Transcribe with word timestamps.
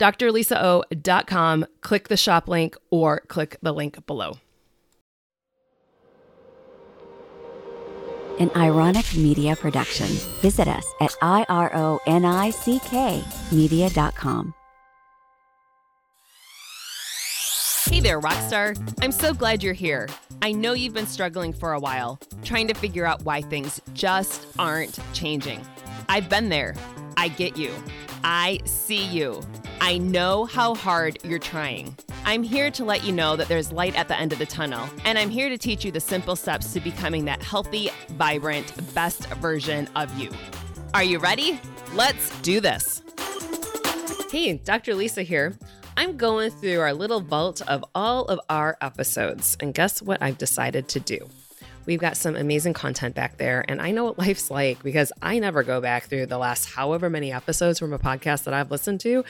drlisao.com, 0.00 1.66
click 1.80 2.08
the 2.08 2.16
shop 2.16 2.48
link 2.48 2.76
or 2.90 3.20
click 3.28 3.58
the 3.62 3.72
link 3.72 4.04
below. 4.06 4.38
An 8.38 8.50
ironic 8.56 9.14
media 9.14 9.54
production. 9.54 10.06
Visit 10.40 10.66
us 10.66 10.86
at 11.02 11.10
ironick 11.22 11.92
media.com. 13.52 14.54
Hey 17.90 17.98
there, 18.00 18.20
Rockstar. 18.20 18.78
I'm 19.02 19.10
so 19.12 19.34
glad 19.34 19.62
you're 19.62 19.74
here. 19.74 20.08
I 20.42 20.52
know 20.52 20.74
you've 20.74 20.94
been 20.94 21.06
struggling 21.08 21.52
for 21.52 21.72
a 21.72 21.80
while, 21.80 22.20
trying 22.44 22.68
to 22.68 22.74
figure 22.74 23.04
out 23.04 23.22
why 23.24 23.42
things 23.42 23.80
just 23.94 24.46
aren't 24.58 24.98
changing. 25.12 25.60
I've 26.10 26.28
been 26.28 26.48
there. 26.48 26.74
I 27.16 27.28
get 27.28 27.56
you. 27.56 27.72
I 28.24 28.58
see 28.64 29.04
you. 29.04 29.42
I 29.80 29.98
know 29.98 30.44
how 30.44 30.74
hard 30.74 31.20
you're 31.22 31.38
trying. 31.38 31.96
I'm 32.24 32.42
here 32.42 32.68
to 32.72 32.84
let 32.84 33.04
you 33.04 33.12
know 33.12 33.36
that 33.36 33.46
there's 33.46 33.70
light 33.70 33.94
at 33.94 34.08
the 34.08 34.18
end 34.18 34.32
of 34.32 34.40
the 34.40 34.44
tunnel, 34.44 34.88
and 35.04 35.16
I'm 35.16 35.30
here 35.30 35.48
to 35.48 35.56
teach 35.56 35.84
you 35.84 35.92
the 35.92 36.00
simple 36.00 36.34
steps 36.34 36.72
to 36.72 36.80
becoming 36.80 37.26
that 37.26 37.44
healthy, 37.44 37.90
vibrant, 38.08 38.72
best 38.92 39.28
version 39.34 39.88
of 39.94 40.12
you. 40.18 40.32
Are 40.94 41.04
you 41.04 41.20
ready? 41.20 41.60
Let's 41.94 42.36
do 42.40 42.60
this. 42.60 43.02
Hey, 44.32 44.54
Dr. 44.54 44.96
Lisa 44.96 45.22
here. 45.22 45.56
I'm 45.96 46.16
going 46.16 46.50
through 46.50 46.80
our 46.80 46.92
little 46.92 47.20
vault 47.20 47.62
of 47.68 47.84
all 47.94 48.24
of 48.24 48.40
our 48.50 48.76
episodes, 48.80 49.56
and 49.60 49.72
guess 49.72 50.02
what 50.02 50.20
I've 50.20 50.38
decided 50.38 50.88
to 50.88 50.98
do? 50.98 51.28
We've 51.86 52.00
got 52.00 52.16
some 52.16 52.36
amazing 52.36 52.74
content 52.74 53.14
back 53.14 53.36
there. 53.38 53.64
And 53.68 53.80
I 53.80 53.90
know 53.90 54.04
what 54.04 54.18
life's 54.18 54.50
like 54.50 54.82
because 54.82 55.12
I 55.22 55.38
never 55.38 55.62
go 55.62 55.80
back 55.80 56.04
through 56.04 56.26
the 56.26 56.38
last 56.38 56.66
however 56.66 57.10
many 57.10 57.32
episodes 57.32 57.78
from 57.78 57.92
a 57.92 57.98
podcast 57.98 58.44
that 58.44 58.54
I've 58.54 58.70
listened 58.70 59.00
to. 59.00 59.24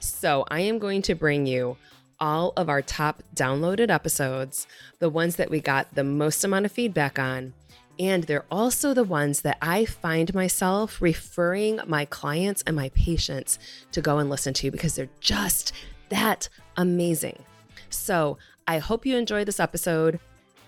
So 0.00 0.44
I 0.48 0.60
am 0.60 0.78
going 0.78 1.02
to 1.02 1.14
bring 1.14 1.46
you 1.46 1.76
all 2.20 2.52
of 2.56 2.68
our 2.68 2.82
top 2.82 3.22
downloaded 3.34 3.90
episodes, 3.90 4.66
the 4.98 5.08
ones 5.08 5.36
that 5.36 5.50
we 5.50 5.60
got 5.60 5.94
the 5.94 6.04
most 6.04 6.44
amount 6.44 6.66
of 6.66 6.72
feedback 6.72 7.18
on. 7.18 7.54
And 7.98 8.24
they're 8.24 8.46
also 8.50 8.94
the 8.94 9.04
ones 9.04 9.40
that 9.42 9.58
I 9.60 9.84
find 9.84 10.32
myself 10.32 11.02
referring 11.02 11.80
my 11.86 12.04
clients 12.04 12.62
and 12.66 12.76
my 12.76 12.90
patients 12.90 13.58
to 13.92 14.00
go 14.00 14.18
and 14.18 14.30
listen 14.30 14.54
to 14.54 14.70
because 14.70 14.94
they're 14.94 15.08
just 15.20 15.72
that 16.08 16.48
amazing. 16.76 17.44
So 17.90 18.38
I 18.66 18.78
hope 18.78 19.04
you 19.04 19.16
enjoy 19.16 19.44
this 19.44 19.58
episode. 19.58 20.20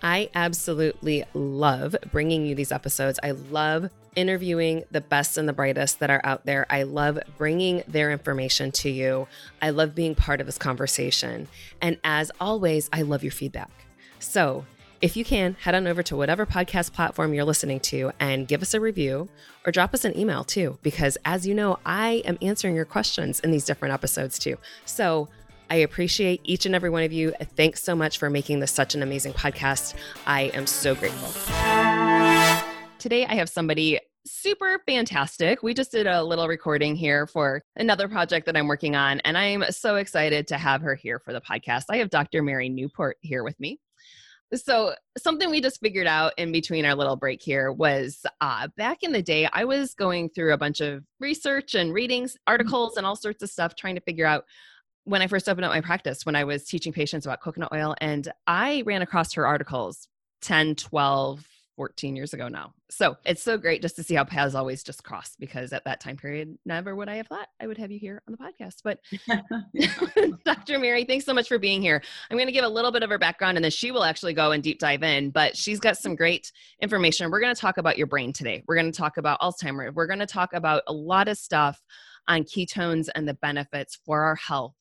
I 0.03 0.31
absolutely 0.35 1.25
love 1.35 1.97
bringing 2.11 2.47
you 2.47 2.55
these 2.55 2.73
episodes. 2.73 3.19
I 3.23 3.33
love 3.33 3.91
interviewing 4.17 4.85
the 4.91 5.01
best 5.01 5.39
and 5.39 5.49
the 5.49 5.53
brightest 5.53 6.01
that 6.01 6.11
are 6.11 6.21
out 6.25 6.47
there. 6.47 6.67
I 6.71 6.83
love 6.83 7.19
bringing 7.39 7.83
their 7.87 8.11
information 8.11 8.73
to 8.73 8.91
you. 8.91 9.29
I 9.63 9.71
love 9.71 9.95
being 9.95 10.15
part 10.15 10.41
of 10.41 10.47
this 10.47 10.59
conversation. 10.59 11.49
And 11.81 11.99
as 12.03 12.31
always, 12.41 12.89
I 12.93 13.03
love 13.03 13.23
your 13.23 13.33
feedback. 13.33 13.71
So, 14.19 14.65
if 15.01 15.17
you 15.17 15.25
can, 15.25 15.57
head 15.63 15.75
on 15.75 15.87
over 15.87 16.03
to 16.03 16.17
whatever 16.17 16.45
podcast 16.45 16.93
platform 16.93 17.33
you're 17.33 17.45
listening 17.45 17.81
to 17.81 18.13
and 18.21 18.47
give 18.47 18.61
us 18.61 18.75
a 18.75 18.81
review 18.81 19.31
or 19.65 19.73
drop 19.73 19.95
us 19.95 20.05
an 20.05 20.15
email 20.19 20.45
too, 20.45 20.79
because 20.83 21.17
as 21.25 21.47
you 21.47 21.55
know, 21.55 21.79
I 21.87 22.23
am 22.27 22.37
answering 22.43 22.77
your 22.77 22.85
questions 22.85 23.41
in 23.41 23.51
these 23.51 23.65
different 23.65 23.95
episodes 23.95 24.39
too. 24.39 24.59
So, 24.85 25.29
I 25.71 25.77
appreciate 25.77 26.41
each 26.43 26.67
and 26.67 26.75
every 26.75 26.91
one 26.91 27.05
of 27.05 27.13
you. 27.13 27.33
Thanks 27.55 27.83
so 27.83 27.95
much 27.95 28.19
for 28.19 28.29
making 28.29 28.59
this 28.59 28.73
such 28.73 28.97
an 28.97 29.05
amazing 29.05 29.33
podcast. 29.35 29.95
I 30.27 30.51
am 30.53 30.67
so 30.67 30.97
grateful. 30.97 31.29
Today, 32.99 33.25
I 33.25 33.37
have 33.37 33.49
somebody 33.49 34.01
super 34.27 34.83
fantastic. 34.85 35.63
We 35.63 35.73
just 35.73 35.93
did 35.93 36.09
a 36.09 36.25
little 36.25 36.49
recording 36.49 36.97
here 36.97 37.25
for 37.29 37.63
another 37.77 38.09
project 38.09 38.47
that 38.47 38.57
I'm 38.57 38.67
working 38.67 38.97
on, 38.97 39.21
and 39.21 39.39
I'm 39.39 39.65
so 39.71 39.95
excited 39.95 40.49
to 40.49 40.59
have 40.59 40.83
her 40.83 40.97
here 40.97 41.21
for 41.21 41.33
the 41.33 41.41
podcast. 41.41 41.85
I 41.89 41.99
have 41.99 42.11
Dr. 42.11 42.43
Mary 42.43 42.69
Newport 42.69 43.17
here 43.21 43.45
with 43.45 43.59
me. 43.61 43.79
So, 44.53 44.95
something 45.17 45.49
we 45.49 45.61
just 45.61 45.79
figured 45.81 46.09
out 46.09 46.33
in 46.37 46.51
between 46.51 46.85
our 46.85 46.97
little 46.97 47.15
break 47.15 47.41
here 47.41 47.71
was 47.71 48.27
uh, 48.41 48.67
back 48.77 49.05
in 49.05 49.13
the 49.13 49.23
day, 49.23 49.49
I 49.53 49.65
was 49.65 49.95
going 49.95 50.31
through 50.31 50.53
a 50.53 50.59
bunch 50.59 50.81
of 50.81 51.05
research 51.21 51.77
and 51.77 51.95
readings, 51.95 52.37
articles, 52.49 52.97
and 52.97 53.07
all 53.07 53.15
sorts 53.15 53.45
of 53.45 53.51
stuff 53.51 53.77
trying 53.77 53.95
to 53.95 54.01
figure 54.01 54.27
out 54.27 54.45
when 55.11 55.23
I 55.23 55.27
first 55.27 55.49
opened 55.49 55.65
up 55.65 55.73
my 55.73 55.81
practice, 55.81 56.25
when 56.25 56.37
I 56.37 56.45
was 56.45 56.65
teaching 56.65 56.93
patients 56.93 57.27
about 57.27 57.41
coconut 57.41 57.71
oil, 57.73 57.97
and 58.01 58.31
I 58.47 58.85
ran 58.87 59.03
across 59.03 59.33
her 59.33 59.45
articles 59.45 60.07
10, 60.43 60.77
12, 60.77 61.45
14 61.75 62.15
years 62.15 62.33
ago 62.33 62.47
now. 62.47 62.73
So 62.91 63.17
it's 63.25 63.43
so 63.43 63.59
great 63.59 63.83
just 63.83 63.97
to 63.97 64.05
see 64.05 64.15
how 64.15 64.23
paths 64.23 64.55
always 64.55 64.85
just 64.85 65.03
cross 65.03 65.35
because 65.39 65.73
at 65.73 65.85
that 65.85 66.01
time 66.01 66.17
period, 66.17 66.57
never 66.65 66.95
would 66.95 67.09
I 67.09 67.17
have 67.17 67.27
thought 67.27 67.49
I 67.61 67.67
would 67.67 67.79
have 67.79 67.91
you 67.91 67.99
here 67.99 68.23
on 68.29 68.37
the 68.37 68.39
podcast. 68.39 68.83
But 68.85 69.01
Dr. 70.45 70.79
Mary, 70.79 71.05
thanks 71.05 71.25
so 71.25 71.35
much 71.35 71.49
for 71.49 71.59
being 71.59 71.83
here. 71.83 72.03
I'm 72.31 72.37
going 72.37 72.47
to 72.47 72.53
give 72.53 72.65
a 72.65 72.69
little 72.69 72.93
bit 72.93 73.03
of 73.03 73.11
her 73.11 73.19
background 73.19 73.57
and 73.57 73.65
then 73.65 73.71
she 73.73 73.91
will 73.91 74.05
actually 74.05 74.35
go 74.35 74.53
and 74.53 74.63
deep 74.63 74.79
dive 74.79 75.03
in, 75.03 75.31
but 75.31 75.57
she's 75.57 75.81
got 75.81 75.97
some 75.97 76.15
great 76.15 76.53
information. 76.81 77.31
We're 77.31 77.41
going 77.41 77.55
to 77.55 77.61
talk 77.61 77.79
about 77.79 77.99
your 77.99 78.07
brain 78.07 78.33
today. 78.33 78.63
We're 78.69 78.77
going 78.77 78.93
to 78.93 78.97
talk 78.97 79.17
about 79.17 79.41
Alzheimer's. 79.41 79.95
We're 79.95 80.07
going 80.07 80.21
to 80.21 80.27
talk 80.27 80.53
about 80.53 80.83
a 80.87 80.93
lot 80.93 81.27
of 81.27 81.37
stuff 81.37 81.83
on 82.29 82.45
ketones 82.45 83.09
and 83.15 83.27
the 83.27 83.35
benefits 83.35 83.99
for 84.05 84.23
our 84.23 84.37
health 84.37 84.75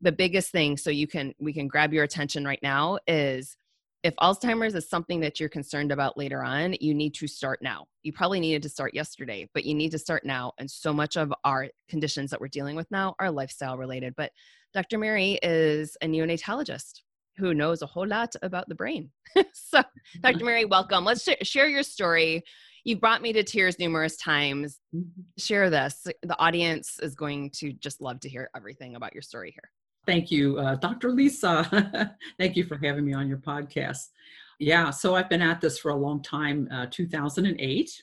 the 0.00 0.12
biggest 0.12 0.50
thing 0.50 0.76
so 0.76 0.90
you 0.90 1.06
can 1.06 1.34
we 1.38 1.52
can 1.52 1.68
grab 1.68 1.92
your 1.92 2.04
attention 2.04 2.44
right 2.44 2.62
now 2.62 2.98
is 3.06 3.56
if 4.02 4.14
alzheimer's 4.16 4.74
is 4.74 4.88
something 4.88 5.20
that 5.20 5.40
you're 5.40 5.48
concerned 5.48 5.90
about 5.90 6.18
later 6.18 6.42
on 6.42 6.74
you 6.80 6.94
need 6.94 7.14
to 7.14 7.26
start 7.26 7.60
now 7.62 7.86
you 8.02 8.12
probably 8.12 8.40
needed 8.40 8.62
to 8.62 8.68
start 8.68 8.94
yesterday 8.94 9.48
but 9.54 9.64
you 9.64 9.74
need 9.74 9.90
to 9.90 9.98
start 9.98 10.24
now 10.24 10.52
and 10.58 10.70
so 10.70 10.92
much 10.92 11.16
of 11.16 11.32
our 11.44 11.68
conditions 11.88 12.30
that 12.30 12.40
we're 12.40 12.48
dealing 12.48 12.76
with 12.76 12.90
now 12.90 13.14
are 13.18 13.30
lifestyle 13.30 13.78
related 13.78 14.14
but 14.16 14.30
dr 14.74 14.98
mary 14.98 15.38
is 15.42 15.96
a 16.02 16.06
neonatologist 16.06 17.00
who 17.38 17.54
knows 17.54 17.82
a 17.82 17.86
whole 17.86 18.06
lot 18.06 18.34
about 18.42 18.68
the 18.68 18.74
brain 18.74 19.10
so 19.52 19.82
dr 20.20 20.44
mary 20.44 20.64
welcome 20.64 21.04
let's 21.04 21.22
sh- 21.22 21.46
share 21.46 21.68
your 21.68 21.82
story 21.82 22.42
You've 22.86 23.00
brought 23.00 23.20
me 23.20 23.32
to 23.32 23.42
tears 23.42 23.80
numerous 23.80 24.16
times. 24.16 24.78
Mm-hmm. 24.94 25.22
Share 25.38 25.70
this. 25.70 26.06
The 26.22 26.38
audience 26.38 27.00
is 27.02 27.16
going 27.16 27.50
to 27.56 27.72
just 27.72 28.00
love 28.00 28.20
to 28.20 28.28
hear 28.28 28.48
everything 28.54 28.94
about 28.94 29.12
your 29.12 29.22
story 29.22 29.50
here. 29.50 29.72
Thank 30.06 30.30
you, 30.30 30.58
uh, 30.58 30.76
Dr. 30.76 31.10
Lisa. 31.10 32.16
Thank 32.38 32.56
you 32.56 32.64
for 32.64 32.78
having 32.82 33.04
me 33.04 33.12
on 33.12 33.28
your 33.28 33.38
podcast. 33.38 34.10
Yeah, 34.58 34.90
so 34.90 35.16
I've 35.16 35.28
been 35.28 35.42
at 35.42 35.60
this 35.60 35.78
for 35.78 35.90
a 35.90 35.96
long 35.96 36.22
time, 36.22 36.68
uh, 36.72 36.86
2008. 36.90 38.02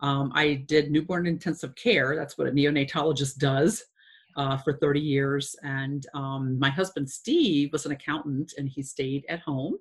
Um, 0.00 0.32
I 0.34 0.64
did 0.66 0.90
newborn 0.90 1.26
intensive 1.26 1.74
care. 1.76 2.16
That's 2.16 2.36
what 2.36 2.48
a 2.48 2.50
neonatologist 2.50 3.38
does 3.38 3.82
uh, 4.36 4.56
for 4.58 4.74
30 4.74 5.00
years. 5.00 5.56
And 5.62 6.06
um, 6.14 6.58
my 6.58 6.68
husband, 6.68 7.08
Steve, 7.08 7.70
was 7.72 7.86
an 7.86 7.92
accountant 7.92 8.52
and 8.58 8.68
he 8.68 8.82
stayed 8.82 9.24
at 9.28 9.40
home 9.40 9.78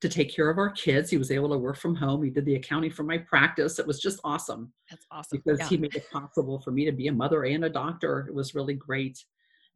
to 0.00 0.08
take 0.08 0.34
care 0.34 0.48
of 0.48 0.58
our 0.58 0.70
kids. 0.70 1.10
He 1.10 1.18
was 1.18 1.30
able 1.30 1.50
to 1.50 1.58
work 1.58 1.76
from 1.76 1.94
home. 1.94 2.22
He 2.22 2.30
did 2.30 2.44
the 2.44 2.54
accounting 2.54 2.90
for 2.90 3.02
my 3.02 3.18
practice. 3.18 3.78
It 3.78 3.86
was 3.86 4.00
just 4.00 4.20
awesome. 4.24 4.72
That's 4.88 5.06
awesome. 5.10 5.42
Because 5.44 5.58
yeah. 5.60 5.68
he 5.68 5.76
made 5.76 5.94
it 5.94 6.10
possible 6.10 6.60
for 6.60 6.70
me 6.70 6.84
to 6.86 6.92
be 6.92 7.08
a 7.08 7.12
mother 7.12 7.44
and 7.44 7.64
a 7.64 7.68
doctor. 7.68 8.26
It 8.28 8.34
was 8.34 8.54
really 8.54 8.74
great. 8.74 9.22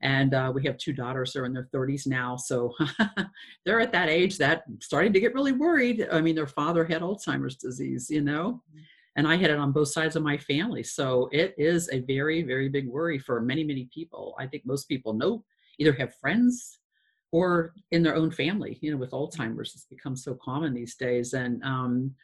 And 0.03 0.35
uh, 0.35 0.53
we 0.55 0.65
have 0.65 0.77
two 0.77 0.93
daughters. 0.93 1.33
They're 1.33 1.47
in 1.47 1.53
their 1.53 1.69
30s 1.75 2.07
now. 2.07 2.37
So 2.37 2.75
they're 3.65 3.81
at 3.81 3.93
that 3.93 4.09
age 4.09 4.37
that 4.39 4.65
starting 4.81 5.13
to 5.13 5.21
get 5.21 5.35
really 5.35 5.53
worried. 5.53 6.07
I 6.13 6.21
mean, 6.21 6.35
their 6.35 6.47
father 6.47 6.85
had 6.85 7.03
Alzheimer's 7.03 7.57
disease, 7.57 8.11
you 8.11 8.21
know, 8.21 8.63
and 9.17 9.27
I 9.27 9.37
had 9.37 9.51
it 9.51 9.59
on 9.59 9.73
both 9.73 9.89
sides 9.89 10.15
of 10.15 10.23
my 10.23 10.37
family. 10.37 10.83
So 10.83 11.29
it 11.33 11.55
is 11.57 11.89
a 11.93 12.01
very, 12.01 12.43
very 12.43 12.69
big 12.69 12.87
worry 12.87 13.19
for 13.19 13.41
many, 13.41 13.65
many 13.65 13.89
people. 13.93 14.35
I 14.39 14.47
think 14.47 14.67
most 14.67 14.87
people 14.87 15.15
know 15.15 15.45
either 15.79 15.93
have 15.95 16.15
friends 16.17 16.79
or 17.33 17.75
in 17.91 18.03
their 18.03 18.15
own 18.15 18.31
family, 18.31 18.79
you 18.81 18.91
know, 18.91 18.97
with 18.97 19.11
Alzheimer's, 19.11 19.75
it's 19.75 19.87
become 19.87 20.17
so 20.17 20.35
common 20.35 20.75
these 20.75 20.95
days. 20.95 21.33
And 21.33 21.63
um, 21.65 22.15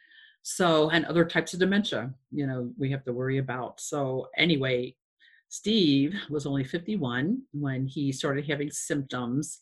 so, 0.43 0.89
and 0.89 1.05
other 1.05 1.25
types 1.25 1.53
of 1.53 1.59
dementia, 1.59 2.13
you 2.31 2.47
know, 2.47 2.71
we 2.77 2.91
have 2.91 3.03
to 3.05 3.13
worry 3.13 3.37
about. 3.37 3.79
So, 3.79 4.27
anyway, 4.37 4.95
Steve 5.53 6.15
was 6.31 6.47
only 6.47 6.63
51 6.63 7.39
when 7.51 7.85
he 7.85 8.11
started 8.11 8.43
having 8.49 8.71
symptoms, 8.71 9.59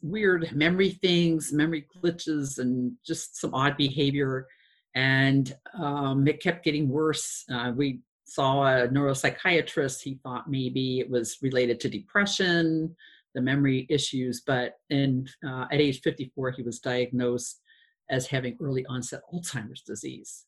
weird 0.00 0.50
memory 0.56 0.92
things, 1.02 1.52
memory 1.52 1.86
glitches, 1.94 2.56
and 2.56 2.92
just 3.04 3.38
some 3.38 3.52
odd 3.52 3.76
behavior. 3.76 4.46
And 4.94 5.54
um, 5.78 6.26
it 6.26 6.42
kept 6.42 6.64
getting 6.64 6.88
worse. 6.88 7.44
Uh, 7.52 7.72
we 7.76 8.00
saw 8.24 8.62
a 8.62 8.88
neuropsychiatrist. 8.88 10.00
He 10.00 10.18
thought 10.22 10.48
maybe 10.48 11.00
it 11.00 11.10
was 11.10 11.36
related 11.42 11.78
to 11.80 11.90
depression, 11.90 12.96
the 13.34 13.42
memory 13.42 13.86
issues. 13.90 14.40
But 14.46 14.76
in, 14.88 15.28
uh, 15.46 15.66
at 15.70 15.78
age 15.78 16.00
54, 16.00 16.52
he 16.52 16.62
was 16.62 16.78
diagnosed 16.78 17.60
as 18.08 18.26
having 18.26 18.56
early 18.62 18.86
onset 18.86 19.20
Alzheimer's 19.30 19.82
disease. 19.82 20.46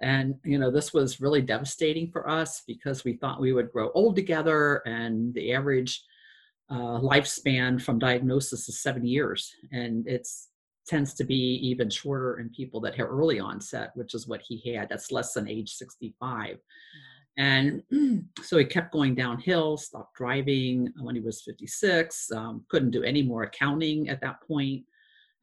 And, 0.00 0.34
you 0.44 0.58
know, 0.58 0.70
this 0.70 0.92
was 0.92 1.20
really 1.20 1.40
devastating 1.40 2.10
for 2.10 2.28
us 2.28 2.62
because 2.66 3.04
we 3.04 3.14
thought 3.14 3.40
we 3.40 3.52
would 3.52 3.72
grow 3.72 3.90
old 3.92 4.16
together 4.16 4.82
and 4.86 5.32
the 5.34 5.52
average 5.52 6.02
uh, 6.70 6.98
lifespan 7.00 7.80
from 7.80 7.98
diagnosis 7.98 8.68
is 8.68 8.82
seven 8.82 9.06
years. 9.06 9.52
And 9.72 10.06
it 10.08 10.26
tends 10.86 11.14
to 11.14 11.24
be 11.24 11.58
even 11.62 11.88
shorter 11.88 12.40
in 12.40 12.50
people 12.50 12.80
that 12.80 12.94
have 12.96 13.08
early 13.08 13.38
onset, 13.38 13.90
which 13.94 14.14
is 14.14 14.26
what 14.26 14.42
he 14.42 14.74
had. 14.74 14.88
That's 14.88 15.12
less 15.12 15.32
than 15.32 15.48
age 15.48 15.70
65. 15.70 16.58
And 17.36 17.82
so 18.42 18.58
he 18.58 18.64
kept 18.64 18.92
going 18.92 19.14
downhill, 19.14 19.76
stopped 19.76 20.14
driving 20.14 20.92
when 21.00 21.14
he 21.14 21.20
was 21.20 21.42
56, 21.42 22.30
um, 22.32 22.64
couldn't 22.68 22.90
do 22.90 23.02
any 23.02 23.22
more 23.22 23.44
accounting 23.44 24.08
at 24.08 24.20
that 24.20 24.36
point. 24.46 24.84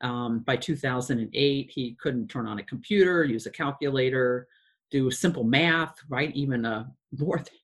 Um, 0.01 0.39
by 0.39 0.55
2008, 0.55 1.71
he 1.73 1.95
couldn't 2.01 2.27
turn 2.27 2.47
on 2.47 2.59
a 2.59 2.63
computer, 2.63 3.23
use 3.23 3.45
a 3.45 3.51
calculator, 3.51 4.47
do 4.89 5.09
simple 5.11 5.43
math, 5.43 5.95
write 6.09 6.35
even 6.35 6.65
a 6.65 6.91
more. 7.17 7.37
Th- 7.37 7.61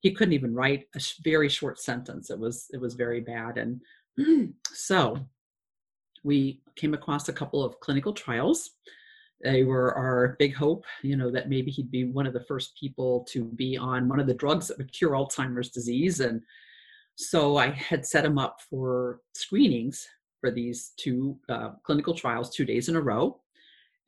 he 0.00 0.12
couldn't 0.12 0.34
even 0.34 0.54
write 0.54 0.86
a 0.94 1.00
sh- 1.00 1.16
very 1.24 1.48
short 1.48 1.80
sentence. 1.80 2.30
It 2.30 2.38
was 2.38 2.66
it 2.72 2.80
was 2.80 2.94
very 2.94 3.20
bad, 3.20 3.58
and 3.58 3.80
so 4.72 5.18
we 6.22 6.60
came 6.74 6.92
across 6.92 7.28
a 7.28 7.32
couple 7.32 7.64
of 7.64 7.78
clinical 7.80 8.12
trials. 8.12 8.72
They 9.42 9.64
were 9.64 9.94
our 9.94 10.36
big 10.38 10.54
hope, 10.54 10.84
you 11.02 11.16
know, 11.16 11.30
that 11.30 11.48
maybe 11.48 11.70
he'd 11.70 11.90
be 11.90 12.04
one 12.04 12.26
of 12.26 12.32
the 12.32 12.44
first 12.44 12.76
people 12.78 13.24
to 13.30 13.44
be 13.44 13.76
on 13.76 14.08
one 14.08 14.18
of 14.18 14.26
the 14.26 14.34
drugs 14.34 14.68
that 14.68 14.78
would 14.78 14.92
cure 14.92 15.12
Alzheimer's 15.12 15.70
disease. 15.70 16.20
And 16.20 16.40
so 17.16 17.56
I 17.56 17.70
had 17.70 18.04
set 18.06 18.24
him 18.24 18.38
up 18.38 18.60
for 18.68 19.20
screenings 19.34 20.06
for 20.46 20.52
these 20.52 20.92
two 20.96 21.36
uh, 21.48 21.70
clinical 21.82 22.14
trials 22.14 22.50
two 22.50 22.64
days 22.64 22.88
in 22.88 22.94
a 22.94 23.00
row. 23.00 23.40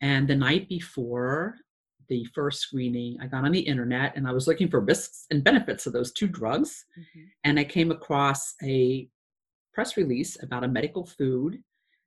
And 0.01 0.29
the 0.29 0.37
night 0.37 0.69
before 0.69 1.57
the 2.09 2.25
first 2.27 2.61
screening, 2.61 3.19
I 3.21 3.27
got 3.27 3.45
on 3.45 3.51
the 3.51 3.59
internet 3.59 4.13
and 4.15 4.29
I 4.29 4.33
was 4.33 4.47
looking 4.47 4.69
for 4.69 4.79
risks 4.79 5.27
and 5.33 5.43
benefits 5.43 5.87
of 5.87 5.93
those 5.93 6.13
two 6.13 6.29
drugs. 6.29 6.85
Mm-hmm. 6.97 7.25
And 7.43 7.59
I 7.59 7.65
came 7.65 7.91
across 7.91 8.55
a 8.63 9.09
press 9.75 9.97
release 9.97 10.41
about 10.41 10.63
a 10.63 10.69
medical 10.69 11.05
food 11.05 11.61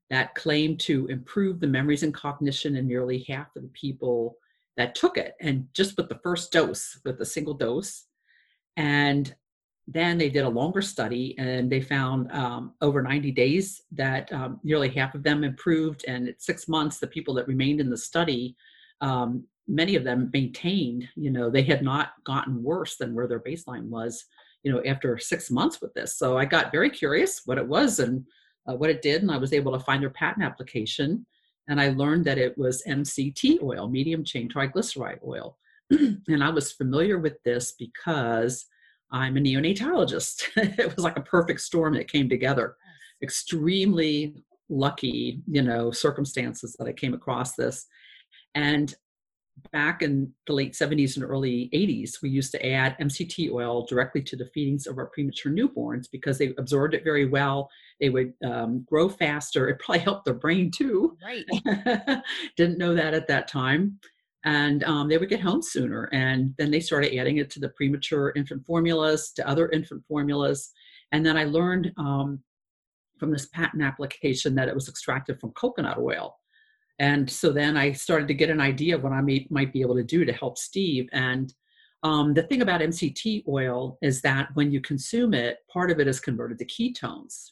that 0.10 0.34
claimed 0.34 0.80
to 0.82 1.08
improve 1.08 1.60
the 1.60 1.68
memories 1.68 2.04
and 2.04 2.14
cognition 2.14 2.78
in 2.78 2.88
nearly 2.88 3.26
half 3.28 3.54
of 3.58 3.64
the 3.64 3.70
people 3.70 4.38
that 4.78 4.96
took 4.96 5.18
it. 5.18 5.36
And 5.42 5.68
just 5.74 5.98
with 5.98 6.08
the 6.08 6.22
first 6.24 6.54
dose, 6.54 6.98
with 7.04 7.20
a 7.20 7.26
single 7.26 7.54
dose. 7.54 8.06
And 8.78 9.36
then 9.94 10.18
they 10.18 10.30
did 10.30 10.46
a 10.46 10.50
longer 10.50 10.82
study 10.82 11.36
and 11.38 11.70
they 11.70 11.82
found 11.82 12.32
um, 12.32 12.74
over 12.82 13.02
90 13.02 13.32
days 13.32 13.84
that 13.92 14.32
um, 14.32 14.60
nearly 14.64 14.90
half 14.90 15.16
of 15.16 15.24
them 15.24 15.44
improved. 15.44 16.06
And 16.08 16.28
at 16.28 16.42
six 16.42 16.68
months, 16.68 17.00
the 17.00 17.08
people 17.08 17.34
that 17.36 17.48
remained 17.48 17.82
in 17.82 17.90
the 17.90 17.98
study, 17.98 18.56
um, 19.02 19.44
many 19.68 19.96
of 19.96 20.04
them 20.04 20.30
maintained, 20.34 21.08
you 21.16 21.32
know, 21.32 21.50
they 21.50 21.64
had 21.64 21.84
not 21.84 22.14
gotten 22.24 22.64
worse 22.64 22.96
than 22.96 23.14
where 23.14 23.28
their 23.28 23.40
baseline 23.40 23.90
was, 23.90 24.26
you 24.64 24.72
know, 24.72 24.82
after 24.86 25.18
six 25.18 25.52
months 25.52 25.82
with 25.82 25.94
this. 25.94 26.18
So 26.18 26.38
I 26.38 26.46
got 26.46 26.72
very 26.72 26.90
curious 26.90 27.42
what 27.46 27.58
it 27.58 27.68
was 27.68 28.00
and 28.00 28.26
uh, 28.68 28.76
what 28.76 28.90
it 28.90 29.02
did. 29.02 29.24
And 29.24 29.32
I 29.32 29.38
was 29.38 29.54
able 29.54 29.74
to 29.74 29.84
find 29.84 30.02
their 30.02 30.10
patent 30.12 30.46
application. 30.46 31.26
And 31.68 31.82
I 31.82 31.90
learned 31.90 32.26
that 32.26 32.38
it 32.38 32.58
was 32.58 32.84
MCT 32.88 33.62
oil, 33.62 33.90
medium 33.90 34.24
chain 34.24 34.48
triglyceride 34.48 35.20
oil. 35.26 35.58
and 35.90 36.44
I 36.44 36.50
was 36.50 36.72
familiar 36.72 37.20
with 37.20 37.42
this 37.44 37.74
because 37.74 38.66
I'm 39.12 39.38
a 39.38 39.40
neonatologist. 39.40 40.44
it 40.56 40.96
was 40.96 41.04
like 41.04 41.18
a 41.18 41.22
perfect 41.22 41.62
storm 41.62 41.94
that 41.96 42.12
came 42.12 42.30
together. 42.30 42.76
Extremely 43.22 44.36
lucky, 44.70 45.42
you 45.48 45.62
know, 45.62 45.92
circumstances 45.92 46.76
that 46.80 46.88
I 46.88 46.94
came 46.94 47.14
across 47.14 47.56
this. 47.56 47.86
And 48.56 48.94
back 49.72 50.02
in 50.02 50.32
the 50.48 50.54
late 50.54 50.74
70s 50.74 51.18
and 51.18 51.26
early 51.26 51.70
80s, 51.74 52.22
we 52.22 52.30
used 52.30 52.52
to 52.54 52.66
add 52.66 52.98
MCT 53.00 53.52
oil 53.52 53.86
directly 53.86 54.22
to 54.24 54.36
the 54.36 54.50
feedings 54.54 54.88
of 54.88 54.98
our 54.98 55.08
premature 55.08 55.52
newborns 55.52 56.06
because 56.12 56.38
they 56.38 56.54
absorbed 56.58 56.94
it 56.94 57.04
very 57.04 57.26
well. 57.26 57.70
They 58.00 58.10
would 58.10 58.34
um, 58.44 58.86
grow 58.90 59.10
faster. 59.10 59.68
It 59.68 59.80
probably 59.80 60.00
helped 60.00 60.26
their 60.26 60.34
brain 60.34 60.72
too. 60.72 61.18
Right. 61.24 62.22
Didn't 62.58 62.78
know 62.78 62.96
that 62.96 63.14
at 63.14 63.28
that 63.28 63.48
time 63.48 64.00
and 64.44 64.84
um, 64.84 65.08
they 65.08 65.18
would 65.18 65.30
get 65.30 65.42
home 65.42 65.62
sooner. 65.62 66.10
And 66.12 66.54
then 66.58 66.72
they 66.72 66.80
started 66.80 67.18
adding 67.18 67.38
it 67.38 67.50
to 67.52 67.60
the 67.60 67.70
premature 67.70 68.34
infant 68.36 68.66
formulas, 68.66 69.32
to 69.36 69.48
other 69.48 69.70
infant 69.70 70.04
formulas. 70.08 70.72
And 71.12 71.26
then 71.26 71.38
I 71.38 71.44
learned 71.44 71.92
um, 71.98 72.40
from 73.20 73.32
this 73.32 73.48
patent 73.48 73.84
application 73.84 74.56
that 74.56 74.68
it 74.68 74.76
was 74.76 74.90
extracted 74.90 75.40
from 75.40 75.52
coconut 75.52 75.98
oil. 75.98 76.38
And 77.00 77.30
so 77.30 77.52
then 77.52 77.78
I 77.78 77.92
started 77.92 78.28
to 78.28 78.34
get 78.34 78.50
an 78.50 78.62
idea 78.62 78.96
of 78.96 79.04
what 79.04 79.12
I 79.12 79.22
may, 79.22 79.48
might 79.50 79.74
be 79.74 79.82
able 79.82 79.96
to 79.96 80.04
do 80.04 80.26
to 80.26 80.34
help 80.34 80.58
Steve. 80.58 81.08
And 81.12 81.54
um, 82.04 82.34
the 82.34 82.44
thing 82.44 82.62
about 82.62 82.82
MCT 82.82 83.48
oil 83.48 83.98
is 84.02 84.22
that 84.22 84.50
when 84.56 84.72
you 84.72 84.82
consume 84.82 85.34
it, 85.34 85.58
part 85.72 85.92
of 85.92 86.00
it 86.00 86.08
is 86.08 86.20
converted 86.20 86.58
to 86.60 86.66
ketones. 86.66 87.52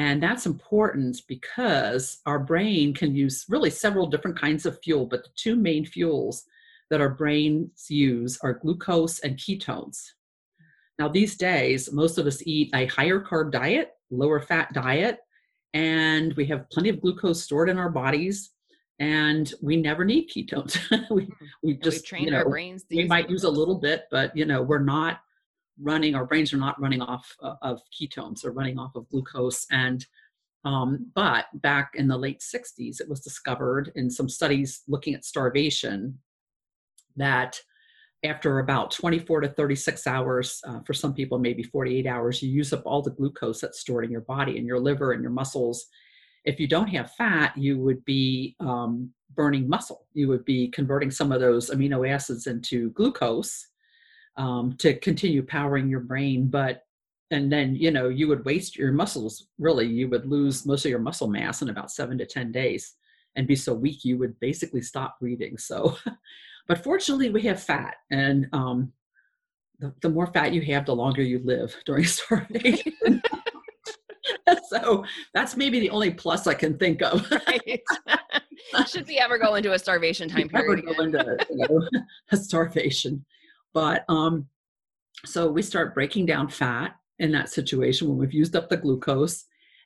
And 0.00 0.22
that's 0.22 0.46
important 0.46 1.20
because 1.28 2.22
our 2.24 2.38
brain 2.38 2.94
can 2.94 3.14
use 3.14 3.44
really 3.50 3.68
several 3.68 4.06
different 4.06 4.40
kinds 4.40 4.64
of 4.64 4.80
fuel, 4.82 5.04
but 5.04 5.24
the 5.24 5.28
two 5.36 5.56
main 5.56 5.84
fuels 5.84 6.44
that 6.88 7.02
our 7.02 7.10
brains 7.10 7.84
use 7.90 8.38
are 8.42 8.54
glucose 8.54 9.18
and 9.18 9.36
ketones. 9.36 10.12
Now, 10.98 11.08
these 11.08 11.36
days, 11.36 11.92
most 11.92 12.16
of 12.16 12.26
us 12.26 12.42
eat 12.46 12.70
a 12.74 12.86
higher 12.86 13.20
carb 13.20 13.52
diet, 13.52 13.90
lower 14.10 14.40
fat 14.40 14.72
diet, 14.72 15.18
and 15.74 16.32
we 16.32 16.46
have 16.46 16.70
plenty 16.70 16.88
of 16.88 17.02
glucose 17.02 17.42
stored 17.42 17.68
in 17.68 17.76
our 17.76 17.90
bodies, 17.90 18.52
and 19.00 19.52
we 19.60 19.76
never 19.76 20.06
need 20.06 20.30
ketones. 20.30 20.78
we, 21.10 21.24
mm-hmm. 21.26 21.44
we 21.62 21.74
just, 21.74 21.98
we've 21.98 22.04
trained 22.06 22.24
you 22.24 22.30
know, 22.30 22.38
our 22.38 22.48
brains 22.48 22.84
to 22.84 22.96
we 22.96 23.04
might 23.04 23.28
use 23.28 23.44
a 23.44 23.50
little 23.50 23.78
bit, 23.78 24.04
but, 24.10 24.34
you 24.34 24.46
know, 24.46 24.62
we're 24.62 24.78
not 24.78 25.20
running 25.82 26.14
our 26.14 26.26
brains 26.26 26.52
are 26.52 26.58
not 26.58 26.80
running 26.80 27.02
off 27.02 27.36
uh, 27.42 27.54
of 27.62 27.80
ketones 27.92 28.40
they're 28.40 28.52
running 28.52 28.78
off 28.78 28.94
of 28.94 29.08
glucose. 29.08 29.66
And 29.70 30.04
um, 30.64 31.10
but 31.14 31.46
back 31.54 31.92
in 31.94 32.06
the 32.06 32.18
late 32.18 32.40
60s 32.40 33.00
it 33.00 33.08
was 33.08 33.20
discovered 33.20 33.92
in 33.94 34.10
some 34.10 34.28
studies 34.28 34.82
looking 34.88 35.14
at 35.14 35.24
starvation 35.24 36.18
that 37.16 37.58
after 38.22 38.58
about 38.58 38.90
24 38.90 39.40
to 39.40 39.48
36 39.48 40.06
hours 40.06 40.60
uh, 40.66 40.80
for 40.86 40.92
some 40.92 41.14
people 41.14 41.38
maybe 41.38 41.62
48 41.62 42.06
hours 42.06 42.42
you 42.42 42.50
use 42.50 42.74
up 42.74 42.82
all 42.84 43.00
the 43.00 43.10
glucose 43.10 43.62
that's 43.62 43.80
stored 43.80 44.04
in 44.04 44.10
your 44.10 44.20
body 44.20 44.58
in 44.58 44.66
your 44.66 44.78
liver 44.78 45.12
and 45.12 45.22
your 45.22 45.30
muscles. 45.30 45.86
If 46.44 46.60
you 46.60 46.68
don't 46.68 46.88
have 46.88 47.12
fat 47.12 47.56
you 47.56 47.78
would 47.78 48.04
be 48.04 48.56
um, 48.60 49.12
burning 49.34 49.68
muscle. 49.68 50.06
You 50.12 50.28
would 50.28 50.44
be 50.44 50.68
converting 50.68 51.10
some 51.10 51.32
of 51.32 51.40
those 51.40 51.70
amino 51.70 52.08
acids 52.08 52.46
into 52.46 52.90
glucose 52.90 53.68
um, 54.40 54.74
to 54.78 54.94
continue 54.94 55.42
powering 55.42 55.88
your 55.88 56.00
brain. 56.00 56.48
But 56.48 56.82
and 57.30 57.52
then 57.52 57.76
you 57.76 57.90
know 57.90 58.08
you 58.08 58.26
would 58.28 58.44
waste 58.44 58.76
your 58.76 58.90
muscles. 58.90 59.46
Really, 59.58 59.86
you 59.86 60.08
would 60.08 60.26
lose 60.26 60.66
most 60.66 60.84
of 60.84 60.90
your 60.90 60.98
muscle 60.98 61.28
mass 61.28 61.62
in 61.62 61.68
about 61.68 61.92
seven 61.92 62.18
to 62.18 62.26
ten 62.26 62.50
days, 62.50 62.94
and 63.36 63.46
be 63.46 63.54
so 63.54 63.74
weak 63.74 64.04
you 64.04 64.18
would 64.18 64.40
basically 64.40 64.82
stop 64.82 65.20
breathing. 65.20 65.58
So, 65.58 65.96
but 66.68 66.82
fortunately, 66.82 67.28
we 67.28 67.42
have 67.42 67.62
fat, 67.62 67.96
and 68.10 68.48
um, 68.52 68.92
the, 69.78 69.92
the 70.00 70.08
more 70.08 70.26
fat 70.26 70.54
you 70.54 70.62
have, 70.62 70.86
the 70.86 70.96
longer 70.96 71.22
you 71.22 71.40
live 71.44 71.76
during 71.84 72.04
starvation. 72.04 72.94
so 74.68 75.04
that's 75.34 75.56
maybe 75.56 75.80
the 75.80 75.90
only 75.90 76.10
plus 76.10 76.46
I 76.46 76.54
can 76.54 76.78
think 76.78 77.02
of. 77.02 77.30
right. 77.30 77.80
Should 78.88 79.06
we 79.06 79.18
ever 79.18 79.36
go 79.38 79.56
into 79.56 79.72
a 79.72 79.78
starvation 79.78 80.28
time 80.28 80.48
period? 80.48 80.84
Ever 80.86 80.96
go 80.96 81.02
into 81.04 81.46
you 81.50 81.66
know, 81.68 81.88
a 82.30 82.36
starvation, 82.36 83.24
but 83.72 84.04
um, 84.08 84.46
so 85.24 85.50
we 85.50 85.62
start 85.62 85.94
breaking 85.94 86.26
down 86.26 86.48
fat 86.48 86.96
in 87.18 87.30
that 87.32 87.50
situation 87.50 88.08
when 88.08 88.18
we've 88.18 88.32
used 88.32 88.56
up 88.56 88.68
the 88.68 88.76
glucose 88.76 89.44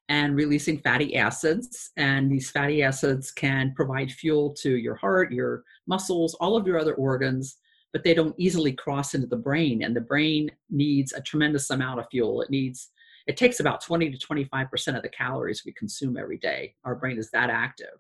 and 0.09 0.37
releasing 0.37 0.79
fatty 0.79 1.17
acids. 1.17 1.91
And 1.97 2.31
these 2.31 2.50
fatty 2.50 2.83
acids 2.83 3.31
can 3.31 3.73
provide 3.75 4.12
fuel 4.12 4.55
to 4.61 4.76
your 4.76 4.95
heart, 4.95 5.33
your 5.33 5.64
muscles, 5.87 6.35
all 6.35 6.57
of 6.57 6.67
your 6.67 6.79
other 6.79 6.95
organs, 6.95 7.57
but 7.93 8.05
they 8.05 8.14
don't 8.14 8.35
easily 8.38 8.73
cross 8.73 9.14
into 9.14 9.26
the 9.26 9.37
brain. 9.37 9.83
And 9.83 9.97
the 9.97 10.00
brain 10.00 10.50
needs 10.71 11.12
a 11.12 11.23
tremendous 11.23 11.71
amount 11.71 12.00
of 12.00 12.07
fuel. 12.11 12.43
It 12.43 12.50
needs 12.50 12.91
it 13.26 13.38
takes 13.38 13.61
about 13.61 13.81
20 13.81 14.11
to 14.11 14.19
25% 14.19 14.97
of 14.97 15.03
the 15.03 15.09
calories 15.09 15.62
we 15.64 15.73
consume 15.73 16.19
every 16.19 16.37
day. 16.37 16.75
Our 16.85 16.95
brain 16.95 17.17
is 17.17 17.31
that 17.31 17.49
active. 17.49 17.97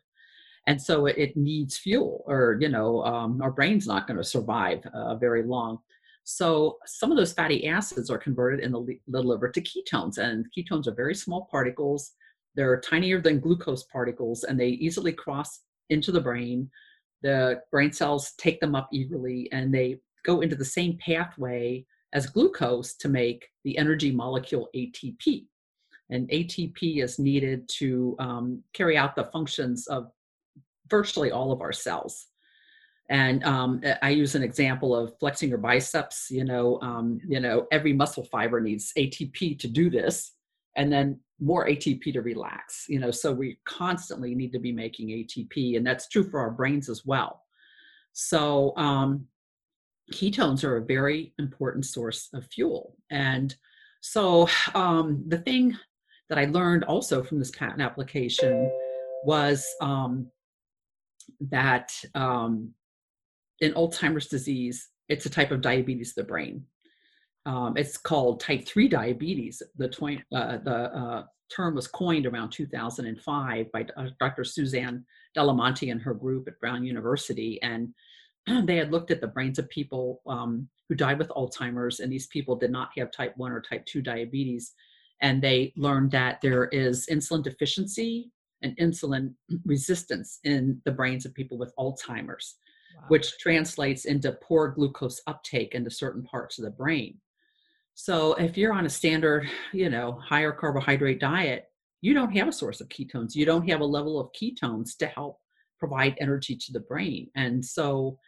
And 0.66 0.80
so 0.80 1.06
it, 1.06 1.36
needs 1.36 1.76
fuel, 1.76 2.24
or, 2.26 2.56
you 2.60 2.68
know, 2.68 3.04
um, 3.04 3.42
our 3.42 3.50
brain's 3.50 3.86
not 3.86 4.06
going 4.06 4.16
to 4.16 4.24
survive 4.24 4.84
uh, 4.94 5.14
very 5.16 5.42
long. 5.42 5.78
So 6.24 6.78
some 6.86 7.10
of 7.10 7.18
those 7.18 7.34
fatty 7.34 7.66
acids 7.66 8.08
are 8.08 8.16
converted 8.16 8.60
in 8.60 8.72
the, 8.72 8.98
the 9.08 9.22
liver 9.22 9.50
to 9.50 9.60
ketones, 9.60 10.16
and 10.16 10.46
ketones 10.56 10.86
are 10.86 10.94
very 10.94 11.14
small 11.14 11.48
particles. 11.50 12.12
They're 12.54 12.80
tinier 12.80 13.20
than 13.20 13.40
glucose 13.40 13.84
particles, 13.84 14.44
and 14.44 14.58
they 14.58 14.68
easily 14.68 15.12
cross 15.12 15.60
into 15.90 16.12
the 16.12 16.20
brain. 16.20 16.70
The 17.22 17.60
brain 17.70 17.92
cells 17.92 18.32
take 18.38 18.58
them 18.60 18.74
up 18.74 18.88
eagerly, 18.90 19.50
and 19.52 19.72
they 19.72 19.98
go 20.24 20.40
into 20.40 20.56
the 20.56 20.64
same 20.64 20.96
pathway 20.96 21.84
as 22.14 22.26
glucose 22.26 22.94
to 22.94 23.08
make 23.08 23.46
the 23.64 23.76
energy 23.76 24.10
molecule 24.10 24.68
ATP. 24.74 25.46
And 26.10 26.28
ATP 26.30 27.02
is 27.02 27.18
needed 27.18 27.68
to 27.80 28.16
um, 28.18 28.62
carry 28.72 28.96
out 28.96 29.16
the 29.16 29.24
functions 29.24 29.86
of 29.88 30.10
virtually 30.88 31.30
all 31.30 31.52
of 31.52 31.60
our 31.60 31.72
cells. 31.72 32.26
And 33.10 33.44
um, 33.44 33.82
I 34.02 34.10
use 34.10 34.34
an 34.34 34.42
example 34.42 34.96
of 34.96 35.18
flexing 35.18 35.50
your 35.50 35.58
biceps. 35.58 36.28
You 36.30 36.44
know, 36.44 36.80
um, 36.80 37.20
you 37.26 37.38
know, 37.38 37.66
every 37.70 37.92
muscle 37.92 38.24
fiber 38.24 38.60
needs 38.60 38.92
ATP 38.96 39.58
to 39.58 39.68
do 39.68 39.90
this, 39.90 40.32
and 40.76 40.90
then 40.90 41.20
more 41.38 41.66
ATP 41.66 42.14
to 42.14 42.22
relax. 42.22 42.86
You 42.88 43.00
know, 43.00 43.10
so 43.10 43.32
we 43.32 43.58
constantly 43.66 44.34
need 44.34 44.52
to 44.52 44.58
be 44.58 44.72
making 44.72 45.08
ATP, 45.08 45.76
and 45.76 45.86
that's 45.86 46.08
true 46.08 46.28
for 46.28 46.40
our 46.40 46.50
brains 46.50 46.88
as 46.88 47.04
well. 47.04 47.42
So 48.14 48.74
um, 48.76 49.26
ketones 50.12 50.64
are 50.64 50.76
a 50.76 50.84
very 50.84 51.34
important 51.38 51.84
source 51.84 52.28
of 52.32 52.46
fuel. 52.46 52.96
And 53.10 53.54
so 54.00 54.48
um, 54.74 55.24
the 55.28 55.38
thing 55.38 55.76
that 56.28 56.38
I 56.38 56.46
learned 56.46 56.84
also 56.84 57.22
from 57.22 57.38
this 57.38 57.50
patent 57.50 57.82
application 57.82 58.70
was 59.24 59.66
um, 59.80 60.30
that 61.50 61.92
um, 62.14 62.72
in 63.60 63.72
Alzheimer's 63.74 64.26
disease, 64.26 64.88
it's 65.08 65.26
a 65.26 65.30
type 65.30 65.50
of 65.50 65.60
diabetes 65.60 66.10
of 66.10 66.16
the 66.16 66.24
brain. 66.24 66.64
Um, 67.46 67.76
it's 67.76 67.96
called 67.96 68.40
type 68.40 68.66
3 68.66 68.88
diabetes. 68.88 69.62
The, 69.76 69.86
uh, 70.34 70.58
the 70.58 70.74
uh, 70.74 71.24
term 71.54 71.74
was 71.74 71.86
coined 71.86 72.26
around 72.26 72.50
2005 72.50 73.72
by 73.72 73.86
Dr. 74.18 74.44
Suzanne 74.44 75.04
de 75.34 75.42
la 75.42 75.52
Monte 75.52 75.90
and 75.90 76.00
her 76.00 76.14
group 76.14 76.48
at 76.48 76.58
Brown 76.60 76.84
University. 76.84 77.60
And 77.62 77.92
they 78.66 78.76
had 78.76 78.92
looked 78.92 79.10
at 79.10 79.20
the 79.20 79.26
brains 79.26 79.58
of 79.58 79.68
people 79.68 80.22
um, 80.26 80.68
who 80.88 80.94
died 80.94 81.18
with 81.18 81.28
Alzheimer's, 81.28 82.00
and 82.00 82.12
these 82.12 82.26
people 82.28 82.56
did 82.56 82.70
not 82.70 82.90
have 82.96 83.10
type 83.10 83.34
1 83.36 83.52
or 83.52 83.60
type 83.60 83.84
2 83.86 84.00
diabetes. 84.00 84.72
And 85.20 85.40
they 85.40 85.72
learned 85.76 86.10
that 86.10 86.40
there 86.42 86.66
is 86.66 87.06
insulin 87.10 87.42
deficiency 87.42 88.30
and 88.64 88.76
insulin 88.78 89.34
resistance 89.64 90.40
in 90.44 90.80
the 90.84 90.90
brains 90.90 91.24
of 91.24 91.34
people 91.34 91.58
with 91.58 91.74
Alzheimer's, 91.76 92.56
wow. 92.96 93.04
which 93.08 93.38
translates 93.38 94.06
into 94.06 94.32
poor 94.42 94.68
glucose 94.68 95.20
uptake 95.26 95.74
into 95.74 95.90
certain 95.90 96.22
parts 96.22 96.58
of 96.58 96.64
the 96.64 96.70
brain. 96.70 97.20
So 97.94 98.34
if 98.34 98.56
you're 98.58 98.72
on 98.72 98.86
a 98.86 98.90
standard, 98.90 99.48
you 99.72 99.88
know, 99.88 100.18
higher 100.20 100.50
carbohydrate 100.50 101.20
diet, 101.20 101.66
you 102.00 102.12
don't 102.12 102.36
have 102.36 102.48
a 102.48 102.52
source 102.52 102.80
of 102.80 102.88
ketones. 102.88 103.34
You 103.34 103.46
don't 103.46 103.68
have 103.68 103.80
a 103.80 103.84
level 103.84 104.18
of 104.18 104.32
ketones 104.32 104.96
to 104.98 105.06
help 105.06 105.38
provide 105.78 106.16
energy 106.20 106.56
to 106.56 106.72
the 106.72 106.80
brain. 106.80 107.30
And 107.36 107.64
so 107.64 108.18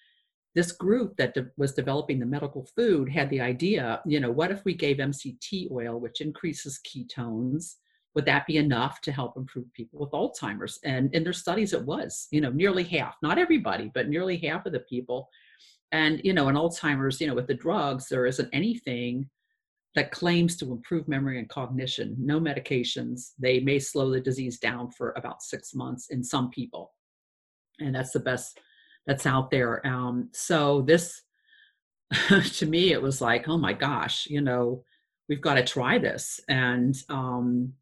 this 0.56 0.72
group 0.72 1.16
that 1.18 1.34
de- 1.34 1.50
was 1.58 1.74
developing 1.74 2.18
the 2.18 2.26
medical 2.26 2.66
food 2.74 3.08
had 3.08 3.28
the 3.30 3.40
idea 3.40 4.00
you 4.06 4.18
know 4.18 4.30
what 4.30 4.50
if 4.50 4.64
we 4.64 4.74
gave 4.74 4.96
mct 4.96 5.70
oil 5.70 6.00
which 6.00 6.22
increases 6.22 6.80
ketones 6.88 7.74
would 8.16 8.24
that 8.24 8.46
be 8.46 8.56
enough 8.56 9.00
to 9.02 9.12
help 9.12 9.36
improve 9.36 9.72
people 9.74 10.00
with 10.00 10.10
alzheimer's? 10.10 10.80
And 10.84 11.14
in 11.14 11.22
their 11.22 11.32
studies 11.32 11.72
it 11.72 11.84
was 11.84 12.26
you 12.32 12.40
know 12.40 12.50
nearly 12.50 12.82
half 12.82 13.14
not 13.22 13.38
everybody 13.38 13.92
but 13.94 14.08
nearly 14.08 14.38
half 14.38 14.66
of 14.66 14.72
the 14.72 14.80
people. 14.80 15.28
And 15.92 16.20
you 16.24 16.32
know 16.32 16.48
in 16.48 16.56
alzheimer's 16.56 17.20
you 17.20 17.28
know 17.28 17.34
with 17.34 17.46
the 17.46 17.54
drugs 17.54 18.08
there 18.08 18.26
isn't 18.26 18.48
anything 18.52 19.30
that 19.96 20.10
claims 20.10 20.56
to 20.56 20.70
improve 20.72 21.08
memory 21.08 21.38
and 21.38 21.48
cognition. 21.48 22.14
No 22.18 22.38
medications. 22.38 23.30
They 23.38 23.60
may 23.60 23.78
slow 23.78 24.10
the 24.10 24.20
disease 24.20 24.58
down 24.58 24.90
for 24.90 25.14
about 25.16 25.42
six 25.42 25.74
months 25.74 26.08
in 26.10 26.22
some 26.22 26.50
people. 26.50 26.92
And 27.80 27.94
that's 27.94 28.12
the 28.12 28.20
best 28.20 28.60
that's 29.06 29.24
out 29.24 29.50
there. 29.50 29.84
Um, 29.86 30.28
so 30.32 30.82
this, 30.82 31.22
to 32.28 32.66
me, 32.66 32.92
it 32.92 33.00
was 33.00 33.22
like, 33.22 33.48
oh 33.48 33.56
my 33.56 33.72
gosh, 33.72 34.26
you 34.26 34.42
know, 34.42 34.84
we've 35.30 35.40
got 35.40 35.54
to 35.54 35.64
try 35.64 35.98
this. 35.98 36.40
And 36.48 36.94
um, 37.08 37.72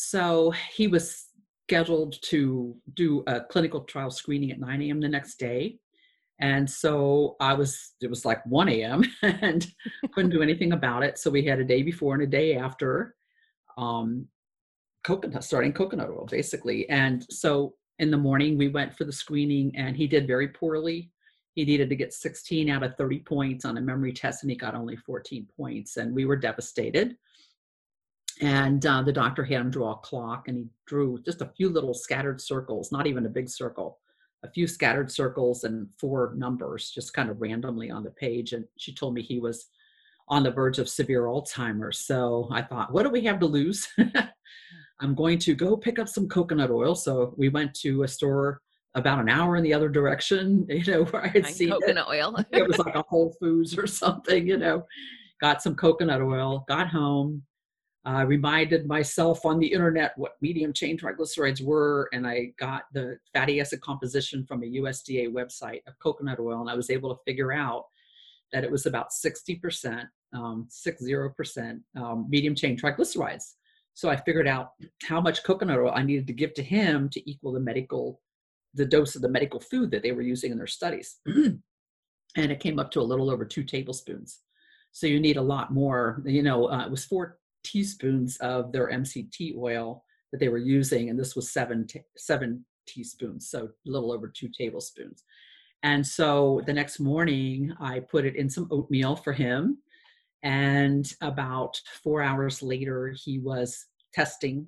so 0.00 0.52
he 0.72 0.86
was 0.86 1.26
scheduled 1.66 2.14
to 2.22 2.76
do 2.94 3.24
a 3.26 3.40
clinical 3.40 3.80
trial 3.80 4.10
screening 4.12 4.52
at 4.52 4.60
9 4.60 4.82
a.m. 4.82 5.00
the 5.00 5.08
next 5.08 5.40
day. 5.40 5.80
And 6.40 6.70
so 6.70 7.34
I 7.40 7.54
was, 7.54 7.94
it 8.00 8.08
was 8.08 8.24
like 8.24 8.46
1 8.46 8.68
a.m. 8.68 9.02
and 9.22 9.66
couldn't 10.12 10.30
do 10.30 10.40
anything 10.40 10.70
about 10.70 11.02
it. 11.02 11.18
So 11.18 11.32
we 11.32 11.44
had 11.44 11.58
a 11.58 11.64
day 11.64 11.82
before 11.82 12.14
and 12.14 12.22
a 12.22 12.28
day 12.28 12.56
after 12.56 13.16
um, 13.76 14.28
coconut, 15.02 15.42
starting 15.42 15.72
coconut 15.72 16.10
oil, 16.10 16.28
basically. 16.30 16.88
And 16.88 17.26
so 17.28 17.74
in 17.98 18.12
the 18.12 18.16
morning 18.16 18.56
we 18.56 18.68
went 18.68 18.96
for 18.96 19.02
the 19.02 19.12
screening 19.12 19.74
and 19.74 19.96
he 19.96 20.06
did 20.06 20.28
very 20.28 20.46
poorly 20.46 21.10
he 21.54 21.64
needed 21.64 21.88
to 21.88 21.96
get 21.96 22.14
16 22.14 22.70
out 22.70 22.84
of 22.84 22.96
30 22.96 23.18
points 23.18 23.64
on 23.64 23.78
a 23.78 23.80
memory 23.80 24.12
test 24.12 24.44
and 24.44 24.50
he 24.50 24.56
got 24.56 24.76
only 24.76 24.94
14 24.94 25.44
points 25.56 25.96
and 25.96 26.14
we 26.14 26.24
were 26.24 26.36
devastated 26.36 27.16
and 28.40 28.84
uh, 28.86 29.02
the 29.02 29.12
doctor 29.12 29.44
had 29.44 29.60
him 29.60 29.70
draw 29.70 29.92
a 29.92 29.98
clock 29.98 30.48
and 30.48 30.56
he 30.56 30.66
drew 30.86 31.20
just 31.24 31.42
a 31.42 31.52
few 31.56 31.68
little 31.68 31.94
scattered 31.94 32.40
circles 32.40 32.92
not 32.92 33.06
even 33.06 33.26
a 33.26 33.30
big 33.30 33.48
circle 33.48 33.98
a 34.44 34.50
few 34.50 34.66
scattered 34.66 35.10
circles 35.10 35.64
and 35.64 35.88
four 35.98 36.32
numbers 36.36 36.90
just 36.90 37.12
kind 37.12 37.30
of 37.30 37.40
randomly 37.40 37.90
on 37.90 38.04
the 38.04 38.10
page 38.10 38.52
and 38.52 38.64
she 38.76 38.94
told 38.94 39.14
me 39.14 39.22
he 39.22 39.40
was 39.40 39.66
on 40.28 40.42
the 40.42 40.50
verge 40.50 40.78
of 40.78 40.88
severe 40.88 41.24
alzheimer's 41.24 42.00
so 42.00 42.48
i 42.52 42.62
thought 42.62 42.92
what 42.92 43.02
do 43.02 43.10
we 43.10 43.24
have 43.24 43.40
to 43.40 43.46
lose 43.46 43.88
I'm 45.00 45.14
going 45.14 45.38
to 45.40 45.54
go 45.54 45.76
pick 45.76 45.98
up 45.98 46.08
some 46.08 46.28
coconut 46.28 46.70
oil. 46.70 46.94
So 46.94 47.34
we 47.36 47.48
went 47.48 47.74
to 47.80 48.02
a 48.02 48.08
store 48.08 48.60
about 48.94 49.20
an 49.20 49.28
hour 49.28 49.56
in 49.56 49.62
the 49.62 49.74
other 49.74 49.88
direction, 49.88 50.66
you 50.68 50.84
know, 50.92 51.04
where 51.04 51.24
I 51.24 51.28
had 51.28 51.46
seen 51.46 51.70
coconut 51.70 52.06
it. 52.08 52.16
oil. 52.16 52.36
it 52.52 52.66
was 52.66 52.78
like 52.78 52.94
a 52.94 53.02
Whole 53.02 53.34
Foods 53.40 53.76
or 53.78 53.86
something, 53.86 54.46
you 54.46 54.56
know. 54.56 54.84
Got 55.40 55.62
some 55.62 55.76
coconut 55.76 56.20
oil, 56.20 56.64
got 56.66 56.88
home, 56.88 57.44
uh, 58.06 58.24
reminded 58.24 58.86
myself 58.86 59.44
on 59.44 59.58
the 59.58 59.66
internet 59.66 60.12
what 60.16 60.36
medium 60.40 60.72
chain 60.72 60.96
triglycerides 60.96 61.62
were, 61.62 62.08
and 62.12 62.26
I 62.26 62.52
got 62.58 62.84
the 62.92 63.18
fatty 63.34 63.60
acid 63.60 63.80
composition 63.80 64.44
from 64.46 64.62
a 64.62 64.66
USDA 64.66 65.32
website 65.32 65.80
of 65.86 65.98
coconut 65.98 66.38
oil, 66.38 66.60
and 66.60 66.70
I 66.70 66.74
was 66.74 66.90
able 66.90 67.14
to 67.14 67.20
figure 67.26 67.52
out 67.52 67.84
that 68.52 68.64
it 68.64 68.70
was 68.70 68.86
about 68.86 69.08
60%, 69.10 70.06
um, 70.34 70.68
60% 70.70 71.80
um, 71.96 72.26
medium 72.28 72.54
chain 72.54 72.78
triglycerides. 72.78 73.54
So 73.94 74.08
I 74.08 74.16
figured 74.16 74.46
out 74.46 74.70
how 75.04 75.20
much 75.20 75.42
coconut 75.42 75.78
oil 75.78 75.92
I 75.94 76.02
needed 76.02 76.26
to 76.28 76.32
give 76.32 76.54
to 76.54 76.62
him 76.62 77.08
to 77.10 77.30
equal 77.30 77.52
the 77.52 77.60
medical, 77.60 78.20
the 78.74 78.86
dose 78.86 79.16
of 79.16 79.22
the 79.22 79.28
medical 79.28 79.60
food 79.60 79.90
that 79.90 80.02
they 80.02 80.12
were 80.12 80.22
using 80.22 80.52
in 80.52 80.56
their 80.56 80.68
studies. 80.68 81.16
and 81.26 81.60
it 82.36 82.60
came 82.60 82.78
up 82.78 82.90
to 82.92 83.00
a 83.00 83.02
little 83.02 83.28
over 83.28 83.44
two 83.44 83.64
tablespoons. 83.64 84.38
So 84.92 85.06
you 85.06 85.20
need 85.20 85.36
a 85.36 85.42
lot 85.42 85.72
more. 85.72 86.22
You 86.24 86.42
know, 86.42 86.70
uh, 86.70 86.86
it 86.86 86.90
was 86.90 87.04
four 87.04 87.38
teaspoons 87.70 88.36
of 88.38 88.72
their 88.72 88.88
MCT 88.88 89.56
oil 89.56 90.04
that 90.32 90.38
they 90.38 90.48
were 90.48 90.58
using, 90.58 91.10
and 91.10 91.18
this 91.18 91.34
was 91.36 91.50
seven 91.52 91.86
t- 91.86 92.02
seven 92.16 92.64
teaspoons, 92.86 93.48
so 93.48 93.64
a 93.64 93.90
little 93.90 94.12
over 94.12 94.28
two 94.28 94.48
tablespoons. 94.48 95.24
And 95.82 96.04
so 96.04 96.62
the 96.66 96.72
next 96.72 96.98
morning, 96.98 97.72
I 97.80 98.00
put 98.00 98.24
it 98.24 98.36
in 98.36 98.50
some 98.50 98.68
oatmeal 98.70 99.16
for 99.16 99.32
him. 99.32 99.78
And 100.42 101.10
about 101.20 101.80
four 102.02 102.22
hours 102.22 102.62
later, 102.62 103.14
he 103.16 103.38
was 103.38 103.86
testing 104.12 104.66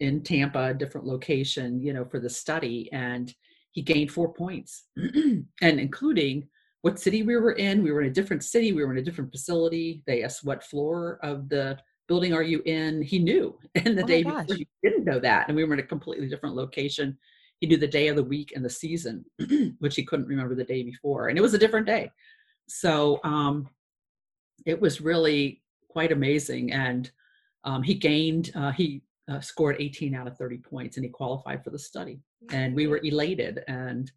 in 0.00 0.22
Tampa, 0.22 0.68
a 0.68 0.74
different 0.74 1.06
location, 1.06 1.80
you 1.80 1.92
know, 1.92 2.04
for 2.04 2.20
the 2.20 2.30
study. 2.30 2.90
And 2.92 3.34
he 3.72 3.82
gained 3.82 4.10
four 4.10 4.32
points, 4.32 4.84
and 4.96 5.46
including 5.60 6.48
what 6.82 6.98
city 6.98 7.22
we 7.22 7.36
were 7.36 7.52
in. 7.52 7.82
We 7.82 7.92
were 7.92 8.02
in 8.02 8.10
a 8.10 8.14
different 8.14 8.44
city, 8.44 8.72
we 8.72 8.84
were 8.84 8.92
in 8.92 8.98
a 8.98 9.02
different 9.02 9.32
facility. 9.32 10.02
They 10.06 10.22
asked, 10.22 10.44
What 10.44 10.64
floor 10.64 11.18
of 11.22 11.48
the 11.48 11.78
building 12.08 12.32
are 12.32 12.42
you 12.42 12.62
in? 12.64 13.02
He 13.02 13.18
knew. 13.18 13.58
And 13.74 13.96
the 13.96 14.04
oh 14.04 14.06
day 14.06 14.22
before, 14.22 14.44
he 14.48 14.66
didn't 14.82 15.04
know 15.04 15.20
that. 15.20 15.48
And 15.48 15.56
we 15.56 15.64
were 15.64 15.74
in 15.74 15.80
a 15.80 15.82
completely 15.82 16.28
different 16.28 16.56
location 16.56 17.16
he 17.60 17.66
knew 17.66 17.76
the 17.76 17.86
day 17.86 18.08
of 18.08 18.16
the 18.16 18.24
week 18.24 18.52
and 18.54 18.64
the 18.64 18.70
season, 18.70 19.24
which 19.78 19.96
he 19.96 20.04
couldn't 20.04 20.26
remember 20.26 20.54
the 20.54 20.64
day 20.64 20.82
before. 20.82 21.28
And 21.28 21.38
it 21.38 21.42
was 21.42 21.54
a 21.54 21.58
different 21.58 21.86
day. 21.86 22.10
So 22.68 23.20
um, 23.24 23.68
it 24.66 24.80
was 24.80 25.00
really 25.00 25.62
quite 25.88 26.12
amazing. 26.12 26.72
And 26.72 27.10
um, 27.64 27.82
he 27.82 27.94
gained, 27.94 28.52
uh, 28.54 28.72
he 28.72 29.02
uh, 29.28 29.40
scored 29.40 29.76
18 29.78 30.14
out 30.14 30.26
of 30.26 30.36
30 30.36 30.58
points 30.58 30.96
and 30.96 31.04
he 31.04 31.10
qualified 31.10 31.64
for 31.64 31.70
the 31.70 31.78
study. 31.78 32.20
And 32.50 32.74
we 32.74 32.86
were 32.86 33.00
elated. 33.02 33.64
And 33.68 34.10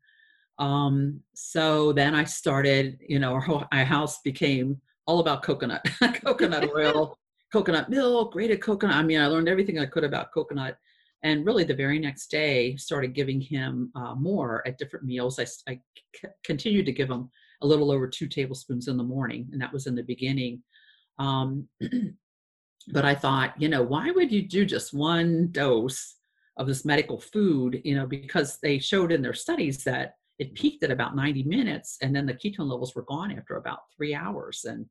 um, 0.57 1.21
so 1.33 1.93
then 1.93 2.15
I 2.15 2.25
started, 2.25 2.99
you 3.07 3.19
know, 3.19 3.33
our, 3.33 3.41
whole, 3.41 3.63
our 3.71 3.85
house 3.85 4.19
became 4.21 4.81
all 5.05 5.21
about 5.21 5.43
coconut, 5.43 5.87
coconut 6.25 6.69
oil, 6.75 7.17
coconut 7.51 7.89
milk, 7.89 8.33
grated 8.33 8.61
coconut. 8.61 8.95
I 8.95 9.03
mean, 9.03 9.19
I 9.19 9.27
learned 9.27 9.49
everything 9.49 9.79
I 9.79 9.85
could 9.85 10.03
about 10.03 10.31
coconut. 10.31 10.77
And 11.23 11.45
really 11.45 11.65
the 11.65 11.75
very 11.75 11.99
next 11.99 12.27
day 12.27 12.75
started 12.77 13.13
giving 13.13 13.41
him 13.41 13.91
uh, 13.95 14.15
more 14.15 14.65
at 14.65 14.77
different 14.77 15.05
meals. 15.05 15.39
I, 15.39 15.43
I 15.69 15.81
c- 16.15 16.29
continued 16.45 16.85
to 16.85 16.93
give 16.93 17.09
him 17.09 17.29
a 17.61 17.67
little 17.67 17.91
over 17.91 18.07
two 18.07 18.27
tablespoons 18.27 18.87
in 18.87 18.97
the 18.97 19.03
morning 19.03 19.49
and 19.51 19.61
that 19.61 19.73
was 19.73 19.87
in 19.87 19.95
the 19.95 20.03
beginning. 20.03 20.63
Um, 21.17 21.67
but 22.91 23.03
i 23.03 23.13
thought 23.13 23.53
you 23.61 23.67
know 23.67 23.83
why 23.83 24.09
would 24.09 24.31
you 24.31 24.41
do 24.41 24.65
just 24.65 24.93
one 24.93 25.49
dose 25.51 26.15
of 26.57 26.65
this 26.65 26.85
medical 26.85 27.19
food? 27.19 27.81
You 27.83 27.95
know 27.95 28.05
because 28.05 28.57
they 28.61 28.79
showed 28.79 29.11
in 29.11 29.21
their 29.21 29.33
studies 29.33 29.83
that 29.83 30.15
it 30.39 30.55
peaked 30.55 30.83
at 30.83 30.91
about 30.91 31.15
90 31.15 31.43
minutes 31.43 31.97
and 32.01 32.15
then 32.15 32.25
the 32.25 32.33
ketone 32.33 32.69
levels 32.69 32.95
were 32.95 33.03
gone 33.03 33.31
after 33.37 33.57
about 33.57 33.79
three 33.95 34.15
hours. 34.15 34.65
And 34.65 34.85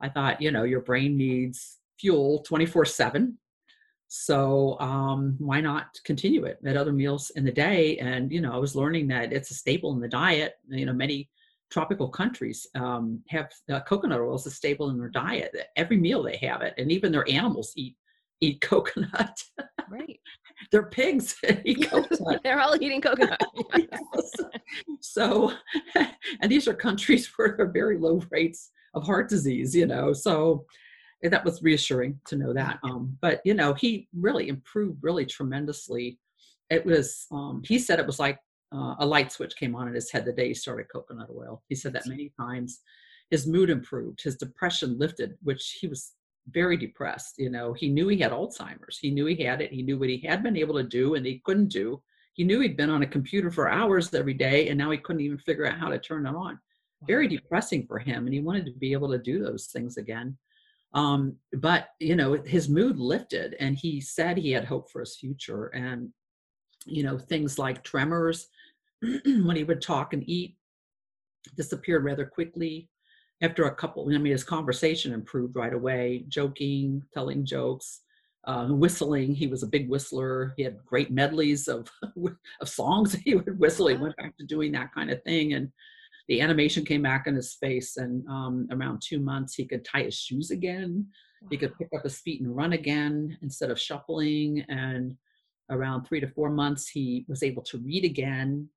i 0.00 0.08
thought 0.08 0.40
you 0.40 0.50
know 0.50 0.64
your 0.64 0.80
brain 0.80 1.16
needs 1.16 1.78
fuel 1.98 2.42
24 2.46 2.84
7 2.84 3.38
so 4.08 4.78
um, 4.80 5.36
why 5.38 5.60
not 5.60 5.98
continue 6.04 6.44
it 6.44 6.58
at 6.64 6.78
other 6.78 6.92
meals 6.92 7.30
in 7.36 7.44
the 7.44 7.52
day? 7.52 7.98
And 7.98 8.32
you 8.32 8.40
know, 8.40 8.52
I 8.52 8.56
was 8.56 8.74
learning 8.74 9.06
that 9.08 9.32
it's 9.32 9.50
a 9.50 9.54
staple 9.54 9.92
in 9.92 10.00
the 10.00 10.08
diet. 10.08 10.54
You 10.68 10.86
know, 10.86 10.94
many 10.94 11.28
tropical 11.70 12.08
countries 12.08 12.66
um, 12.74 13.20
have 13.28 13.50
uh, 13.70 13.80
coconut 13.80 14.20
oil 14.20 14.34
as 14.34 14.46
a 14.46 14.50
staple 14.50 14.88
in 14.88 14.98
their 14.98 15.10
diet. 15.10 15.54
Every 15.76 15.98
meal 15.98 16.22
they 16.22 16.38
have 16.38 16.62
it, 16.62 16.72
and 16.78 16.90
even 16.90 17.12
their 17.12 17.28
animals 17.28 17.72
eat 17.76 17.96
eat 18.40 18.60
coconut. 18.62 19.42
Right. 19.90 20.18
They're 20.72 20.88
pigs 20.88 21.36
eat 21.64 21.86
coconut. 21.90 22.40
They're 22.42 22.60
all 22.60 22.82
eating 22.82 23.02
coconut. 23.02 23.40
yes. 23.76 24.32
So, 25.00 25.52
and 26.40 26.50
these 26.50 26.66
are 26.66 26.74
countries 26.74 27.30
where 27.36 27.56
there 27.58 27.66
are 27.66 27.70
very 27.70 27.98
low 27.98 28.22
rates 28.30 28.70
of 28.94 29.04
heart 29.04 29.28
disease. 29.28 29.76
You 29.76 29.86
know, 29.86 30.14
so 30.14 30.64
that 31.22 31.44
was 31.44 31.62
reassuring 31.62 32.20
to 32.26 32.36
know 32.36 32.52
that. 32.52 32.78
Um, 32.82 33.16
but 33.20 33.40
you 33.44 33.54
know, 33.54 33.74
he 33.74 34.08
really 34.14 34.48
improved 34.48 34.98
really 35.02 35.26
tremendously. 35.26 36.18
It 36.70 36.84
was 36.84 37.26
um, 37.32 37.62
he 37.64 37.78
said 37.78 37.98
it 37.98 38.06
was 38.06 38.20
like 38.20 38.38
uh, 38.72 38.94
a 38.98 39.06
light 39.06 39.32
switch 39.32 39.56
came 39.56 39.74
on 39.74 39.88
in 39.88 39.94
his 39.94 40.10
head 40.10 40.24
the 40.24 40.32
day 40.32 40.48
he 40.48 40.54
started 40.54 40.86
coconut 40.92 41.30
oil. 41.34 41.62
He 41.68 41.74
said 41.74 41.92
that 41.94 42.06
many 42.06 42.32
times. 42.38 42.80
His 43.30 43.46
mood 43.46 43.68
improved, 43.68 44.22
his 44.22 44.36
depression 44.36 44.98
lifted, 44.98 45.36
which 45.42 45.76
he 45.80 45.86
was 45.86 46.12
very 46.50 46.76
depressed. 46.76 47.34
You 47.38 47.50
know, 47.50 47.72
he 47.72 47.88
knew 47.88 48.08
he 48.08 48.18
had 48.18 48.32
Alzheimer's. 48.32 48.98
He 48.98 49.10
knew 49.10 49.26
he 49.26 49.42
had 49.42 49.60
it. 49.60 49.72
He 49.72 49.82
knew 49.82 49.98
what 49.98 50.08
he 50.08 50.24
had 50.26 50.42
been 50.42 50.56
able 50.56 50.74
to 50.76 50.82
do 50.82 51.14
and 51.14 51.26
he 51.26 51.42
couldn't 51.44 51.68
do. 51.68 52.02
He 52.34 52.44
knew 52.44 52.60
he'd 52.60 52.76
been 52.76 52.90
on 52.90 53.02
a 53.02 53.06
computer 53.06 53.50
for 53.50 53.68
hours 53.68 54.14
every 54.14 54.34
day 54.34 54.68
and 54.68 54.78
now 54.78 54.90
he 54.90 54.98
couldn't 54.98 55.22
even 55.22 55.38
figure 55.38 55.66
out 55.66 55.78
how 55.78 55.88
to 55.88 55.98
turn 55.98 56.26
it 56.26 56.34
on. 56.34 56.58
Very 57.06 57.28
depressing 57.28 57.86
for 57.86 57.98
him. 57.98 58.26
And 58.26 58.34
he 58.34 58.40
wanted 58.40 58.64
to 58.66 58.72
be 58.72 58.92
able 58.92 59.10
to 59.10 59.18
do 59.18 59.42
those 59.42 59.66
things 59.66 59.96
again. 59.96 60.36
Um, 60.94 61.36
but 61.52 61.88
you 62.00 62.16
know, 62.16 62.40
his 62.44 62.68
mood 62.68 62.98
lifted, 62.98 63.56
and 63.60 63.76
he 63.76 64.00
said 64.00 64.36
he 64.36 64.52
had 64.52 64.64
hope 64.64 64.90
for 64.90 65.00
his 65.00 65.16
future. 65.16 65.66
And 65.66 66.10
you 66.86 67.02
know, 67.02 67.18
things 67.18 67.58
like 67.58 67.84
tremors 67.84 68.48
when 69.02 69.56
he 69.56 69.64
would 69.64 69.82
talk 69.82 70.12
and 70.12 70.28
eat 70.28 70.56
disappeared 71.56 72.04
rather 72.04 72.26
quickly. 72.26 72.88
After 73.40 73.64
a 73.64 73.74
couple, 73.74 74.08
I 74.12 74.18
mean, 74.18 74.32
his 74.32 74.42
conversation 74.42 75.12
improved 75.12 75.54
right 75.54 75.72
away. 75.72 76.24
Joking, 76.28 77.04
telling 77.14 77.44
jokes, 77.44 78.00
uh, 78.44 78.66
whistling. 78.66 79.34
He 79.34 79.46
was 79.46 79.62
a 79.62 79.68
big 79.68 79.88
whistler. 79.88 80.54
He 80.56 80.64
had 80.64 80.84
great 80.84 81.12
medleys 81.12 81.68
of 81.68 81.88
of 82.60 82.68
songs 82.68 83.14
he 83.24 83.36
would 83.36 83.58
whistle. 83.58 83.88
He 83.88 83.96
went 83.96 84.16
back 84.16 84.36
to 84.38 84.46
doing 84.46 84.72
that 84.72 84.92
kind 84.92 85.10
of 85.10 85.22
thing, 85.22 85.52
and 85.52 85.70
the 86.28 86.40
animation 86.42 86.84
came 86.84 87.02
back 87.02 87.26
in 87.26 87.34
his 87.34 87.54
face 87.54 87.96
and 87.96 88.26
um, 88.28 88.68
around 88.70 89.00
two 89.02 89.18
months 89.18 89.54
he 89.54 89.64
could 89.64 89.84
tie 89.84 90.02
his 90.02 90.14
shoes 90.14 90.50
again. 90.50 91.06
Wow. 91.40 91.48
he 91.50 91.56
could 91.56 91.78
pick 91.78 91.88
up 91.96 92.02
his 92.02 92.18
feet 92.18 92.40
and 92.40 92.54
run 92.54 92.72
again 92.72 93.38
instead 93.42 93.70
of 93.70 93.80
shuffling. 93.80 94.64
And 94.68 95.16
around 95.70 96.04
three 96.04 96.20
to 96.20 96.28
four 96.28 96.50
months 96.50 96.88
he 96.88 97.24
was 97.28 97.42
able 97.42 97.62
to 97.62 97.78
read 97.78 98.04
again. 98.04 98.68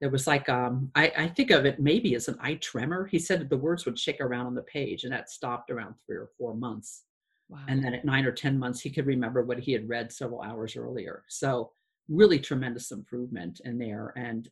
There 0.00 0.10
was 0.10 0.26
like 0.26 0.48
um, 0.48 0.90
I, 0.94 1.12
I 1.16 1.28
think 1.28 1.50
of 1.50 1.66
it 1.66 1.80
maybe 1.80 2.14
as 2.14 2.28
an 2.28 2.38
eye 2.40 2.54
tremor. 2.54 3.06
He 3.06 3.18
said 3.18 3.48
the 3.48 3.56
words 3.56 3.84
would 3.84 3.98
shake 3.98 4.20
around 4.20 4.46
on 4.46 4.54
the 4.54 4.62
page 4.62 5.04
and 5.04 5.12
that 5.12 5.30
stopped 5.30 5.70
around 5.70 5.94
three 6.04 6.16
or 6.16 6.30
four 6.36 6.54
months. 6.54 7.04
Wow. 7.50 7.60
and 7.66 7.82
then 7.82 7.94
at 7.94 8.04
nine 8.04 8.26
or 8.26 8.32
ten 8.32 8.58
months 8.58 8.78
he 8.78 8.90
could 8.90 9.06
remember 9.06 9.42
what 9.42 9.58
he 9.58 9.72
had 9.72 9.88
read 9.88 10.12
several 10.12 10.42
hours 10.42 10.76
earlier. 10.76 11.24
So 11.28 11.70
really 12.08 12.38
tremendous 12.38 12.90
improvement 12.90 13.62
in 13.64 13.78
there. 13.78 14.12
And 14.16 14.50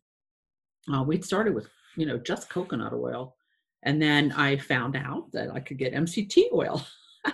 uh, 0.93 1.03
we 1.03 1.21
started 1.21 1.55
with 1.55 1.69
you 1.97 2.07
know, 2.07 2.19
just 2.19 2.49
coconut 2.51 2.93
oil. 2.93 3.37
And 3.83 4.01
then 4.01 4.33
I 4.33 4.57
found 4.57 4.97
out 4.97 5.31
that 5.33 5.53
I 5.53 5.61
could 5.61 5.79
get 5.79 5.95
MCT 5.95 6.53
oil 6.53 6.85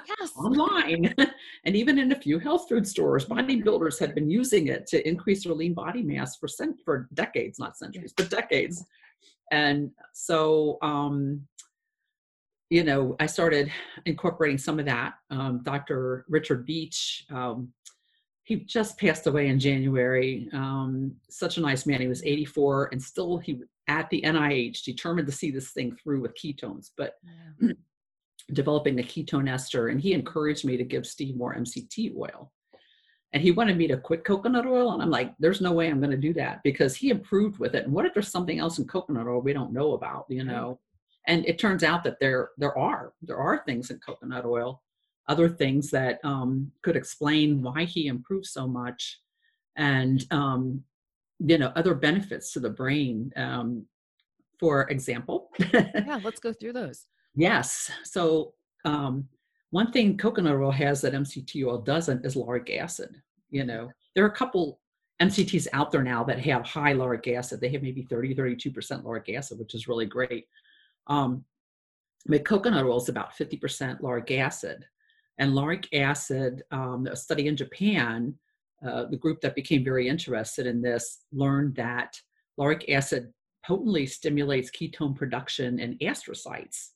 yes. 0.07 0.33
online. 0.37 1.15
and 1.65 1.77
even 1.77 1.99
in 1.99 2.13
a 2.13 2.21
few 2.21 2.39
health 2.39 2.69
food 2.69 2.87
stores, 2.87 3.25
bodybuilders 3.25 3.99
had 3.99 4.15
been 4.15 4.31
using 4.31 4.69
it 4.69 4.87
to 4.89 5.07
increase 5.07 5.45
their 5.45 5.55
lean 5.55 5.75
body 5.75 6.03
mass 6.03 6.37
for 6.37 6.49
cent- 6.49 6.81
for 6.85 7.09
decades, 7.15 7.59
not 7.59 7.77
centuries, 7.77 8.13
but 8.17 8.31
decades. 8.31 8.85
And 9.51 9.91
so, 10.15 10.79
um, 10.83 11.47
you 12.71 12.85
know, 12.85 13.17
I 13.21 13.27
started 13.27 13.71
incorporating 14.07 14.59
some 14.59 14.79
of 14.79 14.87
that. 14.87 15.15
Um, 15.31 15.61
Dr. 15.63 16.25
Richard 16.29 16.67
Veech, 16.67 17.31
um, 17.31 17.73
he 18.45 18.57
just 18.57 18.99
passed 18.99 19.27
away 19.27 19.49
in 19.49 19.61
January. 19.61 20.49
Um, 20.53 21.15
such 21.29 21.59
a 21.59 21.61
nice 21.61 21.87
man. 21.87 22.01
He 22.01 22.09
was 22.09 22.25
84 22.25 22.89
and 22.93 23.03
still 23.03 23.37
he 23.39 23.61
at 23.89 24.09
the 24.11 24.23
NIH 24.23 24.85
determined 24.85 25.27
to 25.27 25.33
see 25.33 25.51
this 25.51 25.71
thing 25.71 25.97
through 25.97 26.21
with 26.21 26.37
ketones, 26.37 26.91
but 26.97 27.15
yeah. 27.61 27.73
developing 28.53 28.99
a 28.99 29.03
ketone 29.03 29.51
ester. 29.51 29.89
And 29.89 30.01
he 30.01 30.13
encouraged 30.13 30.65
me 30.65 30.77
to 30.77 30.85
give 30.85 31.07
Steve 31.07 31.37
more 31.37 31.55
MCT 31.55 32.17
oil. 32.17 32.53
And 33.33 33.43
he 33.43 33.51
wanted 33.51 33.79
me 33.79 33.87
to 33.89 33.97
quit 33.97 34.25
coconut 34.25 34.67
oil. 34.67 34.93
And 34.93 35.03
I'm 35.03 35.11
like, 35.11 35.33
there's 35.39 35.61
no 35.61 35.73
way 35.73 35.89
I'm 35.89 36.01
going 36.01 36.11
to 36.11 36.17
do 36.17 36.35
that 36.35 36.63
because 36.63 36.95
he 36.95 37.11
improved 37.11 37.59
with 37.59 37.75
it. 37.75 37.85
And 37.85 37.93
what 37.93 38.05
if 38.05 38.13
there's 38.13 38.29
something 38.29 38.59
else 38.59 38.79
in 38.79 38.87
coconut 38.87 39.27
oil 39.27 39.41
we 39.41 39.55
don't 39.55 39.73
know 39.73 39.95
about, 39.95 40.27
you 40.29 40.45
know? 40.45 40.79
And 41.27 41.47
it 41.47 41.59
turns 41.59 41.83
out 41.85 42.03
that 42.05 42.19
there 42.21 42.51
there 42.59 42.77
are 42.77 43.13
there 43.23 43.39
are 43.39 43.63
things 43.65 43.91
in 43.91 43.99
coconut 44.01 44.45
oil, 44.45 44.83
other 45.29 45.49
things 45.49 45.91
that 45.91 46.19
um, 46.25 46.73
could 46.83 46.97
explain 46.97 47.63
why 47.63 47.85
he 47.85 48.09
improved 48.09 48.47
so 48.47 48.67
much. 48.67 49.21
And 49.77 50.27
um, 50.31 50.83
you 51.45 51.59
know 51.59 51.73
other 51.77 51.95
benefits 51.95 52.53
to 52.53 52.61
the 52.61 52.71
brain 52.71 53.33
um, 53.37 53.87
for 54.59 54.89
example. 54.91 55.51
Yeah 55.73 56.21
let's 56.23 56.41
go 56.41 56.53
through 56.53 56.75
those. 56.75 57.07
Yes 57.35 57.91
so 58.05 58.55
um, 58.85 59.29
one 59.71 59.91
thing 59.93 60.17
coconut 60.17 60.57
oil 60.57 60.71
has 60.71 61.01
that 61.01 61.15
mct 61.15 61.65
oil 61.65 61.79
doesn't 61.79 62.25
is 62.25 62.37
lauric 62.37 62.71
acid 62.77 63.11
you 63.51 63.65
know. 63.65 63.91
There 64.15 64.25
are 64.25 64.29
a 64.29 64.37
couple 64.37 64.81
mcts 65.21 65.67
out 65.73 65.91
there 65.91 66.03
now 66.03 66.25
that 66.25 66.41
have 66.41 66.65
high 66.65 66.93
lauric 66.93 67.29
acid. 67.29 67.61
They 67.61 67.71
have 67.71 67.83
maybe 67.83 68.03
30 68.03 68.35
32% 68.35 69.05
lauric 69.05 69.35
acid 69.37 69.59
which 69.59 69.75
is 69.75 69.89
really 69.89 70.07
great. 70.07 70.47
Um, 71.07 71.45
but 72.27 72.45
coconut 72.45 72.85
oil 72.85 72.99
is 72.99 73.09
about 73.09 73.37
50% 73.37 74.01
lauric 74.01 74.31
acid. 74.31 74.85
And 75.39 75.55
lauric 75.55 75.89
acid 75.93 76.63
um, 76.71 77.07
a 77.07 77.17
study 77.17 77.49
in 77.49 77.57
japan 77.57 78.35
uh, 78.87 79.05
the 79.11 79.17
group 79.17 79.41
that 79.41 79.55
became 79.55 79.85
very 79.85 80.09
interested 80.09 80.67
in 80.67 80.83
this 80.83 81.25
learned 81.33 81.75
that 81.77 82.15
lauric 82.59 82.89
acid 82.89 83.33
potently 83.65 84.07
stimulates 84.07 84.71
ketone 84.71 85.15
production 85.15 85.79
in 85.79 85.97
astrocytes. 85.99 86.89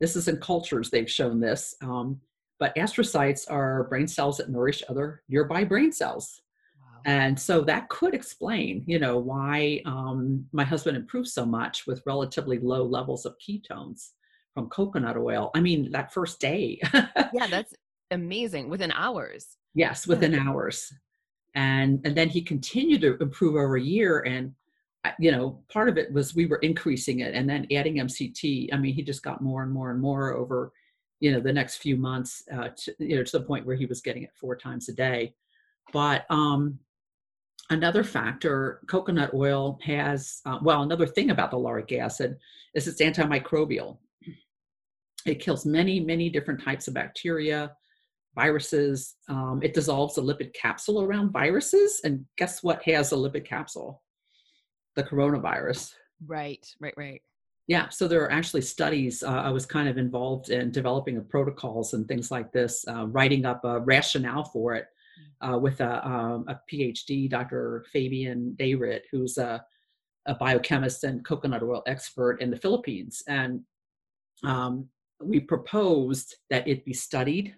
This 0.00 0.16
is 0.16 0.28
in 0.28 0.38
cultures, 0.38 0.90
they've 0.90 1.10
shown 1.10 1.40
this. 1.40 1.74
Um, 1.82 2.20
but 2.58 2.74
astrocytes 2.76 3.50
are 3.50 3.84
brain 3.84 4.08
cells 4.08 4.38
that 4.38 4.50
nourish 4.50 4.82
other 4.88 5.22
nearby 5.28 5.64
brain 5.64 5.92
cells. 5.92 6.40
Wow. 6.80 7.00
And 7.04 7.38
so 7.38 7.60
that 7.62 7.88
could 7.90 8.14
explain, 8.14 8.82
you 8.86 8.98
know, 8.98 9.18
why 9.18 9.82
um, 9.84 10.46
my 10.52 10.64
husband 10.64 10.96
improved 10.96 11.28
so 11.28 11.44
much 11.44 11.86
with 11.86 12.02
relatively 12.06 12.58
low 12.58 12.84
levels 12.84 13.26
of 13.26 13.36
ketones 13.46 14.10
from 14.54 14.70
coconut 14.70 15.18
oil. 15.18 15.50
I 15.54 15.60
mean, 15.60 15.90
that 15.92 16.14
first 16.14 16.40
day. 16.40 16.80
yeah, 16.94 17.46
that's 17.46 17.74
amazing. 18.10 18.70
Within 18.70 18.90
hours. 18.92 19.58
Yes, 19.74 20.06
within 20.06 20.32
yeah. 20.32 20.48
hours. 20.48 20.90
And 21.56 22.00
and 22.04 22.16
then 22.16 22.28
he 22.28 22.42
continued 22.42 23.00
to 23.00 23.16
improve 23.20 23.56
over 23.56 23.76
a 23.76 23.82
year. 23.82 24.20
And 24.20 24.54
you 25.18 25.32
know, 25.32 25.58
part 25.68 25.88
of 25.88 25.98
it 25.98 26.12
was 26.12 26.34
we 26.34 26.46
were 26.46 26.58
increasing 26.58 27.20
it 27.20 27.34
and 27.34 27.48
then 27.48 27.66
adding 27.72 27.96
MCT. 27.96 28.68
I 28.72 28.76
mean, 28.76 28.94
he 28.94 29.02
just 29.02 29.22
got 29.22 29.40
more 29.40 29.62
and 29.62 29.72
more 29.72 29.90
and 29.90 30.00
more 30.00 30.34
over, 30.34 30.72
you 31.20 31.32
know, 31.32 31.40
the 31.40 31.52
next 31.52 31.76
few 31.76 31.96
months, 31.96 32.42
uh, 32.52 32.68
to, 32.76 32.94
you 32.98 33.16
know, 33.16 33.22
to 33.22 33.38
the 33.38 33.44
point 33.44 33.66
where 33.66 33.76
he 33.76 33.86
was 33.86 34.00
getting 34.00 34.22
it 34.22 34.32
four 34.38 34.56
times 34.56 34.88
a 34.88 34.92
day. 34.92 35.34
But 35.92 36.26
um, 36.30 36.78
another 37.70 38.04
factor, 38.04 38.80
coconut 38.86 39.32
oil 39.34 39.78
has, 39.82 40.40
uh, 40.44 40.58
well, 40.62 40.82
another 40.82 41.06
thing 41.06 41.30
about 41.30 41.50
the 41.50 41.58
lauric 41.58 41.92
acid 41.92 42.36
is 42.74 42.88
it's 42.88 43.00
antimicrobial. 43.00 43.98
It 45.24 45.40
kills 45.40 45.66
many, 45.66 46.00
many 46.00 46.30
different 46.30 46.62
types 46.62 46.86
of 46.88 46.94
bacteria, 46.94 47.72
viruses. 48.36 49.16
Um, 49.28 49.60
it 49.62 49.74
dissolves 49.74 50.16
a 50.18 50.20
lipid 50.20 50.54
capsule 50.54 51.02
around 51.02 51.32
viruses. 51.32 52.00
And 52.04 52.24
guess 52.38 52.62
what 52.62 52.82
has 52.84 53.10
a 53.10 53.16
lipid 53.16 53.44
capsule? 53.44 54.02
The 54.94 55.02
coronavirus. 55.02 55.92
Right, 56.24 56.64
right, 56.80 56.94
right. 56.96 57.22
Yeah, 57.66 57.88
so 57.88 58.06
there 58.06 58.22
are 58.22 58.30
actually 58.30 58.60
studies. 58.60 59.24
Uh, 59.24 59.30
I 59.30 59.50
was 59.50 59.66
kind 59.66 59.88
of 59.88 59.98
involved 59.98 60.50
in 60.50 60.70
developing 60.70 61.16
of 61.16 61.28
protocols 61.28 61.94
and 61.94 62.06
things 62.06 62.30
like 62.30 62.52
this, 62.52 62.84
uh, 62.86 63.06
writing 63.08 63.44
up 63.44 63.64
a 63.64 63.80
rationale 63.80 64.44
for 64.44 64.74
it 64.74 64.86
uh, 65.40 65.58
with 65.58 65.80
a, 65.80 66.06
um, 66.06 66.44
a, 66.48 66.60
PhD, 66.70 67.28
Dr. 67.28 67.84
Fabian 67.92 68.54
Dayrit, 68.58 69.00
who's 69.10 69.36
a, 69.36 69.64
a, 70.26 70.34
biochemist 70.34 71.02
and 71.02 71.24
coconut 71.24 71.62
oil 71.62 71.82
expert 71.86 72.40
in 72.40 72.50
the 72.50 72.56
Philippines. 72.56 73.22
And 73.26 73.62
um, 74.44 74.88
we 75.20 75.40
proposed 75.40 76.36
that 76.50 76.68
it 76.68 76.84
be 76.84 76.92
studied, 76.92 77.54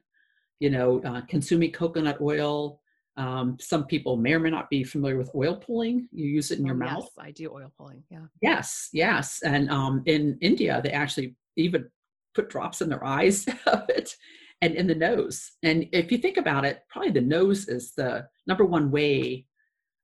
you 0.60 0.70
know, 0.70 1.00
uh, 1.04 1.22
consuming 1.22 1.72
coconut 1.72 2.20
oil. 2.20 2.80
Um, 3.16 3.56
some 3.60 3.84
people 3.84 4.16
may 4.16 4.34
or 4.34 4.38
may 4.38 4.50
not 4.50 4.70
be 4.70 4.84
familiar 4.84 5.16
with 5.16 5.34
oil 5.34 5.56
pulling. 5.56 6.08
You 6.12 6.26
use 6.26 6.50
it 6.50 6.58
in 6.58 6.66
your 6.66 6.76
oh, 6.76 6.78
mouth. 6.78 7.04
Yes, 7.16 7.26
I 7.26 7.30
do 7.32 7.50
oil 7.52 7.72
pulling. 7.76 8.02
Yeah. 8.10 8.26
Yes, 8.40 8.88
yes. 8.92 9.40
And 9.44 9.70
um, 9.70 10.02
in 10.06 10.38
India, 10.40 10.80
they 10.82 10.90
actually 10.90 11.34
even 11.56 11.88
put 12.34 12.48
drops 12.48 12.80
in 12.80 12.88
their 12.88 13.04
eyes 13.04 13.46
of 13.66 13.84
it 13.88 14.14
and 14.60 14.74
in 14.74 14.86
the 14.86 14.94
nose. 14.94 15.52
And 15.62 15.86
if 15.92 16.12
you 16.12 16.18
think 16.18 16.36
about 16.36 16.64
it, 16.64 16.82
probably 16.88 17.10
the 17.10 17.20
nose 17.20 17.68
is 17.68 17.92
the 17.94 18.26
number 18.46 18.64
one 18.64 18.90
way 18.90 19.46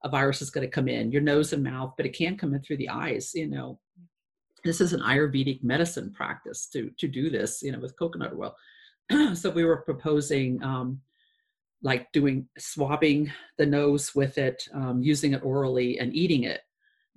a 0.05 0.09
virus 0.09 0.43
is 0.43 0.51
going 0.51 0.67
to 0.67 0.71
come 0.71 0.87
in 0.87 1.11
your 1.11 1.23
nose 1.23 1.53
and 1.53 1.63
mouth, 1.63 1.95
but 1.97 2.07
it 2.07 2.17
can 2.17 2.37
come 2.37 2.55
in 2.55 2.63
through 2.63 2.77
the 2.77 2.91
eyes. 2.91 3.33
You 3.35 3.49
know, 3.49 3.81
this 4.63 4.81
is 4.81 4.93
an 4.93 5.01
Ayurvedic 5.01 5.65
medicine 5.65 6.13
practice 6.13 6.69
to 6.73 6.91
to 6.99 7.09
do 7.09 7.31
this. 7.31 7.63
You 7.63 7.73
know, 7.73 7.81
with 7.81 7.99
coconut 7.99 8.33
oil. 8.39 8.55
so 9.35 9.51
we 9.51 9.65
were 9.65 9.79
proposing. 9.79 10.63
Um, 10.63 11.01
like 11.85 12.11
doing 12.13 12.49
swabbing 12.59 13.31
the 13.59 13.67
nose 13.67 14.15
with 14.15 14.39
it, 14.39 14.67
um, 14.73 15.03
using 15.03 15.35
it 15.35 15.45
orally, 15.45 15.99
and 15.99 16.17
eating 16.17 16.45
it 16.45 16.63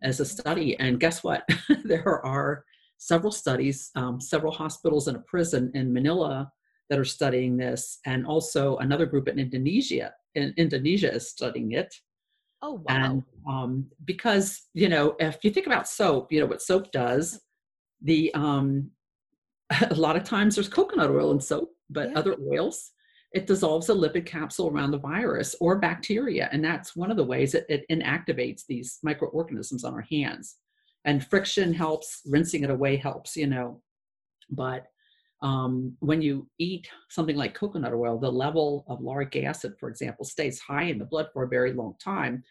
as 0.03 0.19
a 0.19 0.25
study. 0.25 0.77
And 0.77 0.99
guess 0.99 1.23
what? 1.23 1.47
there 1.85 2.23
are 2.23 2.65
several 2.97 3.31
studies, 3.31 3.89
um, 3.95 4.19
several 4.19 4.51
hospitals 4.51 5.07
and 5.07 5.17
a 5.17 5.21
prison 5.21 5.71
in 5.73 5.93
Manila 5.93 6.51
that 6.89 6.99
are 6.99 7.05
studying 7.05 7.57
this, 7.57 7.99
and 8.05 8.27
also 8.27 8.77
another 8.77 9.05
group 9.05 9.27
in 9.27 9.39
Indonesia. 9.39 10.13
In 10.35 10.53
Indonesia 10.57 11.13
is 11.13 11.29
studying 11.29 11.71
it. 11.71 11.93
Oh 12.61 12.83
wow! 12.87 12.95
And 12.95 13.23
um, 13.47 13.85
because 14.03 14.63
you 14.73 14.89
know, 14.89 15.15
if 15.19 15.37
you 15.43 15.51
think 15.51 15.67
about 15.67 15.87
soap, 15.87 16.31
you 16.31 16.41
know 16.41 16.45
what 16.45 16.61
soap 16.61 16.91
does. 16.91 17.39
The 18.01 18.33
um, 18.33 18.91
a 19.89 19.95
lot 19.95 20.15
of 20.15 20.23
times 20.23 20.55
there's 20.55 20.69
coconut 20.69 21.09
oil 21.09 21.31
in 21.31 21.39
soap, 21.39 21.69
but 21.89 22.09
yeah. 22.09 22.17
other 22.17 22.35
oils 22.51 22.91
it 23.33 23.45
dissolves 23.45 23.89
a 23.89 23.93
lipid 23.93 24.25
capsule 24.25 24.69
around 24.69 24.91
the 24.91 24.99
virus 24.99 25.55
or 25.59 25.79
bacteria, 25.79 26.49
and 26.51 26.63
that's 26.63 26.95
one 26.95 27.11
of 27.11 27.17
the 27.17 27.23
ways 27.23 27.53
it, 27.53 27.65
it 27.67 27.85
inactivates 27.91 28.65
these 28.65 28.99
microorganisms 29.03 29.83
on 29.83 29.93
our 29.93 30.05
hands. 30.09 30.55
And 31.05 31.25
friction 31.25 31.73
helps, 31.73 32.21
rinsing 32.25 32.63
it 32.63 32.69
away 32.69 32.95
helps, 32.95 33.35
you 33.35 33.47
know. 33.47 33.81
But 34.49 34.87
um, 35.41 35.95
when 35.99 36.21
you 36.21 36.49
eat 36.57 36.89
something 37.09 37.35
like 37.35 37.53
coconut 37.53 37.93
oil, 37.93 38.17
the 38.17 38.31
level 38.31 38.85
of 38.87 39.01
lauric 39.01 39.35
acid, 39.35 39.73
for 39.79 39.89
example, 39.89 40.25
stays 40.25 40.59
high 40.59 40.83
in 40.83 40.97
the 40.97 41.05
blood 41.05 41.27
for 41.33 41.43
a 41.43 41.49
very 41.49 41.73
long 41.73 41.95
time. 42.03 42.43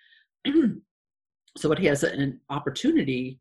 so 1.56 1.72
it 1.72 1.78
has 1.80 2.02
an 2.02 2.38
opportunity 2.50 3.40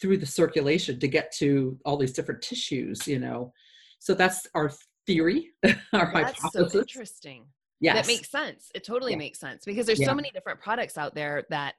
through 0.00 0.18
the 0.18 0.26
circulation 0.26 1.00
to 1.00 1.08
get 1.08 1.32
to 1.32 1.78
all 1.84 1.96
these 1.96 2.12
different 2.12 2.42
tissues, 2.42 3.06
you 3.06 3.18
know. 3.18 3.52
So 3.98 4.14
that's 4.14 4.46
our 4.54 4.70
theory, 5.08 5.50
our 5.64 6.12
that's 6.12 6.40
hypothesis. 6.40 6.72
so 6.72 6.78
interesting. 6.78 7.46
Yes. 7.80 7.94
That 7.96 8.12
makes 8.12 8.30
sense. 8.30 8.70
It 8.74 8.84
totally 8.84 9.12
yeah. 9.12 9.18
makes 9.18 9.40
sense 9.40 9.64
because 9.64 9.86
there's 9.86 10.00
yeah. 10.00 10.06
so 10.06 10.14
many 10.14 10.30
different 10.30 10.60
products 10.60 10.98
out 10.98 11.14
there 11.14 11.44
that 11.50 11.74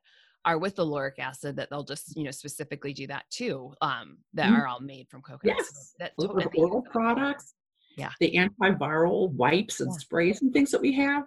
are 0.46 0.58
with 0.58 0.76
the 0.76 0.86
lauric 0.86 1.20
acid 1.20 1.56
that 1.58 1.70
they'll 1.70 1.84
just 1.84 2.16
you 2.16 2.24
know 2.24 2.32
specifically 2.32 2.94
do 2.94 3.06
that 3.08 3.26
too 3.30 3.74
um, 3.82 4.18
that 4.34 4.48
mm-hmm. 4.48 4.56
are 4.56 4.68
all 4.68 4.80
made 4.80 5.08
from 5.10 5.22
coconut 5.22 5.58
yes. 5.58 5.94
that 6.00 6.14
totally 6.20 6.46
oral 6.56 6.82
products 6.82 7.56
yeah 7.98 8.12
the 8.20 8.34
antiviral 8.34 9.32
wipes 9.34 9.82
and 9.82 9.92
yeah. 9.92 9.98
sprays 9.98 10.42
and 10.42 10.54
things 10.54 10.72
that 10.72 10.82
we 10.82 10.94
have 10.94 11.24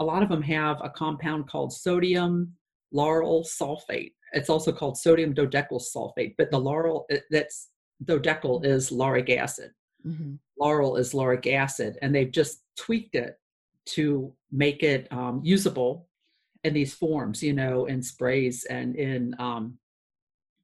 a 0.00 0.04
lot 0.04 0.22
of 0.22 0.28
them 0.28 0.42
have 0.42 0.78
a 0.82 0.90
compound 0.90 1.48
called 1.48 1.72
sodium 1.72 2.52
lauryl 2.94 3.46
sulfate 3.46 4.12
it's 4.32 4.50
also 4.50 4.72
called 4.72 4.98
sodium 4.98 5.32
dodecyl 5.32 5.80
sulfate 5.94 6.34
but 6.36 6.50
the 6.50 6.60
lauryl 6.60 7.04
that's 7.30 7.68
dodecyl 8.04 8.64
is 8.64 8.90
lauric 8.90 9.30
acid 9.30 9.70
mm-hmm. 10.06 10.34
lauryl 10.60 10.98
is 10.98 11.14
lauric 11.14 11.46
acid 11.46 11.98
and 12.02 12.14
they've 12.14 12.30
just 12.30 12.62
tweaked 12.76 13.14
it 13.14 13.38
to 13.86 14.32
make 14.52 14.82
it 14.82 15.08
um, 15.10 15.40
usable 15.42 16.08
in 16.64 16.74
these 16.74 16.94
forms, 16.94 17.42
you 17.42 17.52
know, 17.52 17.86
in 17.86 18.02
sprays 18.02 18.64
and 18.64 18.96
in 18.96 19.34
um, 19.38 19.78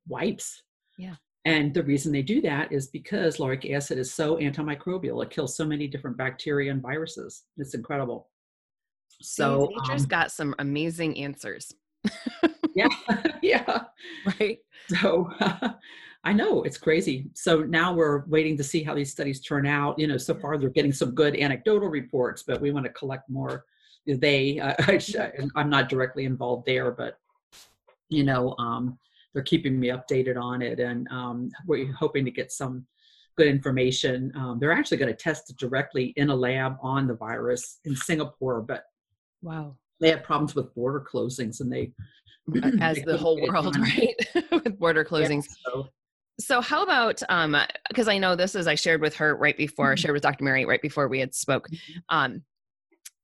wipes. 0.08 0.62
Yeah. 0.98 1.14
And 1.44 1.72
the 1.72 1.82
reason 1.82 2.12
they 2.12 2.22
do 2.22 2.40
that 2.42 2.72
is 2.72 2.88
because 2.88 3.38
lauric 3.38 3.70
acid 3.70 3.98
is 3.98 4.12
so 4.12 4.36
antimicrobial. 4.36 5.22
It 5.22 5.30
kills 5.30 5.56
so 5.56 5.64
many 5.64 5.86
different 5.86 6.16
bacteria 6.16 6.72
and 6.72 6.82
viruses. 6.82 7.44
It's 7.56 7.74
incredible. 7.74 8.28
So 9.22 9.70
nature's 9.78 10.02
um, 10.02 10.08
got 10.08 10.32
some 10.32 10.54
amazing 10.58 11.18
answers. 11.18 11.72
yeah, 12.74 12.88
yeah. 13.42 13.84
Right. 14.40 14.58
So 14.88 15.30
uh, 15.40 15.70
I 16.26 16.32
know 16.32 16.62
it's 16.64 16.76
crazy. 16.76 17.30
So 17.34 17.62
now 17.62 17.94
we're 17.94 18.26
waiting 18.26 18.56
to 18.58 18.64
see 18.64 18.82
how 18.82 18.94
these 18.94 19.12
studies 19.12 19.40
turn 19.40 19.66
out. 19.66 19.98
You 19.98 20.08
know, 20.08 20.18
so 20.18 20.34
far 20.34 20.58
they're 20.58 20.68
getting 20.68 20.92
some 20.92 21.12
good 21.12 21.36
anecdotal 21.36 21.88
reports, 21.88 22.42
but 22.46 22.60
we 22.60 22.72
want 22.72 22.84
to 22.84 22.92
collect 22.92 23.30
more 23.30 23.64
they 24.06 24.58
uh, 24.60 24.74
I, 24.80 25.32
i'm 25.54 25.70
not 25.70 25.88
directly 25.88 26.24
involved 26.24 26.66
there 26.66 26.90
but 26.90 27.18
you 28.08 28.24
know 28.24 28.54
um, 28.58 28.98
they're 29.34 29.42
keeping 29.42 29.78
me 29.78 29.88
updated 29.88 30.40
on 30.40 30.62
it 30.62 30.78
and 30.80 31.08
um, 31.08 31.50
we're 31.66 31.92
hoping 31.92 32.24
to 32.24 32.30
get 32.30 32.52
some 32.52 32.86
good 33.36 33.48
information 33.48 34.32
um, 34.36 34.58
they're 34.58 34.72
actually 34.72 34.96
going 34.96 35.12
to 35.12 35.16
test 35.16 35.50
it 35.50 35.56
directly 35.56 36.14
in 36.16 36.30
a 36.30 36.34
lab 36.34 36.76
on 36.80 37.06
the 37.06 37.14
virus 37.14 37.80
in 37.84 37.94
singapore 37.96 38.62
but 38.62 38.84
wow 39.42 39.74
they 40.00 40.10
had 40.10 40.22
problems 40.22 40.54
with 40.54 40.72
border 40.74 41.04
closings 41.10 41.60
and 41.60 41.72
they 41.72 41.90
as 42.80 42.98
the 43.02 43.18
whole 43.18 43.40
world 43.42 43.76
right 43.80 44.14
with 44.52 44.78
border 44.78 45.04
closings 45.04 45.44
yeah, 45.48 45.72
so. 45.72 45.88
So 46.38 46.60
how 46.60 46.82
about 46.82 47.22
um 47.28 47.56
because 47.88 48.08
i 48.08 48.18
know 48.18 48.36
this 48.36 48.54
is 48.54 48.66
i 48.66 48.74
shared 48.74 49.00
with 49.00 49.14
her 49.14 49.36
right 49.36 49.56
before 49.56 49.86
mm-hmm. 49.86 49.92
i 49.92 49.94
shared 49.96 50.12
with 50.12 50.22
dr 50.22 50.42
mary 50.42 50.64
right 50.64 50.82
before 50.82 51.08
we 51.08 51.20
had 51.20 51.34
spoke 51.34 51.68
mm-hmm. 51.68 51.98
um 52.08 52.42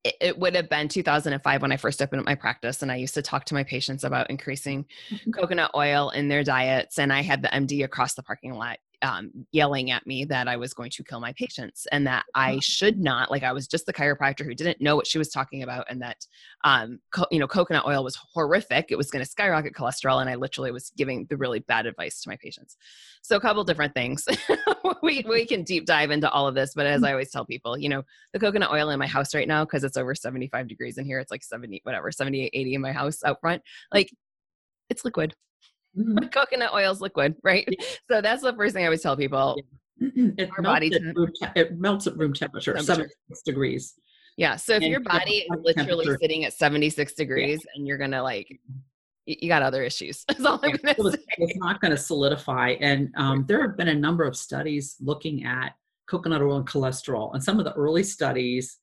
it, 0.04 0.38
would 0.38 0.56
have 0.56 0.68
been 0.68 0.88
2005 0.88 1.62
when 1.62 1.70
I 1.70 1.76
first 1.76 2.02
opened 2.02 2.18
up 2.18 2.26
my 2.26 2.34
practice, 2.34 2.82
and 2.82 2.90
I 2.90 2.96
used 2.96 3.14
to 3.14 3.22
talk 3.22 3.44
to 3.44 3.54
my 3.54 3.62
patients 3.62 4.02
about 4.02 4.30
increasing 4.30 4.84
mm-hmm. 5.10 5.30
coconut 5.30 5.70
oil 5.76 6.10
in 6.10 6.28
their 6.28 6.42
diets. 6.42 6.98
And 6.98 7.12
I 7.12 7.22
had 7.22 7.42
the 7.42 7.48
MD 7.48 7.84
across 7.84 8.14
the 8.14 8.22
parking 8.22 8.54
lot 8.54 8.78
um, 9.02 9.30
yelling 9.52 9.90
at 9.90 10.06
me 10.06 10.24
that 10.26 10.48
I 10.48 10.56
was 10.56 10.72
going 10.72 10.90
to 10.90 11.04
kill 11.04 11.20
my 11.20 11.32
patients 11.32 11.86
and 11.90 12.06
that 12.06 12.24
I 12.34 12.60
should 12.60 13.00
not, 13.00 13.30
like 13.30 13.42
I 13.42 13.52
was 13.52 13.66
just 13.66 13.86
the 13.86 13.92
chiropractor 13.92 14.44
who 14.44 14.54
didn't 14.54 14.80
know 14.80 14.96
what 14.96 15.06
she 15.06 15.18
was 15.18 15.28
talking 15.28 15.62
about 15.62 15.86
and 15.90 16.00
that, 16.02 16.26
um, 16.64 17.00
co- 17.10 17.26
you 17.30 17.38
know, 17.38 17.46
coconut 17.46 17.84
oil 17.86 18.04
was 18.04 18.16
horrific. 18.16 18.86
It 18.90 18.96
was 18.96 19.10
going 19.10 19.24
to 19.24 19.30
skyrocket 19.30 19.74
cholesterol. 19.74 20.20
And 20.20 20.30
I 20.30 20.36
literally 20.36 20.70
was 20.70 20.92
giving 20.96 21.26
the 21.28 21.36
really 21.36 21.60
bad 21.60 21.86
advice 21.86 22.20
to 22.22 22.28
my 22.28 22.36
patients. 22.36 22.76
So 23.22 23.36
a 23.36 23.40
couple 23.40 23.64
different 23.64 23.94
things. 23.94 24.26
we, 25.02 25.24
we 25.28 25.46
can 25.46 25.64
deep 25.64 25.84
dive 25.84 26.10
into 26.10 26.30
all 26.30 26.46
of 26.46 26.54
this, 26.54 26.72
but 26.74 26.86
as 26.86 27.02
I 27.02 27.12
always 27.12 27.30
tell 27.30 27.44
people, 27.44 27.76
you 27.76 27.88
know, 27.88 28.02
the 28.32 28.38
coconut 28.38 28.70
oil 28.72 28.90
in 28.90 28.98
my 28.98 29.06
house 29.06 29.34
right 29.34 29.48
now, 29.48 29.64
cause 29.64 29.84
it's 29.84 29.96
over 29.96 30.14
75 30.14 30.68
degrees 30.68 30.98
in 30.98 31.04
here. 31.04 31.18
It's 31.18 31.30
like 31.30 31.42
70, 31.42 31.80
whatever, 31.84 32.10
78, 32.10 32.50
80 32.52 32.74
in 32.74 32.80
my 32.80 32.92
house 32.92 33.22
out 33.24 33.40
front. 33.40 33.62
Like 33.92 34.10
it's 34.88 35.04
liquid 35.04 35.34
Mm-hmm. 35.96 36.26
coconut 36.32 36.72
oil 36.72 36.90
is 36.92 37.00
liquid, 37.00 37.34
right? 37.42 37.66
Yeah. 37.68 37.86
So 38.10 38.20
that's 38.20 38.42
the 38.42 38.54
first 38.54 38.74
thing 38.74 38.84
I 38.84 38.86
always 38.86 39.02
tell 39.02 39.16
people. 39.16 39.56
Yeah. 39.56 40.08
It, 40.38 40.50
Our 40.56 40.62
melts 40.62 40.74
body 40.74 40.94
at 40.94 41.02
room 41.16 41.30
te- 41.40 41.60
it 41.60 41.78
melts 41.78 42.06
at 42.08 42.16
room 42.16 42.32
temperature, 42.32 42.72
temperature. 42.72 42.92
76 43.28 43.42
degrees. 43.42 43.94
Yeah. 44.36 44.56
So 44.56 44.72
if 44.74 44.82
And 44.82 44.90
your 44.90 45.00
body 45.00 45.46
is 45.48 45.58
literally 45.62 46.06
sitting 46.20 46.44
at 46.44 46.52
76 46.54 47.12
degrees 47.12 47.64
and 47.76 47.86
you're 47.86 47.98
gonna 47.98 48.22
like 48.22 48.48
you 49.26 49.48
got 49.48 49.62
other 49.62 49.84
issues. 49.84 50.24
That's 50.28 50.44
all 50.44 50.58
I'm 50.62 50.70
Yeah, 50.70 50.94
gonna 50.94 51.08
it's, 51.10 51.16
say. 51.16 51.24
it's 51.38 51.56
not 51.58 51.80
going 51.80 51.92
to 51.92 51.96
solidify. 51.96 52.70
And 52.80 53.12
um, 53.16 53.44
there 53.46 53.60
have 53.62 53.76
been 53.76 53.86
a 53.88 53.94
number 53.94 54.24
of 54.24 54.36
studies 54.36 54.96
looking 55.00 55.44
at 55.44 55.74
coconut 56.08 56.42
oil 56.42 56.56
and 56.56 56.66
cholesterol. 56.66 57.32
And 57.32 57.42
some 57.44 57.60
of 57.60 57.64
the 57.64 57.72
early 57.74 58.02
studies 58.02 58.78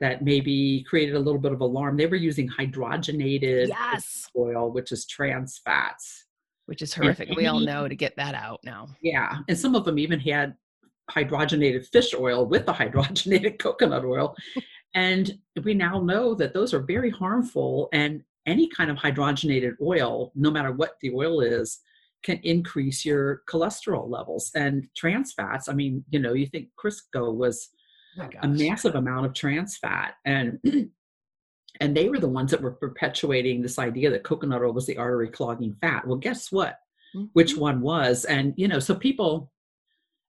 that 0.00 0.24
maybe 0.24 0.82
created 0.88 1.14
a 1.14 1.18
little 1.18 1.38
bit 1.40 1.52
of 1.52 1.60
alarm, 1.60 1.98
they 1.98 2.06
were 2.06 2.16
using 2.16 2.48
hydrogenated 2.48 3.68
Yes. 3.68 4.26
oil, 4.34 4.70
which 4.72 4.92
is 4.92 5.04
trans 5.04 5.60
fats. 5.62 6.24
Which 6.72 6.80
is 6.80 6.94
horrific. 6.94 7.28
We 7.36 7.48
all 7.48 7.56
mm-hmm. 7.56 7.66
know 7.66 7.86
to 7.86 7.94
get 7.94 8.16
that 8.16 8.34
out 8.34 8.60
now. 8.64 8.88
Yeah. 9.02 9.40
And 9.46 9.58
some 9.58 9.74
of 9.74 9.84
them 9.84 9.98
even 9.98 10.18
had 10.18 10.54
hydrogenated 11.10 11.84
fish 11.88 12.14
oil 12.14 12.46
with 12.46 12.64
the 12.64 12.72
hydrogenated 12.72 13.58
coconut 13.58 14.06
oil. 14.06 14.34
And 14.94 15.38
we 15.64 15.74
now 15.74 16.00
know 16.00 16.34
that 16.34 16.54
those 16.54 16.72
are 16.72 16.80
very 16.80 17.10
harmful. 17.10 17.90
And 17.92 18.22
any 18.46 18.70
kind 18.70 18.90
of 18.90 18.96
hydrogenated 18.96 19.74
oil, 19.82 20.32
no 20.34 20.50
matter 20.50 20.72
what 20.72 20.92
the 21.02 21.12
oil 21.12 21.42
is, 21.42 21.78
can 22.22 22.40
increase 22.42 23.04
your 23.04 23.42
cholesterol 23.46 24.08
levels. 24.08 24.50
And 24.54 24.88
trans 24.96 25.34
fats, 25.34 25.68
I 25.68 25.74
mean, 25.74 26.06
you 26.08 26.20
know, 26.20 26.32
you 26.32 26.46
think 26.46 26.68
Crisco 26.82 27.34
was 27.34 27.68
Oh 28.18 28.28
a 28.42 28.48
massive 28.48 28.94
amount 28.94 29.26
of 29.26 29.34
trans 29.34 29.76
fat. 29.76 30.14
And 30.24 30.58
and 31.80 31.96
they 31.96 32.08
were 32.08 32.18
the 32.18 32.28
ones 32.28 32.50
that 32.50 32.60
were 32.62 32.72
perpetuating 32.72 33.62
this 33.62 33.78
idea 33.78 34.10
that 34.10 34.24
coconut 34.24 34.62
oil 34.62 34.72
was 34.72 34.86
the 34.86 34.96
artery 34.96 35.28
clogging 35.28 35.74
fat. 35.80 36.06
Well, 36.06 36.18
guess 36.18 36.50
what? 36.52 36.78
which 37.34 37.56
Mhm. 37.56 37.58
one 37.58 37.80
was 37.82 38.24
and 38.24 38.54
you 38.56 38.66
know 38.66 38.78
so 38.78 38.94
people 38.94 39.52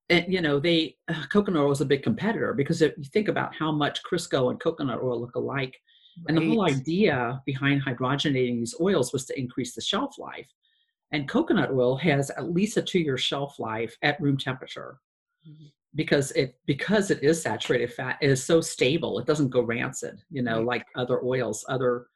and 0.10 0.26
you 0.34 0.42
know 0.42 0.60
they 0.60 0.98
uh, 1.08 1.24
coconut 1.32 1.62
oil 1.64 1.70
was 1.70 1.80
a 1.80 1.86
big 1.86 2.04
competitor 2.04 2.54
because 2.54 2.82
if 2.82 2.94
you 2.98 3.06
think 3.06 3.30
about 3.30 3.56
how 3.56 3.72
much 3.72 4.04
crisco 4.04 4.50
and 4.52 4.60
coconut 4.60 5.00
oil 5.02 5.18
look 5.22 5.36
alike 5.36 5.80
and 6.28 6.36
the 6.36 6.42
whole 6.46 6.66
idea 6.68 7.42
behind 7.46 7.82
hydrogenating 7.82 8.58
these 8.60 8.76
oils 8.82 9.14
was 9.14 9.26
to 9.26 9.40
increase 9.40 9.74
the 9.74 9.80
shelf 9.80 10.20
life 10.20 10.50
and 11.14 11.30
coconut 11.30 11.72
oil 11.72 11.96
has 11.96 12.30
at 12.32 12.52
least 12.52 12.76
a 12.76 12.82
two 12.82 13.00
year 13.00 13.18
shelf 13.18 13.58
life 13.60 13.96
at 14.02 14.20
room 14.20 14.38
temperature 14.38 15.00
Mhm. 15.48 15.72
Because 15.96 16.32
it 16.32 16.56
because 16.66 17.12
it 17.12 17.22
is 17.24 17.42
saturated 17.42 17.94
fat 17.94 18.18
it 18.22 18.30
is 18.30 18.44
so 18.44 18.60
stable 18.62 19.20
it 19.20 19.26
doesn't 19.28 19.50
go 19.50 19.62
rancid 19.62 20.22
you 20.32 20.42
know 20.42 20.58
Right. 20.58 20.66
like 20.68 20.86
other 20.96 21.24
oils 21.24 21.64
other 21.70 22.08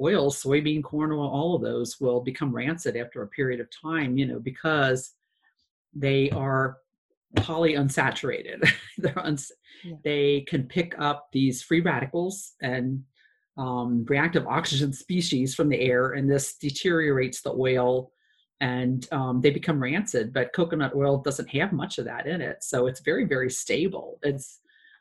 oils 0.00 0.42
soybean 0.42 0.82
corn 0.82 1.12
oil 1.12 1.28
all 1.28 1.54
of 1.56 1.62
those 1.62 2.00
will 2.00 2.20
become 2.20 2.54
rancid 2.54 2.96
after 2.96 3.22
a 3.22 3.28
period 3.28 3.60
of 3.60 3.68
time 3.70 4.18
you 4.18 4.26
know 4.26 4.38
because 4.38 5.12
they 5.94 6.30
are 6.30 6.78
polyunsaturated 7.36 8.68
they're 8.98 9.18
uns- 9.18 9.52
Yeah. 9.84 9.96
they 10.04 10.40
can 10.42 10.64
pick 10.64 10.94
up 10.98 11.28
these 11.32 11.62
free 11.62 11.80
radicals 11.80 12.52
and 12.60 13.02
um, 13.56 14.04
reactive 14.08 14.46
oxygen 14.46 14.92
species 14.92 15.54
from 15.54 15.68
the 15.68 15.80
air 15.80 16.12
and 16.12 16.30
this 16.30 16.56
deteriorates 16.56 17.42
the 17.42 17.52
oil 17.52 18.11
and 18.62 19.08
um, 19.12 19.40
they 19.40 19.50
become 19.50 19.82
rancid 19.82 20.32
but 20.32 20.52
coconut 20.54 20.94
oil 20.94 21.18
doesn't 21.18 21.48
have 21.48 21.72
much 21.72 21.98
of 21.98 22.04
that 22.06 22.26
in 22.26 22.40
it 22.40 22.62
so 22.62 22.86
it's 22.86 23.00
very 23.00 23.24
very 23.24 23.50
stable 23.50 24.18
it's 24.22 24.60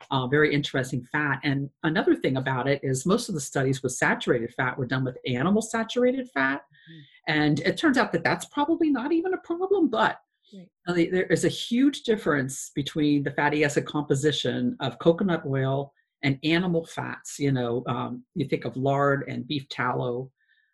uh, 0.10 0.26
very 0.28 0.54
interesting 0.54 1.08
fat 1.12 1.40
and 1.44 1.70
another 1.84 2.16
thing 2.16 2.38
about 2.38 2.68
it 2.68 2.80
is 2.84 3.06
most 3.06 3.30
of 3.30 3.36
the 3.36 3.40
studies 3.40 3.84
with 3.84 3.94
saturated 3.94 4.52
fat 4.56 4.78
were 4.78 4.88
done 4.88 5.06
with 5.06 5.18
animal 5.28 5.62
saturated 5.62 6.28
fat 6.34 6.64
Mhm. 6.92 7.02
and 7.28 7.60
it 7.60 7.78
turns 7.78 7.98
out 8.00 8.12
that 8.12 8.24
that's 8.24 8.46
probably 8.46 8.90
not 8.90 9.12
even 9.14 9.34
a 9.36 9.38
problem 9.38 9.88
but 9.90 10.20
Right. 10.54 10.70
uh, 10.88 10.94
there 10.94 11.28
is 11.28 11.46
a 11.46 11.50
huge 11.50 12.02
difference 12.02 12.72
between 12.76 13.24
the 13.24 13.32
fatty 13.32 13.64
acid 13.64 13.86
composition 13.86 14.76
of 14.82 15.00
coconut 15.00 15.44
oil 15.46 15.94
and 16.24 16.40
animal 16.44 16.84
fats 16.86 17.40
you 17.40 17.52
know 17.52 17.84
um, 17.86 18.24
you 18.34 18.46
think 18.48 18.66
of 18.66 18.76
lard 18.76 19.24
and 19.28 19.48
beef 19.48 19.70
tallow 19.70 20.32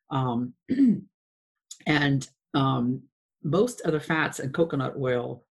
um, 0.09 0.53
and 1.85 2.29
um, 2.57 3.01
most 3.43 3.81
of 3.81 3.91
the 3.91 3.99
fats 3.99 4.39
in 4.39 4.51
coconut 4.51 4.95
oil 4.99 5.43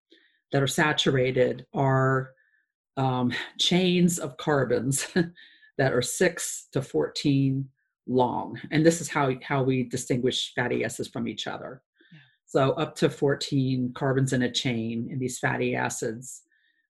that 0.51 0.61
are 0.61 0.67
saturated 0.67 1.65
are 1.73 2.31
um, 2.97 3.31
chains 3.59 4.19
of 4.19 4.37
carbons 4.37 5.07
that 5.77 5.93
are 5.93 6.01
6 6.01 6.67
to 6.73 6.81
14 6.81 7.67
long. 8.07 8.59
And 8.71 8.85
this 8.85 9.01
is 9.01 9.09
how 9.09 9.31
how 9.43 9.63
we 9.63 9.83
distinguish 9.83 10.53
fatty 10.55 10.83
acids 10.83 11.09
from 11.09 11.27
each 11.27 11.45
other. 11.47 11.81
Yeah. 12.11 12.19
so 12.45 12.71
up 12.73 12.95
to 12.97 13.09
14 13.09 13.91
carbons 13.95 14.33
in 14.33 14.43
a 14.43 14.51
chain 14.51 15.09
in 15.11 15.19
these 15.19 15.39
fatty 15.39 15.75
acids 15.75 16.43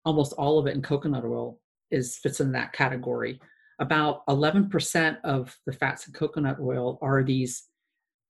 almost 0.08 0.32
all 0.38 0.58
of 0.58 0.68
it 0.68 0.76
in 0.76 0.82
coconut 0.82 1.26
oil 1.26 1.60
is 1.92 2.18
fits 2.18 2.40
in 2.40 2.54
that 2.54 2.72
category. 2.72 3.40
About 3.80 4.26
11% 4.28 5.18
of 5.26 5.56
the 5.66 5.74
fats 5.74 6.08
in 6.08 6.14
coconut 6.14 6.58
oil 6.62 6.98
are 7.02 7.24
these 7.24 7.68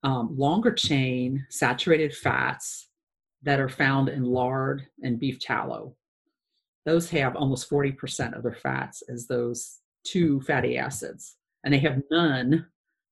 um, 0.08 0.34
longer 0.38 0.72
chain 0.72 1.46
saturated 1.50 2.16
fats 2.16 2.88
that 3.44 3.60
are 3.60 3.68
found 3.68 4.08
in 4.08 4.24
lard 4.24 4.88
and 5.04 5.20
beef 5.20 5.38
tallow. 5.38 5.98
Those 6.86 7.10
have 7.10 7.36
almost 7.36 7.70
40% 7.70 8.34
of 8.38 8.42
their 8.42 8.54
fats 8.56 9.04
as 9.10 9.28
those 9.28 9.80
two 10.06 10.40
fatty 10.42 10.78
acids, 10.78 11.36
and 11.66 11.74
they 11.74 11.80
have 11.80 12.02
none 12.10 12.68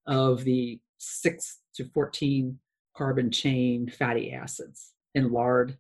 of 0.08 0.46
the 0.46 0.80
6 1.00 1.60
to 1.76 1.84
14 1.94 2.58
carbon 2.96 3.30
chain 3.30 3.90
fatty 3.90 4.32
acids 4.32 4.94
in 5.16 5.34
lard, 5.34 5.78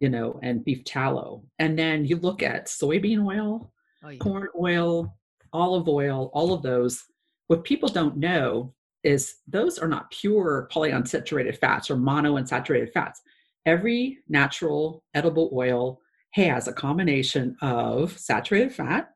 you 0.00 0.08
know, 0.08 0.40
and 0.42 0.64
beef 0.64 0.84
tallow. 0.84 1.44
And 1.58 1.78
then 1.78 2.06
you 2.06 2.16
look 2.16 2.42
at 2.42 2.66
soybean 2.66 3.26
oil, 3.26 3.70
Oh, 4.02 4.08
yeah. 4.08 4.18
corn 4.20 4.48
oil, 4.58 5.18
olive 5.52 5.86
oil, 5.86 6.30
all 6.32 6.54
of 6.54 6.62
those. 6.62 7.04
What 7.48 7.64
people 7.64 7.90
don't 7.90 8.16
know 8.16 8.72
is 9.02 9.36
those 9.46 9.78
are 9.78 9.88
not 9.88 10.10
pure 10.10 10.68
polyunsaturated 10.72 11.56
fats 11.56 11.90
or 11.90 11.96
monounsaturated 11.96 12.92
fats. 12.92 13.22
Every 13.66 14.18
natural 14.28 15.04
edible 15.14 15.50
oil 15.52 16.00
has 16.32 16.68
a 16.68 16.72
combination 16.72 17.56
of 17.60 18.16
saturated 18.18 18.72
fat, 18.72 19.10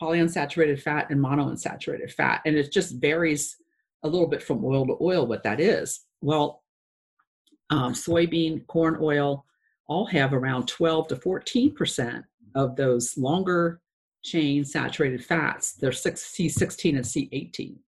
polyunsaturated 0.00 0.80
fat, 0.80 1.10
and 1.10 1.20
monounsaturated 1.20 2.12
fat. 2.12 2.42
And 2.44 2.56
it 2.56 2.72
just 2.72 3.00
varies 3.00 3.56
a 4.02 4.08
little 4.08 4.28
bit 4.28 4.42
from 4.42 4.64
oil 4.64 4.86
to 4.86 4.96
oil 5.00 5.26
what 5.26 5.42
that 5.42 5.60
is. 5.60 6.00
Well, 6.20 6.62
um, 7.70 7.92
soybean, 7.92 8.66
corn 8.66 8.98
oil 9.00 9.44
all 9.86 10.06
have 10.06 10.32
around 10.32 10.68
12 10.68 11.08
to 11.08 11.16
14% 11.16 12.22
of 12.54 12.76
those 12.76 13.16
longer 13.16 13.80
chain 14.22 14.64
saturated 14.64 15.24
fats. 15.24 15.74
They're 15.74 15.92
six, 15.92 16.34
C16 16.34 16.96
and 16.96 17.04
C18 17.04 17.76
Okay. 17.76 17.83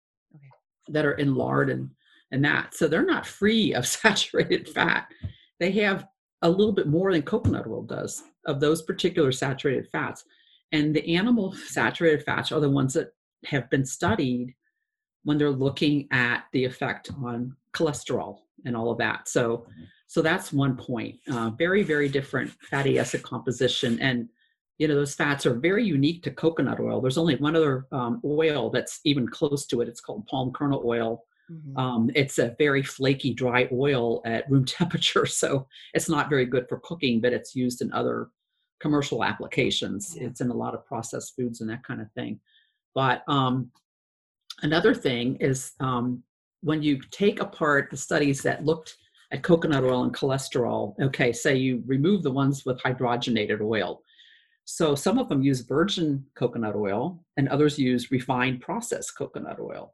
That 0.91 1.05
are 1.05 1.13
in 1.13 1.35
lard 1.35 1.69
and, 1.69 1.89
and 2.31 2.43
that. 2.45 2.73
So 2.73 2.87
they're 2.87 3.05
not 3.05 3.25
free 3.25 3.73
of 3.73 3.87
saturated 3.97 4.69
fat. 4.69 5.07
They 5.59 5.71
have 5.71 6.07
a 6.41 6.49
little 6.49 6.73
bit 6.73 6.87
more 6.87 7.11
than 7.11 7.21
coconut 7.21 7.67
oil 7.67 7.83
does 7.83 8.23
of 8.45 8.59
those 8.59 8.81
particular 8.81 9.31
saturated 9.31 9.87
fats. 9.91 10.23
And 10.71 10.95
the 10.95 11.15
animal 11.15 11.53
saturated 11.53 12.23
fats 12.23 12.51
are 12.51 12.59
the 12.59 12.69
ones 12.69 12.93
that 12.93 13.13
have 13.45 13.69
been 13.69 13.85
studied 13.85 14.55
when 15.23 15.37
they're 15.37 15.51
looking 15.51 16.07
at 16.11 16.45
the 16.53 16.65
effect 16.65 17.11
on 17.23 17.55
cholesterol 17.73 18.39
and 18.65 18.75
all 18.75 18.91
of 18.91 18.97
that. 18.97 19.27
So, 19.27 19.65
so 20.07 20.21
that's 20.21 20.51
one 20.51 20.75
point. 20.75 21.19
Uh, 21.31 21.51
very, 21.51 21.83
very 21.83 22.09
different 22.09 22.51
fatty 22.69 22.99
acid 22.99 23.23
composition, 23.23 23.99
and 23.99 24.29
you 24.81 24.87
know 24.87 24.95
those 24.95 25.13
fats 25.13 25.45
are 25.45 25.53
very 25.53 25.85
unique 25.85 26.23
to 26.23 26.31
coconut 26.31 26.79
oil. 26.79 26.99
There's 26.99 27.19
only 27.19 27.35
one 27.35 27.55
other 27.55 27.85
um, 27.91 28.19
oil 28.25 28.71
that's 28.71 28.99
even 29.05 29.27
close 29.27 29.67
to 29.67 29.81
it. 29.81 29.87
It's 29.87 30.01
called 30.01 30.25
palm 30.25 30.51
kernel 30.51 30.81
oil. 30.83 31.23
Mhm. 31.51 31.77
Um, 31.77 32.09
it's 32.15 32.39
a 32.39 32.55
very 32.57 32.81
flaky, 32.81 33.31
dry 33.31 33.69
oil 33.71 34.23
at 34.25 34.49
room 34.49 34.65
temperature, 34.79 35.27
so 35.27 35.67
it's 35.93 36.09
not 36.09 36.31
very 36.31 36.47
good 36.47 36.67
for 36.67 36.79
cooking, 36.79 37.21
but 37.21 37.31
it's 37.31 37.55
used 37.55 37.83
in 37.83 37.93
other 37.93 38.29
commercial 38.79 39.23
applications. 39.23 40.17
Yeah. 40.17 40.29
It's 40.29 40.41
in 40.41 40.49
a 40.49 40.55
lot 40.55 40.73
of 40.73 40.83
processed 40.83 41.35
foods 41.35 41.61
and 41.61 41.69
that 41.69 41.83
kind 41.83 42.01
of 42.01 42.11
thing. 42.13 42.39
But 42.95 43.21
um, 43.27 43.69
another 44.63 44.95
thing 44.95 45.35
is 45.35 45.73
um, 45.79 46.23
when 46.61 46.81
you 46.81 46.99
take 47.11 47.39
apart 47.39 47.91
the 47.91 47.97
studies 47.97 48.41
that 48.41 48.65
looked 48.65 48.97
at 49.31 49.43
coconut 49.43 49.83
oil 49.83 50.05
and 50.05 50.13
cholesterol, 50.13 50.99
okay, 50.99 51.31
say 51.31 51.55
you 51.55 51.83
remove 51.85 52.23
the 52.23 52.31
ones 52.31 52.65
with 52.65 52.81
hydrogenated 52.81 53.61
oil. 53.61 54.01
So 54.73 54.95
some 54.95 55.17
of 55.17 55.27
them 55.27 55.43
use 55.43 55.59
virgin 55.59 56.25
coconut 56.33 56.77
oil 56.77 57.21
and 57.35 57.49
others 57.49 57.77
use 57.77 58.09
refined 58.09 58.61
processed 58.61 59.17
coconut 59.17 59.59
oil. 59.59 59.93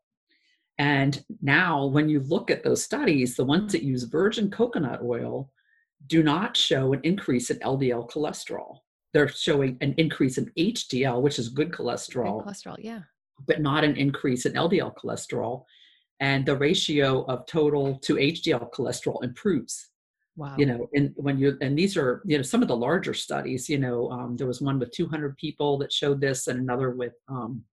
And 0.77 1.25
now, 1.41 1.87
when 1.87 2.07
you 2.07 2.19
look 2.19 2.51
at 2.51 2.63
those 2.63 2.83
studies, 2.83 3.35
the 3.35 3.43
ones 3.43 3.71
that 3.71 3.81
use 3.81 4.03
virgin 4.03 4.51
coconut 4.51 5.01
oil 5.03 5.51
do 6.05 6.21
not 6.21 6.55
show 6.55 6.93
an 6.93 7.01
increase 7.03 7.49
in 7.49 7.57
LDL 7.57 8.07
cholesterol. 8.11 8.77
They're 9.13 9.27
showing 9.27 9.79
an 9.81 9.95
increase 9.97 10.37
in 10.37 10.51
HDL, 10.55 11.23
which 11.23 11.39
is 11.39 11.49
good 11.49 11.71
cholesterol. 11.71 12.43
Good 12.43 12.53
cholesterol, 12.53 12.75
yeah. 12.77 13.01
but 13.47 13.61
not 13.61 13.83
an 13.83 13.95
increase 13.95 14.45
in 14.45 14.53
LDL 14.53 14.93
cholesterol. 14.95 15.63
And 16.19 16.45
the 16.45 16.55
ratio 16.55 17.23
of 17.25 17.47
total 17.47 17.97
to 18.01 18.13
HDL 18.13 18.71
cholesterol 18.71 19.23
improves 19.23 19.89
Wow. 20.37 20.55
you 20.55 20.67
know 20.67 20.87
and 20.93 21.13
when 21.15 21.39
you 21.39 21.57
and 21.61 21.75
these 21.75 21.97
are 21.97 22.21
you 22.23 22.37
know 22.37 22.43
some 22.43 22.61
of 22.61 22.67
the 22.67 22.77
larger 22.77 23.15
studies 23.15 23.67
you 23.67 23.79
know 23.79 24.11
um, 24.11 24.37
there 24.37 24.45
was 24.45 24.61
one 24.61 24.77
with 24.77 24.91
200 24.91 25.35
people 25.35 25.79
that 25.79 25.91
showed 25.91 26.21
this 26.21 26.45
and 26.45 26.59
another 26.59 26.91
with 26.91 27.13
um, 27.27 27.63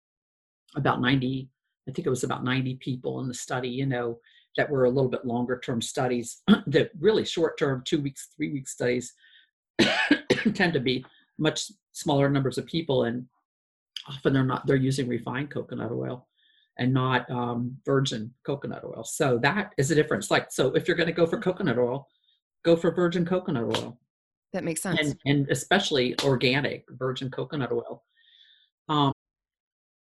about 0.77 1.01
90, 1.01 1.49
I 1.89 1.93
think 1.93 2.07
it 2.07 2.11
was 2.11 2.25
about 2.25 2.45
90 2.45 2.77
people 2.77 3.21
in 3.21 3.29
the 3.29 3.35
study, 3.35 3.69
you 3.69 3.87
know, 3.87 4.19
that 4.57 4.71
were 4.71 4.85
a 4.85 4.91
little 4.91 5.11
bit 5.11 5.25
longer 5.25 5.59
term 5.59 5.81
studies. 5.81 6.43
the 6.67 6.91
really 6.99 7.25
short 7.25 7.59
term, 7.59 7.83
two 7.85 8.01
weeks, 8.01 8.29
three 8.37 8.53
week 8.53 8.69
studies 8.69 9.13
tend 10.55 10.73
to 10.73 10.81
be 10.81 11.05
much 11.39 11.71
smaller 11.93 12.29
numbers 12.29 12.59
of 12.59 12.67
people 12.67 13.05
and 13.05 13.27
often 14.09 14.33
they're 14.33 14.45
not 14.45 14.65
they're 14.67 14.77
using 14.77 15.09
refined 15.09 15.51
coconut 15.51 15.91
oil 15.91 16.29
and 16.79 16.93
not 16.93 17.29
um, 17.31 17.77
virgin 17.85 18.33
coconut 18.45 18.85
oil 18.85 19.03
so 19.03 19.39
that 19.39 19.73
is 19.79 19.91
a 19.91 19.95
difference 19.95 20.31
like 20.31 20.53
so 20.53 20.69
if 20.75 20.87
you're 20.87 20.97
going 20.97 21.09
to 21.09 21.13
go 21.13 21.27
for 21.27 21.41
coconut 21.41 21.79
oil 21.79 22.07
go 22.65 22.77
for 22.77 22.91
virgin 22.91 23.25
coconut 23.25 23.77
oil. 23.77 23.99
That 24.53 24.65
makes 24.65 24.83
sense. 24.83 25.01
And, 25.01 25.17
and 25.27 25.51
especially 25.51 26.15
organic 26.23 26.85
virgin 26.91 27.31
coconut 27.31 27.73
oil. 27.73 28.05
Um, 28.89 29.14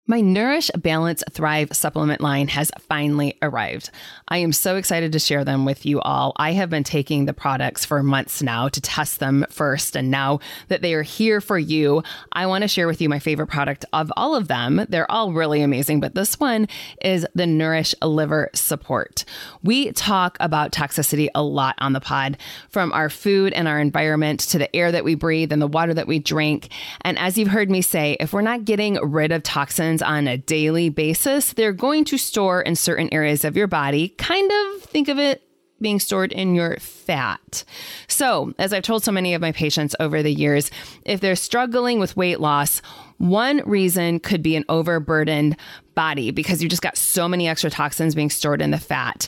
my 0.08 0.20
Nourish 0.20 0.70
Balance 0.76 1.24
Thrive 1.32 1.70
supplement 1.72 2.20
line 2.20 2.46
has 2.48 2.70
finally 2.78 3.36
arrived. 3.42 3.90
I 4.28 4.38
am 4.38 4.52
so 4.52 4.76
excited 4.76 5.10
to 5.12 5.18
share 5.18 5.44
them 5.44 5.64
with 5.64 5.84
you 5.84 6.00
all. 6.00 6.32
I 6.36 6.52
have 6.52 6.70
been 6.70 6.84
taking 6.84 7.24
the 7.24 7.32
products 7.32 7.84
for 7.84 8.02
months 8.04 8.40
now 8.40 8.68
to 8.68 8.80
test 8.80 9.18
them 9.18 9.44
first, 9.50 9.96
and 9.96 10.08
now 10.08 10.38
that 10.68 10.80
they 10.80 10.94
are 10.94 11.02
here 11.02 11.40
for 11.40 11.58
you, 11.58 12.04
I 12.32 12.46
want 12.46 12.62
to 12.62 12.68
share 12.68 12.86
with 12.86 13.00
you 13.00 13.08
my 13.08 13.18
favorite 13.18 13.48
product 13.48 13.84
of 13.92 14.12
all 14.16 14.36
of 14.36 14.46
them. 14.46 14.86
They're 14.88 15.10
all 15.10 15.32
really 15.32 15.60
amazing, 15.60 15.98
but 15.98 16.14
this 16.14 16.38
one 16.38 16.68
is 17.02 17.26
the 17.34 17.46
Nourish 17.46 17.92
Liver 18.00 18.50
Support. 18.54 19.24
We 19.64 19.90
talk 19.90 20.36
about 20.38 20.70
toxicity 20.70 21.28
a 21.34 21.42
lot 21.42 21.74
on 21.78 21.94
the 21.94 22.00
pod, 22.00 22.38
from 22.68 22.92
our 22.92 23.10
food 23.10 23.52
and 23.54 23.66
our 23.66 23.80
environment 23.80 24.40
to 24.40 24.58
the 24.58 24.74
air 24.74 24.92
that 24.92 25.04
we 25.04 25.16
breathe 25.16 25.52
and 25.52 25.60
the 25.60 25.66
water 25.66 25.94
that 25.94 26.06
we 26.06 26.20
drink. 26.20 26.68
And 27.00 27.18
as 27.18 27.36
you've 27.36 27.48
heard 27.48 27.70
me 27.70 27.82
say, 27.82 28.16
if 28.20 28.32
we're 28.32 28.42
not 28.42 28.64
getting 28.64 28.94
rid 29.02 29.32
of 29.32 29.42
toxins, 29.42 29.95
on 30.02 30.26
a 30.28 30.38
daily 30.38 30.88
basis, 30.88 31.52
they're 31.52 31.72
going 31.72 32.04
to 32.06 32.18
store 32.18 32.61
in 32.61 32.76
certain 32.76 33.09
areas 33.12 33.44
of 33.44 33.56
your 33.56 33.66
body. 33.66 34.11
Kind 34.11 34.50
of 34.50 34.82
think 34.82 35.09
of 35.09 35.18
it 35.18 35.42
being 35.80 36.00
stored 36.00 36.32
in 36.32 36.54
your 36.54 36.76
fat. 36.78 37.64
So, 38.09 38.54
as 38.59 38.72
I've 38.72 38.82
told 38.82 39.04
so 39.04 39.12
many 39.12 39.35
of 39.35 39.42
my 39.42 39.52
patients 39.52 39.94
over 40.00 40.22
the 40.22 40.32
years, 40.32 40.70
if 41.04 41.20
they're 41.20 41.37
struggling 41.37 42.00
with 42.00 42.16
weight 42.16 42.40
loss, 42.40 42.80
one 43.18 43.62
reason 43.66 44.20
could 44.20 44.42
be 44.42 44.57
an 44.57 44.64
overburdened 44.68 45.57
body 45.94 46.31
because 46.31 46.62
you 46.62 46.68
just 46.68 46.83
got 46.83 46.96
so 46.96 47.26
many 47.26 47.48
extra 47.48 47.70
toxins 47.70 48.14
being 48.14 48.29
stored 48.31 48.61
in 48.61 48.70
the 48.70 48.79
fat 48.79 49.26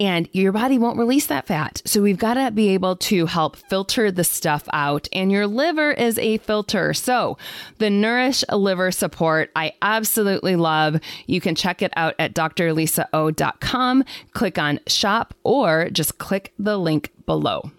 and 0.00 0.28
your 0.32 0.50
body 0.50 0.78
won't 0.78 0.98
release 0.98 1.26
that 1.26 1.46
fat. 1.46 1.82
So 1.84 2.00
we've 2.00 2.18
got 2.18 2.34
to 2.34 2.50
be 2.50 2.70
able 2.70 2.96
to 2.96 3.26
help 3.26 3.56
filter 3.56 4.10
the 4.10 4.24
stuff 4.24 4.66
out 4.72 5.08
and 5.12 5.30
your 5.30 5.46
liver 5.46 5.90
is 5.92 6.18
a 6.18 6.38
filter. 6.38 6.94
So 6.94 7.36
the 7.78 7.90
Nourish 7.90 8.42
Liver 8.50 8.90
Support, 8.90 9.50
I 9.54 9.74
absolutely 9.82 10.56
love. 10.56 10.98
You 11.26 11.40
can 11.40 11.54
check 11.54 11.82
it 11.82 11.92
out 11.96 12.14
at 12.18 12.34
drlisao.com, 12.34 14.04
click 14.32 14.58
on 14.58 14.80
shop 14.86 15.34
or 15.44 15.90
just 15.90 16.18
click 16.18 16.54
the 16.58 16.78
link 16.78 17.12
below. 17.26 17.70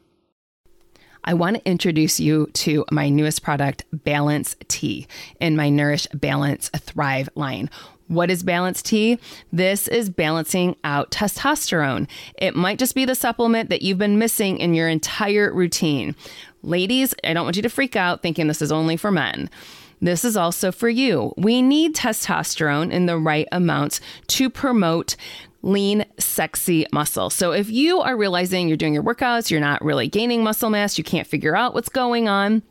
I 1.27 1.33
want 1.33 1.57
to 1.57 1.69
introduce 1.69 2.21
you 2.21 2.47
to 2.53 2.85
my 2.89 3.09
newest 3.09 3.43
product, 3.43 3.83
Balance 3.91 4.55
T, 4.69 5.07
in 5.41 5.57
my 5.57 5.67
Nourish 5.67 6.07
Balance 6.13 6.69
Thrive 6.69 7.27
line. 7.35 7.69
What 8.07 8.31
is 8.31 8.43
Balance 8.43 8.81
T? 8.81 9.19
This 9.51 9.89
is 9.89 10.09
balancing 10.09 10.77
out 10.85 11.11
testosterone. 11.11 12.07
It 12.37 12.55
might 12.55 12.79
just 12.79 12.95
be 12.95 13.03
the 13.03 13.13
supplement 13.13 13.69
that 13.69 13.81
you've 13.81 13.97
been 13.97 14.17
missing 14.17 14.57
in 14.57 14.73
your 14.73 14.87
entire 14.87 15.53
routine. 15.53 16.15
Ladies, 16.63 17.13
I 17.25 17.33
don't 17.33 17.43
want 17.43 17.57
you 17.57 17.61
to 17.61 17.69
freak 17.69 17.97
out 17.97 18.21
thinking 18.21 18.47
this 18.47 18.61
is 18.61 18.71
only 18.71 18.95
for 18.95 19.11
men. 19.11 19.49
This 20.01 20.23
is 20.23 20.37
also 20.37 20.71
for 20.71 20.87
you. 20.87 21.33
We 21.35 21.61
need 21.61 21.93
testosterone 21.93 22.91
in 22.91 23.05
the 23.05 23.17
right 23.17 23.47
amounts 23.51 23.99
to 24.27 24.49
promote 24.49 25.17
lean, 25.61 26.05
sexy 26.17 26.85
muscle. 26.91 27.29
So 27.29 27.51
if 27.51 27.69
you 27.69 27.99
are 27.99 28.15
realizing 28.15 28.67
you're 28.67 28.77
doing 28.77 28.93
your 28.93 29.03
workouts, 29.03 29.51
you're 29.51 29.59
not 29.59 29.83
really 29.83 30.07
gaining 30.07 30.43
muscle 30.43 30.69
mass, 30.69 30.97
you 30.97 31.03
can't 31.03 31.27
figure 31.27 31.55
out 31.55 31.73
what's 31.73 31.89
going 31.89 32.27
on, 32.27 32.61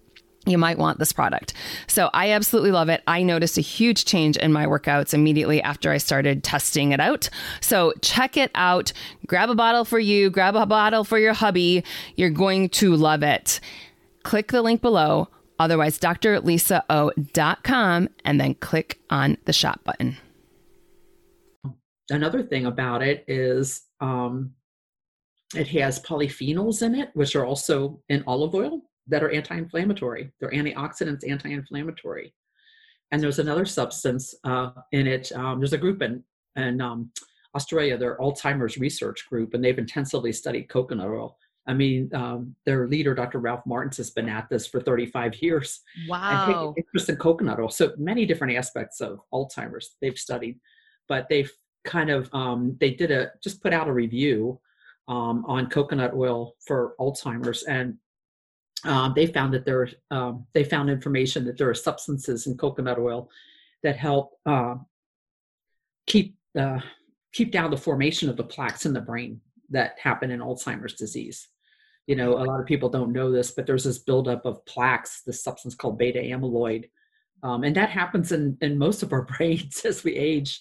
you 0.47 0.59
might 0.59 0.79
want 0.79 0.99
this 0.99 1.13
product. 1.13 1.53
So 1.89 2.09
I 2.15 2.31
absolutely 2.31 2.71
love 2.71 2.89
it. 2.89 3.03
I 3.07 3.23
noticed 3.23 3.59
a 3.59 3.63
huge 3.63 4.05
change 4.05 4.37
in 4.37 4.53
my 4.53 4.67
workouts 4.67 5.13
immediately 5.13 5.61
after 5.61 5.91
I 5.91 5.99
started 5.99 6.45
testing 6.45 6.93
it 6.93 7.01
out. 7.01 7.29
So 7.61 7.93
check 8.01 8.37
it 8.37 8.53
out. 8.55 8.93
Grab 9.27 9.51
a 9.51 9.57
bottle 9.57 9.85
for 9.85 9.99
you, 9.99 10.31
grab 10.31 10.55
a 10.55 10.67
bottle 10.67 11.03
for 11.05 11.19
your 11.19 11.35
hubby. 11.35 11.85
You're 12.15 12.31
going 12.31 12.69
to 12.71 12.95
love 12.95 13.23
it. 13.25 13.61
Click 14.23 14.53
the 14.53 14.63
link 14.63 14.81
below, 14.81 15.29
otherwise 15.59 15.99
drlisao.com 15.99 16.49
and 18.25 18.41
then 18.41 18.55
click 18.55 19.01
on 19.11 19.37
the 19.45 19.53
shop 19.53 19.83
button 19.85 20.17
another 22.11 22.43
thing 22.43 22.67
about 22.67 23.03
it 23.03 23.25
is 23.29 23.83
um, 24.01 24.53
it 25.55 25.69
has 25.69 26.03
polyphenols 26.03 26.83
in 26.83 26.95
it, 26.95 27.11
which 27.15 27.37
are 27.37 27.47
also 27.47 28.01
in 28.09 28.25
olive 28.27 28.55
oil 28.55 28.83
that 29.07 29.23
are 29.23 29.31
anti-inflammatory. 29.31 30.33
They're 30.41 30.51
antioxidants, 30.51 31.29
anti-inflammatory. 31.29 32.35
And 33.13 33.23
there's 33.23 33.39
another 33.39 33.65
substance 33.65 34.35
uh, 34.45 34.71
in 34.93 35.07
it. 35.07 35.31
Um, 35.33 35.61
there's 35.61 35.73
a 35.73 35.79
group 35.79 36.03
in 36.03 36.25
in 36.57 36.81
um, 36.81 37.11
Australia, 37.55 37.97
their 37.97 38.17
Alzheimer's 38.19 38.79
research 38.79 39.29
group, 39.29 39.55
and 39.55 39.63
they've 39.63 39.79
intensively 39.79 40.33
studied 40.33 40.69
coconut 40.69 41.09
oil. 41.09 41.39
I 41.69 41.75
mean, 41.75 42.11
um, 42.15 42.55
their 42.65 42.87
leader, 42.87 43.15
Dr. 43.15 43.39
Ralph 43.39 43.65
Martins, 43.67 43.97
has 43.97 44.11
been 44.11 44.29
at 44.29 44.49
this 44.49 44.67
for 44.67 44.81
35 44.81 45.35
years. 45.43 45.81
Wow. 46.09 46.75
And 46.77 46.79
interest 46.79 47.09
in 47.09 47.17
coconut 47.17 47.59
oil. 47.59 47.69
So 47.69 47.93
many 47.99 48.25
different 48.25 48.57
aspects 48.57 49.01
of 49.01 49.21
Alzheimer's 49.33 49.97
they've 50.01 50.19
studied, 50.19 50.59
but 51.09 51.29
they've 51.29 51.53
kind 51.87 52.11
of 52.11 52.29
um, 52.35 52.77
they 52.81 52.91
did 52.91 53.11
a 53.11 53.31
just 53.43 53.63
put 53.63 53.73
out 53.73 53.89
a 53.89 53.93
review 53.93 54.61
um, 55.09 55.45
on 55.47 55.71
coconut 55.71 56.13
oil 56.15 56.57
for 56.67 56.95
Alzheimer's, 57.01 57.63
and 57.63 57.97
um, 58.85 59.13
they 59.15 59.27
found 59.27 59.55
that 59.55 59.65
there 59.65 59.89
um, 60.11 60.47
they 60.53 60.65
found 60.65 60.91
information 60.91 61.45
that 61.47 61.57
there 61.57 61.71
are 61.71 61.75
substances 61.75 62.47
in 62.47 62.57
coconut 62.57 62.99
oil 62.99 63.31
that 63.83 63.97
help 63.97 64.33
uh, 64.45 64.75
keep 66.07 66.37
uh, 66.59 66.81
keep 67.33 67.53
down 67.53 67.71
the 67.71 67.77
formation 67.77 68.29
of 68.29 68.37
the 68.37 68.45
plaques 68.45 68.87
in 68.87 68.93
the 68.93 69.01
brain 69.01 69.41
that 69.71 69.99
happen 69.99 70.31
in 70.31 70.41
Alzheimer's 70.41 70.95
disease. 70.95 71.49
You 72.07 72.15
know, 72.15 72.35
a 72.35 72.45
lot 72.45 72.61
of 72.61 72.67
people 72.67 72.89
don't 72.89 73.13
know 73.13 73.33
this, 73.33 73.51
but 73.51 73.67
there's 73.67 73.85
this 73.85 73.99
buildup 73.99 74.47
of 74.47 74.65
plaques, 74.65 75.23
this 75.23 75.43
substance 75.43 75.75
called 75.75 75.99
beta 75.99 76.21
amyloid, 76.21 76.89
um, 77.43 77.65
and 77.65 77.75
that 77.77 77.91
happens 77.91 78.33
in 78.33 78.57
in 78.61 78.79
most 78.79 79.03
of 79.03 79.13
our 79.13 79.23
brains 79.39 79.85
as 79.85 80.05
we 80.05 80.15
age 80.15 80.61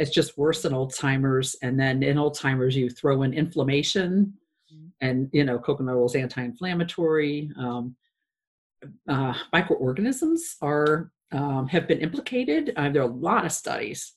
it's 0.00 0.10
just 0.10 0.38
worse 0.38 0.62
than 0.62 0.72
Alzheimer's. 0.72 1.54
And 1.62 1.78
then 1.78 2.02
in 2.02 2.16
Alzheimer's, 2.16 2.74
you 2.74 2.88
throw 2.88 3.22
in 3.22 3.34
inflammation, 3.34 4.32
mm-hmm. 4.72 4.88
and 5.02 5.28
you 5.32 5.44
know, 5.44 5.58
coconut 5.58 5.94
oil 5.94 6.06
is 6.06 6.16
anti-inflammatory. 6.16 7.52
Um, 7.58 7.94
uh, 9.06 9.34
microorganisms 9.52 10.56
are 10.62 11.12
um, 11.32 11.68
have 11.68 11.86
been 11.86 12.00
implicated. 12.00 12.72
Uh, 12.76 12.88
there 12.88 13.02
are 13.02 13.10
a 13.10 13.12
lot 13.12 13.44
of 13.44 13.52
studies 13.52 14.14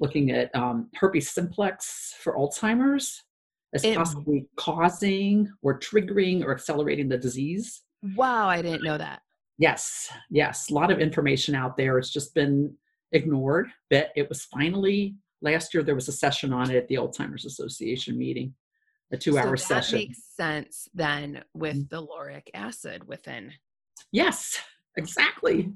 looking 0.00 0.32
at 0.32 0.54
um, 0.54 0.88
herpes 0.96 1.30
simplex 1.30 2.14
for 2.20 2.36
Alzheimer's 2.36 3.22
as 3.72 3.84
it, 3.84 3.96
possibly 3.96 4.46
causing 4.56 5.48
or 5.62 5.78
triggering 5.78 6.44
or 6.44 6.52
accelerating 6.52 7.08
the 7.08 7.16
disease. 7.16 7.82
Wow, 8.16 8.48
I 8.48 8.62
didn't 8.62 8.82
know 8.82 8.98
that. 8.98 9.22
Yes, 9.58 10.10
yes, 10.28 10.70
a 10.70 10.74
lot 10.74 10.90
of 10.90 10.98
information 10.98 11.54
out 11.54 11.76
there. 11.76 11.98
It's 11.98 12.10
just 12.10 12.34
been 12.34 12.74
ignored, 13.12 13.68
but 13.88 14.10
it 14.16 14.28
was 14.28 14.44
finally 14.44 15.16
last 15.42 15.74
year 15.74 15.82
there 15.82 15.94
was 15.94 16.08
a 16.08 16.12
session 16.12 16.52
on 16.52 16.70
it 16.70 16.76
at 16.76 16.88
the 16.88 16.96
Alzheimer's 16.96 17.44
Association 17.44 18.16
meeting, 18.18 18.54
a 19.12 19.16
two-hour 19.16 19.56
so 19.56 19.74
session. 19.74 19.98
That 19.98 20.08
makes 20.08 20.24
sense 20.36 20.88
then 20.94 21.42
with 21.54 21.76
mm. 21.76 21.88
the 21.88 22.00
lauric 22.00 22.50
acid 22.54 23.06
within. 23.06 23.52
Yes, 24.12 24.58
exactly. 24.96 25.72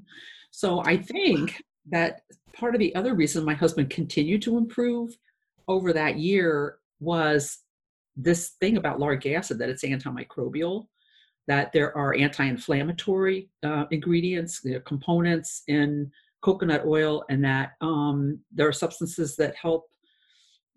So 0.51 0.81
I 0.85 0.97
think 0.97 1.61
that 1.91 2.21
part 2.53 2.75
of 2.75 2.79
the 2.79 2.95
other 2.95 3.13
reason 3.13 3.43
my 3.43 3.53
husband 3.53 3.89
continued 3.89 4.41
to 4.43 4.57
improve 4.57 5.17
over 5.67 5.93
that 5.93 6.17
year 6.17 6.77
was 6.99 7.59
this 8.15 8.51
thing 8.61 8.77
about 8.77 8.99
lauric 8.99 9.25
acid 9.25 9.59
that 9.59 9.69
it's 9.69 9.83
antimicrobial 9.83 10.87
that 11.47 11.71
there 11.73 11.95
are 11.95 12.15
anti-inflammatory 12.15 13.49
uh, 13.63 13.85
ingredients 13.91 14.61
you 14.63 14.73
know, 14.73 14.79
components 14.79 15.63
in 15.67 16.11
coconut 16.45 16.85
oil 16.85 17.23
and 17.29 17.43
that 17.43 17.71
um, 17.81 18.39
there 18.51 18.67
are 18.67 18.73
substances 18.73 19.35
that 19.35 19.55
help 19.55 19.85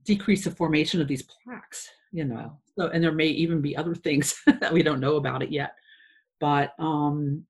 decrease 0.05 0.45
the 0.45 0.51
formation 0.51 1.01
of 1.01 1.09
these 1.09 1.23
plaques 1.23 1.89
you 2.13 2.25
know. 2.25 2.59
So 2.79 2.89
and 2.89 3.03
there 3.03 3.13
may 3.13 3.27
even 3.27 3.61
be 3.61 3.77
other 3.77 3.95
things 3.95 4.41
that 4.61 4.73
we 4.73 4.83
don't 4.83 5.01
know 5.01 5.17
about 5.17 5.43
it 5.43 5.51
yet. 5.51 5.73
But 6.41 6.73
um 6.79 7.45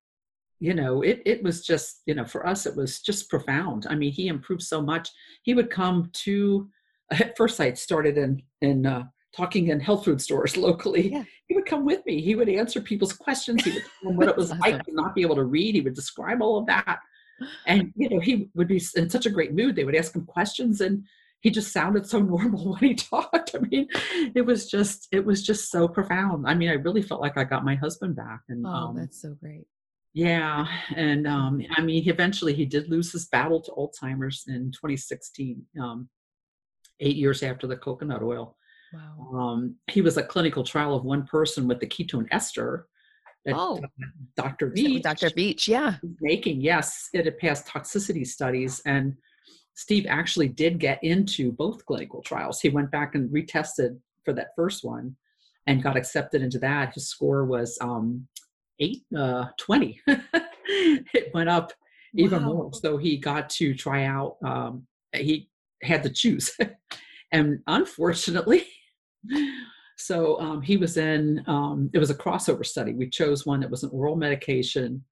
you 0.60 0.74
know 0.74 1.02
it 1.02 1.22
it 1.24 1.42
was 1.42 1.64
just 1.64 2.02
you 2.06 2.14
know 2.14 2.24
for 2.24 2.46
us 2.46 2.66
it 2.66 2.76
was 2.76 3.00
just 3.00 3.30
profound. 3.30 3.86
I 3.88 3.94
mean 3.94 4.12
he 4.12 4.28
improved 4.28 4.62
so 4.62 4.80
much. 4.80 5.10
He 5.42 5.54
would 5.54 5.70
come 5.70 6.10
to 6.24 6.68
at 7.10 7.36
first 7.36 7.58
i 7.60 7.72
started 7.72 8.18
in 8.18 8.42
in 8.60 8.84
uh, 8.84 9.04
talking 9.34 9.68
in 9.68 9.80
health 9.80 10.04
food 10.04 10.20
stores 10.20 10.56
locally. 10.68 11.12
Yeah. 11.12 11.24
he 11.46 11.54
would 11.54 11.66
come 11.66 11.84
with 11.84 12.04
me. 12.06 12.20
He 12.20 12.34
would 12.34 12.48
answer 12.48 12.80
people's 12.80 13.12
questions. 13.12 13.64
He 13.64 13.70
would 13.72 13.82
tell 13.82 14.10
them 14.10 14.16
what 14.16 14.28
it 14.28 14.36
was 14.36 14.50
awesome. 14.50 14.60
like 14.60 14.84
to 14.84 14.94
not 14.94 15.14
be 15.14 15.22
able 15.22 15.36
to 15.36 15.44
read. 15.44 15.74
He 15.74 15.80
would 15.80 15.94
describe 15.94 16.42
all 16.42 16.58
of 16.58 16.66
that 16.66 16.98
and 17.66 17.92
you 17.96 18.08
know 18.08 18.20
he 18.20 18.48
would 18.54 18.68
be 18.68 18.82
in 18.96 19.08
such 19.08 19.26
a 19.26 19.30
great 19.30 19.54
mood 19.54 19.76
they 19.76 19.84
would 19.84 19.96
ask 19.96 20.14
him 20.14 20.24
questions 20.24 20.80
and 20.80 21.04
he 21.40 21.50
just 21.50 21.72
sounded 21.72 22.06
so 22.06 22.18
normal 22.34 22.72
when 22.72 22.80
he 22.80 22.94
talked. 22.94 23.54
I 23.54 23.58
mean 23.58 23.88
it 24.34 24.42
was 24.42 24.70
just 24.70 25.08
it 25.12 25.24
was 25.24 25.44
just 25.44 25.70
so 25.70 25.88
profound. 25.88 26.46
I 26.46 26.54
mean 26.54 26.68
i 26.68 26.74
really 26.74 27.02
felt 27.02 27.20
like 27.20 27.36
i 27.36 27.44
got 27.44 27.64
my 27.64 27.74
husband 27.74 28.16
back 28.16 28.40
and 28.48 28.66
oh 28.66 28.70
um, 28.70 28.96
that's 28.96 29.22
so 29.22 29.34
great. 29.40 29.66
yeah 30.14 30.66
and 30.96 31.26
um 31.26 31.62
i 31.76 31.80
mean 31.80 32.08
eventually 32.08 32.54
he 32.54 32.64
did 32.64 32.88
lose 32.88 33.12
his 33.12 33.26
battle 33.26 33.60
to 33.62 33.70
alzheimer's 33.72 34.44
in 34.48 34.72
2016 34.72 35.64
um 35.80 36.08
eight 37.00 37.16
years 37.16 37.42
after 37.42 37.66
the 37.66 37.76
coconut 37.76 38.22
oil. 38.22 38.56
Wow. 38.92 39.38
Um 39.38 39.76
he 39.88 40.00
was 40.00 40.16
a 40.16 40.22
clinical 40.22 40.64
trial 40.64 40.94
of 40.94 41.04
one 41.04 41.26
person 41.26 41.68
with 41.68 41.80
the 41.80 41.86
ketone 41.86 42.26
ester 42.30 42.86
Oh. 43.50 43.80
dr 44.36 44.72
Is 44.74 44.82
that 44.82 44.82
with 44.82 44.92
v 44.92 45.00
dr 45.00 45.30
Veech 45.30 45.68
yeah. 45.68 45.96
Making 46.20 46.60
yes 46.60 47.08
it 47.12 47.24
had 47.24 47.38
passed 47.38 47.66
toxicity 47.66 48.26
studies 48.26 48.80
and 48.84 49.14
steve 49.74 50.06
actually 50.08 50.48
did 50.48 50.78
get 50.78 50.98
into 51.02 51.52
both 51.52 51.84
clinical 51.86 52.20
trials. 52.22 52.60
He 52.60 52.68
went 52.68 52.90
back 52.90 53.14
and 53.14 53.30
retested 53.30 53.98
for 54.24 54.32
that 54.34 54.48
first 54.56 54.84
one 54.84 55.16
and 55.66 55.82
got 55.82 55.96
accepted 55.96 56.42
into 56.42 56.58
that. 56.58 56.94
His 56.94 57.08
score 57.08 57.44
was 57.44 57.78
um 57.80 58.26
8 58.80 59.02
uh 59.16 59.44
20 59.58 60.00
it 61.14 61.30
went 61.34 61.48
up 61.48 61.72
even 62.14 62.42
Wow. 62.44 62.52
more. 62.52 62.70
So 62.74 62.96
he 62.96 63.16
got 63.18 63.48
to 63.50 63.74
try 63.74 64.04
out 64.04 64.36
um 64.44 64.86
he 65.14 65.48
had 65.82 66.02
to 66.02 66.10
choose. 66.10 66.50
And 67.30 67.58
unfortunately 67.66 68.66
so 69.98 70.40
um, 70.40 70.62
he 70.62 70.76
was 70.76 70.96
in 70.96 71.42
um, 71.46 71.90
it 71.92 71.98
was 71.98 72.10
a 72.10 72.14
crossover 72.14 72.64
study. 72.64 72.92
We 72.92 73.08
chose 73.08 73.44
one 73.44 73.60
that 73.60 73.70
was 73.70 73.82
an 73.82 73.90
oral 73.90 74.16
medication. 74.16 75.04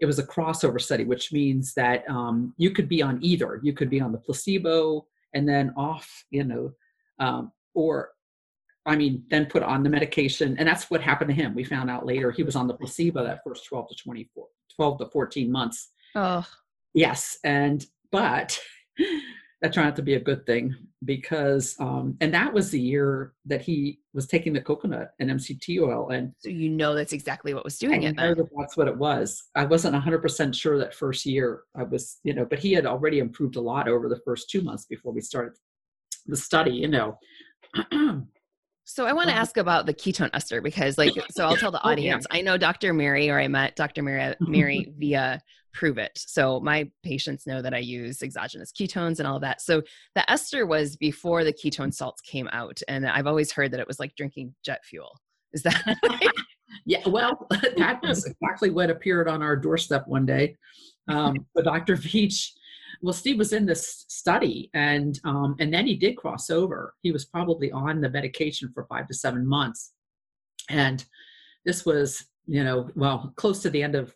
It 0.00 0.06
was 0.06 0.18
a 0.18 0.26
crossover 0.26 0.80
study 0.80 1.04
which 1.04 1.32
means 1.32 1.74
that 1.74 2.04
um, 2.10 2.52
you 2.58 2.72
could 2.72 2.88
be 2.88 3.02
on 3.02 3.18
either. 3.22 3.60
You 3.62 3.72
could 3.72 3.88
be 3.88 4.00
on 4.00 4.12
the 4.12 4.18
placebo 4.18 5.06
and 5.32 5.48
then 5.48 5.72
off 5.76 6.24
you 6.30 6.44
know 6.44 6.72
um, 7.20 7.52
or 7.74 8.10
i 8.84 8.96
mean 8.96 9.22
then 9.30 9.46
put 9.46 9.62
on 9.62 9.84
the 9.84 9.90
medication. 9.90 10.56
And 10.58 10.68
that's 10.68 10.90
what 10.90 11.00
happened 11.00 11.30
to 11.30 11.36
him. 11.36 11.54
We 11.54 11.64
found 11.64 11.88
out 11.88 12.04
later 12.04 12.32
he 12.32 12.42
was 12.42 12.56
on 12.56 12.66
the 12.66 12.74
placebo 12.74 13.24
that 13.24 13.40
first 13.46 13.64
12 13.66 13.90
to 13.90 13.94
24 13.94 14.46
12 14.74 14.98
to 14.98 15.06
14 15.06 15.52
months. 15.52 15.90
Oh 16.16 16.44
Yes, 16.94 17.38
and 17.44 17.86
but 18.10 18.58
that 19.62 19.72
turned 19.72 19.86
out 19.88 19.96
to 19.96 20.02
be 20.02 20.14
a 20.14 20.20
good 20.20 20.44
thing 20.44 20.74
because, 21.04 21.76
um, 21.80 22.16
and 22.20 22.34
that 22.34 22.52
was 22.52 22.70
the 22.70 22.80
year 22.80 23.32
that 23.46 23.62
he 23.62 24.00
was 24.12 24.26
taking 24.26 24.52
the 24.52 24.60
coconut 24.60 25.12
and 25.20 25.30
MCT 25.30 25.80
oil, 25.80 26.10
and 26.10 26.32
so 26.38 26.50
you 26.50 26.68
know 26.68 26.94
that's 26.94 27.12
exactly 27.12 27.54
what 27.54 27.64
was 27.64 27.78
doing 27.78 28.02
it 28.02 28.16
that 28.16 28.36
that's 28.58 28.76
what 28.76 28.88
it 28.88 28.96
was. 28.96 29.44
I 29.54 29.64
wasn't 29.64 29.94
100% 29.94 30.54
sure 30.54 30.78
that 30.78 30.94
first 30.94 31.24
year. 31.24 31.62
I 31.76 31.84
was, 31.84 32.18
you 32.24 32.34
know, 32.34 32.44
but 32.44 32.58
he 32.58 32.72
had 32.72 32.86
already 32.86 33.20
improved 33.20 33.56
a 33.56 33.60
lot 33.60 33.88
over 33.88 34.08
the 34.08 34.20
first 34.24 34.50
two 34.50 34.62
months 34.62 34.84
before 34.84 35.12
we 35.12 35.20
started 35.20 35.54
the 36.26 36.36
study. 36.36 36.72
You 36.72 36.88
know, 36.88 37.18
So 38.84 39.06
I 39.06 39.12
want 39.12 39.28
to 39.28 39.34
Um, 39.34 39.38
ask 39.40 39.56
about 39.56 39.86
the 39.86 39.94
ketone 39.94 40.30
ester 40.34 40.60
because, 40.60 40.98
like, 40.98 41.14
so 41.30 41.46
I'll 41.46 41.56
tell 41.56 41.70
the 41.70 41.80
Oh, 41.84 41.90
yeah. 41.90 41.92
audience. 41.92 42.26
I 42.30 42.42
know 42.42 42.56
Dr. 42.58 42.92
Mary, 42.92 43.30
or 43.30 43.38
I 43.40 43.48
met 43.48 43.76
Dr. 43.76 44.02
Mary, 44.02 44.34
Mary 44.40 44.92
via 44.98 45.40
Pruvit. 45.74 46.10
So 46.16 46.60
my 46.60 46.90
patients 47.02 47.46
know 47.46 47.62
that 47.62 47.74
I 47.74 47.78
use 47.78 48.22
exogenous 48.22 48.72
ketones 48.72 49.18
and 49.18 49.26
all 49.26 49.36
of 49.36 49.42
that. 49.42 49.60
So 49.60 49.82
the 50.14 50.30
ester 50.30 50.66
was 50.66 50.96
before 50.96 51.44
the 51.44 51.52
ketone 51.52 51.92
salts 51.92 52.20
came 52.20 52.48
out, 52.52 52.80
and 52.88 53.06
I've 53.06 53.26
always 53.26 53.52
heard 53.52 53.70
that 53.72 53.80
it 53.80 53.88
was 53.88 54.00
like 54.00 54.14
drinking 54.16 54.54
jet 54.64 54.84
fuel. 54.84 55.18
Is 55.52 55.62
that? 55.62 55.98
Yeah, 56.84 57.06
well, 57.08 57.46
that 57.76 58.00
was 58.02 58.26
exactly 58.26 58.70
what 58.70 58.90
appeared 58.90 59.28
on 59.28 59.42
our 59.42 59.56
doorstep 59.56 60.06
one 60.06 60.26
day. 60.26 60.56
Um, 61.08 61.46
but 61.54 61.64
Dr. 61.64 61.96
Veech, 61.96 62.50
well, 63.02 63.12
Steve 63.12 63.38
was 63.38 63.52
in 63.52 63.66
this 63.66 64.04
study, 64.08 64.70
and 64.74 65.18
um, 65.24 65.56
and 65.58 65.72
then 65.72 65.86
he 65.86 65.96
did 65.96 66.16
cross 66.16 66.50
over. 66.50 66.94
He 67.02 67.12
was 67.12 67.24
probably 67.24 67.72
on 67.72 68.00
the 68.00 68.10
medication 68.10 68.70
for 68.72 68.84
five 68.84 69.08
to 69.08 69.14
seven 69.14 69.46
months, 69.46 69.92
and 70.68 71.04
this 71.64 71.84
was, 71.84 72.24
you 72.46 72.62
know, 72.62 72.88
well, 72.94 73.32
close 73.36 73.60
to 73.62 73.70
the 73.70 73.82
end 73.82 73.94
of 73.94 74.14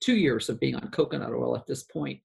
two 0.00 0.16
years 0.16 0.48
of 0.48 0.60
being 0.60 0.74
on 0.74 0.88
coconut 0.90 1.32
oil 1.32 1.56
at 1.56 1.66
this 1.66 1.82
point. 1.82 2.20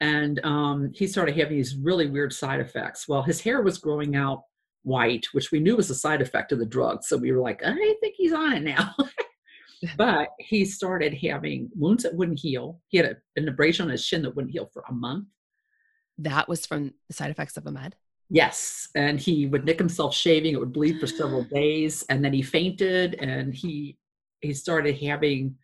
And 0.00 0.44
um, 0.44 0.92
he 0.94 1.06
started 1.06 1.36
having 1.36 1.56
these 1.56 1.76
really 1.76 2.08
weird 2.08 2.32
side 2.32 2.60
effects. 2.60 3.08
Well, 3.08 3.22
his 3.22 3.40
hair 3.40 3.62
was 3.62 3.78
growing 3.78 4.16
out 4.16 4.42
white, 4.82 5.26
which 5.32 5.50
we 5.50 5.60
knew 5.60 5.76
was 5.76 5.90
a 5.90 5.94
side 5.94 6.20
effect 6.20 6.52
of 6.52 6.58
the 6.58 6.66
drug. 6.66 7.02
So 7.02 7.16
we 7.16 7.32
were 7.32 7.40
like, 7.40 7.62
I 7.64 7.94
think 8.00 8.14
he's 8.16 8.32
on 8.32 8.52
it 8.52 8.62
now. 8.62 8.94
but 9.96 10.28
he 10.38 10.64
started 10.64 11.14
having 11.14 11.70
wounds 11.74 12.02
that 12.02 12.14
wouldn't 12.14 12.40
heal. 12.40 12.80
He 12.88 12.98
had 12.98 13.06
a, 13.06 13.16
an 13.36 13.48
abrasion 13.48 13.84
on 13.86 13.90
his 13.90 14.04
shin 14.04 14.22
that 14.22 14.34
wouldn't 14.36 14.52
heal 14.52 14.68
for 14.72 14.84
a 14.88 14.92
month. 14.92 15.26
that 16.18 16.48
was 16.48 16.66
from 16.66 16.92
the 17.08 17.14
side 17.14 17.30
effects 17.30 17.56
of 17.56 17.66
a 17.66 17.72
med. 17.72 17.94
Yes. 18.30 18.88
And 18.94 19.18
he 19.18 19.46
would 19.46 19.64
nick 19.64 19.78
himself 19.78 20.14
shaving. 20.14 20.52
It 20.52 20.60
would 20.60 20.72
bleed 20.72 21.00
for 21.00 21.06
several 21.06 21.44
days. 21.52 22.04
And 22.10 22.24
then 22.24 22.32
he 22.32 22.42
fainted 22.42 23.14
and 23.14 23.54
he 23.54 23.96
he 24.40 24.52
started 24.54 24.96
having 24.98 25.56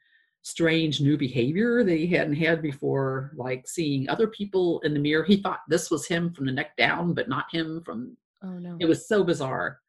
strange 0.44 1.00
new 1.00 1.16
behavior 1.16 1.82
that 1.82 1.96
he 1.96 2.06
hadn't 2.06 2.36
had 2.36 2.62
before, 2.62 3.32
like 3.34 3.66
seeing 3.66 4.08
other 4.08 4.28
people 4.28 4.80
in 4.80 4.94
the 4.94 5.00
mirror. 5.00 5.24
He 5.24 5.38
thought 5.38 5.60
this 5.68 5.90
was 5.90 6.06
him 6.06 6.32
from 6.32 6.46
the 6.46 6.52
neck 6.52 6.76
down, 6.76 7.14
but 7.14 7.28
not 7.28 7.46
him 7.50 7.82
from 7.84 8.16
Oh 8.42 8.58
no! 8.58 8.76
it 8.78 8.86
was 8.86 9.08
so 9.08 9.24
bizarre 9.24 9.80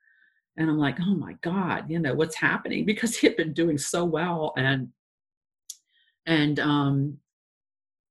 and 0.58 0.70
i'm 0.70 0.78
like 0.78 0.98
oh 1.02 1.16
my 1.16 1.34
god 1.42 1.86
you 1.90 2.00
know 2.00 2.14
what's 2.14 2.36
happening 2.36 2.86
because 2.92 3.16
he 3.18 3.28
had 3.28 3.38
been 3.38 3.54
doing 3.54 3.78
so 3.78 4.06
well 4.06 4.54
and 4.58 4.90
and 6.26 6.60
um 6.60 7.18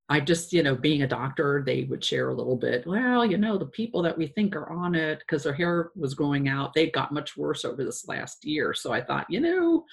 i 0.08 0.20
just 0.20 0.52
you 0.52 0.62
know 0.62 0.74
being 0.74 1.02
a 1.02 1.08
doctor 1.08 1.62
they 1.64 1.84
would 1.84 2.04
share 2.04 2.28
a 2.28 2.34
little 2.34 2.56
bit 2.56 2.86
well 2.86 3.24
you 3.24 3.38
know 3.38 3.56
the 3.56 3.66
people 3.66 4.02
that 4.02 4.16
we 4.16 4.26
think 4.26 4.54
are 4.54 4.70
on 4.70 4.94
it 4.94 5.20
because 5.20 5.42
their 5.42 5.54
hair 5.54 5.90
was 5.96 6.14
growing 6.14 6.48
out 6.48 6.74
they 6.74 6.90
got 6.90 7.12
much 7.12 7.36
worse 7.36 7.64
over 7.64 7.82
this 7.82 8.06
last 8.06 8.44
year 8.44 8.74
so 8.74 8.92
i 8.92 9.00
thought 9.00 9.26
you 9.30 9.40
know 9.40 9.84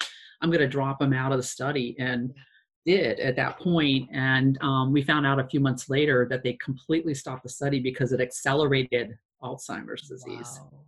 i'm 0.42 0.50
going 0.50 0.60
to 0.60 0.68
drop 0.68 0.98
them 0.98 1.12
out 1.12 1.32
of 1.32 1.38
the 1.38 1.42
study 1.42 1.96
and 1.98 2.32
did 2.84 3.20
at 3.20 3.36
that 3.36 3.58
point. 3.58 4.08
point 4.08 4.10
and 4.12 4.58
um, 4.60 4.92
we 4.92 5.02
found 5.02 5.24
out 5.24 5.38
a 5.38 5.46
few 5.48 5.60
months 5.60 5.88
later 5.88 6.26
that 6.28 6.42
they 6.42 6.54
completely 6.54 7.14
stopped 7.14 7.44
the 7.44 7.48
study 7.48 7.78
because 7.78 8.12
it 8.12 8.20
accelerated 8.20 9.16
alzheimer's 9.42 10.08
disease 10.08 10.60
Wow. 10.60 10.82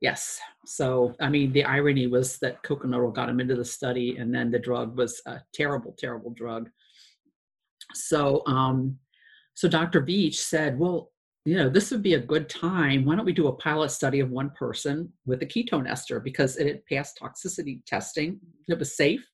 Yes. 0.00 0.40
So, 0.64 1.14
I 1.20 1.28
mean, 1.28 1.52
the 1.52 1.64
irony 1.64 2.06
was 2.06 2.38
that 2.38 2.62
coconut 2.62 3.00
oil 3.00 3.10
got 3.10 3.28
him 3.28 3.40
into 3.40 3.56
the 3.56 3.64
study, 3.64 4.16
and 4.16 4.32
then 4.32 4.50
the 4.50 4.58
drug 4.58 4.96
was 4.96 5.20
a 5.26 5.40
terrible, 5.52 5.94
terrible 5.98 6.30
drug. 6.30 6.70
So, 7.94 8.42
um, 8.46 8.98
so 9.54 9.68
Dr. 9.68 10.02
Veech 10.02 10.36
said, 10.36 10.78
"Well, 10.78 11.10
you 11.48 11.56
know, 11.56 11.70
this 11.70 11.90
would 11.90 12.02
be 12.02 12.12
a 12.12 12.20
good 12.20 12.50
time. 12.50 13.06
Why 13.06 13.16
don't 13.16 13.24
we 13.24 13.32
do 13.32 13.46
a 13.46 13.52
pilot 13.52 13.90
study 13.90 14.20
of 14.20 14.30
one 14.30 14.50
person 14.50 15.10
with 15.24 15.40
a 15.40 15.46
ketone 15.46 15.90
ester 15.90 16.20
because 16.20 16.58
it 16.58 16.66
had 16.66 16.84
passed 16.84 17.18
toxicity 17.18 17.80
testing. 17.86 18.38
It 18.68 18.78
was 18.78 18.94
safe, 18.94 19.26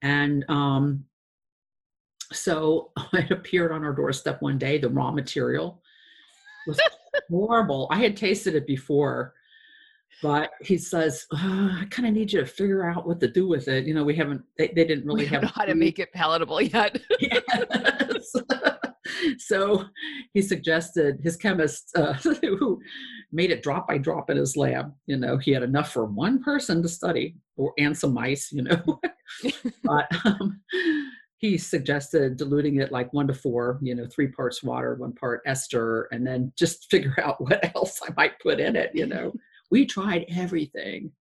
and 0.00 0.44
um, 0.48 1.04
so 2.32 2.92
it 3.14 3.32
appeared 3.32 3.72
on 3.72 3.84
our 3.84 3.92
doorstep 3.92 4.40
one 4.40 4.58
day. 4.58 4.78
The 4.78 4.90
raw 4.90 5.10
material 5.10 5.82
was 6.68 6.78
horrible. 7.28 7.88
I 7.90 7.96
had 7.96 8.16
tasted 8.16 8.54
it 8.54 8.66
before." 8.66 9.34
but 10.22 10.50
he 10.60 10.76
says 10.76 11.24
"Ah, 11.32 11.80
i 11.80 11.84
kind 11.86 12.06
of 12.06 12.12
need 12.12 12.32
you 12.32 12.40
to 12.40 12.46
figure 12.46 12.84
out 12.84 13.06
what 13.06 13.20
to 13.20 13.28
do 13.28 13.46
with 13.46 13.68
it 13.68 13.86
you 13.86 13.94
know 13.94 14.02
we 14.02 14.14
haven't 14.14 14.42
they, 14.58 14.66
they 14.66 14.84
didn't 14.84 15.06
really 15.06 15.24
have 15.24 15.44
how 15.44 15.64
to 15.64 15.74
make 15.74 16.00
it 16.00 16.12
palatable 16.12 16.60
yet. 16.60 17.00
Yes. 17.20 18.34
so 19.38 19.84
he 20.34 20.42
suggested 20.42 21.18
his 21.22 21.36
chemist 21.36 21.90
uh, 21.96 22.12
who 22.42 22.80
made 23.32 23.50
it 23.50 23.62
drop 23.62 23.88
by 23.88 23.98
drop 23.98 24.30
in 24.30 24.36
his 24.36 24.56
lab 24.56 24.92
you 25.06 25.16
know 25.16 25.36
he 25.36 25.50
had 25.50 25.62
enough 25.62 25.92
for 25.92 26.04
one 26.04 26.42
person 26.42 26.82
to 26.82 26.88
study 26.88 27.36
or 27.56 27.72
and 27.78 27.96
some 27.96 28.14
mice 28.14 28.50
you 28.52 28.62
know. 28.62 29.00
But 29.84 30.08
um, 30.24 30.60
he 31.40 31.56
suggested 31.56 32.36
diluting 32.36 32.80
it 32.80 32.92
like 32.92 33.12
one 33.12 33.26
to 33.28 33.34
four 33.34 33.78
you 33.82 33.94
know 33.94 34.06
three 34.06 34.28
parts 34.28 34.62
water 34.62 34.94
one 34.94 35.12
part 35.12 35.42
ester 35.46 36.08
and 36.12 36.26
then 36.26 36.52
just 36.56 36.84
figure 36.90 37.14
out 37.22 37.40
what 37.40 37.74
else 37.74 38.00
i 38.06 38.12
might 38.16 38.38
put 38.40 38.60
in 38.60 38.76
it 38.76 38.90
you 38.94 39.06
know. 39.06 39.32
We 39.70 39.86
tried 39.86 40.26
everything. 40.36 41.12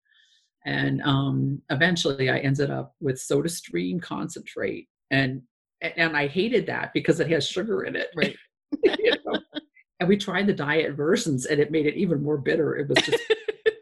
And 0.66 1.02
um, 1.04 1.62
eventually 1.70 2.30
i 2.30 2.39
ended 2.39 2.70
up 2.70 2.95
with 3.00 3.20
soda 3.20 3.50
stream 3.50 4.00
concentrate 4.00 4.88
and 5.12 5.41
and 5.82 6.15
i 6.15 6.27
hated 6.27 6.65
that 6.65 6.91
because 6.93 7.19
it 7.19 7.30
has 7.30 7.47
sugar 7.47 7.84
in 7.84 7.95
it 7.95 8.07
Right. 8.15 8.36
you 8.84 9.13
know? 9.25 9.39
and 9.99 10.07
we 10.07 10.17
tried 10.17 10.47
the 10.47 10.53
diet 10.53 10.93
versions 10.93 11.45
and 11.45 11.59
it 11.59 11.71
made 11.71 11.86
it 11.86 11.95
even 11.95 12.21
more 12.21 12.38
bitter 12.38 12.77
it 12.77 12.88
was 12.88 12.97
just 13.03 13.23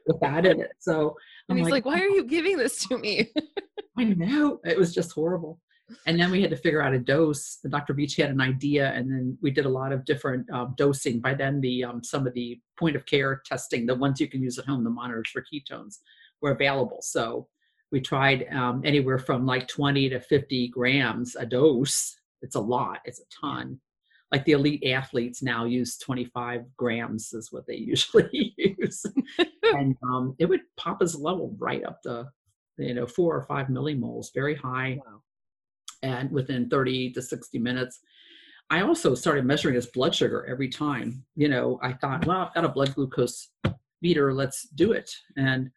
with 0.07 0.19
that 0.21 0.45
in 0.45 0.61
it 0.61 0.71
so 0.79 1.15
and 1.49 1.57
I'm 1.57 1.63
he's 1.63 1.71
like, 1.71 1.85
"Why 1.85 1.99
are 1.99 2.09
you 2.09 2.25
giving 2.25 2.57
this 2.57 2.85
to 2.87 2.97
me?" 2.97 3.31
I 3.97 4.03
know 4.03 4.59
it 4.65 4.77
was 4.77 4.93
just 4.93 5.11
horrible. 5.11 5.59
And 6.05 6.19
then 6.19 6.31
we 6.31 6.41
had 6.41 6.49
to 6.51 6.57
figure 6.57 6.81
out 6.81 6.93
a 6.93 6.99
dose. 6.99 7.59
The 7.63 7.69
Dr. 7.69 7.93
Veech 7.93 8.17
had 8.17 8.29
an 8.29 8.41
idea, 8.41 8.91
and 8.91 9.09
then 9.09 9.37
we 9.41 9.51
did 9.51 9.65
a 9.65 9.69
lot 9.69 9.93
of 9.93 10.03
different 10.03 10.49
um, 10.51 10.75
dosing. 10.77 11.21
By 11.21 11.33
then, 11.33 11.61
the 11.61 11.85
um, 11.85 12.03
some 12.03 12.27
of 12.27 12.33
the 12.33 12.59
point 12.77 12.97
of 12.97 13.05
care 13.05 13.41
testing, 13.45 13.85
the 13.85 13.95
ones 13.95 14.19
you 14.19 14.27
can 14.27 14.43
use 14.43 14.59
at 14.59 14.65
home, 14.65 14.83
the 14.83 14.89
monitors 14.89 15.29
for 15.31 15.41
ketones, 15.41 15.99
were 16.41 16.51
available. 16.51 16.99
So 17.01 17.47
we 17.91 18.01
tried 18.01 18.47
um, 18.53 18.81
anywhere 18.83 19.19
from 19.19 19.45
like 19.45 19.67
20 19.67 20.09
to 20.09 20.19
50 20.19 20.67
grams 20.69 21.35
a 21.35 21.45
dose. 21.45 22.15
It's 22.41 22.55
a 22.55 22.59
lot. 22.59 22.99
It's 23.05 23.19
a 23.19 23.45
ton. 23.45 23.79
like 24.31 24.43
the 24.45 24.51
elite 24.53 24.85
athletes 24.85 25.41
now 25.41 25.65
use 25.65 25.97
25 25.97 26.65
grams 26.75 27.33
is 27.33 27.51
what 27.51 27.65
they 27.65 27.75
usually 27.93 28.53
use 28.57 29.05
and 29.63 29.95
um, 30.03 30.35
it 30.39 30.45
would 30.45 30.61
pop 30.75 31.01
his 31.01 31.15
level 31.15 31.55
right 31.57 31.83
up 31.85 32.01
to 32.01 32.27
you 32.77 32.93
know 32.93 33.07
four 33.07 33.35
or 33.35 33.43
five 33.43 33.67
millimoles 33.67 34.27
very 34.33 34.55
high 34.55 34.99
wow. 35.05 35.21
and 36.03 36.31
within 36.31 36.69
30 36.69 37.11
to 37.13 37.21
60 37.21 37.57
minutes 37.59 37.99
i 38.69 38.81
also 38.81 39.15
started 39.15 39.45
measuring 39.45 39.75
his 39.75 39.87
blood 39.87 40.13
sugar 40.13 40.45
every 40.49 40.69
time 40.69 41.23
you 41.35 41.47
know 41.47 41.79
i 41.81 41.91
thought 41.93 42.25
well 42.25 42.41
i've 42.41 42.53
got 42.53 42.65
a 42.65 42.69
blood 42.69 42.93
glucose 42.93 43.49
meter 44.01 44.33
let's 44.33 44.67
do 44.75 44.91
it 44.91 45.09
and 45.37 45.71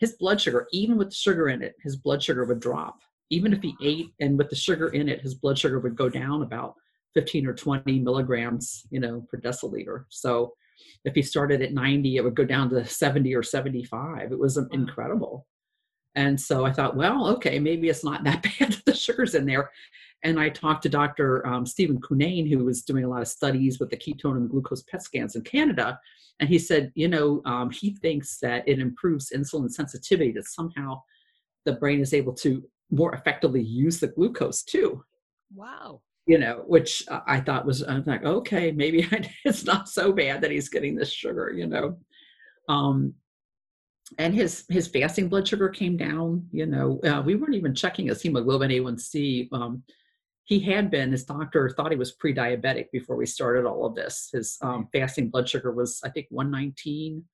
his 0.00 0.14
blood 0.14 0.40
sugar 0.40 0.66
even 0.72 0.98
with 0.98 1.10
the 1.10 1.14
sugar 1.14 1.48
in 1.48 1.62
it 1.62 1.74
his 1.82 1.96
blood 1.96 2.22
sugar 2.22 2.44
would 2.44 2.60
drop 2.60 2.98
even 3.30 3.52
if 3.52 3.62
he 3.62 3.74
ate 3.82 4.10
and 4.20 4.36
with 4.36 4.50
the 4.50 4.56
sugar 4.56 4.88
in 4.88 5.08
it 5.08 5.20
his 5.20 5.34
blood 5.34 5.56
sugar 5.56 5.78
would 5.78 5.96
go 5.96 6.08
down 6.08 6.42
about 6.42 6.74
15 7.14 7.46
or 7.46 7.54
20 7.54 7.98
milligrams, 8.00 8.86
you 8.90 9.00
know, 9.00 9.26
per 9.30 9.38
deciliter. 9.38 10.04
So 10.08 10.54
if 11.04 11.14
he 11.14 11.22
started 11.22 11.62
at 11.62 11.72
90, 11.72 12.16
it 12.16 12.24
would 12.24 12.36
go 12.36 12.44
down 12.44 12.70
to 12.70 12.84
70 12.84 13.34
or 13.34 13.42
75. 13.42 14.32
It 14.32 14.38
was 14.38 14.58
incredible. 14.72 15.46
And 16.14 16.40
so 16.40 16.64
I 16.64 16.72
thought, 16.72 16.96
well, 16.96 17.28
okay, 17.28 17.58
maybe 17.58 17.88
it's 17.88 18.04
not 18.04 18.24
that 18.24 18.42
bad 18.58 18.72
that 18.72 18.84
the 18.84 18.94
sugar's 18.94 19.34
in 19.34 19.46
there. 19.46 19.70
And 20.22 20.38
I 20.38 20.50
talked 20.50 20.82
to 20.82 20.88
Dr. 20.88 21.46
Um, 21.46 21.64
Stephen 21.64 22.00
Cunnane, 22.00 22.48
who 22.48 22.64
was 22.64 22.82
doing 22.82 23.04
a 23.04 23.08
lot 23.08 23.22
of 23.22 23.28
studies 23.28 23.78
with 23.78 23.90
the 23.90 23.96
ketone 23.96 24.36
and 24.36 24.50
glucose 24.50 24.82
PET 24.82 25.02
scans 25.02 25.36
in 25.36 25.42
Canada. 25.42 25.98
And 26.40 26.48
he 26.48 26.58
said, 26.58 26.92
you 26.94 27.08
know, 27.08 27.40
um, 27.46 27.70
he 27.70 27.94
thinks 27.96 28.38
that 28.40 28.66
it 28.68 28.78
improves 28.78 29.32
insulin 29.34 29.70
sensitivity, 29.70 30.32
that 30.32 30.46
somehow 30.46 31.02
the 31.64 31.72
brain 31.72 32.00
is 32.00 32.14
able 32.14 32.34
to 32.34 32.62
more 32.90 33.14
effectively 33.14 33.62
use 33.62 34.00
the 34.00 34.08
glucose 34.08 34.62
too. 34.62 35.02
Wow 35.54 36.00
you 36.26 36.38
know, 36.38 36.62
which 36.68 37.02
I 37.26 37.40
thought 37.40 37.66
was, 37.66 37.82
I 37.82 37.96
was 37.96 38.06
like, 38.06 38.24
okay, 38.24 38.70
maybe 38.70 39.08
it's 39.44 39.64
not 39.64 39.88
so 39.88 40.12
bad 40.12 40.40
that 40.42 40.52
he's 40.52 40.68
getting 40.68 40.94
this 40.94 41.10
sugar, 41.10 41.52
you 41.52 41.66
know. 41.66 41.98
Um, 42.68 43.14
and 44.18 44.32
his 44.32 44.64
his 44.68 44.86
fasting 44.86 45.28
blood 45.28 45.46
sugar 45.46 45.68
came 45.68 45.96
down. 45.96 46.46
You 46.52 46.66
know, 46.66 47.00
uh, 47.04 47.22
we 47.22 47.34
weren't 47.34 47.54
even 47.54 47.74
checking 47.74 48.06
his 48.06 48.22
hemoglobin 48.22 48.70
A1C. 48.70 49.52
Um, 49.52 49.82
he 50.50 50.58
had 50.58 50.90
been. 50.90 51.12
His 51.12 51.24
doctor 51.24 51.70
thought 51.70 51.92
he 51.92 51.96
was 51.96 52.10
pre-diabetic 52.10 52.90
before 52.92 53.14
we 53.14 53.24
started 53.24 53.66
all 53.66 53.86
of 53.86 53.94
this. 53.94 54.30
His 54.32 54.58
um, 54.62 54.88
fasting 54.92 55.30
blood 55.30 55.48
sugar 55.48 55.70
was, 55.70 56.00
I 56.04 56.10
think, 56.10 56.26
119. 56.30 57.24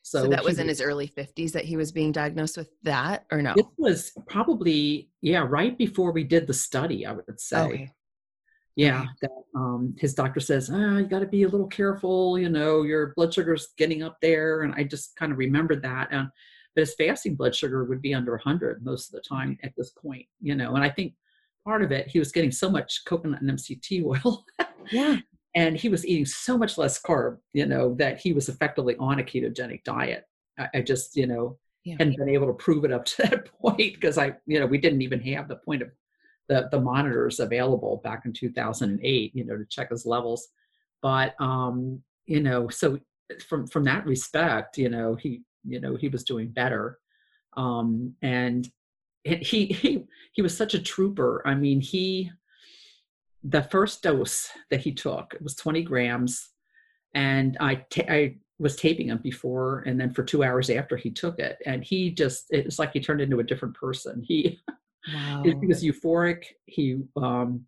So, 0.00 0.22
so 0.22 0.28
that 0.30 0.42
was 0.42 0.58
in 0.58 0.68
his 0.68 0.80
early 0.80 1.06
50s 1.06 1.52
that 1.52 1.66
he 1.66 1.76
was 1.76 1.92
being 1.92 2.12
diagnosed 2.12 2.56
with 2.56 2.70
that, 2.82 3.26
or 3.30 3.42
no? 3.42 3.52
It 3.56 3.66
was 3.76 4.10
probably 4.26 5.10
yeah, 5.20 5.46
right 5.46 5.76
before 5.76 6.12
we 6.12 6.24
did 6.24 6.46
the 6.46 6.54
study. 6.54 7.04
I 7.06 7.12
would 7.12 7.38
say. 7.38 7.58
Okay 7.58 7.90
yeah 8.74 9.04
that 9.20 9.30
um, 9.54 9.94
his 9.98 10.14
doctor 10.14 10.40
says 10.40 10.70
ah, 10.72 10.96
you 10.96 11.04
got 11.04 11.18
to 11.18 11.26
be 11.26 11.42
a 11.42 11.48
little 11.48 11.66
careful 11.66 12.38
you 12.38 12.48
know 12.48 12.84
your 12.84 13.12
blood 13.16 13.32
sugar's 13.32 13.68
getting 13.76 14.02
up 14.02 14.16
there 14.22 14.62
and 14.62 14.74
i 14.76 14.82
just 14.82 15.14
kind 15.16 15.30
of 15.30 15.36
remembered 15.36 15.82
that 15.82 16.08
and 16.10 16.26
but 16.74 16.80
his 16.80 16.94
fasting 16.94 17.34
blood 17.34 17.54
sugar 17.54 17.84
would 17.84 18.00
be 18.00 18.14
under 18.14 18.32
100 18.32 18.82
most 18.82 19.08
of 19.08 19.12
the 19.12 19.28
time 19.28 19.58
at 19.62 19.74
this 19.76 19.90
point 19.90 20.24
you 20.40 20.54
know 20.54 20.74
and 20.74 20.82
i 20.82 20.88
think 20.88 21.12
part 21.64 21.82
of 21.82 21.92
it 21.92 22.08
he 22.08 22.18
was 22.18 22.32
getting 22.32 22.50
so 22.50 22.70
much 22.70 23.02
coconut 23.06 23.40
and 23.40 23.50
mct 23.50 24.04
oil 24.26 24.44
yeah 24.90 25.16
and 25.54 25.76
he 25.76 25.88
was 25.88 26.06
eating 26.06 26.24
so 26.24 26.56
much 26.56 26.78
less 26.78 27.00
carb 27.00 27.38
you 27.52 27.66
know 27.66 27.94
that 27.94 28.20
he 28.20 28.32
was 28.32 28.48
effectively 28.48 28.96
on 28.98 29.20
a 29.20 29.22
ketogenic 29.22 29.82
diet 29.84 30.24
i, 30.58 30.68
I 30.74 30.80
just 30.82 31.16
you 31.16 31.26
know 31.26 31.58
yeah. 31.84 31.96
hadn't 31.98 32.16
been 32.16 32.28
able 32.28 32.46
to 32.46 32.52
prove 32.52 32.84
it 32.84 32.92
up 32.92 33.04
to 33.06 33.22
that 33.22 33.52
point 33.52 33.94
because 33.94 34.18
i 34.18 34.34
you 34.46 34.60
know 34.60 34.66
we 34.66 34.78
didn't 34.78 35.02
even 35.02 35.20
have 35.20 35.48
the 35.48 35.56
point 35.56 35.82
of 35.82 35.90
the, 36.48 36.68
the 36.70 36.80
monitors 36.80 37.40
available 37.40 38.00
back 38.04 38.24
in 38.24 38.32
2008, 38.32 39.34
you 39.34 39.44
know, 39.44 39.56
to 39.56 39.64
check 39.66 39.90
his 39.90 40.04
levels. 40.06 40.48
But, 41.00 41.34
um, 41.40 42.02
you 42.26 42.40
know, 42.40 42.68
so 42.68 42.98
from, 43.48 43.66
from 43.66 43.84
that 43.84 44.06
respect, 44.06 44.78
you 44.78 44.88
know, 44.88 45.14
he, 45.14 45.42
you 45.64 45.80
know, 45.80 45.96
he 45.96 46.08
was 46.08 46.24
doing 46.24 46.48
better. 46.48 46.98
Um, 47.56 48.14
and 48.22 48.68
he, 49.24 49.66
he, 49.66 50.04
he 50.32 50.42
was 50.42 50.56
such 50.56 50.74
a 50.74 50.82
trooper. 50.82 51.42
I 51.44 51.54
mean, 51.54 51.80
he, 51.80 52.30
the 53.44 53.62
first 53.62 54.02
dose 54.02 54.50
that 54.70 54.80
he 54.80 54.92
took, 54.92 55.34
it 55.34 55.42
was 55.42 55.56
20 55.56 55.82
grams. 55.82 56.50
And 57.14 57.56
I, 57.60 57.84
I 58.08 58.36
was 58.58 58.76
taping 58.76 59.08
him 59.08 59.18
before 59.18 59.80
and 59.80 60.00
then 60.00 60.12
for 60.12 60.22
two 60.22 60.44
hours 60.44 60.70
after 60.70 60.96
he 60.96 61.10
took 61.10 61.38
it. 61.38 61.58
And 61.66 61.84
he 61.84 62.10
just, 62.10 62.46
it's 62.50 62.78
like 62.78 62.92
he 62.92 63.00
turned 63.00 63.20
into 63.20 63.40
a 63.40 63.44
different 63.44 63.74
person. 63.74 64.22
He, 64.24 64.60
Wow. 65.12 65.42
He 65.60 65.66
was 65.66 65.82
euphoric. 65.82 66.44
He 66.66 67.02
um, 67.16 67.66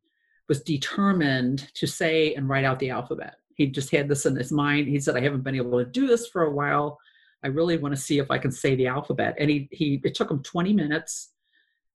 was 0.48 0.62
determined 0.62 1.70
to 1.74 1.86
say 1.86 2.34
and 2.34 2.48
write 2.48 2.64
out 2.64 2.78
the 2.78 2.90
alphabet. 2.90 3.36
He 3.56 3.66
just 3.66 3.90
had 3.90 4.08
this 4.08 4.26
in 4.26 4.36
his 4.36 4.52
mind. 4.52 4.88
He 4.88 5.00
said, 5.00 5.16
I 5.16 5.20
haven't 5.20 5.44
been 5.44 5.54
able 5.54 5.78
to 5.78 5.84
do 5.84 6.06
this 6.06 6.28
for 6.28 6.44
a 6.44 6.50
while. 6.50 6.98
I 7.42 7.48
really 7.48 7.76
want 7.76 7.94
to 7.94 8.00
see 8.00 8.18
if 8.18 8.30
I 8.30 8.38
can 8.38 8.50
say 8.50 8.74
the 8.74 8.86
alphabet. 8.86 9.36
And 9.38 9.50
he, 9.50 9.68
he 9.70 10.00
it 10.04 10.14
took 10.14 10.30
him 10.30 10.42
20 10.42 10.72
minutes 10.72 11.33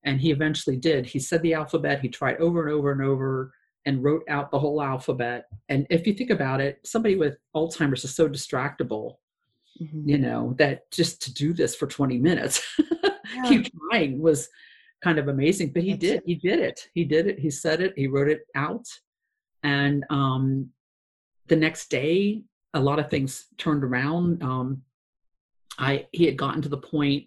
and 0.03 0.19
he 0.19 0.31
eventually 0.31 0.77
did. 0.77 1.05
He 1.05 1.19
said 1.19 1.41
the 1.41 1.53
alphabet, 1.53 2.01
he 2.01 2.09
tried 2.09 2.37
over 2.37 2.67
and 2.67 2.71
over 2.75 2.91
and 2.91 3.01
over 3.01 3.53
and 3.85 4.03
wrote 4.03 4.23
out 4.29 4.51
the 4.51 4.59
whole 4.59 4.81
alphabet. 4.81 5.45
And 5.69 5.87
if 5.89 6.05
you 6.05 6.13
think 6.13 6.29
about 6.29 6.61
it, 6.61 6.79
somebody 6.85 7.15
with 7.15 7.37
Alzheimer's 7.55 8.03
is 8.03 8.15
so 8.15 8.27
distractible, 8.27 9.15
mm-hmm. 9.81 10.07
you 10.07 10.17
know, 10.17 10.55
that 10.57 10.89
just 10.91 11.21
to 11.23 11.33
do 11.33 11.53
this 11.53 11.75
for 11.75 11.87
20 11.87 12.17
minutes, 12.17 12.63
yeah. 12.79 13.43
keep 13.45 13.71
trying 13.89 14.19
was 14.21 14.49
kind 15.03 15.17
of 15.17 15.27
amazing. 15.27 15.71
But 15.73 15.83
he 15.83 15.91
That's 15.91 16.01
did. 16.01 16.15
It. 16.17 16.23
He 16.25 16.35
did 16.35 16.59
it. 16.59 16.89
He 16.93 17.03
did 17.05 17.27
it. 17.27 17.39
He 17.39 17.49
said 17.49 17.81
it. 17.81 17.93
He 17.95 18.07
wrote 18.07 18.29
it 18.29 18.41
out. 18.55 18.87
And 19.63 20.05
um, 20.09 20.69
the 21.47 21.55
next 21.55 21.89
day, 21.89 22.43
a 22.73 22.79
lot 22.79 22.99
of 22.99 23.09
things 23.09 23.47
turned 23.57 23.83
around. 23.83 24.43
Um, 24.43 24.83
I 25.77 26.07
he 26.11 26.25
had 26.25 26.37
gotten 26.37 26.61
to 26.61 26.69
the 26.69 26.77
point 26.77 27.25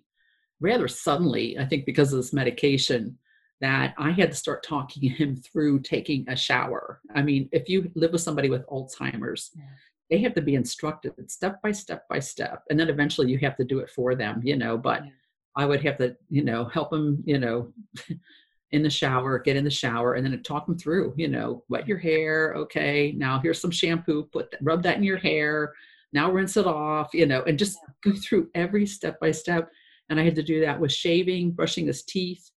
rather 0.63 0.89
suddenly, 0.89 1.59
I 1.59 1.67
think, 1.67 1.85
because 1.85 2.13
of 2.13 2.19
this 2.19 2.33
medication, 2.33 3.19
that 3.61 3.95
I 3.97 4.11
had 4.11 4.31
to 4.31 4.37
start 4.37 4.65
talking 4.65 5.09
him 5.11 5.37
through 5.37 5.81
taking 5.81 6.29
a 6.29 6.37
shower. 6.37 7.01
I 7.15 7.23
mean, 7.23 7.49
if 7.53 7.69
you 7.69 7.91
live 7.95 8.13
with 8.13 8.21
somebody 8.21 8.51
with 8.51 8.67
Alzheimer's, 8.67 9.51
yeah. 9.55 9.65
they 10.11 10.19
have 10.19 10.35
to 10.35 10.43
be 10.43 10.55
instructed 10.55 11.13
step 11.31 11.63
by 11.63 11.73
step 11.73 12.07
by 12.09 12.19
step, 12.19 12.65
and 12.71 12.79
then 12.79 12.89
eventually 12.89 13.31
you 13.31 13.39
have 13.39 13.57
to 13.57 13.65
do 13.65 13.81
it 13.81 13.91
for 13.91 14.15
them, 14.15 14.41
you 14.45 14.57
know. 14.57 14.77
But 14.77 15.05
yeah. 15.05 15.11
I 15.57 15.67
would 15.67 15.83
have 15.85 15.99
to, 15.99 16.17
you 16.29 16.45
know, 16.45 16.65
help 16.67 16.93
him, 16.93 17.23
you 17.25 17.39
know, 17.39 17.73
in 18.73 18.83
the 18.83 18.91
shower, 18.91 19.39
get 19.39 19.57
in 19.57 19.65
the 19.65 19.71
shower, 19.71 20.15
and 20.15 20.27
then 20.27 20.43
talk 20.43 20.67
him 20.67 20.79
through, 20.79 21.15
you 21.17 21.29
know, 21.29 21.63
wet 21.69 21.87
your 21.87 21.99
hair. 21.99 22.55
Okay, 22.57 23.13
now 23.17 23.39
here's 23.39 23.61
some 23.61 23.71
shampoo. 23.71 24.29
Put 24.33 24.51
that, 24.51 24.61
rub 24.63 24.83
that 24.83 24.97
in 24.97 25.05
your 25.05 25.19
hair. 25.19 25.73
Now 26.13 26.31
rinse 26.31 26.57
it 26.57 26.67
off, 26.67 27.15
you 27.15 27.27
know, 27.27 27.43
and 27.45 27.59
just 27.59 27.79
go 28.03 28.13
through 28.13 28.51
every 28.55 28.87
step 28.87 29.21
by 29.21 29.31
step. 29.31 29.71
And 30.13 30.21
I 30.21 30.25
had 30.25 30.37
to 30.37 30.43
do 30.43 30.61
that 30.61 30.79
with 30.79 30.93
shaving, 30.93 31.53
brushing 31.53 31.87
his 31.87 32.03
teeth. 32.03 32.51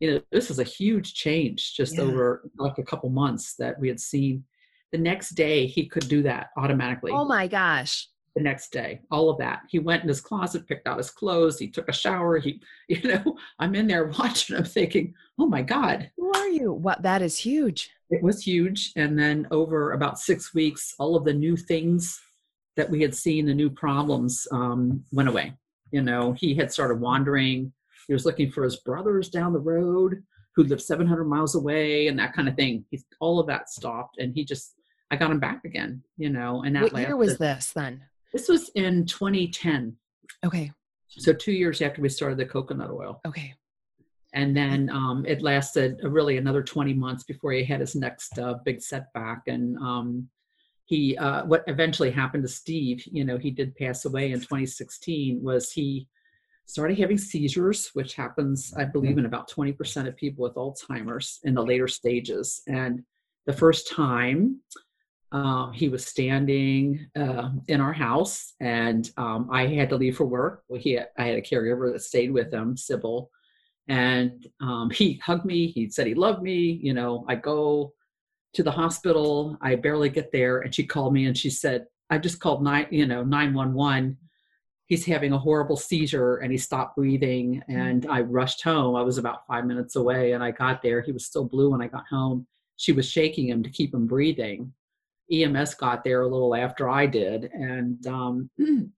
You 0.00 0.12
know, 0.14 0.20
this 0.32 0.50
is 0.50 0.58
a 0.58 0.64
huge 0.64 1.12
change 1.12 1.74
just 1.74 1.96
yeah. 1.96 2.04
over 2.04 2.50
like 2.58 2.78
a 2.78 2.82
couple 2.82 3.10
months 3.10 3.54
that 3.58 3.78
we 3.78 3.86
had 3.86 4.00
seen. 4.00 4.44
The 4.92 4.98
next 4.98 5.30
day, 5.30 5.66
he 5.66 5.86
could 5.86 6.08
do 6.08 6.22
that 6.22 6.48
automatically. 6.56 7.12
Oh 7.12 7.26
my 7.26 7.46
gosh 7.46 8.08
the 8.36 8.42
next 8.42 8.70
day 8.70 9.00
all 9.10 9.30
of 9.30 9.38
that 9.38 9.62
he 9.66 9.78
went 9.78 10.02
in 10.02 10.08
his 10.08 10.20
closet 10.20 10.68
picked 10.68 10.86
out 10.86 10.98
his 10.98 11.10
clothes 11.10 11.58
he 11.58 11.68
took 11.68 11.88
a 11.88 11.92
shower 11.92 12.38
he 12.38 12.60
you 12.88 13.02
know 13.02 13.36
i'm 13.58 13.74
in 13.74 13.86
there 13.86 14.06
watching 14.18 14.56
him 14.56 14.64
thinking 14.64 15.14
oh 15.38 15.46
my 15.46 15.62
god 15.62 16.10
who 16.18 16.30
are 16.34 16.48
you 16.48 16.70
what 16.70 17.02
that 17.02 17.22
is 17.22 17.38
huge 17.38 17.90
it 18.10 18.22
was 18.22 18.46
huge 18.46 18.92
and 18.94 19.18
then 19.18 19.48
over 19.50 19.92
about 19.92 20.18
six 20.18 20.52
weeks 20.52 20.94
all 20.98 21.16
of 21.16 21.24
the 21.24 21.32
new 21.32 21.56
things 21.56 22.20
that 22.76 22.90
we 22.90 23.00
had 23.00 23.14
seen 23.14 23.46
the 23.46 23.54
new 23.54 23.70
problems 23.70 24.46
um, 24.52 25.02
went 25.12 25.30
away 25.30 25.54
you 25.96 26.02
know 26.02 26.32
he 26.32 26.54
had 26.54 26.72
started 26.72 27.00
wandering 27.00 27.72
he 28.06 28.12
was 28.12 28.24
looking 28.24 28.50
for 28.50 28.62
his 28.62 28.76
brothers 28.76 29.28
down 29.28 29.52
the 29.52 29.58
road 29.74 30.22
who 30.54 30.62
lived 30.64 30.82
700 30.82 31.24
miles 31.24 31.54
away 31.54 32.08
and 32.08 32.18
that 32.18 32.32
kind 32.32 32.48
of 32.48 32.56
thing 32.56 32.84
He's, 32.90 33.04
all 33.20 33.40
of 33.40 33.46
that 33.48 33.68
stopped 33.68 34.18
and 34.18 34.34
he 34.34 34.44
just 34.44 34.74
i 35.10 35.16
got 35.16 35.30
him 35.30 35.40
back 35.40 35.64
again 35.64 36.02
you 36.16 36.30
know 36.30 36.62
and 36.64 36.76
that 36.76 36.92
what 36.92 37.00
year 37.00 37.16
was 37.16 37.38
this 37.38 37.72
then 37.72 38.02
this 38.36 38.48
was 38.48 38.68
in 38.74 39.06
2010. 39.06 39.96
Okay. 40.44 40.70
So 41.08 41.32
two 41.32 41.52
years 41.52 41.80
after 41.80 42.02
we 42.02 42.10
started 42.10 42.36
the 42.36 42.44
coconut 42.44 42.90
oil. 42.90 43.18
Okay. 43.26 43.54
And 44.34 44.54
then 44.54 44.90
um, 44.90 45.24
it 45.26 45.40
lasted 45.40 46.00
uh, 46.04 46.10
really 46.10 46.36
another 46.36 46.62
20 46.62 46.92
months 46.92 47.24
before 47.24 47.52
he 47.52 47.64
had 47.64 47.80
his 47.80 47.94
next 47.94 48.38
uh, 48.38 48.56
big 48.66 48.82
setback. 48.82 49.44
And 49.46 49.78
um, 49.78 50.28
he, 50.86 51.16
uh, 51.18 51.44
what 51.44 51.64
eventually 51.66 52.10
happened 52.10 52.44
to 52.44 52.48
Steve, 52.48 53.04
you 53.06 53.24
know, 53.24 53.36
he 53.36 53.50
did 53.50 53.74
pass 53.74 54.04
away 54.04 54.30
in 54.30 54.38
2016, 54.38 55.42
was 55.42 55.72
he 55.72 56.08
started 56.66 56.98
having 56.98 57.18
seizures, 57.18 57.90
which 57.94 58.14
happens, 58.14 58.72
I 58.76 58.84
believe, 58.84 59.10
mm-hmm. 59.10 59.20
in 59.20 59.26
about 59.26 59.50
20% 59.50 60.06
of 60.06 60.16
people 60.16 60.44
with 60.44 60.54
Alzheimer's 60.54 61.40
in 61.42 61.54
the 61.54 61.64
later 61.64 61.88
stages. 61.88 62.62
And 62.68 63.02
the 63.46 63.52
first 63.52 63.90
time 63.90 64.60
um, 65.32 65.72
he 65.72 65.88
was 65.88 66.06
standing 66.06 67.08
uh, 67.16 67.50
in 67.66 67.80
our 67.80 67.92
house, 67.92 68.54
and 68.60 69.10
um, 69.16 69.48
I 69.50 69.66
had 69.66 69.88
to 69.90 69.96
leave 69.96 70.16
for 70.16 70.24
work. 70.24 70.62
Well, 70.68 70.80
he 70.80 70.92
had, 70.92 71.08
I 71.18 71.24
had 71.24 71.38
a 71.38 71.42
caregiver 71.42 71.92
that 71.92 72.02
stayed 72.02 72.32
with 72.32 72.52
him, 72.52 72.76
Sybil, 72.76 73.30
and 73.88 74.46
um, 74.60 74.90
he 74.90 75.20
hugged 75.24 75.44
me. 75.44 75.66
He 75.66 75.90
said 75.90 76.06
he 76.06 76.14
loved 76.14 76.42
me. 76.42 76.78
You 76.80 76.94
know, 76.94 77.24
I 77.28 77.34
go 77.34 77.92
to 78.56 78.62
the 78.62 78.70
hospital. 78.70 79.56
I 79.60 79.76
barely 79.76 80.08
get 80.08 80.32
there, 80.32 80.60
and 80.60 80.74
she 80.74 80.84
called 80.84 81.12
me 81.12 81.26
and 81.26 81.36
she 81.36 81.50
said, 81.50 81.86
"I 82.10 82.18
just 82.18 82.40
called 82.40 82.62
nine, 82.62 82.88
you 82.90 83.06
know, 83.06 83.22
nine 83.22 83.54
one 83.54 83.74
one. 83.74 84.16
He's 84.86 85.04
having 85.04 85.32
a 85.32 85.38
horrible 85.38 85.76
seizure 85.76 86.36
and 86.36 86.50
he 86.50 86.58
stopped 86.58 86.96
breathing." 86.96 87.62
And 87.68 88.06
I 88.06 88.22
rushed 88.22 88.62
home. 88.62 88.96
I 88.96 89.02
was 89.02 89.18
about 89.18 89.46
five 89.46 89.66
minutes 89.66 89.96
away, 89.96 90.32
and 90.32 90.42
I 90.42 90.50
got 90.50 90.82
there. 90.82 91.02
He 91.02 91.12
was 91.12 91.26
still 91.26 91.44
blue 91.44 91.70
when 91.70 91.82
I 91.82 91.88
got 91.88 92.06
home. 92.08 92.46
She 92.76 92.92
was 92.92 93.08
shaking 93.08 93.48
him 93.48 93.62
to 93.62 93.70
keep 93.70 93.94
him 93.94 94.06
breathing. 94.06 94.72
EMS 95.30 95.74
got 95.74 96.04
there 96.04 96.22
a 96.22 96.28
little 96.28 96.54
after 96.54 96.88
I 96.88 97.06
did, 97.06 97.44
and 97.52 98.06
um, 98.06 98.50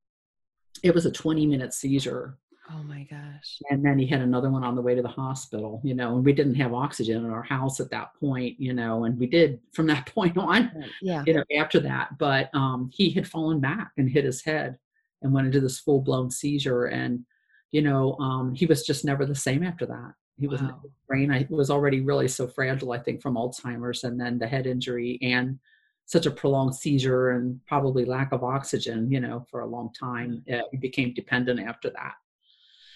it 0.83 0.95
was 0.95 1.07
a 1.07 1.11
20 1.13 1.47
minute 1.47 1.75
seizure 1.75 2.39
Oh 2.71 2.83
my 2.83 3.07
gosh. 3.11 3.59
and 3.71 3.85
then 3.85 3.99
he 3.99 4.07
had 4.07 4.21
another 4.21 4.51
one 4.51 4.63
on 4.65 4.75
the 4.75 4.83
way 4.83 4.95
to 4.95 5.03
the 5.03 5.09
hospital 5.09 5.81
you 5.85 5.95
know 5.95 6.17
and 6.17 6.25
we 6.25 6.33
didn't 6.33 6.55
have 6.57 6.75
oxygen 6.75 7.25
in 7.25 7.31
our 7.31 7.43
house 7.43 7.81
at 7.81 7.91
that 7.91 8.15
point 8.21 8.61
you 8.61 8.73
know 8.75 9.05
and 9.05 9.19
we 9.19 9.27
did 9.27 9.59
from 9.73 9.87
that 9.87 10.07
point 10.15 10.37
on 10.37 10.71
Yeah. 11.01 11.23
you 11.27 11.35
know 11.35 11.45
after 11.57 11.81
that 11.81 12.19
but 12.19 12.51
um 12.55 12.91
he 12.93 13.11
had 13.11 13.27
fallen 13.27 13.61
back 13.61 13.93
and 13.97 14.09
hit 14.11 14.25
his 14.25 14.43
head 14.45 14.79
and 15.23 15.33
went 15.33 15.47
into 15.47 15.61
this 15.61 15.79
full-blown 15.79 16.31
seizure 16.31 16.87
and 16.87 17.25
you 17.71 17.81
know 17.83 18.17
um 18.19 18.55
he 18.55 18.67
was 18.67 18.85
just 18.87 19.05
never 19.05 19.25
the 19.25 19.35
same 19.35 19.63
after 19.63 19.87
that 19.87 20.13
he 20.39 20.47
was 20.47 20.61
Wow. 20.61 20.81
brain 21.09 21.33
i 21.33 21.47
was 21.51 21.71
already 21.71 22.01
really 22.01 22.29
so 22.29 22.47
fragile 22.47 22.93
i 22.93 22.99
think 22.99 23.23
from 23.23 23.35
alzheimer's 23.37 24.05
and 24.05 24.21
then 24.21 24.39
the 24.39 24.47
head 24.47 24.67
injury 24.67 25.19
and 25.23 25.59
such 26.07 26.27
a 26.27 26.31
prolonged 26.31 26.75
seizure 26.75 27.31
and 27.31 27.61
probably 27.67 28.05
lack 28.05 28.33
of 28.33 28.45
oxygen 28.45 29.11
you 29.11 29.21
know 29.21 29.45
for 29.51 29.61
a 29.61 29.67
long 29.67 29.93
time 29.93 30.43
uh, 30.53 30.61
he 30.71 30.77
became 30.77 31.13
dependent 31.15 31.61
after 31.61 31.91
that 31.91 32.15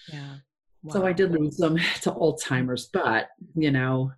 Yeah. 0.07 0.35
so 0.89 1.05
I 1.05 1.13
did 1.13 1.31
lose 1.31 1.57
them 1.57 1.77
to 2.01 2.11
Alzheimer's, 2.11 2.87
but 2.91 3.29
you 3.55 3.71
know, 3.71 4.11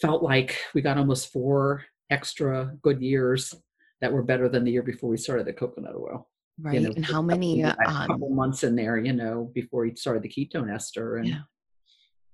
felt 0.00 0.22
like 0.22 0.58
we 0.74 0.82
got 0.82 0.98
almost 0.98 1.32
four 1.32 1.84
extra 2.10 2.72
good 2.82 3.00
years 3.02 3.54
that 4.00 4.12
were 4.12 4.22
better 4.22 4.48
than 4.48 4.64
the 4.64 4.70
year 4.70 4.82
before 4.82 5.10
we 5.10 5.16
started 5.16 5.46
the 5.46 5.52
coconut 5.52 5.94
oil. 5.96 6.28
Right. 6.58 6.74
You 6.74 6.80
know, 6.80 6.92
and 6.96 7.04
how 7.04 7.22
many 7.22 7.64
um 7.64 7.74
couple 7.84 8.30
months 8.30 8.62
in 8.64 8.76
there, 8.76 8.98
you 8.98 9.12
know, 9.12 9.50
before 9.54 9.82
we 9.82 9.94
started 9.96 10.22
the 10.22 10.28
ketone 10.28 10.72
ester, 10.72 11.16
and 11.16 11.28
Yeah. 11.28 11.40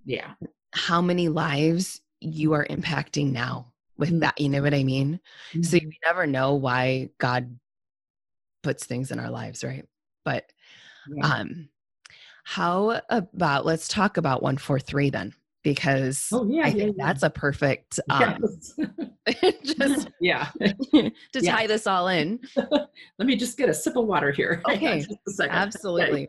yeah, 0.05 0.35
how 0.73 1.01
many 1.01 1.29
lives 1.29 2.01
you 2.21 2.53
are 2.53 2.67
impacting 2.67 3.33
now 3.33 3.73
with 3.99 4.11
Mhm. 4.11 4.21
that, 4.21 4.41
you 4.41 4.49
know 4.49 4.63
what 4.63 4.75
I 4.75 4.85
mean? 4.85 5.21
So 5.63 5.77
Mhm. 5.77 5.83
you 5.83 5.93
never 6.07 6.27
know 6.27 6.55
why 6.55 7.11
God 7.19 7.59
puts 8.63 8.87
things 8.87 9.11
in 9.11 9.19
our 9.19 9.31
lives, 9.31 9.65
right? 9.65 9.87
But 10.25 10.51
Yeah. 11.07 11.27
um 11.27 11.69
how 12.45 13.01
about 13.09 13.65
let's 13.65 13.89
talk 13.89 14.17
about 14.17 14.43
143 14.43 15.11
then 15.11 15.33
because 15.63 16.29
oh 16.33 16.47
yeah, 16.49 16.65
I 16.65 16.67
yeah, 16.69 16.73
think 16.73 16.97
yeah. 16.99 17.07
that's 17.07 17.23
a 17.23 17.31
perfect 17.31 18.01
um 18.11 18.37
Yes. 18.43 18.75
just 19.65 20.09
yeah. 20.21 20.49
to 21.33 21.41
tie 21.41 21.67
this 21.67 21.87
all 21.87 22.09
in. 22.09 22.41
Let 22.57 23.27
me 23.27 23.37
just 23.37 23.57
get 23.57 23.69
a 23.69 23.75
sip 23.75 23.97
of 23.97 24.07
water 24.07 24.33
here. 24.33 24.61
Okay. 24.69 24.99
just 25.01 25.19
a 25.29 25.31
second. 25.31 25.55
Absolutely. 25.57 26.29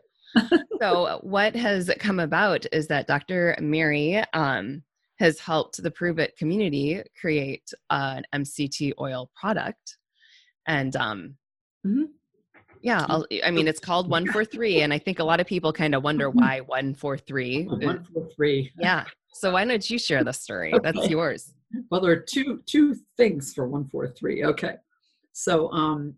so 0.80 1.18
what 1.22 1.54
has 1.56 1.90
come 1.98 2.20
about 2.20 2.66
is 2.72 2.86
that 2.88 3.06
Dr. 3.06 3.56
Mary 3.60 4.22
um, 4.32 4.82
has 5.18 5.38
helped 5.40 5.82
the 5.82 5.90
Pruvit 5.90 6.36
community 6.36 7.02
create 7.20 7.68
an 7.90 8.22
MCT 8.32 8.92
oil 9.00 9.30
product. 9.34 9.96
And 10.66 10.94
um, 10.96 11.36
Mhm. 11.86 12.04
Yeah, 12.84 13.06
I'll, 13.08 13.26
I 13.42 13.50
mean, 13.50 13.66
it's 13.66 13.80
called 13.80 14.10
143. 14.10 14.82
And 14.82 14.92
I 14.92 14.98
think 14.98 15.18
a 15.18 15.24
lot 15.24 15.40
of 15.40 15.46
people 15.46 15.72
kind 15.72 15.94
of 15.94 16.04
wonder 16.04 16.30
Mhm. 16.30 16.34
why 16.34 16.60
143. 16.60 17.68
Okay. 17.72 17.86
One, 17.86 18.04
four, 18.04 18.28
three. 18.36 18.70
Yeah. 18.78 19.06
So 19.32 19.52
why 19.52 19.64
don't 19.64 19.88
you 19.90 19.98
share 19.98 20.22
the 20.22 20.32
story? 20.32 20.72
That's 20.82 21.08
yours. 21.08 21.54
Well, 21.90 22.00
there 22.02 22.12
are 22.12 22.16
two 22.20 22.62
two 22.66 22.94
things 23.16 23.52
for 23.54 23.66
one 23.66 23.88
four 23.88 24.06
three. 24.06 24.44
Okay, 24.44 24.76
so 25.32 25.72
um, 25.72 26.14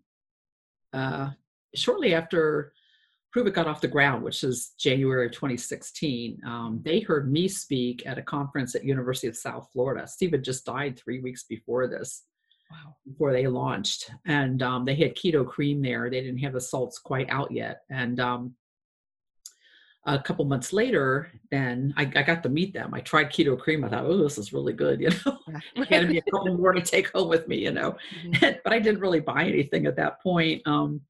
uh, 0.93 1.31
shortly 1.73 2.13
after 2.13 2.73
Pruvit 3.35 3.53
got 3.53 3.65
off 3.65 3.81
the 3.81 3.87
ground, 3.87 4.23
which 4.23 4.43
is 4.43 4.73
January 4.77 5.25
of 5.25 5.31
2016, 5.31 6.39
um, 6.45 6.81
they 6.83 6.99
heard 6.99 7.31
me 7.31 7.47
speak 7.47 8.05
at 8.05 8.19
a 8.19 8.21
conference 8.21 8.75
at 8.75 8.83
University 8.83 9.27
of 9.27 9.35
South 9.35 9.67
Florida. 9.73 10.05
Steve 10.07 10.31
had 10.31 10.43
just 10.43 10.65
died 10.65 10.99
three 10.99 11.19
weeks 11.21 11.43
before 11.43 11.87
this, 11.87 12.23
Wow. 12.71 12.95
before 13.05 13.31
they 13.33 13.47
launched, 13.47 14.11
and 14.25 14.61
um, 14.61 14.85
they 14.85 14.95
had 14.95 15.15
keto 15.15 15.47
cream 15.47 15.81
there. 15.81 16.09
They 16.09 16.21
didn't 16.21 16.39
have 16.39 16.53
the 16.53 16.61
salts 16.61 16.99
quite 16.99 17.29
out 17.29 17.51
yet, 17.51 17.81
and 17.89 18.19
um, 18.19 18.55
a 20.05 20.17
couple 20.19 20.45
months 20.45 20.71
later, 20.71 21.29
then 21.51 21.93
I, 21.97 22.03
I 22.15 22.23
got 22.23 22.41
to 22.43 22.49
meet 22.49 22.73
them. 22.73 22.93
I 22.93 23.01
tried 23.01 23.25
keto 23.29 23.59
cream. 23.59 23.83
I 23.83 23.89
thought, 23.89 24.05
oh, 24.05 24.17
this 24.23 24.37
is 24.37 24.53
really 24.53 24.71
good, 24.73 25.01
you 25.01 25.09
know 25.25 25.37
handed 25.89 26.09
me 26.09 26.17
a 26.17 26.31
couple 26.31 26.57
more 26.57 26.71
to 26.73 26.81
take 26.81 27.09
home 27.11 27.27
with 27.27 27.47
me, 27.47 27.57
you 27.57 27.71
know. 27.71 27.97
Mhm. 28.25 28.59
but 28.63 28.73
I 28.73 28.79
didn't 28.79 29.01
really 29.01 29.19
buy 29.19 29.43
anything 29.45 29.85
at 29.85 29.97
that 29.97 30.21
point. 30.21 30.61
Um, 30.65 31.01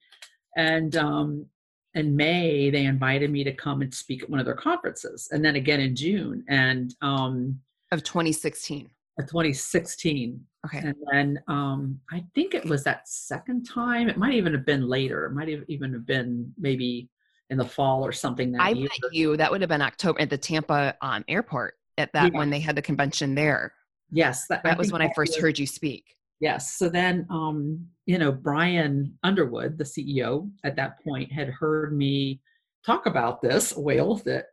and 0.56 0.96
um, 0.96 1.46
in 1.94 2.16
May, 2.16 2.70
they 2.72 2.86
invited 2.86 3.30
me 3.32 3.44
to 3.44 3.54
come 3.54 3.82
and 3.82 3.94
speak 3.94 4.24
at 4.24 4.30
one 4.30 4.40
of 4.40 4.46
their 4.46 4.56
conferences, 4.56 5.30
and 5.32 5.44
then 5.46 5.56
again 5.56 5.80
in 5.80 5.96
June, 5.96 6.44
and 6.50 6.94
um, 7.02 7.60
Of 7.92 8.04
2016. 8.04 8.90
Uh, 9.20 9.24
2016. 9.24 10.40
Okay. 10.66 10.80
And 10.80 10.96
then 11.12 11.40
um, 11.48 12.00
I 12.12 12.24
think 12.36 12.54
it 12.54 12.66
was 12.66 12.84
that 12.84 13.08
second 13.08 13.64
time. 13.68 14.10
It 14.10 14.18
might 14.18 14.34
even 14.34 14.54
have 14.54 14.66
been 14.66 14.88
later. 14.88 15.26
It 15.26 15.34
might 15.34 15.48
have 15.50 15.64
even 15.68 15.94
have 15.94 16.06
been 16.06 16.52
maybe 16.58 17.10
in 17.50 17.58
the 17.58 17.66
fall 17.66 18.04
or 18.06 18.12
something 18.12 18.52
that 18.52 18.62
I 18.62 18.70
year. 18.70 18.90
met 19.02 19.14
you, 19.14 19.38
that 19.38 19.50
would 19.50 19.62
have 19.62 19.70
been 19.70 19.82
October 19.82 20.20
at 20.22 20.30
the 20.30 20.38
Tampa 20.38 20.96
um, 21.02 21.24
airport 21.28 21.76
at 21.98 22.12
that 22.14 22.34
Yeah. 22.34 22.38
when 22.38 22.50
they 22.50 22.60
had 22.60 22.76
the 22.76 22.82
convention 22.82 23.34
there. 23.36 23.74
Yes, 24.12 24.48
That 24.48 24.64
that 24.64 24.78
was 24.78 24.92
when 24.92 25.02
I 25.02 25.12
first 25.16 25.34
was- 25.36 25.42
heard 25.42 25.60
you 25.60 25.66
speak. 25.68 26.04
Yes. 26.40 26.76
So 26.76 26.88
then, 26.88 27.26
um, 27.32 27.88
you 28.06 28.20
know, 28.20 28.32
Brian 28.32 29.18
Underwood, 29.24 29.78
the 29.78 29.84
CEO 29.84 30.52
at 30.64 30.76
that 30.76 31.02
point, 31.04 31.32
had 31.32 31.48
heard 31.50 31.98
me 31.98 32.42
talk 32.86 33.08
about 33.08 33.42
this 33.42 33.76
oil, 33.76 34.18
that 34.26 34.46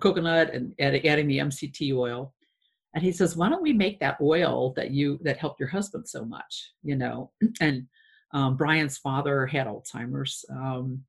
coconut, 0.00 0.52
and 0.52 0.74
adding 0.78 1.26
the 1.28 1.38
MCT 1.38 1.94
oil. 1.96 2.34
And 2.94 3.04
he 3.04 3.12
says, 3.12 3.36
"Why 3.36 3.48
don't 3.48 3.62
we 3.62 3.72
make 3.72 4.00
that 4.00 4.18
oil 4.20 4.72
that 4.74 4.90
you 4.90 5.18
that 5.22 5.38
helped 5.38 5.60
your 5.60 5.68
husband 5.68 6.08
so 6.08 6.24
much?" 6.24 6.72
You 6.82 6.96
know, 6.96 7.30
and 7.60 7.86
um, 8.32 8.56
Brian's 8.56 8.98
father 8.98 9.46
had 9.46 9.66
Alzheimer's, 9.66 10.44
um, 10.50 11.04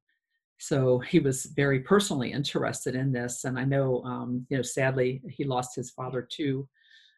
so 0.61 0.99
he 0.99 1.19
was 1.19 1.45
very 1.55 1.79
personally 1.79 2.31
interested 2.31 2.93
in 2.93 3.11
this. 3.11 3.45
And 3.45 3.57
I 3.57 3.65
know, 3.65 4.03
um, 4.03 4.45
you 4.49 4.57
know, 4.57 4.63
sadly, 4.63 5.21
he 5.27 5.43
lost 5.43 5.75
his 5.75 5.89
father 5.89 6.27
too 6.31 6.67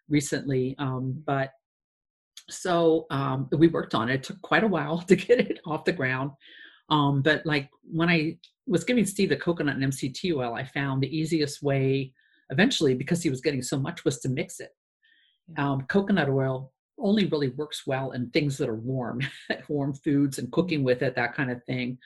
recently, 0.07 0.75
um, 0.79 1.21
but 1.25 1.51
so 2.49 3.05
um, 3.09 3.49
we 3.51 3.67
worked 3.67 3.95
on 3.95 4.09
it. 4.09 4.15
It 4.15 4.23
took 4.23 4.41
quite 4.41 4.63
a 4.63 4.67
while 4.67 4.99
to 5.07 5.15
get 5.17 5.41
it 5.41 5.59
off 5.65 5.83
the 5.83 5.91
ground. 5.91 6.31
Um, 6.89 7.21
but 7.21 7.45
like 7.45 7.69
when 7.83 8.09
I 8.09 8.37
was 8.65 8.85
giving 8.85 9.05
Steve 9.05 9.29
the 9.29 9.35
coconut 9.35 9.75
and 9.75 9.91
MCT 9.91 10.33
oil, 10.35 10.53
I 10.53 10.63
found 10.63 11.01
the 11.01 11.17
easiest 11.17 11.61
way 11.61 12.13
eventually 12.53 12.93
because 12.93 13.21
he 13.21 13.29
was 13.29 13.41
getting 13.41 13.61
so 13.61 13.77
much 13.77 14.05
was 14.05 14.19
to 14.19 14.29
mix 14.29 14.59
it. 14.59 14.71
Um, 15.57 15.81
coconut 15.89 16.29
oil 16.29 16.71
only 16.97 17.25
really 17.25 17.49
works 17.49 17.83
well 17.85 18.11
in 18.11 18.29
things 18.29 18.57
that 18.57 18.69
are 18.69 18.75
warm, 18.75 19.19
warm 19.67 19.93
foods 19.93 20.37
and 20.37 20.51
cooking 20.51 20.83
with 20.83 21.01
it, 21.01 21.15
that 21.15 21.35
kind 21.35 21.51
of 21.51 21.63
thing, 21.65 21.97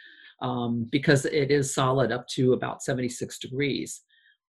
um, 0.42 0.88
because 0.92 1.26
it 1.26 1.52
is 1.52 1.74
solid 1.74 2.12
up 2.12 2.28
to 2.30 2.54
about 2.54 2.82
76 2.82 3.38
degrees. 3.40 4.02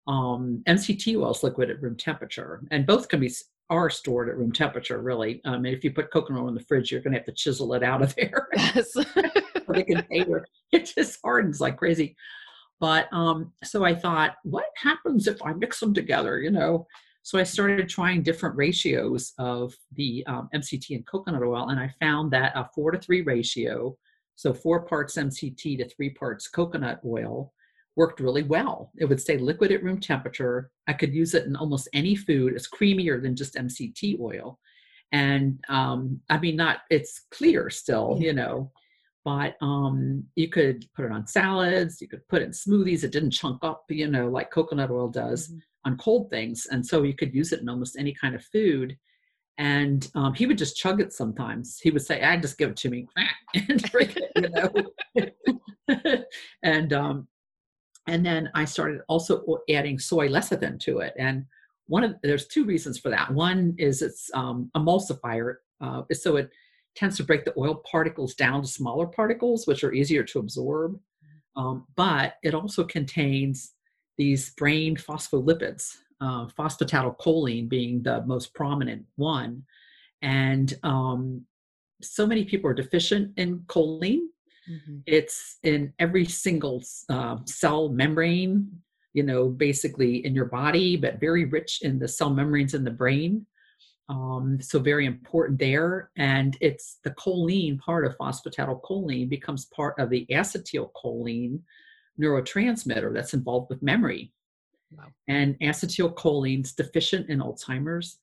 Um, 0.07 0.63
MCT 0.67 1.17
oil 1.21 1.33
is 1.33 1.43
liquid 1.43 1.71
at 1.71 1.83
room 1.83 1.97
temperature, 1.97 2.63
and 2.71 2.87
both 2.87 3.09
can 3.09 3.21
be 3.21 3.31
are 3.71 3.91
stored 3.91 4.31
at 4.31 4.39
room 4.39 4.53
temperature. 4.53 5.03
Really, 5.03 5.43
um, 5.45 5.67
and 5.67 5.67
if 5.67 5.85
you 5.85 5.93
put 5.93 6.11
coconut 6.11 6.43
oil 6.43 6.49
in 6.49 6.55
the 6.55 6.65
fridge, 6.65 6.91
you're 6.91 7.03
going 7.03 7.13
to 7.13 7.19
have 7.19 7.27
to 7.27 7.33
chisel 7.33 7.75
it 7.75 7.83
out 7.83 8.01
of 8.01 8.15
there. 8.17 8.49
Yes. 8.57 8.93
the 8.93 9.85
container. 9.87 10.47
It 10.73 10.93
just 10.95 11.19
hardens 11.23 11.61
like 11.61 11.77
crazy. 11.77 12.17
But 12.81 13.13
um, 13.13 13.53
so 13.65 13.85
I 13.85 13.95
thought, 13.95 14.37
what 14.45 14.67
happens 14.77 15.27
if 15.27 15.43
I 15.43 15.53
mix 15.53 15.81
them 15.81 15.93
together? 15.95 16.41
You 16.41 16.51
know, 16.51 16.87
so 17.23 17.39
I 17.39 17.43
started 17.43 17.89
trying 17.89 18.23
different 18.23 18.57
ratios 18.57 19.33
of 19.39 19.75
the 19.95 20.25
um, 20.27 20.49
MCT 20.55 20.91
and 20.91 21.07
coconut 21.07 21.43
oil, 21.43 21.69
and 21.71 21.81
I 21.81 21.93
found 22.01 22.31
that 22.33 22.53
a 22.55 22.69
four 22.75 22.91
to 22.93 22.99
three 22.99 23.23
ratio, 23.23 23.97
so 24.37 24.55
four 24.55 24.83
parts 24.87 25.17
MCT 25.17 25.79
to 25.79 25.89
three 25.89 26.11
parts 26.11 26.47
coconut 26.49 27.01
oil, 27.05 27.53
worked 27.97 28.21
really 28.21 28.45
well. 28.45 28.93
It 28.97 29.07
would 29.07 29.21
stay 29.21 29.39
liquid 29.39 29.73
at 29.73 29.83
room 29.83 29.99
temperature. 30.01 30.71
I 30.87 30.93
could 30.93 31.13
use 31.13 31.35
it 31.35 31.47
in 31.47 31.57
almost 31.57 31.89
any 31.93 32.15
food. 32.15 32.55
It's 32.55 32.69
creamier 32.69 33.21
than 33.21 33.35
just 33.35 33.57
MCT 33.57 34.21
oil. 34.21 34.61
And 35.11 35.59
um, 35.69 36.21
I 36.31 36.39
mean, 36.39 36.55
not, 36.55 36.79
it's 36.91 37.23
clear 37.33 37.71
still, 37.71 38.17
Yeah. 38.21 38.27
you 38.29 38.33
know, 38.35 38.71
but 39.29 39.57
um, 39.61 40.25
you 40.37 40.49
could 40.49 40.87
put 40.97 41.05
it 41.05 41.13
on 41.13 41.27
salads, 41.27 42.01
you 42.01 42.09
could 42.09 42.27
put 42.29 42.41
it 42.41 42.47
in 42.47 42.51
smoothies. 42.51 43.05
It 43.05 43.13
didn't 43.13 43.33
chunk 43.33 43.63
up, 43.63 43.85
you 43.91 44.09
know, 44.09 44.27
like 44.27 44.51
coconut 44.51 44.91
oil 44.91 45.09
does 45.09 45.51
Mhm. 45.51 45.61
on 45.85 45.99
cold 45.99 46.31
things. 46.31 46.65
And 46.71 46.85
so 46.85 47.03
you 47.03 47.13
could 47.13 47.35
use 47.35 47.53
it 47.53 47.61
in 47.61 47.69
almost 47.69 47.99
any 47.99 48.15
kind 48.15 48.35
of 48.35 48.43
food. 48.43 48.97
And 49.59 50.11
um, 50.15 50.33
he 50.33 50.47
would 50.47 50.57
just 50.57 50.79
chug 50.79 50.99
it 51.03 51.13
sometimes. 51.13 51.79
He 51.79 51.91
would 51.91 52.01
say, 52.01 52.23
I 52.23 52.39
just 52.39 52.57
give 52.57 52.71
it 52.71 52.77
to 52.79 52.89
me 52.89 53.07
and 53.69 53.83
drink 53.83 54.17
it, 54.17 54.33
you 54.35 55.27
know. 56.07 56.25
and 56.63 56.95
um, 56.95 57.29
and 58.07 58.25
then 58.25 58.49
I 58.55 58.65
started 58.65 59.03
also 59.09 59.45
adding 59.69 59.99
soy 59.99 60.29
lecithin 60.29 60.81
to 60.81 61.01
it. 61.01 61.13
And 61.19 61.45
one 61.87 62.03
of 62.03 62.15
there's 62.23 62.47
two 62.47 62.65
reasons 62.65 62.99
for 62.99 63.11
that. 63.11 63.31
One 63.31 63.75
is 63.77 64.01
it's 64.01 64.31
um, 64.33 64.71
emulsifier, 64.75 65.57
uh, 65.83 66.05
so 66.13 66.37
it 66.37 66.51
tends 66.95 67.17
to 67.17 67.25
break 67.25 67.45
the 67.45 67.55
oil 67.57 67.83
particles 67.91 68.35
down 68.35 68.63
to 68.63 68.69
smaller 68.69 69.07
particles, 69.07 69.67
which 69.67 69.85
are 69.85 69.93
easier 69.93 70.25
to 70.25 70.39
absorb. 70.39 70.99
Um, 71.57 71.87
but 71.97 72.35
it 72.43 72.55
also 72.55 72.85
contains 72.85 73.73
these 74.17 74.51
brain 74.51 74.97
phospholipids, 74.97 75.97
uh, 76.21 76.47
phosphatidylcholine 76.47 77.69
being 77.69 78.03
the 78.03 78.25
most 78.27 78.55
prominent 78.55 79.05
one. 79.17 79.65
And 80.23 80.75
um, 80.83 81.47
so 82.03 82.27
many 82.27 82.45
people 82.45 82.71
are 82.71 82.75
deficient 82.75 83.33
in 83.37 83.61
choline. 83.61 84.27
Mm-hmm. 84.71 84.99
It's 85.07 85.59
in 85.63 85.93
every 85.99 86.25
single 86.27 86.83
uh, 87.09 87.39
cell 87.47 87.89
membrane, 87.89 88.71
you 89.15 89.23
know, 89.23 89.49
basically 89.49 90.25
in 90.25 90.35
your 90.35 90.45
body, 90.45 90.97
but 90.97 91.21
very 91.21 91.45
rich 91.45 91.81
in 91.83 91.99
the 91.99 92.09
cell 92.09 92.31
membranes 92.31 92.75
in 92.75 92.85
the 92.85 92.91
brain. 92.91 93.47
Um, 94.09 94.59
so 94.61 94.79
very 94.79 95.05
important 95.05 95.59
there. 95.59 96.11
And 96.17 96.57
it's 96.61 96.99
the 97.05 97.11
choline 97.11 97.79
part 97.79 98.07
of 98.07 98.17
phosphatidylcholine 98.17 99.29
becomes 99.29 99.67
part 99.67 99.99
of 99.99 100.09
the 100.09 100.27
acetylcholine 100.31 101.61
neurotransmitter 102.21 103.13
that's 103.13 103.35
involved 103.35 103.69
with 103.69 103.83
memory. 103.83 104.33
Wow. 104.97 105.05
And 105.29 105.59
acetylcholine's 105.61 106.73
deficient 106.73 107.29
in 107.29 107.41
Alzheimer's. 107.41 108.19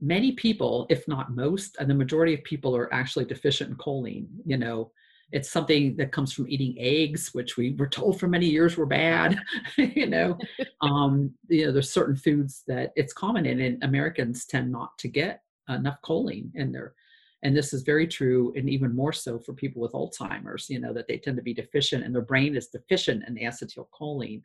Many 0.00 0.32
people, 0.32 0.86
if 0.88 1.06
not 1.06 1.34
most, 1.34 1.76
and 1.78 1.90
the 1.90 1.94
majority 1.94 2.32
of 2.32 2.42
people 2.44 2.74
are 2.74 2.92
actually 2.92 3.26
deficient 3.26 3.70
in 3.70 3.76
choline. 3.76 4.26
You 4.46 4.56
know, 4.56 4.90
it's 5.32 5.50
something 5.50 5.96
that 5.96 6.12
comes 6.12 6.32
from 6.32 6.48
eating 6.48 6.74
eggs 6.78 7.30
which 7.32 7.56
we 7.56 7.74
were 7.74 7.88
told 7.88 8.18
for 8.18 8.28
many 8.28 8.46
years 8.46 8.76
were 8.76 8.86
bad 8.86 9.38
you 9.76 10.06
know? 10.06 10.38
Um, 10.82 11.34
you 11.48 11.66
know 11.66 11.72
there's 11.72 11.92
certain 11.92 12.16
foods 12.16 12.62
that 12.66 12.92
it's 12.96 13.12
common 13.12 13.44
in 13.44 13.60
and 13.60 13.84
americans 13.84 14.46
tend 14.46 14.72
not 14.72 14.96
to 14.98 15.08
get 15.08 15.42
enough 15.74 16.00
choline 16.02 16.50
in 16.54 16.72
there. 16.72 16.94
And 17.42 17.56
this 17.56 17.72
is 17.72 17.82
very 17.82 18.06
true 18.06 18.52
and 18.54 18.68
even 18.68 18.94
more 18.94 19.14
so 19.14 19.38
for 19.38 19.54
people 19.54 19.80
with 19.80 19.92
alzheimer's 19.92 20.68
you 20.68 20.78
know 20.78 20.92
that 20.92 21.08
they 21.08 21.16
tend 21.16 21.38
to 21.38 21.42
be 21.42 21.54
deficient 21.54 22.04
and 22.04 22.14
their 22.14 22.20
brain 22.20 22.54
is 22.54 22.66
deficient 22.66 23.24
in 23.26 23.36
acetylcholine 23.36 24.42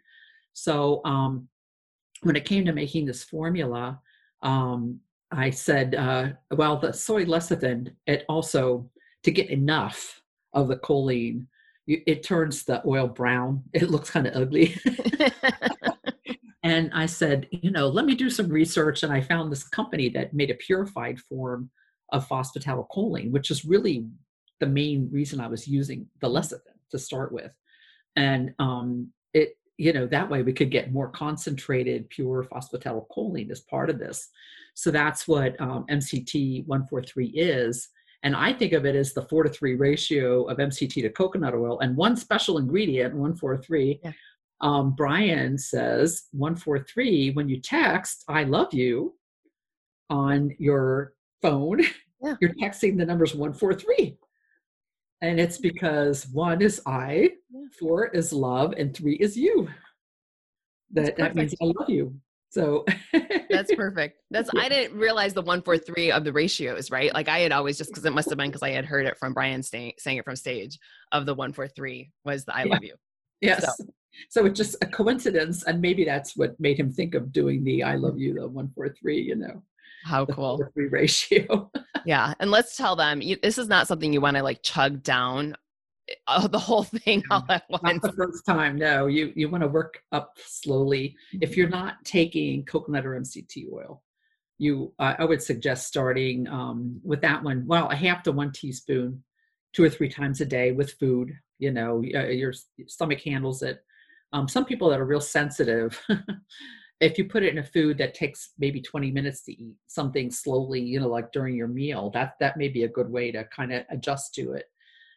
so 0.53 1.01
um, 1.03 1.49
when 2.21 2.37
it 2.37 2.45
came 2.45 2.63
to 2.63 2.71
making 2.71 3.05
this 3.05 3.21
formula 3.21 3.99
um, 4.43 4.97
i 5.31 5.49
said 5.49 5.93
uh, 5.95 6.29
well 6.51 6.77
the 6.77 6.93
soy 6.93 7.25
lecithin 7.25 7.93
it 8.07 8.23
also 8.29 8.89
to 9.23 9.31
get 9.31 9.49
enough 9.49 10.21
of 10.55 10.69
the 10.69 10.77
choline, 10.77 11.45
you, 11.85 12.01
it 12.07 12.23
turns 12.23 12.63
the 12.63 12.81
oil 12.87 13.07
brown. 13.07 13.63
It 13.73 13.91
looks 13.91 14.09
kind 14.09 14.25
of 14.25 14.35
ugly. 14.35 14.75
and 16.63 16.89
I 16.93 17.05
said, 17.05 17.47
you 17.51 17.69
know, 17.69 17.87
let 17.87 18.05
me 18.05 18.15
do 18.15 18.29
some 18.29 18.49
research. 18.49 19.03
And 19.03 19.13
I 19.13 19.21
found 19.21 19.51
this 19.51 19.67
company 19.67 20.09
that 20.09 20.33
made 20.33 20.49
a 20.49 20.55
purified 20.55 21.19
form 21.19 21.69
of 22.11 22.27
phosphatidylcholine, 22.27 23.31
which 23.31 23.51
is 23.51 23.65
really 23.65 24.07
the 24.59 24.65
main 24.65 25.09
reason 25.11 25.39
I 25.39 25.47
was 25.47 25.67
using 25.67 26.07
the 26.21 26.29
lecithin 26.29 26.79
to 26.91 26.97
start 26.97 27.31
with. 27.31 27.51
And 28.15 28.53
um, 28.57 29.11
it, 29.33 29.57
you 29.77 29.91
know, 29.91 30.07
that 30.07 30.29
way 30.29 30.41
we 30.41 30.53
could 30.53 30.71
get 30.71 30.93
more 30.93 31.09
concentrated, 31.09 32.09
pure 32.09 32.45
phosphatidylcholine 32.51 33.51
as 33.51 33.59
part 33.61 33.89
of 33.89 33.99
this. 33.99 34.29
So 34.73 34.91
that's 34.91 35.27
what 35.27 35.59
um, 35.59 35.85
MCT 35.89 36.65
143 36.67 37.27
is. 37.27 37.89
And 38.25 38.35
I 38.35 38.51
think 38.51 38.73
of 38.73 38.87
it 38.87 38.95
as 38.95 39.13
the 39.13 39.21
four 39.21 39.43
to 39.43 39.49
three 39.49 39.75
ratio 39.75 40.45
of 40.45 40.57
MCT 40.57 41.03
to 41.03 41.09
coconut 41.11 41.53
oil. 41.53 41.79
And 41.81 41.95
one 41.95 42.17
special 42.17 42.57
ingredient, 42.57 43.13
143, 43.13 43.99
yeah. 44.03 44.11
um, 44.61 44.95
Brian 44.95 45.59
says 45.59 46.23
143, 46.31 47.33
when 47.33 47.47
you 47.47 47.61
text, 47.61 48.23
I 48.27 48.43
love 48.43 48.73
you 48.73 49.13
on 50.09 50.55
your 50.57 51.13
phone, 51.43 51.81
yeah. 52.23 52.33
you're 52.41 52.55
texting 52.55 52.97
the 52.97 53.05
numbers 53.05 53.35
143. 53.35 54.17
And 55.21 55.39
it's 55.39 55.59
because 55.59 56.27
one 56.29 56.63
is 56.63 56.81
I, 56.87 57.29
yeah. 57.51 57.61
four 57.79 58.07
is 58.07 58.33
love, 58.33 58.73
and 58.75 58.91
three 58.95 59.17
is 59.17 59.37
you. 59.37 59.69
That, 60.93 61.15
that 61.17 61.35
means 61.35 61.53
I 61.61 61.65
love 61.65 61.91
you. 61.91 62.19
So 62.49 62.85
that's 63.49 63.73
perfect. 63.75 64.21
That's 64.31 64.49
I 64.57 64.69
didn't 64.69 64.97
realize 64.97 65.33
the 65.33 65.41
one 65.41 65.61
four 65.61 65.77
three 65.77 66.11
of 66.11 66.23
the 66.23 66.31
ratios, 66.31 66.89
right? 66.91 67.13
Like 67.13 67.27
I 67.27 67.39
had 67.39 67.51
always 67.51 67.77
just 67.77 67.89
because 67.89 68.05
it 68.05 68.13
must 68.13 68.29
have 68.29 68.37
been 68.37 68.49
because 68.49 68.63
I 68.63 68.71
had 68.71 68.85
heard 68.85 69.05
it 69.05 69.17
from 69.17 69.33
Brian 69.33 69.61
saying, 69.61 69.93
saying 69.97 70.17
it 70.17 70.25
from 70.25 70.35
stage 70.35 70.79
of 71.11 71.25
the 71.25 71.33
one 71.33 71.53
four 71.53 71.67
three 71.67 72.11
was 72.23 72.45
the 72.45 72.55
I 72.55 72.63
yeah. 72.63 72.73
love 72.73 72.83
you. 72.83 72.95
Yes. 73.41 73.65
So. 73.77 73.85
so 74.29 74.45
it's 74.45 74.57
just 74.57 74.77
a 74.81 74.85
coincidence, 74.85 75.63
and 75.63 75.81
maybe 75.81 76.05
that's 76.05 76.37
what 76.37 76.59
made 76.59 76.79
him 76.79 76.91
think 76.91 77.15
of 77.15 77.31
doing 77.31 77.63
the 77.63 77.83
I 77.83 77.95
love 77.95 78.17
you, 78.17 78.33
the 78.33 78.47
one 78.47 78.71
four 78.73 78.89
three. 78.89 79.21
You 79.21 79.35
know. 79.35 79.61
How 80.05 80.25
cool. 80.25 80.61
Three 80.73 80.87
ratio. 80.91 81.71
yeah, 82.05 82.33
and 82.39 82.51
let's 82.51 82.77
tell 82.77 82.95
them 82.95 83.21
you, 83.21 83.37
this 83.41 83.57
is 83.57 83.67
not 83.67 83.87
something 83.87 84.13
you 84.13 84.21
want 84.21 84.37
to 84.37 84.43
like 84.43 84.61
chug 84.61 85.01
down 85.03 85.55
uh, 86.27 86.47
the 86.47 86.59
whole 86.59 86.83
thing 86.83 87.23
all 87.31 87.45
at 87.49 87.63
once. 87.69 87.83
Not 87.83 88.01
the 88.01 88.13
first 88.13 88.45
time. 88.45 88.77
No, 88.77 89.07
you 89.07 89.31
you 89.35 89.49
want 89.49 89.63
to 89.63 89.67
work 89.67 90.01
up 90.11 90.37
slowly. 90.45 91.15
If 91.41 91.57
you're 91.57 91.67
mm-hmm. 91.67 91.85
not 91.85 92.05
taking 92.05 92.65
coconut 92.65 93.05
or 93.05 93.19
MCT 93.19 93.71
oil, 93.71 94.03
you 94.57 94.93
uh, 94.99 95.15
I 95.19 95.25
would 95.25 95.41
suggest 95.41 95.87
starting 95.87 96.47
um, 96.47 96.99
with 97.03 97.21
that 97.21 97.43
one. 97.43 97.65
Well, 97.65 97.89
a 97.89 97.95
half 97.95 98.23
to 98.23 98.31
one 98.31 98.51
teaspoon, 98.51 99.23
two 99.73 99.83
or 99.83 99.89
three 99.89 100.09
times 100.09 100.41
a 100.41 100.45
day 100.45 100.71
with 100.71 100.93
food. 100.93 101.31
You 101.59 101.71
know, 101.71 102.03
uh, 102.13 102.27
your 102.27 102.53
stomach 102.87 103.21
handles 103.21 103.61
it. 103.61 103.79
Um, 104.33 104.47
some 104.47 104.65
people 104.65 104.89
that 104.89 104.99
are 104.99 105.05
real 105.05 105.21
sensitive. 105.21 105.99
if 107.01 107.17
you 107.17 107.25
put 107.25 107.43
it 107.43 107.51
in 107.51 107.57
a 107.57 107.63
food 107.63 107.97
that 107.97 108.13
takes 108.13 108.51
maybe 108.57 108.81
20 108.81 109.11
minutes 109.11 109.43
to 109.43 109.51
eat 109.51 109.75
something 109.87 110.31
slowly 110.31 110.79
you 110.79 110.97
know 110.97 111.09
like 111.09 111.29
during 111.33 111.53
your 111.53 111.67
meal 111.67 112.09
that 112.13 112.35
that 112.39 112.55
may 112.55 112.69
be 112.69 112.83
a 112.83 112.87
good 112.87 113.09
way 113.09 113.31
to 113.31 113.43
kind 113.53 113.73
of 113.73 113.83
adjust 113.89 114.33
to 114.33 114.53
it 114.53 114.65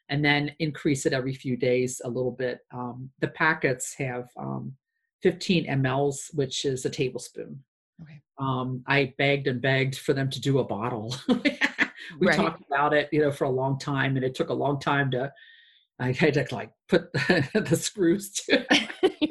and 0.09 0.25
then 0.25 0.53
increase 0.59 1.07
it 1.07 1.13
every 1.13 1.35
few 1.35 1.57
days 1.57 2.01
a 2.05 2.09
little 2.09 2.31
bit. 2.31 2.61
Um, 2.73 3.11
the 3.21 3.29
packets 3.29 3.95
have 3.99 4.29
um, 4.37 4.75
15 5.23 5.67
mLs, 5.67 6.35
which 6.35 6.65
is 6.65 6.85
a 6.85 6.91
tablespoon. 6.91 7.63
Okay. 8.03 8.21
Um, 8.39 8.83
I 8.87 9.15
begged 9.19 9.49
and 9.49 9.61
begged 9.61 9.99
for 9.99 10.13
them 10.13 10.31
to 10.31 10.41
do 10.41 10.61
a 10.61 10.65
bottle. 10.65 11.15
we 11.29 12.29
right. 12.29 12.37
talked 12.37 12.63
about 12.71 12.95
it, 12.95 13.09
you 13.13 13.21
know, 13.21 13.33
for 13.33 13.45
a 13.45 13.51
long 13.51 13.79
time, 13.79 14.17
and 14.17 14.25
it 14.25 14.35
took 14.35 14.51
a 14.51 14.55
long 14.55 14.81
time 14.81 15.11
to. 15.13 15.33
I 16.01 16.13
had 16.13 16.35
to 16.35 16.47
like 16.53 16.71
put 16.89 17.13
the 17.13 17.77
screws 17.77 18.31
to 18.49 18.65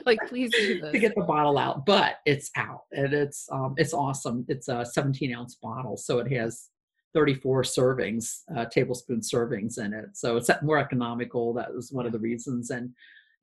like 0.05 0.19
please 0.27 0.51
to 0.51 0.99
get 0.99 1.13
the 1.15 1.23
bottle 1.23 1.57
out, 1.57 1.85
but 1.85 2.17
it's 2.25 2.51
out 2.55 2.81
and 2.91 3.13
it's 3.13 3.47
um 3.51 3.75
it's 3.77 3.93
awesome. 3.93 4.45
It's 4.47 4.67
a 4.67 4.85
17 4.85 5.33
ounce 5.33 5.55
bottle, 5.55 5.95
so 5.95 6.19
it 6.19 6.31
has 6.31 6.69
34 7.13 7.63
servings, 7.63 8.41
uh, 8.55 8.65
tablespoon 8.65 9.21
servings 9.21 9.77
in 9.79 9.93
it. 9.93 10.09
So 10.13 10.37
it's 10.37 10.49
more 10.61 10.77
economical. 10.77 11.53
That 11.53 11.73
was 11.73 11.91
one 11.91 12.05
of 12.05 12.11
the 12.11 12.19
reasons. 12.19 12.69
And, 12.69 12.91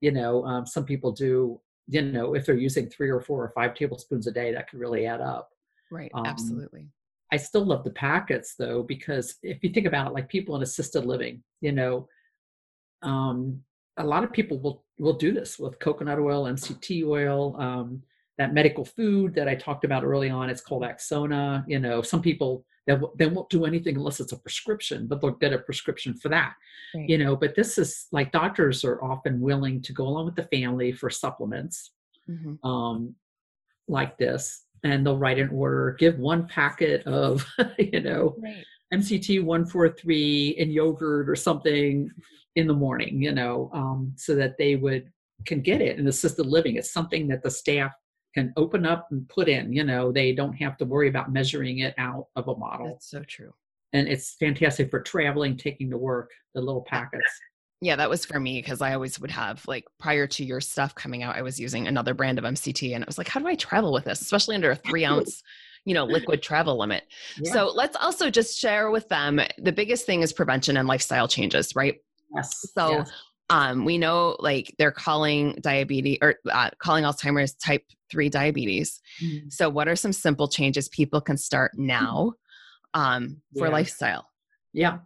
you 0.01 0.13
know, 0.13 0.45
um, 0.45 0.67
some 0.67 0.85
people 0.85 1.13
do, 1.13 1.61
you 1.89 2.03
know, 2.03 2.35
if 2.35 2.47
they're 2.47 2.55
using 2.55 2.89
three 2.89 3.11
or 3.11 3.21
four 3.21 3.43
or 3.43 3.51
five 3.51 3.75
tablespoons 3.75 4.27
a 4.27 4.33
day, 4.33 4.53
that 4.53 4.69
could 4.71 4.79
really 4.79 5.07
add 5.07 5.21
up. 5.21 5.51
Right. 5.91 6.11
Um, 6.15 6.27
Absolutely. 6.27 6.89
I 7.33 7.37
still 7.37 7.65
love 7.65 7.85
the 7.85 7.91
packets 7.91 8.55
though, 8.57 8.83
because 8.83 9.37
if 9.43 9.63
you 9.63 9.71
think 9.71 9.87
about 9.87 10.09
it, 10.09 10.15
like 10.15 10.29
people 10.29 10.55
in 10.57 10.63
assisted 10.63 11.05
living, 11.05 11.43
you 11.61 11.73
know, 11.73 12.09
um, 13.03 13.61
a 13.97 14.05
lot 14.05 14.25
of 14.25 14.33
people 14.33 14.59
will 14.59 14.85
will 14.99 15.15
do 15.15 15.33
this 15.33 15.59
with 15.59 15.79
coconut 15.81 16.19
oil, 16.19 16.45
MCT 16.45 17.05
oil, 17.05 17.57
um, 17.61 18.03
that 18.39 18.55
medical 18.55 18.85
food 18.85 19.35
that 19.35 19.49
I 19.49 19.55
talked 19.55 19.85
about 19.85 20.05
early 20.05 20.31
on. 20.31 20.51
It's 20.51 20.61
called 20.61 20.83
Axona. 20.83 21.65
You 21.67 21.81
know, 21.81 22.03
some 22.03 22.23
people 22.23 22.65
they, 22.87 22.99
they 23.19 23.27
won't 23.27 23.49
do 23.51 23.65
anything 23.65 23.97
unless 23.97 24.21
it's 24.21 24.33
a 24.33 24.39
prescription 24.39 25.07
but 25.07 25.21
they'll 25.21 25.31
get 25.33 25.53
a 25.53 25.59
prescription 25.59 26.15
for 26.15 26.29
that 26.29 26.55
right. 26.95 27.09
you 27.09 27.19
know 27.19 27.37
but 27.37 27.55
this 27.55 27.79
is 27.79 28.07
like 28.13 28.33
doctors 28.33 28.85
are 28.85 29.03
often 29.03 29.41
willing 29.41 29.81
to 29.83 29.93
go 29.93 30.07
along 30.07 30.27
with 30.27 30.37
the 30.37 30.45
family 30.45 30.93
for 30.93 31.11
supplements 31.11 31.93
mm-hmm. 32.29 32.67
um, 32.67 33.15
like 33.89 34.17
this 34.19 34.65
and 34.83 35.07
they'll 35.07 35.19
write 35.19 35.39
an 35.39 35.49
order 35.51 35.97
give 35.99 36.19
one 36.19 36.47
packet 36.47 37.07
of 37.07 37.47
you 37.79 38.01
know 38.01 38.35
right. 38.43 38.65
mct 38.93 39.43
143 39.43 40.49
in 40.59 40.71
yogurt 40.71 41.29
or 41.29 41.37
something 41.37 42.11
in 42.57 42.67
the 42.67 42.75
morning 42.75 43.21
you 43.21 43.33
know 43.33 43.71
um, 43.73 44.13
so 44.17 44.35
that 44.35 44.57
they 44.59 44.77
would 44.77 45.11
can 45.47 45.61
get 45.61 45.81
it 45.83 45.99
in 45.99 46.07
assisted 46.07 46.47
living 46.47 46.77
it's 46.77 46.93
something 46.93 47.29
that 47.29 47.43
the 47.43 47.51
staff 47.51 47.93
can 48.35 48.53
open 48.57 48.85
up 48.85 49.09
and 49.11 49.29
put 49.29 49.49
in. 49.49 49.73
You 49.73 49.85
know, 49.85 50.13
they 50.13 50.33
don't 50.33 50.55
have 50.55 50.77
to 50.79 50.85
worry 50.85 51.09
about 51.09 51.33
measuring 51.33 51.79
it 51.79 51.95
out 51.99 52.27
of 52.37 52.49
a 52.49 52.57
model. 52.57 52.89
That's 52.89 53.11
so 53.11 53.23
true. 53.23 53.53
And 53.93 54.09
it's 54.09 54.35
fantastic 54.35 54.91
for 54.91 55.01
traveling, 55.01 55.57
taking 55.57 55.91
to 55.91 55.97
work, 55.97 56.31
the 56.55 56.61
little 56.61 56.83
packets. 56.83 57.41
Yeah, 57.81 57.97
that 57.97 58.11
was 58.11 58.25
for 58.25 58.41
me 58.41 58.61
because 58.61 58.81
I 58.81 58.95
always 58.95 59.21
would 59.21 59.31
have 59.31 59.63
like 59.69 59.85
prior 59.99 60.27
to 60.27 60.45
your 60.45 60.61
stuff 60.61 60.95
coming 60.95 61.23
out, 61.23 61.37
I 61.37 61.43
was 61.43 61.61
using 61.61 61.87
another 61.87 62.15
brand 62.15 62.39
of 62.39 62.45
MCT 62.45 62.95
and 62.95 63.03
it 63.03 63.07
was 63.07 63.19
like, 63.19 63.29
how 63.29 63.41
do 63.41 63.47
I 63.47 63.55
travel 63.55 63.93
with 63.93 64.05
this? 64.05 64.21
Especially 64.21 64.55
under 64.55 64.71
a 64.71 64.77
three 64.77 65.05
ounce 65.05 65.43
you 65.87 65.93
know 65.93 66.07
liquid 66.07 66.43
travel 66.43 66.79
limit 66.79 67.05
yeah. 67.39 67.53
so 67.53 67.71
let's 67.75 67.95
also 67.97 68.31
just 68.31 68.59
share 68.59 68.91
with 68.91 69.07
them 69.11 69.39
the 69.59 69.71
biggest 69.71 70.07
thing 70.07 70.23
is 70.23 70.33
prevention 70.33 70.79
and 70.79 70.89
lifestyle 70.89 71.29
changes 71.29 71.77
right 71.77 71.97
yes 72.35 72.71
so 72.75 72.91
yes 72.91 73.13
Um, 73.51 73.85
we 73.85 73.99
know 73.99 74.37
like 74.41 74.75
they're 74.79 74.91
calling 74.91 75.57
diabetes 75.61 76.19
or 76.23 76.37
uh, 76.51 76.71
calling 76.79 77.05
Alzheimer's 77.05 77.55
type 77.55 77.85
3 78.11 78.31
diabetes. 78.31 79.01
Mm. 79.23 79.53
So, 79.53 79.69
what 79.69 79.87
are 79.89 79.97
some 79.97 80.13
simple 80.13 80.49
changes 80.49 80.89
people 80.89 81.21
can 81.21 81.37
start 81.37 81.73
now 81.77 82.33
um, 82.95 83.43
for 83.57 83.67
Yeah. 83.67 83.73
lifestyle? 83.73 84.29
Yeah. 84.73 84.99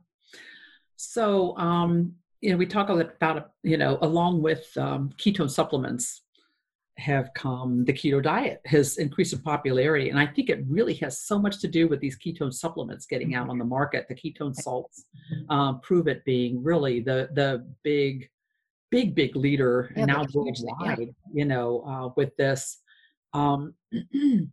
So, 0.97 1.57
um, 1.59 2.15
you 2.41 2.51
know, 2.51 2.57
we 2.57 2.67
talk 2.67 2.89
a 2.89 2.93
lot 2.93 3.15
about, 3.17 3.53
you 3.63 3.77
know, 3.77 3.99
along 4.03 4.43
with 4.43 4.67
um, 4.77 5.11
ketone 5.19 5.51
supplements 5.51 6.23
have 6.99 7.33
come 7.35 7.85
the 7.85 7.93
keto 7.93 8.23
diet 8.23 8.61
has 8.65 8.99
increased 8.99 9.33
in 9.33 9.39
popularity. 9.41 10.11
And 10.11 10.19
I 10.19 10.27
think 10.27 10.51
it 10.51 10.65
really 10.69 10.95
has 10.95 11.21
so 11.21 11.39
much 11.39 11.61
to 11.61 11.69
do 11.69 11.89
with 11.89 12.01
these 12.01 12.19
ketone 12.19 12.53
supplements 12.53 13.07
getting 13.07 13.35
out 13.35 13.49
on 13.49 13.59
the 13.59 13.65
market. 13.65 14.07
The 14.09 14.15
ketone 14.15 14.55
salts 14.55 15.05
um, 15.49 15.81
Pruvit 15.81 16.25
being 16.25 16.63
really 16.63 17.01
the, 17.01 17.29
the 17.35 17.67
big, 17.85 18.29
big, 18.91 19.15
big 19.15 19.37
leader 19.37 19.93
Yeah, 19.97 20.07
now 20.07 20.25
they're 20.25 20.43
yeah. 20.45 20.53
worldwide, 20.81 21.15
you 21.33 21.45
know, 21.45 21.83
uh, 21.87 22.13
with 22.17 22.37
this. 22.37 22.79
Um, 23.33 23.75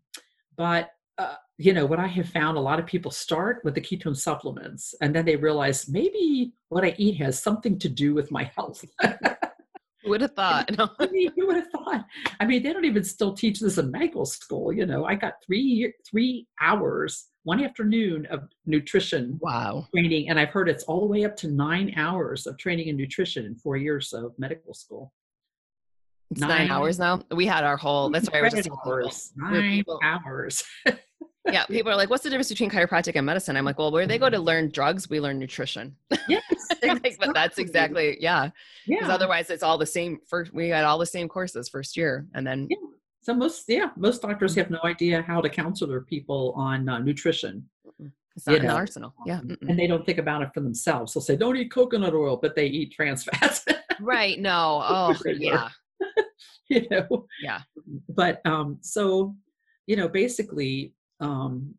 but 0.57 0.91
uh, 1.17 1.35
you 1.57 1.71
know 1.71 1.85
what 1.85 1.99
i 1.99 2.07
have 2.07 2.27
found 2.27 2.57
a 2.57 2.59
lot 2.59 2.79
of 2.79 2.85
people 2.85 3.09
start 3.09 3.61
with 3.63 3.73
the 3.73 3.79
ketone 3.79 4.17
supplements 4.17 4.93
and 5.01 5.15
then 5.15 5.23
they 5.23 5.37
realize 5.37 5.87
maybe 5.87 6.51
what 6.67 6.83
i 6.83 6.93
eat 6.97 7.15
has 7.15 7.41
something 7.41 7.79
to 7.79 7.87
do 7.87 8.13
with 8.13 8.29
my 8.31 8.43
health 8.55 8.83
would 10.09 10.21
have 10.21 10.33
thought? 10.33 10.69
No. 10.77 10.89
I 10.99 11.07
mean, 11.07 11.29
who 11.35 11.47
would 11.47 11.55
have 11.55 11.67
thought 11.71 12.05
i 12.39 12.45
mean 12.45 12.63
they 12.63 12.73
don't 12.73 12.85
even 12.85 13.03
still 13.03 13.33
teach 13.33 13.59
this 13.59 13.77
in 13.77 13.91
medical 13.91 14.25
school 14.25 14.71
you 14.73 14.85
know 14.85 15.05
i 15.05 15.15
got 15.15 15.33
three 15.45 15.93
three 16.09 16.47
hours 16.61 17.27
one 17.43 17.63
afternoon 17.63 18.25
of 18.27 18.43
nutrition 18.65 19.37
Wow. 19.41 19.87
training 19.93 20.29
and 20.29 20.39
i've 20.39 20.49
heard 20.49 20.67
it's 20.69 20.83
all 20.85 20.99
the 21.01 21.05
way 21.07 21.23
up 21.25 21.35
to 21.37 21.47
nine 21.49 21.93
hours 21.95 22.47
of 22.47 22.57
training 22.57 22.87
in 22.87 22.97
nutrition 22.97 23.45
in 23.45 23.55
four 23.55 23.77
years 23.77 24.13
of 24.13 24.33
medical 24.37 24.73
school 24.73 25.13
It's 26.31 26.41
nine, 26.41 26.49
Nine- 26.49 26.71
hours 26.71 26.97
now. 26.99 27.21
We 27.31 27.45
had 27.45 27.63
our 27.63 27.77
whole, 27.77 28.09
that's 28.09 28.29
why 28.31 28.39
I 28.39 28.41
was 28.43 28.53
just 28.53 28.69
Credit 28.69 29.11
telling 29.37 29.71
people, 29.77 29.99
hours, 30.03 30.13
nine 30.13 30.23
hours 30.25 30.63
yeah, 31.51 31.65
people 31.65 31.91
are 31.91 31.95
like, 31.95 32.09
what's 32.09 32.23
the 32.23 32.29
difference 32.29 32.49
between 32.49 32.69
chiropractic 32.69 33.15
and 33.15 33.25
medicine? 33.25 33.55
I'm 33.57 33.65
like, 33.65 33.77
well, 33.77 33.91
where 33.91 34.07
they 34.07 34.17
go 34.17 34.29
to 34.29 34.39
learn 34.39 34.69
drugs, 34.69 35.09
we 35.09 35.19
learn 35.19 35.39
nutrition. 35.39 35.95
yes 36.27 36.43
like, 36.83 37.17
but 37.19 37.33
that's 37.33 37.57
exactly, 37.57 38.17
yeah. 38.19 38.49
Because 38.87 39.07
yeah 39.07 39.13
otherwise 39.13 39.49
it's 39.49 39.63
all 39.63 39.77
the 39.77 39.85
same 39.85 40.19
first 40.27 40.53
we 40.53 40.69
got 40.69 40.83
all 40.83 40.97
the 40.97 41.05
same 41.05 41.27
courses 41.27 41.69
first 41.69 41.97
year. 41.97 42.27
And 42.33 42.45
then 42.45 42.67
Yeah. 42.69 42.77
So 43.21 43.33
most, 43.33 43.65
yeah, 43.67 43.89
most 43.97 44.21
doctors 44.21 44.53
have 44.53 44.69
no 44.69 44.79
idea 44.83 45.23
how 45.23 45.41
to 45.41 45.49
counsel 45.49 45.87
their 45.87 46.01
people 46.01 46.53
on 46.55 46.87
uh, 46.87 46.99
nutrition, 46.99 47.67
it's 48.35 48.45
not 48.45 48.53
you 48.53 48.57
in 48.57 48.65
the 48.65 48.71
know, 48.71 48.75
arsenal. 48.75 49.13
Yeah. 49.25 49.39
mm-mm. 49.39 49.69
and 49.69 49.79
they 49.79 49.87
don't 49.87 50.05
think 50.05 50.17
about 50.17 50.41
it 50.41 50.49
for 50.53 50.59
themselves. 50.59 51.13
They'll 51.13 51.21
say, 51.21 51.35
"Don't 51.35 51.55
eat 51.55 51.71
coconut 51.71 52.13
oil," 52.13 52.37
but 52.37 52.55
they 52.55 52.67
eat 52.67 52.91
trans 52.91 53.23
fats. 53.23 53.65
Right. 54.01 54.39
No. 54.39 54.83
Oh 54.85 55.15
yeah. 55.25 55.69
you 56.69 56.85
know. 56.91 57.27
Yeah. 57.41 57.61
But 58.09 58.41
um, 58.45 58.77
so, 58.81 59.35
you 59.87 59.95
know, 59.95 60.09
basically, 60.09 60.93
um, 61.19 61.75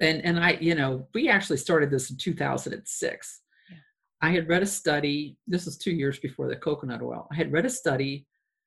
and 0.00 0.24
and 0.24 0.38
I, 0.38 0.58
you 0.60 0.74
know, 0.74 1.06
we 1.14 1.28
actually 1.28 1.58
started 1.58 1.90
this 1.90 2.10
in 2.10 2.16
2006. 2.16 3.40
Yeah. 3.70 3.76
I 4.22 4.30
had 4.32 4.48
read 4.48 4.62
a 4.62 4.66
study. 4.66 5.36
This 5.46 5.64
was 5.64 5.78
two 5.78 5.92
years 5.92 6.18
before 6.18 6.48
the 6.48 6.56
coconut 6.56 7.02
oil. 7.02 7.28
I 7.32 7.36
had 7.36 7.52
read 7.52 7.66
a 7.66 7.70
study 7.70 8.26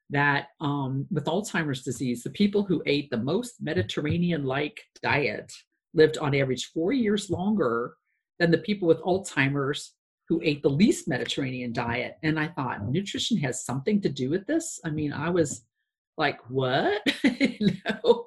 that 0.09 0.47
um, 0.59 1.05
with 1.11 1.25
Alzheimer's 1.25 1.83
disease, 1.83 2.23
the 2.23 2.31
people 2.31 2.63
who 2.63 2.81
ate 2.85 3.11
the 3.11 3.17
most 3.17 3.61
Mediterranean-like 3.61 4.81
diet 5.03 5.51
lived 5.93 6.17
on 6.17 6.35
average 6.35 6.71
four 6.73 6.91
years 6.91 7.29
longer 7.29 7.93
than 8.39 8.49
the 8.49 8.57
people 8.57 8.87
with 8.87 9.01
Alzheimer's 9.01 9.93
who 10.27 10.39
ate 10.43 10.61
the 10.61 10.69
least 10.69 11.07
Mediterranean 11.07 11.73
diet. 11.73 12.17
And 12.23 12.39
I 12.39 12.47
thought 12.49 12.87
nutrition 12.87 13.37
has 13.37 13.65
something 13.65 13.99
to 14.01 14.09
do 14.09 14.29
with 14.29 14.45
this. 14.45 14.79
I 14.85 14.91
mean, 14.91 15.11
I 15.11 15.29
was 15.29 15.63
like, 16.17 16.39
what? 16.49 17.01
you 17.23 17.71
know? 17.85 18.18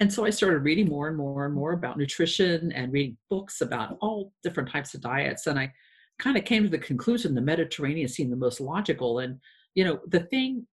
And 0.00 0.12
so 0.12 0.24
I 0.24 0.30
started 0.30 0.58
reading 0.58 0.88
more 0.88 1.08
and 1.08 1.16
more 1.16 1.46
and 1.46 1.54
more 1.54 1.72
about 1.72 1.98
nutrition 1.98 2.72
and 2.72 2.92
reading 2.92 3.16
books 3.30 3.60
about 3.60 3.96
all 4.00 4.32
different 4.42 4.70
types 4.70 4.94
of 4.94 5.00
diets. 5.00 5.46
And 5.46 5.58
I 5.58 5.72
kind 6.18 6.36
of 6.36 6.44
came 6.44 6.62
to 6.64 6.68
the 6.68 6.78
conclusion 6.78 7.34
the 7.34 7.40
Mediterranean 7.40 8.08
seemed 8.08 8.32
the 8.32 8.36
most 8.36 8.60
logical. 8.60 9.20
And, 9.20 9.40
you 9.74 9.84
know, 9.84 10.00
the 10.08 10.20
thing 10.20 10.66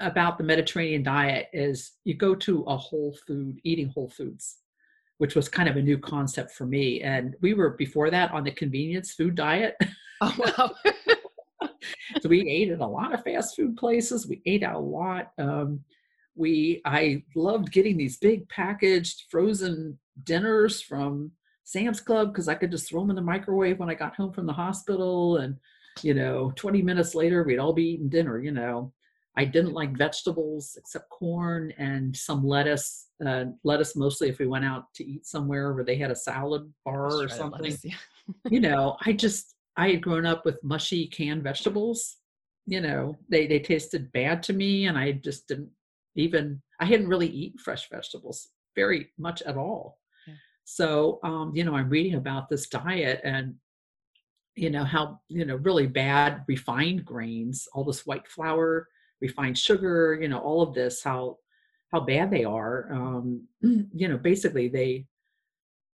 about 0.00 0.36
the 0.36 0.44
Mediterranean 0.44 1.02
diet 1.02 1.48
is 1.52 1.92
you 2.04 2.14
go 2.14 2.34
to 2.34 2.62
a 2.64 2.76
whole 2.76 3.16
food, 3.26 3.60
eating 3.64 3.88
whole 3.88 4.08
foods, 4.08 4.58
which 5.18 5.34
was 5.34 5.48
kind 5.48 5.68
of 5.68 5.76
a 5.76 5.82
new 5.82 5.98
concept 5.98 6.52
for 6.52 6.66
me. 6.66 7.00
And 7.02 7.36
we 7.40 7.54
were 7.54 7.70
before 7.70 8.10
that 8.10 8.32
on 8.32 8.44
the 8.44 8.50
convenience 8.50 9.12
food 9.12 9.34
diet. 9.34 9.76
Oh 10.20 10.34
wow. 10.58 11.70
so 12.20 12.28
we 12.28 12.48
ate 12.48 12.70
at 12.70 12.80
a 12.80 12.86
lot 12.86 13.14
of 13.14 13.24
fast 13.24 13.56
food 13.56 13.76
places. 13.76 14.26
We 14.26 14.42
ate 14.46 14.62
out 14.62 14.76
a 14.76 14.78
lot. 14.78 15.32
Um, 15.38 15.80
we 16.34 16.80
I 16.84 17.22
loved 17.34 17.72
getting 17.72 17.96
these 17.96 18.16
big 18.16 18.48
packaged 18.48 19.24
frozen 19.30 19.98
dinners 20.24 20.80
from 20.80 21.32
Sam's 21.64 22.00
Club 22.00 22.32
because 22.32 22.48
I 22.48 22.54
could 22.54 22.70
just 22.70 22.88
throw 22.88 23.00
them 23.00 23.10
in 23.10 23.16
the 23.16 23.22
microwave 23.22 23.78
when 23.78 23.90
I 23.90 23.94
got 23.94 24.16
home 24.16 24.32
from 24.32 24.46
the 24.46 24.52
hospital, 24.52 25.38
and 25.38 25.56
you 26.02 26.14
know, 26.14 26.52
20 26.56 26.82
minutes 26.82 27.14
later 27.14 27.42
we'd 27.42 27.58
all 27.58 27.72
be 27.72 27.90
eating 27.90 28.08
dinner. 28.08 28.38
You 28.38 28.52
know, 28.52 28.92
I 29.36 29.44
didn't 29.44 29.72
like 29.72 29.96
vegetables 29.96 30.76
except 30.78 31.10
corn 31.10 31.72
and 31.78 32.16
some 32.16 32.46
lettuce. 32.46 33.08
Uh, 33.24 33.46
lettuce 33.62 33.94
mostly 33.94 34.28
if 34.28 34.38
we 34.38 34.46
went 34.46 34.64
out 34.64 34.92
to 34.94 35.04
eat 35.04 35.26
somewhere 35.26 35.72
where 35.72 35.84
they 35.84 35.96
had 35.96 36.10
a 36.10 36.16
salad 36.16 36.72
bar 36.84 37.12
or 37.12 37.28
something 37.28 37.62
lettuce, 37.62 37.84
yeah. 37.84 37.94
you 38.50 38.60
know, 38.68 38.96
I 39.04 39.12
just 39.12 39.54
I 39.76 39.90
had 39.90 40.02
grown 40.02 40.26
up 40.26 40.44
with 40.44 40.62
mushy 40.62 41.06
canned 41.06 41.42
vegetables. 41.42 42.16
You 42.66 42.80
know, 42.80 43.16
they 43.28 43.46
they 43.46 43.60
tasted 43.60 44.12
bad 44.12 44.42
to 44.44 44.52
me, 44.52 44.86
and 44.86 44.98
I 44.98 45.12
just 45.12 45.48
didn't 45.48 45.70
even 46.14 46.60
I 46.80 46.86
hadn't 46.86 47.08
really 47.08 47.28
eaten 47.28 47.58
fresh 47.58 47.88
vegetables 47.88 48.48
very 48.74 49.12
much 49.18 49.42
at 49.42 49.56
all. 49.56 49.98
Yeah. 50.26 50.34
So, 50.64 51.20
um, 51.22 51.52
you 51.54 51.64
know, 51.64 51.74
I'm 51.74 51.88
reading 51.88 52.14
about 52.14 52.48
this 52.48 52.68
diet 52.68 53.20
and 53.24 53.54
you 54.54 54.68
know 54.68 54.84
how 54.84 55.18
you 55.28 55.46
know 55.46 55.56
really 55.56 55.86
bad 55.86 56.44
refined 56.46 57.04
grains, 57.04 57.68
all 57.72 57.84
this 57.84 58.04
white 58.04 58.28
flour, 58.28 58.88
refined 59.20 59.58
sugar, 59.58 60.18
you 60.20 60.28
know, 60.28 60.38
all 60.38 60.62
of 60.62 60.74
this 60.74 61.02
how 61.02 61.38
how 61.92 62.00
bad 62.00 62.30
they 62.30 62.44
are. 62.44 62.92
Um, 62.92 63.46
you 63.60 64.08
know, 64.08 64.18
basically 64.18 64.68
they 64.68 65.06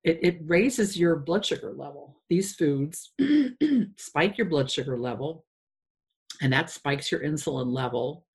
it, 0.03 0.19
it 0.21 0.39
raises 0.45 0.97
your 0.97 1.15
blood 1.15 1.45
sugar 1.45 1.73
level. 1.73 2.21
These 2.29 2.55
foods 2.55 3.11
spike 3.97 4.37
your 4.37 4.47
blood 4.47 4.69
sugar 4.69 4.97
level, 4.97 5.45
and 6.41 6.53
that 6.53 6.69
spikes 6.69 7.11
your 7.11 7.21
insulin 7.21 7.73
level. 7.73 8.25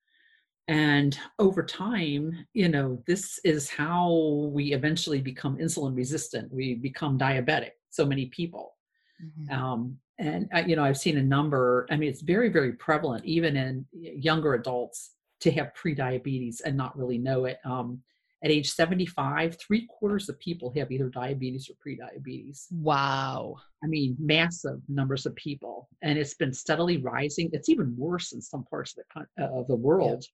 And 0.71 1.19
over 1.41 1.65
time, 1.65 2.47
you 2.55 2.69
know, 2.69 3.03
this 3.05 3.41
is 3.43 3.69
how 3.69 4.49
we 4.53 4.73
eventually 4.73 5.21
become 5.21 5.59
insulin 5.59 5.97
resistant. 5.97 6.53
We 6.53 6.77
become 6.77 7.19
diabetic. 7.19 7.71
So 7.91 8.07
many 8.07 8.27
people. 8.27 8.77
Mhm. 9.21 9.53
Um, 9.53 9.99
and 10.21 10.49
uh, 10.55 10.63
you 10.65 10.77
know, 10.77 10.85
I've 10.85 10.97
seen 10.97 11.19
a 11.19 11.23
number. 11.23 11.89
I 11.91 11.97
mean, 11.97 12.09
it's 12.09 12.21
very, 12.21 12.51
very 12.51 12.75
prevalent, 12.75 13.25
even 13.25 13.57
in 13.57 13.85
younger 13.93 14.55
adults, 14.55 15.11
to 15.41 15.51
have 15.51 15.75
pre-diabetes 15.75 16.61
and 16.61 16.77
not 16.77 16.97
really 16.97 17.19
know 17.19 17.47
it. 17.47 17.59
Um, 17.65 18.01
at 18.45 18.53
age 18.53 18.71
75, 18.71 19.59
three 19.59 19.87
quarters 19.87 20.29
of 20.29 20.39
people 20.39 20.73
have 20.77 20.93
either 20.93 21.09
diabetes 21.09 21.69
or 21.69 21.75
pre-diabetes. 21.81 22.69
Wow. 22.71 23.57
I 23.83 23.89
mean, 23.89 24.17
massive 24.21 24.81
numbers 24.89 25.27
of 25.27 25.35
people, 25.35 25.89
and 26.01 26.17
it's 26.17 26.35
been 26.35 26.53
steadily 26.53 26.99
rising. 26.99 27.51
It's 27.53 27.69
even 27.69 27.97
worse 27.97 28.33
in 28.33 28.41
some 28.41 28.65
parts 28.65 28.97
of 28.97 29.05
the 29.37 29.45
uh, 29.45 29.49
of 29.61 29.67
the 29.67 29.75
world, 29.75 30.25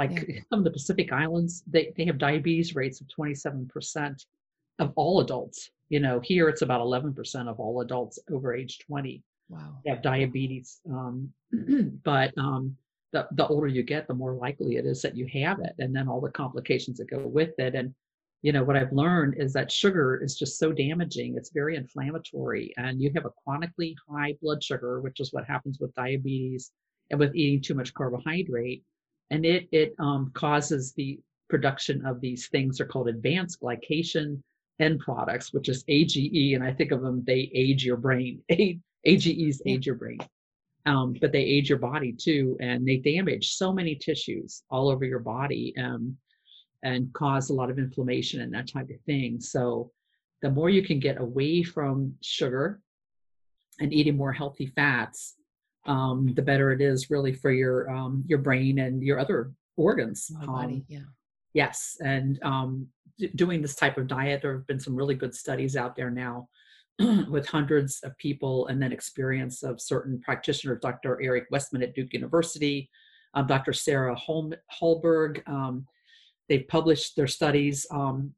like 0.00 0.10
Yeah. 0.28 0.40
some 0.50 0.60
of 0.60 0.64
the 0.64 0.70
Pacific 0.72 1.12
Islands. 1.12 1.62
They 1.66 1.92
they 1.96 2.04
have 2.06 2.18
diabetes 2.18 2.74
rates 2.74 3.00
of 3.00 3.08
27 3.08 3.68
percent 3.68 4.24
of 4.80 4.92
all 4.96 5.20
adults. 5.20 5.70
You 5.90 6.00
know, 6.00 6.20
here 6.20 6.48
it's 6.48 6.62
about 6.62 6.80
11 6.80 7.14
percent 7.14 7.48
of 7.48 7.60
all 7.60 7.80
adults 7.82 8.18
over 8.32 8.54
age 8.54 8.78
20 8.86 9.22
Wow. 9.50 9.78
They 9.84 9.90
have 9.90 10.00
diabetes. 10.02 10.80
Um, 10.88 11.32
but 12.04 12.32
um, 12.38 12.76
the, 13.12 13.26
the 13.32 13.46
older 13.48 13.66
you 13.66 13.82
get, 13.82 14.06
the 14.06 14.14
more 14.14 14.34
likely 14.34 14.76
it 14.76 14.86
is 14.86 15.02
that 15.02 15.16
you 15.16 15.26
have 15.42 15.58
it, 15.58 15.74
and 15.80 15.94
then 15.94 16.08
all 16.08 16.20
the 16.20 16.30
complications 16.30 16.98
that 16.98 17.10
go 17.10 17.26
with 17.26 17.58
it. 17.58 17.74
And 17.74 17.92
you 18.42 18.52
know 18.52 18.62
what 18.62 18.76
I've 18.76 18.92
learned 18.92 19.34
is 19.38 19.52
that 19.54 19.72
sugar 19.72 20.20
is 20.22 20.38
just 20.38 20.56
so 20.58 20.70
damaging. 20.72 21.34
It's 21.36 21.50
very 21.52 21.74
inflammatory, 21.76 22.72
and 22.76 23.02
you 23.02 23.10
have 23.16 23.26
a 23.26 23.32
chronically 23.44 23.96
high 24.08 24.36
blood 24.40 24.62
sugar, 24.62 25.00
which 25.00 25.18
is 25.18 25.32
what 25.32 25.44
happens 25.46 25.78
with 25.80 25.92
diabetes 25.96 26.70
and 27.10 27.18
with 27.18 27.34
eating 27.34 27.60
too 27.60 27.74
much 27.74 27.92
carbohydrate, 27.92 28.84
and 29.30 29.44
it 29.44 29.68
it 29.72 29.94
um, 29.98 30.30
causes 30.34 30.92
the 30.92 31.18
production 31.48 32.04
of 32.06 32.20
these 32.20 32.48
things. 32.48 32.78
They're 32.78 32.86
called 32.86 33.08
advanced 33.08 33.60
glycation 33.60 34.42
end 34.80 35.00
products, 35.00 35.52
which 35.52 35.68
is 35.68 35.84
AGE, 35.88 36.54
and 36.54 36.64
I 36.64 36.72
think 36.72 36.90
of 36.90 37.02
them. 37.02 37.22
They 37.26 37.50
age 37.54 37.84
your 37.84 37.96
brain. 37.96 38.42
AGEs 39.06 39.62
age 39.64 39.86
your 39.86 39.94
brain, 39.94 40.18
um, 40.84 41.14
but 41.20 41.32
they 41.32 41.40
age 41.42 41.70
your 41.70 41.78
body 41.78 42.12
too, 42.12 42.56
and 42.60 42.86
they 42.86 42.98
damage 42.98 43.54
so 43.54 43.72
many 43.72 43.94
tissues 43.94 44.62
all 44.70 44.90
over 44.90 45.06
your 45.06 45.20
body, 45.20 45.74
um, 45.78 46.16
and 46.82 47.12
cause 47.14 47.48
a 47.48 47.54
lot 47.54 47.70
of 47.70 47.78
inflammation 47.78 48.42
and 48.42 48.52
that 48.52 48.70
type 48.70 48.90
of 48.90 49.00
thing. 49.06 49.40
So, 49.40 49.90
the 50.42 50.50
more 50.50 50.68
you 50.68 50.82
can 50.82 51.00
get 51.00 51.20
away 51.20 51.62
from 51.62 52.14
sugar 52.22 52.80
and 53.78 53.92
eating 53.92 54.16
more 54.16 54.32
healthy 54.32 54.66
fats, 54.66 55.34
um, 55.86 56.32
the 56.34 56.42
better 56.42 56.72
it 56.72 56.80
is 56.80 57.10
really 57.10 57.32
for 57.32 57.50
your 57.50 57.90
um, 57.90 58.24
your 58.26 58.38
brain 58.38 58.78
and 58.80 59.02
your 59.02 59.18
other 59.18 59.52
organs. 59.76 60.30
My 60.32 60.40
Um, 60.42 60.46
body, 60.46 60.84
yeah. 60.88 61.00
Yes, 61.54 61.96
and 62.04 62.38
um, 62.42 62.86
d- 63.18 63.30
doing 63.34 63.60
this 63.62 63.74
type 63.74 63.96
of 63.98 64.06
diet, 64.06 64.42
there 64.42 64.52
have 64.52 64.66
been 64.66 64.78
some 64.80 64.94
really 64.94 65.14
good 65.14 65.34
studies 65.34 65.74
out 65.76 65.96
there 65.96 66.10
now 66.10 66.48
with 67.28 67.46
hundreds 67.48 68.00
of 68.04 68.16
people, 68.18 68.66
and 68.68 68.80
then 68.80 68.92
experience 68.92 69.62
of 69.62 69.80
certain 69.80 70.20
practitioners. 70.20 70.78
Dr. 70.82 71.20
Eric 71.22 71.46
Westman 71.50 71.82
at 71.82 71.94
Duke 71.94 72.12
University, 72.12 72.88
um, 73.34 73.46
Dr. 73.46 73.72
Sarah 73.72 74.14
Holm- 74.14 74.54
Hallberg. 74.80 75.46
Um, 75.48 75.86
they've 76.48 76.68
published 76.68 77.16
their 77.16 77.26
studies, 77.26 77.86
um, 77.90 78.34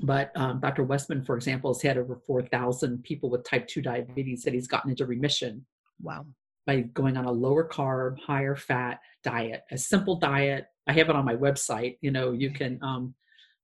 but 0.00 0.30
um, 0.36 0.58
Dr. 0.60 0.82
Westman, 0.84 1.22
for 1.22 1.36
example, 1.36 1.72
has 1.72 1.80
had 1.80 1.96
over 1.96 2.16
4,000 2.26 3.02
people 3.02 3.30
with 3.30 3.44
type 3.44 3.66
2 3.68 3.80
diabetes 3.82 4.42
that 4.42 4.52
he's 4.52 4.66
gotten 4.68 4.90
into 4.90 5.06
remission 5.06 5.64
Wow. 6.02 6.26
By 6.66 6.80
going 6.80 7.16
on 7.16 7.24
a 7.24 7.32
lower 7.32 7.66
carb, 7.68 8.18
higher 8.20 8.56
fat 8.56 9.00
diet, 9.22 9.62
a 9.70 9.78
simple 9.78 10.16
diet. 10.16 10.66
I 10.86 10.92
have 10.92 11.08
it 11.08 11.16
on 11.16 11.24
my 11.24 11.34
website. 11.36 11.96
You 12.00 12.10
know, 12.10 12.32
you 12.32 12.50
can 12.50 12.78
um, 12.82 13.14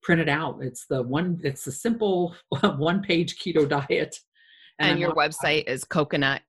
print 0.03 0.21
it 0.21 0.29
out. 0.29 0.59
It's 0.63 0.87
the 0.87 1.03
one. 1.03 1.41
It's 1.43 1.65
the 1.65 1.73
simple 1.73 2.35
one-page 2.63 3.39
keto 3.39 3.69
diet. 3.69 4.17
And, 4.79 4.93
I'm 4.93 4.99
your 4.99 5.11
on- 5.11 5.17
website 5.17 5.67
is 5.69 5.85
coconut 5.85 6.43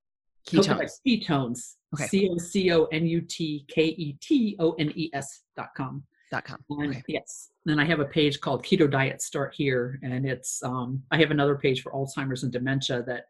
Coconut 0.50 0.90
ketones. 1.08 1.28
ketones. 1.28 1.74
Okay. 1.96 2.08
C 2.08 2.30
O 2.30 2.38
C 2.38 2.72
O 2.72 2.86
N 2.86 3.06
U 3.06 3.22
T 3.22 3.66
K 3.68 3.86
E 3.86 4.18
T 4.22 4.56
O 4.60 4.74
N 4.74 4.92
E 4.96 5.10
S 5.14 5.42
dot 5.56 5.70
com. 5.76 6.04
Dot 6.32 6.44
com. 6.44 6.58
And 6.70 6.90
Okay. 6.90 7.04
yes, 7.08 7.52
then 7.66 7.80
I 7.80 7.86
have 7.86 8.00
a 8.00 8.06
page 8.06 8.40
called 8.42 8.64
Keto 8.66 8.90
Diet 8.90 9.22
Start 9.22 9.54
Here, 9.56 10.00
and 10.02 10.26
it's 10.26 10.62
um, 10.64 11.04
I 11.12 11.18
have 11.18 11.30
another 11.32 11.56
page 11.56 11.82
for 11.84 11.92
Alzheimer's 11.94 12.44
and 12.44 12.52
dementia 12.52 13.04
that 13.04 13.26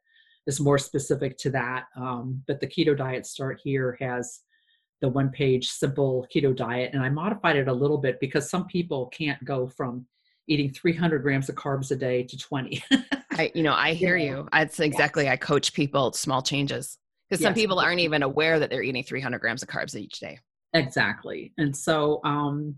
is 0.47 0.59
more 0.59 0.77
specific 0.77 1.37
to 1.39 1.49
that. 1.51 1.85
Um, 1.95 2.43
but 2.47 2.59
the 2.59 2.67
Keto 2.67 2.97
Diet 2.97 3.25
Start 3.25 3.59
Here 3.63 3.97
has 3.99 4.41
the 5.01 5.09
one 5.09 5.29
page 5.29 5.69
simple 5.69 6.25
keto 6.33 6.55
diet, 6.55 6.91
and 6.93 7.03
I 7.03 7.09
modified 7.09 7.57
it 7.57 7.67
a 7.67 7.73
little 7.73 7.97
bit 7.97 8.19
because 8.21 8.49
some 8.49 8.65
people 8.67 9.07
can't 9.07 9.43
go 9.43 9.67
from 9.67 10.05
eating 10.47 10.71
300 10.71 11.19
grams 11.21 11.49
of 11.49 11.55
carbs 11.55 11.91
a 11.91 11.95
day 11.95 12.23
to 12.23 12.37
20. 12.37 12.83
I, 13.31 13.51
you 13.55 13.63
know, 13.63 13.73
I 13.73 13.93
hear 13.93 14.15
Yeah. 14.17 14.31
you. 14.31 14.49
That's 14.53 14.79
exactly. 14.79 15.27
I 15.29 15.35
coach 15.37 15.73
people 15.73 16.11
small 16.13 16.41
changes 16.41 16.97
because 17.29 17.41
some 17.41 17.51
Yes. 17.51 17.61
people 17.61 17.79
aren't 17.79 17.99
even 18.01 18.23
aware 18.23 18.59
that 18.59 18.69
they're 18.69 18.83
eating 18.83 19.03
300 19.03 19.39
grams 19.39 19.63
of 19.63 19.69
carbs 19.69 19.95
each 19.95 20.19
day. 20.19 20.39
Exactly. 20.73 21.53
And 21.57 21.75
so, 21.75 22.21
um, 22.23 22.75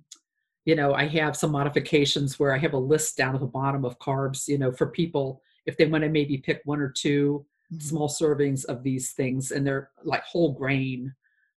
you 0.66 0.76
know, 0.76 0.94
I 0.94 1.08
have 1.08 1.36
some 1.38 1.52
modifications 1.52 2.40
where 2.40 2.54
I 2.54 2.58
have 2.58 2.74
a 2.74 2.78
list 2.80 3.18
down 3.18 3.36
at 3.36 3.42
the 3.42 3.48
bottom 3.48 3.86
of 3.86 4.00
carbs, 4.00 4.48
you 4.48 4.58
know, 4.58 4.72
for 4.72 4.88
people 4.88 5.42
if 5.66 5.78
they 5.78 5.86
want 5.86 6.04
to 6.04 6.10
maybe 6.10 6.38
pick 6.38 6.62
one 6.66 6.80
or 6.80 6.92
2 6.96 7.46
Mhm. 7.72 7.82
small 7.82 8.10
servings 8.10 8.66
of 8.66 8.84
these 8.84 9.14
things 9.14 9.52
and 9.52 9.66
they're 9.66 9.92
like 10.04 10.24
whole 10.24 10.54
grain 10.54 11.14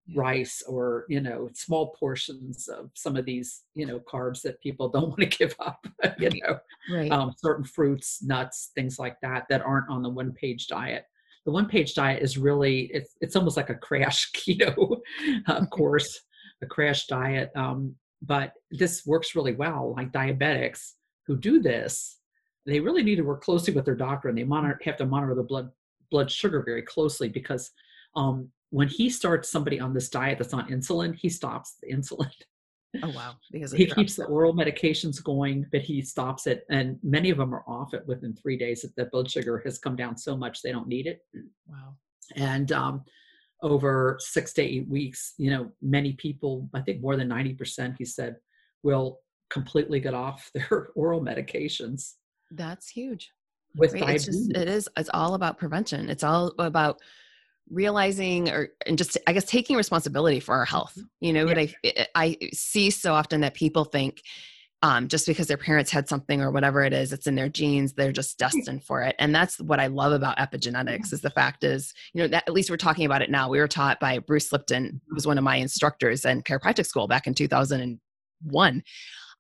Yeah. 0.06 0.18
rice 0.18 0.62
or, 0.68 1.04
you 1.08 1.20
know, 1.20 1.48
small 1.52 1.94
portions 1.98 2.68
of 2.68 2.90
some 2.94 3.16
of 3.16 3.24
these, 3.24 3.64
you 3.74 3.86
know, 3.86 3.98
carbs 4.00 4.40
that 4.42 4.60
people 4.60 4.88
don't 4.90 5.08
want 5.08 5.20
to 5.20 5.26
give 5.26 5.54
up, 5.58 5.84
you 6.18 6.30
know, 6.42 6.60
Right. 6.88 7.10
um, 7.10 7.32
certain 7.36 7.64
fruits, 7.64 8.22
nuts, 8.22 8.70
things 8.74 8.98
like 8.98 9.20
that, 9.22 9.46
that 9.48 9.62
aren't 9.62 9.90
on 9.90 10.02
the 10.02 10.08
one 10.08 10.32
page 10.32 10.68
diet. 10.68 11.06
The 11.44 11.50
one 11.52 11.68
page 11.68 11.94
diet 11.94 12.22
is 12.22 12.38
really, 12.38 12.82
it's, 12.92 13.16
it's 13.20 13.36
almost 13.36 13.56
like 13.56 13.70
a 13.70 13.74
crash 13.74 14.30
keto 14.36 15.00
uh, 15.46 15.66
course, 15.66 16.20
a 16.62 16.66
crash 16.66 17.06
diet. 17.06 17.50
Um, 17.56 17.96
but 18.22 18.52
this 18.70 19.04
works 19.06 19.34
really 19.34 19.54
well. 19.54 19.94
Like 19.96 20.12
diabetics 20.12 20.92
who 21.26 21.36
do 21.36 21.60
this, 21.60 22.18
they 22.64 22.80
really 22.80 23.02
need 23.02 23.16
to 23.16 23.22
work 23.22 23.42
closely 23.42 23.74
with 23.74 23.84
their 23.84 23.94
doctor 23.96 24.28
and 24.28 24.38
they 24.38 24.44
monitor, 24.44 24.78
have 24.84 24.96
to 24.98 25.06
monitor 25.06 25.34
their 25.34 25.44
blood, 25.44 25.70
blood 26.10 26.30
sugar 26.30 26.62
very 26.64 26.82
closely 26.82 27.28
because 27.28 27.70
um, 28.14 28.50
when 28.70 28.88
he 28.88 29.08
starts 29.10 29.50
somebody 29.50 29.78
on 29.80 29.94
this 29.94 30.08
diet 30.08 30.38
that's 30.38 30.54
on 30.54 30.68
insulin, 30.68 31.14
he 31.14 31.28
stops 31.28 31.76
the 31.82 31.92
insulin 31.92 32.30
oh 33.02 33.10
wow. 33.10 33.34
Because 33.50 33.72
he 33.72 33.86
keeps 33.86 34.16
the 34.16 34.24
oral 34.24 34.54
medications 34.54 35.22
going, 35.22 35.66
but 35.72 35.82
he 35.82 36.02
stops 36.02 36.46
it, 36.46 36.64
and 36.70 36.98
many 37.02 37.30
of 37.30 37.38
them 37.38 37.54
are 37.54 37.64
off 37.66 37.94
it 37.94 38.02
within 38.06 38.34
three 38.34 38.56
days. 38.56 38.82
That 38.82 38.94
the 38.96 39.06
blood 39.06 39.30
sugar 39.30 39.60
has 39.64 39.78
come 39.78 39.96
down 39.96 40.16
so 40.16 40.36
much 40.36 40.62
they 40.62 40.72
don't 40.72 40.88
need 40.88 41.06
it, 41.06 41.20
Wow. 41.66 41.96
and 42.36 42.72
um, 42.72 43.04
over 43.62 44.16
six 44.20 44.52
to 44.54 44.62
eight 44.62 44.88
weeks, 44.88 45.34
you 45.38 45.50
know, 45.50 45.70
many 45.82 46.12
people, 46.14 46.68
I 46.74 46.80
think 46.80 47.00
more 47.02 47.16
than 47.16 47.28
ninety 47.28 47.54
percent, 47.54 47.96
he 47.98 48.04
said, 48.04 48.36
will 48.82 49.20
completely 49.50 50.00
get 50.00 50.14
off 50.14 50.50
their 50.54 50.88
oral 50.96 51.20
medications 51.20 52.14
That's 52.50 52.88
huge. 52.88 53.30
With 53.76 53.92
Right? 53.94 54.16
It's 54.16 54.26
just 54.26 54.50
it 54.56 54.68
is 54.68 54.88
it's 54.96 55.10
all 55.12 55.34
about 55.34 55.58
prevention. 55.58 56.08
It's 56.08 56.24
all 56.24 56.52
about 56.58 57.00
realizing 57.70 58.48
or 58.50 58.68
and 58.86 58.96
just 58.96 59.18
I 59.26 59.32
guess 59.32 59.44
taking 59.44 59.76
responsibility 59.76 60.40
for 60.40 60.54
our 60.54 60.64
health. 60.64 60.98
You 61.20 61.32
know, 61.32 61.46
what 61.46 61.58
I 61.58 61.74
I 62.14 62.36
see 62.52 62.90
so 62.90 63.14
often 63.14 63.40
that 63.40 63.54
people 63.54 63.84
think 63.84 64.22
um, 64.82 65.08
just 65.08 65.26
because 65.26 65.46
their 65.46 65.56
parents 65.56 65.90
had 65.90 66.08
something 66.08 66.42
or 66.42 66.50
whatever 66.50 66.82
it 66.82 66.92
is, 66.92 67.12
it's 67.12 67.26
in 67.26 67.34
their 67.34 67.48
genes, 67.48 67.94
they're 67.94 68.12
just 68.12 68.38
destined 68.38 68.84
for 68.84 69.02
it. 69.02 69.16
And 69.18 69.34
that's 69.34 69.58
what 69.58 69.80
I 69.80 69.86
love 69.86 70.12
about 70.12 70.36
epigenetics 70.36 71.12
is 71.12 71.22
the 71.22 71.30
fact 71.30 71.64
is, 71.64 71.92
you 72.12 72.22
know, 72.22 72.28
that 72.28 72.44
at 72.46 72.52
least 72.52 72.70
we're 72.70 72.76
talking 72.76 73.06
about 73.06 73.22
it 73.22 73.30
now. 73.30 73.48
We 73.48 73.58
were 73.58 73.68
taught 73.68 74.00
by 74.00 74.18
Bruce 74.18 74.52
Lipton, 74.52 75.00
who 75.08 75.14
was 75.14 75.26
one 75.26 75.38
of 75.38 75.44
my 75.44 75.56
instructors 75.56 76.24
in 76.24 76.42
chiropractic 76.42 76.86
school 76.86 77.08
back 77.08 77.26
in 77.26 77.34
2001. 77.34 78.82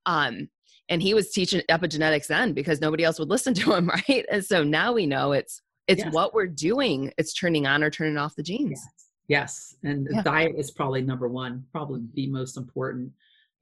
Um, 0.06 0.48
and 0.88 1.02
he 1.02 1.14
was 1.14 1.30
teaching 1.30 1.62
epigenetics 1.70 2.26
then 2.28 2.52
because 2.52 2.80
nobody 2.80 3.04
else 3.04 3.18
would 3.18 3.28
listen 3.28 3.54
to 3.62 3.74
him, 3.74 3.88
right? 3.88 4.24
And 4.30 4.44
so 4.44 4.62
now 4.62 4.92
we 4.92 5.06
know 5.06 5.32
it's 5.32 5.62
it's 5.88 6.02
Yes. 6.02 6.12
what 6.12 6.34
we're 6.34 6.46
doing. 6.48 7.12
It's 7.16 7.32
turning 7.32 7.66
on 7.66 7.84
or 7.84 7.90
turning 7.90 8.16
off 8.16 8.34
the 8.34 8.42
genes. 8.42 8.80
Yes. 8.84 8.92
Yes, 9.28 9.76
and 9.82 10.08
Yeah. 10.10 10.22
diet 10.22 10.54
is 10.56 10.70
probably 10.70 11.02
number 11.02 11.28
one, 11.28 11.64
probably 11.72 12.02
the 12.14 12.28
most 12.28 12.56
important. 12.56 13.12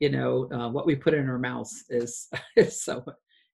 You 0.00 0.10
know, 0.10 0.50
uh, 0.52 0.68
what 0.68 0.86
we 0.86 0.94
put 0.94 1.14
in 1.14 1.28
our 1.28 1.38
mouths 1.38 1.84
is 1.88 2.28
is 2.56 2.82
so 2.82 3.04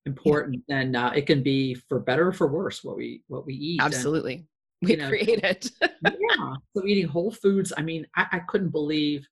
important, 0.07 0.63
and 0.69 0.97
uh, 0.97 1.13
it 1.15 1.27
can 1.27 1.43
be 1.43 1.75
for 1.75 2.01
better 2.01 2.29
or 2.29 2.33
for 2.33 2.49
worse 2.49 2.83
what 2.83 2.97
we 2.97 3.23
what 3.29 3.47
we 3.47 3.55
eat. 3.55 3.81
And, 3.81 3.93
Absolutely. 3.95 4.47
We 4.83 4.93
you 4.93 4.97
know, 4.97 5.09
create 5.09 5.45
it. 5.45 5.71
yeah. 5.83 6.55
So 6.75 6.87
eating 6.87 7.07
whole 7.07 7.31
foods. 7.31 7.73
I 7.77 7.83
mean, 7.83 8.07
I, 8.17 8.27
I 8.33 8.39
couldn't 8.41 8.71
believe. 8.71 9.29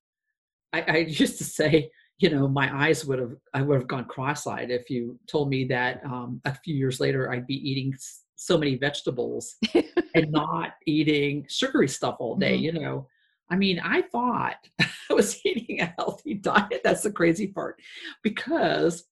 I, 0.71 0.81
I 0.87 0.97
used 0.97 1.39
to 1.39 1.43
say, 1.43 1.89
you 2.19 2.29
know, 2.29 2.47
my 2.47 2.85
eyes 2.85 3.05
would 3.05 3.19
have 3.19 3.35
I 3.53 3.61
would 3.61 3.77
have 3.79 3.87
gone 3.87 4.05
cross-eyed 4.05 4.69
if 4.71 4.89
you 4.89 5.17
told 5.27 5.49
me 5.49 5.63
that 5.65 6.03
um, 6.05 6.41
a 6.45 6.53
few 6.53 6.75
years 6.75 6.99
later 6.99 7.31
I'd 7.31 7.47
be 7.47 7.55
eating 7.69 7.95
so 8.35 8.57
many 8.57 8.75
vegetables 8.75 9.55
and 10.15 10.31
not 10.31 10.73
eating 10.85 11.45
sugary 11.49 11.87
stuff 11.87 12.17
all 12.19 12.35
day. 12.35 12.57
Mhm. 12.57 12.61
You 12.61 12.71
know, 12.73 13.07
I 13.49 13.55
mean, 13.55 13.79
I 13.83 14.01
thought 14.03 14.57
I 14.79 15.13
was 15.13 15.39
eating 15.45 15.79
a 15.81 15.93
healthy 15.97 16.35
diet. 16.35 16.81
That's 16.83 17.03
the 17.03 17.11
crazy 17.11 17.47
part, 17.47 17.79
because 18.21 19.05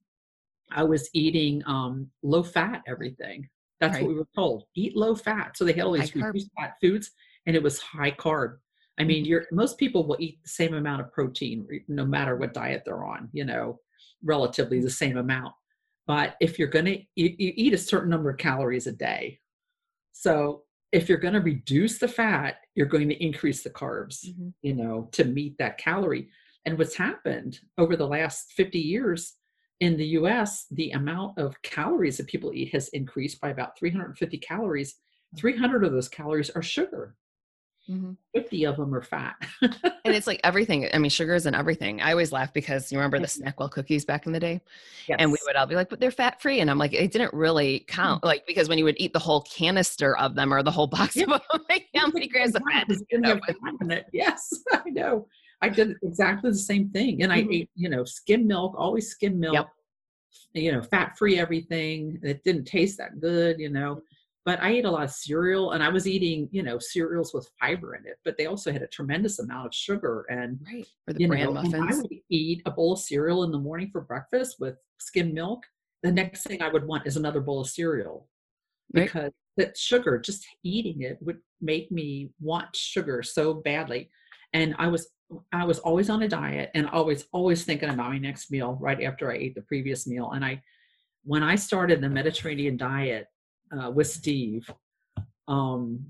I 0.71 0.83
was 0.83 1.09
eating 1.13 1.63
um, 1.65 2.09
low 2.23 2.43
fat 2.43 2.83
everything. 2.87 3.47
That's 3.79 3.95
Right. 3.95 4.03
what 4.03 4.09
we 4.09 4.15
were 4.15 4.27
told: 4.35 4.65
eat 4.75 4.97
low 4.97 5.15
fat. 5.15 5.55
So 5.57 5.63
they 5.63 5.73
had 5.73 5.85
all 5.85 5.93
these 5.93 6.13
reduced 6.13 6.49
fat 6.57 6.73
foods, 6.81 7.11
and 7.45 7.55
it 7.55 7.63
was 7.63 7.79
high 7.79 8.11
carb. 8.11 8.57
I 8.99 9.03
mean, 9.03 9.23
Mhm. 9.23 9.27
you're 9.27 9.45
most 9.51 9.77
people 9.77 10.05
will 10.07 10.17
eat 10.19 10.41
the 10.43 10.49
same 10.49 10.73
amount 10.73 11.01
of 11.01 11.11
protein, 11.11 11.67
no 11.87 12.05
matter 12.05 12.35
what 12.35 12.53
diet 12.53 12.83
they're 12.85 13.03
on. 13.05 13.29
You 13.33 13.45
know, 13.45 13.79
relatively 14.23 14.79
the 14.81 14.89
same 14.89 15.17
amount. 15.17 15.53
But 16.07 16.35
if 16.41 16.57
you're 16.57 16.67
going 16.69 16.85
to 16.85 16.97
you, 17.15 17.35
you 17.37 17.53
eat 17.55 17.73
a 17.73 17.77
certain 17.77 18.09
number 18.09 18.29
of 18.29 18.37
calories 18.37 18.87
a 18.87 18.93
day, 18.93 19.39
so 20.13 20.63
if 20.93 21.09
you're 21.09 21.17
going 21.17 21.33
to 21.33 21.41
reduce 21.41 21.99
the 21.99 22.07
fat, 22.07 22.57
you're 22.75 22.87
going 22.87 23.09
to 23.09 23.23
increase 23.23 23.61
the 23.63 23.69
carbs. 23.69 24.25
Mhm. 24.25 24.53
You 24.61 24.73
know, 24.75 25.09
to 25.13 25.25
meet 25.25 25.57
that 25.57 25.77
calorie. 25.77 26.29
And 26.65 26.77
what's 26.77 26.95
happened 26.95 27.59
over 27.77 27.95
the 27.95 28.07
last 28.07 28.53
50 28.53 28.79
years 28.79 29.35
in 29.79 29.97
the 29.97 30.07
US, 30.19 30.65
the 30.71 30.91
amount 30.91 31.37
of 31.37 31.61
calories 31.61 32.17
that 32.17 32.27
people 32.27 32.53
eat 32.53 32.71
has 32.73 32.89
increased 32.89 33.39
by 33.41 33.49
about 33.49 33.77
350 33.77 34.37
calories. 34.37 34.95
300 35.37 35.83
of 35.83 35.91
those 35.91 36.09
calories 36.09 36.49
are 36.51 36.63
sugar, 36.63 37.15
Mhm. 37.89 38.17
50 38.35 38.65
of 38.65 38.77
them 38.77 38.93
are 38.93 39.01
fat. 39.01 39.35
And 40.05 40.15
it's 40.15 40.27
like 40.27 40.39
everything. 40.45 40.87
I 40.93 40.99
mean, 40.99 41.09
sugar 41.09 41.35
is 41.35 41.45
in 41.47 41.53
everything. 41.53 41.99
I 42.01 42.11
always 42.11 42.31
laugh 42.31 42.53
because 42.53 42.93
you 42.93 42.97
remember 42.97 43.19
the 43.19 43.25
Snackwell 43.27 43.69
cookies 43.69 44.05
back 44.05 44.25
in 44.25 44.31
the 44.31 44.39
day? 44.39 44.61
And 45.19 45.29
we 45.33 45.37
would 45.45 45.57
all 45.57 45.65
be 45.65 45.75
like, 45.75 45.89
but 45.89 45.99
they're 45.99 46.11
fat 46.11 46.41
free. 46.41 46.61
And 46.61 46.69
I'm 46.71 46.77
like, 46.77 46.93
it 46.93 47.11
didn't 47.11 47.33
really 47.33 47.83
count. 47.89 48.23
Like, 48.23 48.47
because 48.47 48.69
when 48.69 48.77
you 48.77 48.85
would 48.85 48.95
eat 48.99 49.11
the 49.11 49.19
whole 49.19 49.41
canister 49.41 50.15
of 50.17 50.33
them 50.33 50.53
or 50.53 50.63
the 50.63 50.71
whole 50.71 50.87
box 50.87 51.17
Yeah. 51.17 51.23
of 51.25 51.29
them, 51.51 51.61
like, 51.69 51.87
how 51.93 52.07
many 52.07 52.29
grams 52.29 52.55
of 52.55 52.61
fat 52.71 52.85
It's 52.87 52.99
did 52.99 53.07
you 53.11 53.17
gonna 53.19 53.31
end 53.33 53.41
up 53.41 53.49
have 53.49 53.63
with? 53.73 53.81
in 53.81 53.91
it. 53.91 54.05
Yes, 54.13 54.63
I 54.71 54.89
know. 54.91 55.27
I 55.61 55.67
did 55.67 55.97
exactly 56.01 56.51
the 56.51 56.57
same 56.57 56.89
thing. 56.91 57.21
And 57.23 57.33
I 57.33 57.41
Mhm. 57.41 57.53
ate, 57.53 57.69
you 57.75 57.89
know, 57.89 58.05
skim 58.05 58.47
milk, 58.47 58.75
always 58.77 59.09
skim 59.09 59.37
milk, 59.37 59.67
you 60.53 60.71
know, 60.71 60.81
fat 60.83 61.17
free 61.17 61.37
everything. 61.37 62.17
It 62.23 62.45
didn't 62.45 62.63
taste 62.65 62.97
that 62.99 63.19
good, 63.19 63.59
you 63.59 63.69
know. 63.71 64.01
But 64.47 64.63
I 64.63 64.69
ate 64.69 64.85
a 64.85 64.89
lot 64.91 65.03
of 65.03 65.11
cereal 65.11 65.73
and 65.73 65.83
I 65.83 65.89
was 65.89 66.07
eating, 66.07 66.47
you 66.53 66.63
know, 66.63 66.79
cereals 66.79 67.33
with 67.33 67.51
fiber 67.59 67.95
in 67.95 68.07
it, 68.07 68.17
but 68.23 68.37
they 68.37 68.45
also 68.45 68.71
had 68.71 68.81
a 68.81 68.87
tremendous 68.87 69.39
amount 69.39 69.65
of 69.65 69.75
sugar. 69.75 70.25
And, 70.29 70.57
Right. 70.65 70.87
Or 71.05 71.13
the 71.13 71.27
bran 71.27 71.53
know, 71.53 71.59
and 71.59 71.75
I 71.75 71.79
muffins. 71.79 71.97
would 72.03 72.19
eat 72.29 72.61
a 72.65 72.71
bowl 72.71 72.93
of 72.93 72.99
cereal 72.99 73.43
in 73.43 73.51
the 73.51 73.59
morning 73.59 73.89
for 73.91 73.99
breakfast 73.99 74.55
with 74.57 74.77
skim 74.99 75.33
milk. 75.33 75.65
The 76.01 76.13
next 76.13 76.43
thing 76.43 76.61
I 76.61 76.69
would 76.69 76.87
want 76.87 77.05
is 77.05 77.17
another 77.17 77.41
bowl 77.41 77.59
of 77.59 77.67
cereal 77.67 78.29
Right. 78.93 79.07
because 79.07 79.33
that 79.57 79.75
sugar, 79.77 80.17
just 80.17 80.45
eating 80.63 81.01
it 81.01 81.17
would 81.19 81.39
make 81.59 81.91
me 81.91 82.29
want 82.39 82.73
sugar 82.73 83.23
so 83.23 83.53
badly. 83.53 84.09
And 84.53 84.75
I 84.79 84.87
was 84.87 85.09
I 85.51 85.65
was 85.65 85.79
always 85.79 86.09
on 86.09 86.23
a 86.23 86.29
diet 86.29 86.71
and 86.73 86.87
always 86.87 87.25
always 87.33 87.65
thinking 87.65 87.89
about 87.89 88.11
my 88.11 88.17
next 88.17 88.49
meal 88.49 88.77
right 88.79 89.03
after 89.03 89.29
I 89.29 89.35
ate 89.35 89.55
the 89.55 89.61
previous 89.63 90.07
meal. 90.07 90.31
And 90.31 90.45
I 90.45 90.63
when 91.25 91.43
I 91.43 91.55
started 91.55 91.99
the 91.99 92.07
Mediterranean 92.07 92.77
diet 92.77 93.27
uh, 93.71 93.89
with 93.91 94.07
Steve, 94.07 94.69
um, 95.47 96.05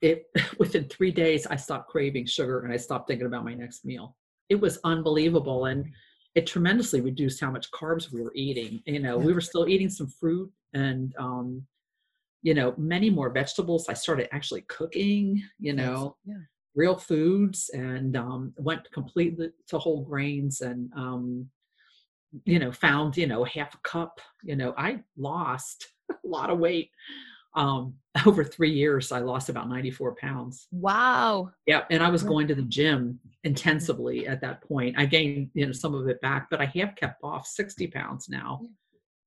it 0.00 0.26
within 0.58 0.84
three 0.88 1.12
days 1.12 1.46
I 1.46 1.56
stopped 1.56 1.88
craving 1.88 2.26
sugar 2.26 2.60
and 2.60 2.72
I 2.72 2.76
stopped 2.76 3.08
thinking 3.08 3.26
about 3.26 3.44
my 3.44 3.54
next 3.54 3.84
meal. 3.84 4.16
It 4.48 4.60
was 4.60 4.78
unbelievable 4.84 5.66
and 5.66 5.86
it 6.34 6.46
tremendously 6.46 7.00
reduced 7.00 7.40
how 7.40 7.50
much 7.50 7.70
carbs 7.70 8.12
we 8.12 8.22
were 8.22 8.32
eating. 8.34 8.82
You 8.86 9.00
know, 9.00 9.18
we 9.18 9.32
were 9.32 9.40
still 9.40 9.68
eating 9.68 9.90
some 9.90 10.08
fruit 10.08 10.50
and 10.72 11.14
um, 11.18 11.66
you 12.42 12.54
know, 12.54 12.74
many 12.76 13.08
more 13.08 13.30
vegetables. 13.30 13.88
I 13.88 13.94
started 13.94 14.28
actually 14.34 14.62
cooking, 14.62 15.42
you 15.58 15.72
know, 15.72 16.16
yeah. 16.26 16.34
real 16.74 16.96
foods 16.96 17.70
and 17.72 18.16
um, 18.16 18.52
went 18.56 18.90
completely 18.92 19.50
to 19.68 19.78
whole 19.78 20.02
grains 20.02 20.60
and, 20.60 20.92
um, 20.96 21.48
you 22.44 22.58
know, 22.58 22.72
found, 22.72 23.16
you 23.16 23.28
know, 23.28 23.44
half 23.44 23.74
a 23.74 23.78
cup. 23.88 24.20
You 24.42 24.56
know, 24.56 24.74
I 24.76 25.00
lost 25.16 25.86
a 26.24 26.28
lot 26.28 26.50
of 26.50 26.58
weight. 26.58 26.90
Um, 27.54 27.94
over 28.26 28.44
three 28.44 28.72
years, 28.72 29.10
I 29.10 29.20
lost 29.20 29.48
about 29.48 29.68
94 29.68 30.16
pounds. 30.16 30.68
Wow. 30.70 31.50
Yeah. 31.66 31.84
And 31.90 32.02
I 32.02 32.10
was 32.10 32.22
going 32.22 32.46
to 32.48 32.54
the 32.54 32.62
gym 32.62 33.18
intensively 33.44 34.26
at 34.26 34.40
that 34.42 34.62
point. 34.62 34.96
I 34.98 35.06
gained, 35.06 35.50
you 35.54 35.66
know, 35.66 35.72
some 35.72 35.94
of 35.94 36.08
it 36.08 36.20
back, 36.20 36.48
but 36.50 36.60
I 36.60 36.66
have 36.76 36.94
kept 36.96 37.22
off 37.22 37.46
60 37.46 37.86
pounds 37.88 38.28
now 38.28 38.60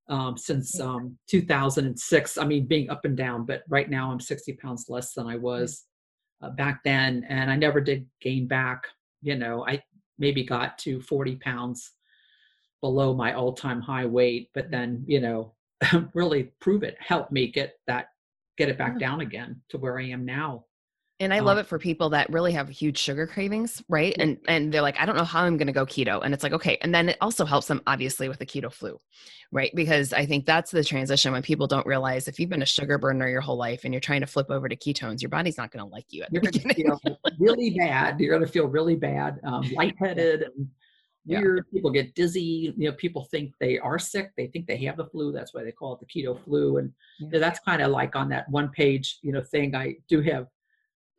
um, 0.08 0.38
since 0.38 0.80
um, 0.80 1.18
2006. 1.28 2.38
I 2.38 2.46
mean, 2.46 2.68
being 2.68 2.90
up 2.90 3.06
and 3.06 3.18
down, 3.18 3.46
but 3.46 3.64
right 3.70 3.90
now 3.90 4.12
I'm 4.12 4.20
60 4.20 4.54
pounds 4.54 4.86
less 4.88 5.14
than 5.14 5.28
I 5.28 5.38
was 5.38 5.86
uh, 6.42 6.52
back 6.52 6.82
then. 6.84 7.26
And 7.28 7.50
I 7.50 7.56
never 7.56 7.82
did 7.82 8.06
gain 8.22 8.48
back. 8.48 8.84
You 9.22 9.36
know, 9.36 9.66
I 9.68 9.82
maybe 10.20 10.44
got 10.44 10.78
to 10.80 11.02
40 11.02 11.38
pounds 11.38 11.92
below 12.82 13.16
my 13.16 13.34
all 13.34 13.54
time 13.54 13.82
high 13.82 14.06
weight, 14.06 14.50
but 14.54 14.70
then, 14.70 15.04
you 15.08 15.20
know, 15.20 15.54
really 16.14 16.52
Pruvit, 16.62 16.96
help 17.00 17.32
me 17.32 17.48
get 17.52 17.74
that, 17.88 18.08
get 18.58 18.70
it 18.70 18.78
back 18.78 18.94
Yeah. 18.94 19.08
down 19.10 19.22
again 19.22 19.62
to 19.70 19.78
where 19.78 20.00
I 20.00 20.06
am 20.10 20.26
now. 20.26 20.66
And 21.22 21.34
I 21.34 21.40
Um, 21.40 21.46
love 21.46 21.58
it 21.58 21.66
for 21.66 21.80
people 21.80 22.10
that 22.10 22.30
really 22.30 22.52
have 22.52 22.68
huge 22.68 22.98
sugar 22.98 23.26
cravings, 23.26 23.82
right? 23.88 24.14
And 24.20 24.38
and 24.50 24.74
they're 24.74 24.82
like, 24.82 25.00
I 25.00 25.06
don't 25.06 25.16
know 25.16 25.24
how 25.24 25.44
I'm 25.44 25.56
going 25.56 25.68
to 25.68 25.74
go 25.74 25.86
keto, 25.86 26.22
and 26.22 26.34
it's 26.34 26.44
like, 26.44 26.52
okay. 26.52 26.78
And 26.82 26.94
then 26.94 27.08
it 27.08 27.18
also 27.22 27.46
helps 27.46 27.68
them, 27.68 27.82
obviously, 27.88 28.28
with 28.28 28.40
the 28.40 28.46
keto 28.46 28.70
flu, 28.70 29.00
right? 29.50 29.72
Because 29.74 30.12
I 30.12 30.26
think 30.26 30.46
that's 30.46 30.72
the 30.72 30.84
transition 30.84 31.32
when 31.32 31.42
people 31.42 31.68
don't 31.68 31.86
realize 31.88 32.28
if 32.28 32.38
you've 32.38 32.50
been 32.50 32.62
a 32.62 32.66
sugar 32.66 32.98
burner 32.98 33.30
your 33.30 33.40
whole 33.40 33.56
life 33.56 33.86
and 33.86 33.94
you're 33.94 34.02
trying 34.02 34.22
to 34.22 34.28
flip 34.28 34.48
over 34.50 34.68
to 34.68 34.76
ketones, 34.76 35.22
your 35.22 35.30
body's 35.30 35.58
not 35.58 35.72
going 35.72 35.86
to 35.86 35.90
like 35.90 36.08
you 36.12 36.24
at 36.24 36.34
the 36.34 36.34
you're 36.34 36.42
going 36.42 36.52
to 36.54 36.60
beginning. 36.60 36.98
feel 37.00 37.20
really 37.40 37.70
bad. 37.70 38.20
You're 38.20 38.32
going 38.38 38.46
to 38.46 38.52
feel 38.52 38.68
really 38.68 38.96
bad, 38.98 39.40
um, 39.46 39.64
lightheaded, 39.74 40.42
and 40.44 40.68
Yeah. 41.26 41.42
People 41.74 41.90
get 41.92 42.14
dizzy. 42.16 42.74
You 42.78 42.90
know, 42.90 42.96
people 42.96 43.24
think 43.32 43.54
they 43.60 43.80
are 43.80 43.98
sick. 43.98 44.32
They 44.38 44.48
think 44.48 44.68
they 44.68 44.78
have 44.86 44.98
the 44.98 45.06
flu. 45.06 45.32
That's 45.32 45.54
why 45.54 45.64
they 45.64 45.72
call 45.72 45.94
it 45.96 46.00
the 46.00 46.06
keto 46.06 46.40
flu. 46.44 46.78
And 46.78 46.92
you 47.20 47.26
know, 47.28 47.32
Yeah. 47.34 47.40
that's 47.40 47.60
kind 47.60 47.82
of 47.82 47.92
like 47.92 48.16
on 48.16 48.30
that 48.30 48.48
one 48.50 48.70
page, 48.70 49.20
you 49.22 49.32
know, 49.32 49.42
thing. 49.42 49.76
I 49.76 49.96
do 50.08 50.22
have, 50.22 50.48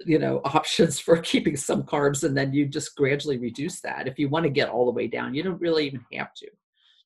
you 0.05 0.19
know, 0.19 0.41
options 0.45 0.99
for 1.01 1.17
keeping 1.19 1.57
some 1.57 1.83
carbs, 1.83 2.23
and 2.25 2.37
then 2.37 2.53
you 2.53 2.67
just 2.67 2.95
gradually 2.97 3.39
reduce 3.39 3.81
that. 3.81 4.07
If 4.07 4.19
you 4.19 4.29
want 4.29 4.45
to 4.45 4.51
get 4.51 4.69
all 4.69 4.85
the 4.87 4.93
way 4.93 5.07
down, 5.09 5.35
you 5.35 5.43
don't 5.43 5.61
really 5.61 5.87
even 5.87 6.05
have 6.13 6.33
to. 6.35 6.47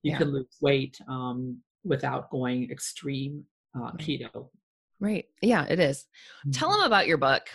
You 0.02 0.12
Yeah. 0.12 0.18
can 0.18 0.32
lose 0.32 0.56
weight 0.60 0.98
um, 1.08 1.62
without 1.84 2.30
going 2.30 2.70
extreme 2.70 3.44
uh, 3.76 3.80
Right. 3.80 3.96
keto. 3.98 4.48
Right. 4.98 5.24
Yeah, 5.40 5.64
it 5.70 5.78
is. 5.80 6.06
Tell 6.52 6.70
them 6.70 6.82
about 6.82 7.06
your 7.06 7.16
book. 7.16 7.48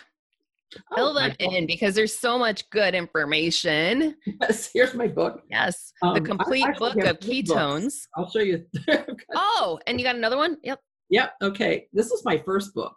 Oh, 0.92 0.96
Fill 0.96 1.14
my 1.14 1.28
them 1.28 1.36
book. 1.38 1.52
in 1.52 1.66
because 1.66 1.94
there's 1.94 2.12
so 2.16 2.38
much 2.38 2.68
good 2.70 2.94
information. 2.94 4.16
Yes, 4.40 4.70
here's 4.72 4.94
my 4.94 5.06
book. 5.06 5.42
Yes. 5.50 5.92
Um, 6.02 6.14
the 6.14 6.20
complete 6.20 6.66
book 6.78 6.96
of 6.96 7.20
three 7.20 7.42
books. 7.42 7.58
ketones. 7.60 7.94
I'll 8.16 8.28
show 8.30 8.40
you. 8.40 8.64
Oh, 9.34 9.78
and 9.86 9.98
you 9.98 10.04
got 10.04 10.16
another 10.16 10.36
one? 10.36 10.56
Yep. 10.62 10.80
Yep. 11.10 11.32
Okay. 11.42 11.86
This 11.92 12.10
is 12.10 12.24
my 12.24 12.36
first 12.38 12.74
book. 12.74 12.94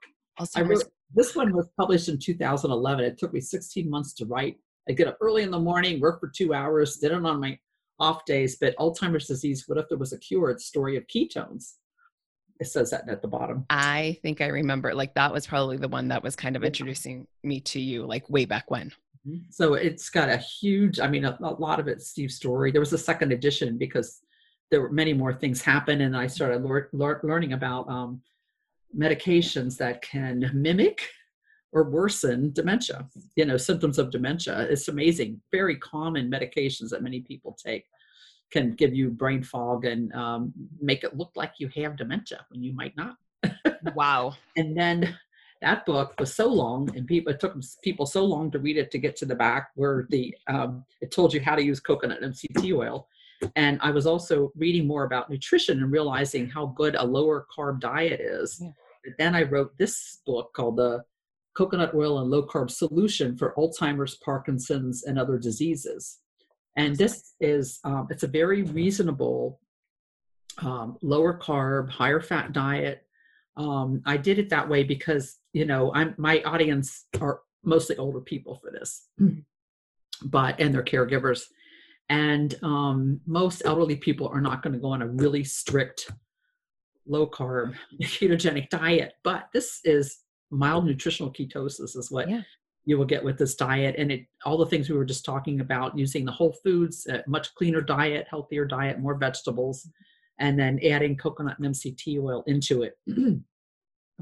I 0.56 0.62
wrote, 0.62 0.84
this 1.14 1.36
one 1.36 1.54
was 1.54 1.68
published 1.78 2.10
in 2.10 2.18
2011. 2.18 3.04
It 3.06 3.18
took 3.18 3.34
me 3.34 3.40
16 3.42 3.90
months 3.90 4.14
to 4.16 4.26
write. 4.26 4.58
I 4.88 4.94
get 4.94 5.08
up 5.08 5.18
early 5.22 5.44
in 5.44 5.52
the 5.52 5.60
morning, 5.60 6.00
work 6.00 6.20
for 6.20 6.30
two 6.30 6.54
hours, 6.54 6.98
did 6.98 7.12
it 7.12 7.24
on 7.26 7.40
my 7.40 7.58
off 8.00 8.26
days. 8.26 8.58
But 8.60 8.76
Alzheimer's 8.78 9.28
disease, 9.28 9.66
what 9.68 9.78
if 9.78 9.88
there 9.90 9.98
was 9.98 10.14
a 10.14 10.18
cure? 10.20 10.50
It's 10.50 10.66
story 10.66 10.98
of 10.98 11.06
ketones. 11.08 11.74
It 12.60 12.68
says 12.68 12.92
that 12.92 13.08
at 13.08 13.22
the 13.22 13.28
bottom. 13.28 13.66
I 13.70 14.18
think 14.22 14.42
I 14.42 14.48
remember 14.48 14.94
like 14.94 15.14
that 15.14 15.32
was 15.32 15.48
probably 15.48 15.78
the 15.78 15.88
one 15.88 16.10
that 16.10 16.22
was 16.22 16.36
kind 16.36 16.56
of 16.56 16.64
introducing 16.64 17.26
me 17.44 17.62
to 17.62 17.80
you 17.80 18.06
like 18.06 18.30
way 18.30 18.46
back 18.46 18.70
when. 18.70 18.92
So 19.50 19.76
it's 19.76 20.10
got 20.10 20.30
a 20.30 20.38
huge, 20.38 21.00
I 21.00 21.08
mean, 21.08 21.26
a, 21.26 21.38
a 21.42 21.54
lot 21.54 21.80
of 21.80 21.88
it's 21.88 22.08
Steve's 22.08 22.36
story. 22.36 22.72
There 22.72 22.82
was 22.82 22.94
a 22.94 22.98
second 22.98 23.32
edition 23.32 23.78
because 23.78 24.22
there 24.72 24.82
were 24.82 24.92
many 24.92 25.14
more 25.14 25.34
things 25.34 25.62
happen. 25.62 26.02
And 26.02 26.16
I 26.16 26.28
started 26.28 26.64
lear- 26.64 26.90
lear- 26.94 27.22
learning 27.24 27.54
about 27.54 27.90
um, 27.90 28.22
medications 28.98 29.78
that 29.78 30.02
can 30.02 30.50
mimic 30.54 31.10
or 31.72 31.84
worsen 31.84 32.52
dementia, 32.54 33.08
you 33.36 33.46
know, 33.46 33.58
symptoms 33.58 34.00
of 34.00 34.10
dementia. 34.10 34.68
It's 34.70 34.88
amazing. 34.88 35.40
Very 35.52 35.78
common 35.78 36.30
medications 36.32 36.90
that 36.90 37.04
many 37.04 37.22
people 37.22 37.58
take 37.64 37.86
can 38.52 38.72
give 38.74 38.94
you 38.94 39.10
brain 39.10 39.44
fog 39.44 39.86
and 39.86 40.14
um, 40.14 40.54
make 40.82 41.04
it 41.04 41.16
look 41.16 41.32
like 41.36 41.54
you 41.60 41.70
have 41.76 41.96
dementia 41.98 42.46
when 42.50 42.64
you 42.64 42.74
might 42.74 42.96
not 42.98 43.16
Wow. 43.96 44.36
and 44.58 44.76
then 44.76 45.18
that 45.62 45.86
book 45.86 46.14
was 46.20 46.34
so 46.34 46.48
long 46.48 46.90
and 46.96 47.06
people 47.06 47.34
it 47.34 47.40
took 47.40 47.56
people 47.84 48.06
so 48.06 48.24
long 48.26 48.50
to 48.52 48.60
read 48.60 48.78
it 48.78 48.92
to 48.92 48.98
get 48.98 49.16
to 49.18 49.26
the 49.26 49.36
back 49.36 49.70
where 49.76 50.08
the 50.10 50.34
um, 50.48 50.86
it 51.02 51.12
told 51.12 51.34
you 51.34 51.42
how 51.42 51.56
to 51.56 51.64
use 51.64 51.80
coconut 51.80 52.22
mct 52.22 52.74
oil 52.74 53.08
and 53.56 53.78
i 53.82 53.92
was 53.92 54.06
also 54.06 54.52
reading 54.56 54.88
more 54.88 55.04
about 55.04 55.30
nutrition 55.30 55.82
and 55.82 55.92
realizing 55.92 56.48
how 56.50 56.68
good 56.68 56.96
a 56.96 57.04
lower 57.06 57.46
carb 57.56 57.80
diet 57.80 58.20
is 58.22 58.60
Yeah. 58.62 58.72
but 59.04 59.14
then 59.18 59.36
i 59.36 59.44
wrote 59.44 59.78
this 59.78 60.20
book 60.26 60.54
called 60.54 60.78
the 60.78 61.04
coconut 61.56 61.94
oil 61.94 62.20
and 62.20 62.30
low 62.30 62.46
carb 62.46 62.70
solution 62.72 63.38
for 63.38 63.54
alzheimer's 63.58 64.16
parkinson's 64.16 65.04
and 65.04 65.20
other 65.20 65.38
diseases 65.38 66.20
and 66.76 66.96
this 66.96 67.34
is 67.40 67.80
um, 67.84 68.08
it's 68.10 68.24
a 68.24 68.28
very 68.28 68.64
reasonable 68.64 69.60
um, 70.60 70.98
lower 71.02 71.38
carb 71.38 71.90
higher 71.90 72.22
fat 72.22 72.54
diet 72.54 73.06
um, 73.60 74.02
I 74.06 74.16
did 74.16 74.40
it 74.40 74.50
that 74.50 74.70
way 74.70 74.84
because 74.84 75.38
you 75.52 75.66
know 75.66 75.94
I'm 75.94 76.16
my 76.18 76.42
audience 76.44 77.06
are 77.20 77.42
mostly 77.64 77.98
older 77.98 78.22
people 78.22 78.56
for 78.56 78.72
this, 78.72 79.08
but 80.24 80.60
and 80.60 80.74
their 80.74 80.84
caregivers, 80.84 81.42
and 82.08 82.56
um, 82.64 83.20
most 83.26 83.62
elderly 83.66 83.98
people 83.98 84.30
are 84.30 84.40
not 84.40 84.64
going 84.64 84.74
to 84.74 84.80
go 84.80 84.92
on 84.92 85.02
a 85.02 85.08
really 85.08 85.44
strict 85.44 86.10
low 87.06 87.28
carb 87.28 87.76
ketogenic 88.02 88.70
diet. 88.70 89.14
But 89.24 89.50
this 89.54 89.82
is 89.84 90.20
mild 90.52 90.86
nutritional 90.86 91.34
ketosis 91.34 91.98
is 91.98 92.08
what 92.10 92.30
Yeah. 92.30 92.44
You 92.90 92.98
will 92.98 93.06
get 93.06 93.24
with 93.24 93.38
this 93.38 93.54
diet, 93.54 93.94
and 94.00 94.12
it 94.12 94.26
all 94.46 94.58
the 94.58 94.66
things 94.66 94.90
we 94.90 94.98
were 94.98 95.06
just 95.06 95.24
talking 95.24 95.60
about 95.60 95.96
using 95.96 96.26
the 96.26 96.32
whole 96.32 96.56
foods, 96.64 97.06
a 97.06 97.24
much 97.28 97.54
cleaner 97.54 97.82
diet, 97.82 98.26
healthier 98.28 98.66
diet, 98.66 98.98
more 98.98 99.14
vegetables. 99.14 99.88
And 100.40 100.58
then 100.58 100.80
adding 100.84 101.16
coconut 101.16 101.60
and 101.60 101.76
MCT 101.76 102.18
oil 102.24 102.44
into 102.48 102.84
it. 102.84 102.98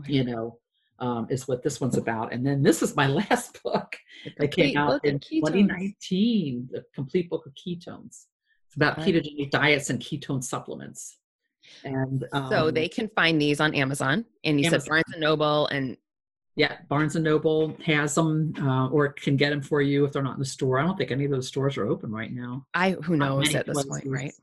You 0.05 0.25
know, 0.25 0.59
um, 0.99 1.25
is 1.31 1.47
what 1.47 1.63
this 1.63 1.81
one's 1.81 1.97
about. 1.97 2.31
And 2.31 2.45
then 2.45 2.61
this 2.61 2.83
is 2.83 2.95
my 2.95 3.07
last 3.21 3.63
book 3.63 3.95
that 4.37 4.51
came 4.51 4.77
out 4.77 5.03
in 5.03 5.19
2019, 5.19 6.69
the 6.71 6.83
complete 6.93 7.29
book 7.31 7.47
of 7.47 7.53
ketones. 7.55 8.25
It's 8.67 8.75
about 8.75 8.97
Right. 8.97 9.07
ketogenic 9.07 9.49
diets 9.49 9.89
and 9.89 9.99
ketone 9.99 10.43
supplements. 10.43 11.17
And 11.83 12.23
So 12.31 12.67
um, 12.67 12.73
they 12.75 12.87
can 12.89 13.09
find 13.15 13.41
these 13.41 13.59
on 13.59 13.73
Amazon. 13.73 14.25
And 14.43 14.59
you 14.59 14.65
said 14.65 14.73
Amazon. 14.73 14.89
Barnes 14.89 15.13
and 15.13 15.21
Noble 15.21 15.65
and 15.67 15.97
yeah, 16.57 16.77
Barnes 16.89 17.15
and 17.15 17.23
Noble 17.23 17.77
has 17.85 18.15
them, 18.15 18.51
uh, 18.59 18.87
or 18.89 19.09
can 19.09 19.37
get 19.37 19.51
them 19.51 19.61
for 19.61 19.79
you 19.81 20.03
if 20.05 20.11
they're 20.11 20.23
not 20.23 20.33
in 20.33 20.39
the 20.39 20.45
store. 20.45 20.79
I 20.79 20.83
don't 20.83 20.97
think 20.97 21.11
any 21.11 21.23
of 21.23 21.31
those 21.31 21.47
stores 21.47 21.77
are 21.77 21.87
open 21.87 22.11
right 22.11 22.33
now. 22.33 22.65
I 22.73 22.91
who 23.03 23.15
knows 23.15 23.53
at 23.55 23.67
this 23.67 23.85
point, 23.85 24.03
right? 24.07 24.33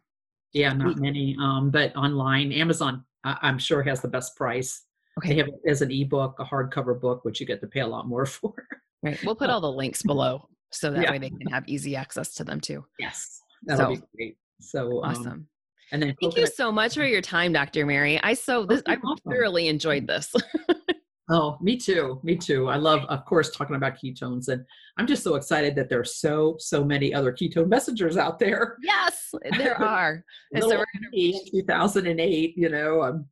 Yeah, 0.53 0.73
not 0.73 0.97
many. 0.99 1.37
Um, 1.41 1.71
but 1.71 1.95
online, 1.97 2.53
Amazon, 2.53 3.05
I- 3.25 3.37
I'm 3.43 3.59
sure 3.59 3.83
has 3.83 4.01
the 4.01 4.07
best 4.09 4.37
price. 4.37 4.83
Okay, 5.19 5.31
They 5.31 5.37
have 5.39 5.49
it 5.49 5.55
as 5.69 5.83
an 5.83 5.91
ebook, 5.91 6.37
a 6.39 6.45
hardcover 6.45 6.99
book, 7.01 7.25
which 7.25 7.41
you 7.41 7.47
get 7.47 7.61
to 7.61 7.67
pay 7.67 7.81
a 7.81 7.87
lot 7.87 8.07
more 8.07 8.25
for. 8.27 8.55
Right. 9.03 9.19
We'll 9.25 9.35
put 9.35 9.51
all 9.51 9.61
the 9.61 9.71
links 9.73 10.03
below 10.03 10.49
so 10.71 10.93
that 10.93 11.03
Yeah. 11.03 11.11
way 11.11 11.19
they 11.19 11.31
can 11.31 11.49
have 11.49 11.69
easy 11.69 11.97
access 11.97 12.33
to 12.37 12.45
them 12.45 12.61
too. 12.61 12.85
Yes, 13.01 13.41
that'll 13.65 13.97
So- 13.97 14.01
be 14.01 14.07
great. 14.17 14.37
So 14.61 15.03
um, 15.03 15.11
Awesome. 15.11 15.49
and 15.91 16.01
then 16.01 16.15
Thank 16.21 16.37
you 16.37 16.47
so 16.47 16.71
much 16.71 16.95
for 16.95 17.05
your 17.05 17.21
time, 17.21 17.53
Dr. 17.53 17.85
Mary. 17.85 18.21
I 18.23 18.35
so 18.35 18.65
this 18.65 18.83
I 18.87 18.93
you're 19.03 19.17
thoroughly 19.29 19.67
enjoyed 19.67 20.07
this. 20.07 20.33
Oh, 21.31 21.57
me 21.61 21.77
too. 21.77 22.21
Me 22.23 22.37
too. 22.37 22.69
I 22.69 22.77
love, 22.77 23.05
of 23.09 23.25
course, 23.25 23.51
talking 23.51 23.77
about 23.77 23.97
ketones, 23.97 24.49
and 24.49 24.65
I'm 24.99 25.07
just 25.07 25.23
so 25.23 25.37
excited 25.37 25.75
that 25.77 25.89
there's 25.89 26.17
so 26.17 26.57
so 26.59 26.85
many 26.85 27.15
other 27.15 27.33
ketone 27.33 27.69
messengers 27.69 28.19
out 28.19 28.39
there. 28.39 28.77
yes, 28.83 29.33
there 29.59 29.81
are. 29.81 30.25
So 30.61 30.69
we're 30.69 30.85
gonna 30.95 31.09
in 31.13 31.41
2008, 31.51 32.59
you 32.59 32.69
know, 32.69 33.03
I'm 33.03 33.27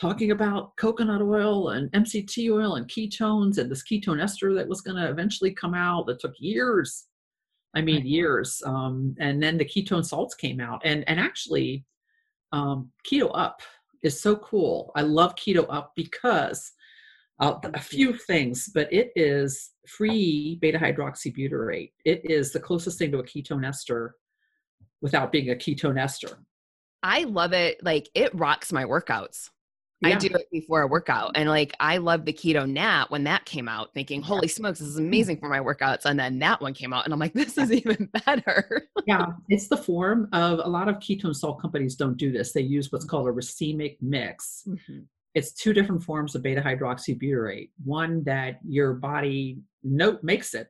talking 0.00 0.30
about 0.30 0.76
coconut 0.76 1.22
oil 1.22 1.70
and 1.70 1.90
MCT 1.92 2.50
oil 2.52 2.76
and 2.76 2.88
ketones 2.88 3.58
and 3.58 3.70
this 3.70 3.82
ketone 3.82 4.22
ester 4.22 4.54
that 4.54 4.68
was 4.68 4.80
going 4.80 4.96
to 4.96 5.10
eventually 5.10 5.52
come 5.52 5.74
out 5.74 6.06
that 6.06 6.20
took 6.20 6.34
years. 6.38 7.06
I 7.74 7.82
mean, 7.82 8.06
years. 8.06 8.62
Um, 8.64 9.14
and 9.20 9.42
then 9.42 9.58
the 9.58 9.64
ketone 9.64 10.04
salts 10.04 10.34
came 10.34 10.60
out. 10.60 10.80
And, 10.84 11.04
and 11.08 11.20
actually, 11.20 11.84
um, 12.52 12.90
Keto 13.06 13.30
Up 13.34 13.60
is 14.02 14.20
so 14.20 14.36
cool. 14.36 14.90
I 14.96 15.02
love 15.02 15.34
Keto 15.34 15.66
Up 15.68 15.92
because 15.94 16.72
uh, 17.40 17.54
a 17.74 17.80
few 17.80 18.12
things, 18.12 18.70
but 18.74 18.92
it 18.92 19.12
is 19.16 19.70
free 19.86 20.58
beta 20.60 20.78
hydroxybutyrate. 20.78 21.92
It 22.04 22.22
is 22.24 22.52
the 22.52 22.60
closest 22.60 22.98
thing 22.98 23.12
to 23.12 23.18
a 23.18 23.24
ketone 23.24 23.66
ester 23.66 24.16
without 25.00 25.32
being 25.32 25.50
a 25.50 25.54
ketone 25.54 26.00
ester. 26.00 26.40
I 27.02 27.24
love 27.24 27.52
it. 27.52 27.78
Like 27.82 28.08
it 28.14 28.34
rocks 28.34 28.72
my 28.72 28.84
workouts. 28.84 29.50
Yeah. 30.00 30.10
I 30.10 30.14
do 30.14 30.28
it 30.28 30.48
before 30.52 30.82
a 30.82 30.86
workout. 30.86 31.32
And 31.34 31.48
like 31.48 31.74
I 31.80 31.96
love 31.98 32.24
the 32.24 32.32
keto 32.32 32.68
nat 32.68 33.06
when 33.08 33.24
that 33.24 33.44
came 33.44 33.68
out, 33.68 33.92
thinking, 33.94 34.22
holy 34.22 34.46
smokes, 34.46 34.78
this 34.78 34.88
is 34.88 34.98
amazing 34.98 35.38
for 35.38 35.48
my 35.48 35.58
workouts. 35.58 36.04
And 36.04 36.18
then 36.18 36.38
that 36.38 36.60
one 36.60 36.72
came 36.72 36.92
out 36.92 37.04
and 37.04 37.12
I'm 37.12 37.18
like, 37.18 37.32
this 37.34 37.58
is 37.58 37.72
even 37.72 38.08
better. 38.26 38.88
yeah. 39.06 39.26
It's 39.48 39.66
the 39.66 39.76
form 39.76 40.28
of 40.32 40.60
a 40.60 40.68
lot 40.68 40.88
of 40.88 40.96
ketone 40.96 41.34
salt 41.34 41.60
companies 41.60 41.96
don't 41.96 42.16
do 42.16 42.30
this. 42.30 42.52
They 42.52 42.60
use 42.60 42.92
what's 42.92 43.04
called 43.04 43.26
a 43.26 43.32
racemic 43.32 43.96
mix. 44.00 44.62
Mm-hmm. 44.68 45.00
It's 45.38 45.52
two 45.52 45.72
different 45.72 46.02
forms 46.02 46.34
of 46.34 46.42
beta 46.42 46.60
hydroxybutyrate. 46.60 47.70
One 47.84 48.24
that 48.24 48.58
your 48.66 48.94
body 48.94 49.60
note 49.84 50.24
makes 50.24 50.52
it 50.52 50.66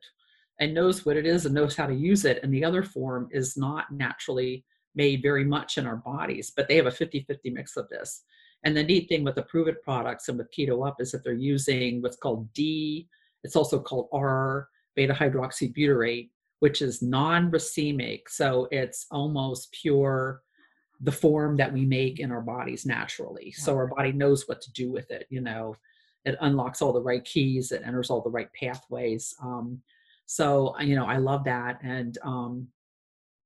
and 0.59 0.75
knows 0.75 1.07
what 1.07 1.17
it 1.17 1.25
is 1.25 1.47
and 1.47 1.55
knows 1.55 1.75
how 1.75 1.87
to 1.87 1.95
use 1.95 2.23
it. 2.23 2.39
And 2.43 2.53
the 2.53 2.63
other 2.63 2.83
form 2.83 3.29
is 3.31 3.57
not 3.57 3.85
naturally 3.91 4.63
made 4.93 5.23
very 5.23 5.43
much 5.43 5.79
in 5.79 5.87
our 5.87 5.95
bodies, 5.95 6.53
but 6.55 6.67
they 6.67 6.75
have 6.75 6.85
a 6.85 6.91
50 6.91 7.21
50 7.21 7.49
mix 7.49 7.77
of 7.77 7.89
this. 7.89 8.21
And 8.63 8.77
the 8.77 8.83
neat 8.83 9.09
thing 9.09 9.23
with 9.23 9.33
the 9.33 9.41
Pruvit 9.41 9.81
products 9.81 10.29
and 10.29 10.37
with 10.37 10.51
Keto 10.55 10.87
Up 10.87 10.97
is 10.99 11.11
that 11.13 11.23
they're 11.23 11.33
using 11.33 12.03
what's 12.03 12.17
called 12.17 12.53
D, 12.53 13.07
it's 13.43 13.55
also 13.55 13.79
called 13.79 14.07
R 14.13 14.69
beta 14.95 15.15
hydroxybutyrate, 15.15 16.29
which 16.59 16.83
is 16.83 17.01
non 17.01 17.49
racemic. 17.49 18.21
So 18.27 18.67
it's 18.69 19.07
almost 19.09 19.71
pure, 19.71 20.43
the 21.01 21.11
form 21.11 21.55
that 21.57 21.71
we 21.71 21.85
make 21.85 22.19
in 22.19 22.31
our 22.31 22.41
bodies 22.41 22.85
naturally. 22.85 23.51
So 23.51 23.75
our 23.75 23.87
body 23.87 24.11
knows 24.11 24.47
what 24.47 24.61
to 24.61 24.71
do 24.73 24.91
with 24.91 25.11
it. 25.11 25.27
You 25.29 25.41
know, 25.41 25.75
it 26.25 26.37
unlocks 26.41 26.81
all 26.81 26.93
the 26.93 27.01
right 27.01 27.23
keys, 27.23 27.71
it 27.71 27.81
enters 27.85 28.09
all 28.09 28.21
the 28.21 28.29
right 28.29 28.49
pathways. 28.53 29.33
Um, 29.41 29.81
so, 30.25 30.77
you 30.79 30.95
know, 30.95 31.05
I 31.05 31.17
love 31.17 31.45
that. 31.45 31.79
And, 31.81 32.17
um, 32.23 32.67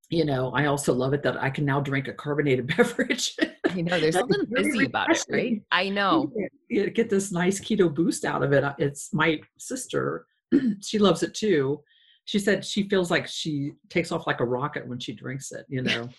you 0.10 0.26
know, 0.26 0.52
I 0.54 0.66
also 0.66 0.94
love 0.94 1.14
it 1.14 1.24
that 1.24 1.42
I 1.42 1.50
can 1.50 1.66
now 1.66 1.80
drink 1.80 2.08
a 2.08 2.14
carbonated 2.14 2.68
beverage. 2.78 3.38
I 3.70 3.82
know 3.82 4.00
there's 4.00 4.16
something 4.16 4.46
busy 4.50 4.86
about 4.86 5.12
it, 5.12 5.26
right? 5.30 5.62
I 5.72 5.90
know. 5.90 6.32
You 6.68 6.90
get 6.90 7.10
this 7.10 7.32
nice 7.32 7.60
keto 7.60 7.94
boost 7.94 8.26
out 8.26 8.44
of 8.44 8.52
it. 8.52 8.64
It's 8.80 9.14
my 9.14 9.40
sister, 9.58 10.28
she 10.82 11.00
loves 11.00 11.24
it 11.24 11.34
too. 11.34 11.82
She 12.26 12.40
said 12.40 12.64
she 12.64 12.88
feels 12.90 13.12
like 13.12 13.28
she 13.28 13.74
takes 13.90 14.12
off 14.12 14.28
like 14.28 14.40
a 14.40 14.46
rocket 14.46 14.88
when 14.88 15.00
she 15.00 15.14
drinks 15.14 15.52
it, 15.52 15.66
you 15.68 15.82
know. 15.82 16.10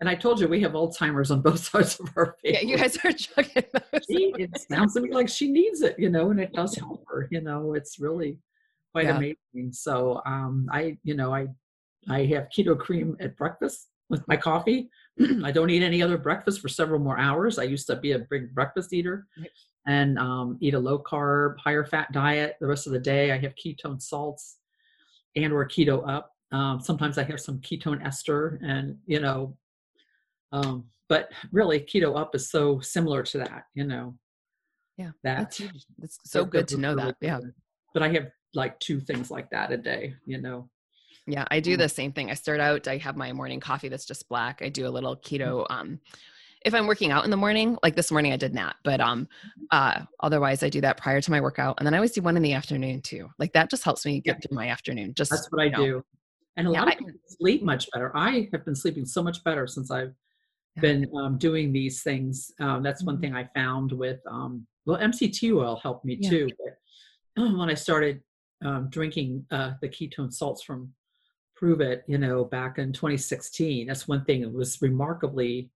And 0.00 0.08
I 0.08 0.14
told 0.14 0.40
you 0.40 0.48
we 0.48 0.60
have 0.62 0.72
Alzheimer's 0.72 1.30
on 1.30 1.42
both 1.42 1.64
sides 1.70 1.98
of 2.00 2.10
our 2.16 2.36
face. 2.42 2.54
Yeah, 2.54 2.68
you 2.68 2.76
guys 2.76 2.96
are 3.04 3.12
chugging 3.12 3.64
those. 3.72 4.04
it 4.08 4.50
sounds 4.70 4.94
to 4.94 5.00
me 5.00 5.12
like 5.12 5.28
she 5.28 5.50
needs 5.50 5.82
it, 5.82 5.98
you 5.98 6.10
know, 6.10 6.30
and 6.30 6.40
it 6.40 6.52
does 6.52 6.74
help 6.76 7.04
her. 7.08 7.28
You 7.30 7.40
know, 7.40 7.74
it's 7.74 7.98
really 7.98 8.38
quite 8.92 9.06
yeah. 9.06 9.16
amazing. 9.16 9.72
So 9.72 10.22
um, 10.26 10.68
I, 10.72 10.98
you 11.02 11.14
know, 11.14 11.34
I 11.34 11.48
I 12.08 12.24
have 12.26 12.48
Keto 12.56 12.76
Kreme 12.76 13.14
at 13.20 13.36
breakfast 13.36 13.88
with 14.08 14.26
my 14.26 14.36
coffee. 14.36 14.90
I 15.44 15.52
don't 15.52 15.70
eat 15.70 15.82
any 15.82 16.02
other 16.02 16.18
breakfast 16.18 16.60
for 16.60 16.68
several 16.68 17.00
more 17.00 17.18
hours. 17.18 17.58
I 17.58 17.64
used 17.64 17.86
to 17.88 17.96
be 17.96 18.12
a 18.12 18.20
big 18.30 18.54
breakfast 18.54 18.92
eater 18.92 19.26
and 19.86 20.18
um, 20.18 20.56
eat 20.60 20.74
a 20.74 20.78
low 20.78 20.98
carb, 20.98 21.56
higher 21.58 21.84
fat 21.84 22.12
diet 22.12 22.56
the 22.60 22.66
rest 22.66 22.86
of 22.86 22.92
the 22.92 22.98
day. 22.98 23.32
I 23.32 23.38
have 23.38 23.54
ketone 23.54 24.00
salts 24.00 24.58
and 25.36 25.52
or 25.52 25.66
keto 25.66 26.08
up. 26.08 26.32
Um, 26.52 26.80
sometimes 26.80 27.16
I 27.16 27.22
have 27.24 27.40
some 27.40 27.60
ketone 27.60 28.04
ester 28.04 28.60
and, 28.62 28.96
you 29.06 29.20
know, 29.20 29.56
um, 30.52 30.84
but 31.08 31.30
really 31.52 31.80
keto 31.80 32.18
up 32.18 32.34
is 32.34 32.50
so 32.50 32.80
similar 32.80 33.22
to 33.24 33.38
that, 33.38 33.64
you 33.74 33.84
know. 33.84 34.14
Yeah. 34.96 35.10
That, 35.24 35.56
that's, 35.58 35.86
that's 35.98 36.18
so 36.24 36.44
good 36.44 36.68
to 36.68 36.76
know 36.76 36.94
that. 36.94 37.16
Yeah. 37.20 37.40
But 37.94 38.02
I 38.02 38.08
have 38.10 38.28
like 38.54 38.78
two 38.80 39.00
things 39.00 39.30
like 39.30 39.50
that 39.50 39.72
a 39.72 39.76
day, 39.76 40.14
you 40.26 40.40
know. 40.40 40.68
Yeah, 41.26 41.44
I 41.50 41.60
do 41.60 41.76
the 41.76 41.88
same 41.88 42.12
thing. 42.12 42.30
I 42.30 42.34
start 42.34 42.60
out, 42.60 42.88
I 42.88 42.96
have 42.98 43.16
my 43.16 43.32
morning 43.32 43.60
coffee 43.60 43.88
that's 43.88 44.04
just 44.04 44.28
black. 44.28 44.62
I 44.62 44.68
do 44.68 44.86
a 44.86 44.90
little 44.90 45.16
mm. 45.16 45.22
keto 45.22 45.66
um 45.70 46.00
if 46.62 46.74
I'm 46.74 46.86
working 46.86 47.10
out 47.10 47.24
in 47.24 47.30
the 47.30 47.38
morning, 47.38 47.78
like 47.82 47.96
this 47.96 48.10
morning 48.10 48.34
I 48.34 48.36
did 48.36 48.54
not, 48.54 48.76
but 48.84 49.00
um 49.00 49.26
mm-hmm. 49.26 49.64
uh 49.70 50.04
otherwise 50.20 50.62
I 50.62 50.68
do 50.68 50.80
that 50.82 50.96
prior 50.96 51.20
to 51.20 51.30
my 51.30 51.40
workout 51.40 51.76
and 51.78 51.86
then 51.86 51.94
I 51.94 51.96
always 51.96 52.12
do 52.12 52.22
one 52.22 52.36
in 52.36 52.42
the 52.42 52.52
afternoon 52.52 53.00
too. 53.00 53.28
Like 53.38 53.52
that 53.54 53.70
just 53.70 53.84
helps 53.84 54.04
me 54.04 54.20
get 54.20 54.36
yeah. 54.36 54.48
through 54.48 54.56
my 54.56 54.68
afternoon. 54.68 55.14
Just 55.14 55.30
That's 55.30 55.48
what 55.50 55.62
I 55.62 55.68
know. 55.68 55.84
do. 55.84 56.04
And 56.56 56.68
a 56.68 56.72
yeah, 56.72 56.80
lot 56.80 56.92
of 56.92 56.98
people 56.98 57.20
sleep 57.26 57.62
much 57.62 57.88
better. 57.92 58.14
I 58.14 58.48
have 58.52 58.64
been 58.64 58.76
sleeping 58.76 59.06
so 59.06 59.22
much 59.22 59.42
better 59.44 59.66
since 59.66 59.90
I've. 59.90 60.14
Been 60.76 61.10
um, 61.16 61.36
doing 61.36 61.72
these 61.72 62.02
things. 62.02 62.52
Um, 62.60 62.82
that's 62.82 63.02
one 63.02 63.16
mm-hmm. 63.16 63.22
thing 63.22 63.34
I 63.34 63.48
found 63.54 63.92
with 63.92 64.20
um, 64.30 64.66
well 64.86 64.98
MCT 64.98 65.54
oil 65.54 65.80
helped 65.82 66.04
me 66.04 66.16
too. 66.16 66.48
But 67.36 67.42
when 67.58 67.68
I 67.68 67.74
started 67.74 68.22
um, 68.64 68.88
drinking 68.90 69.44
uh, 69.50 69.72
the 69.80 69.88
ketone 69.88 70.32
salts 70.32 70.62
from 70.62 70.92
Pruvit, 71.60 72.02
you 72.06 72.18
know, 72.18 72.44
back 72.44 72.78
in 72.78 72.92
2016. 72.92 73.86
That's 73.86 74.08
one 74.08 74.24
thing. 74.24 74.42
It 74.42 74.52
was 74.52 74.80
remarkably 74.80 75.70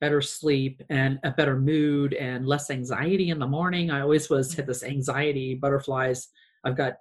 better 0.00 0.20
sleep 0.20 0.82
and 0.90 1.18
a 1.24 1.30
better 1.30 1.58
mood 1.58 2.14
and 2.14 2.46
less 2.46 2.70
anxiety 2.70 3.30
in 3.30 3.38
the 3.38 3.46
morning. 3.46 3.90
I 3.90 4.00
always 4.00 4.30
was 4.30 4.54
had 4.54 4.66
this 4.66 4.82
anxiety, 4.82 5.54
butterflies. 5.54 6.28
I've 6.64 6.76
got 6.76 6.94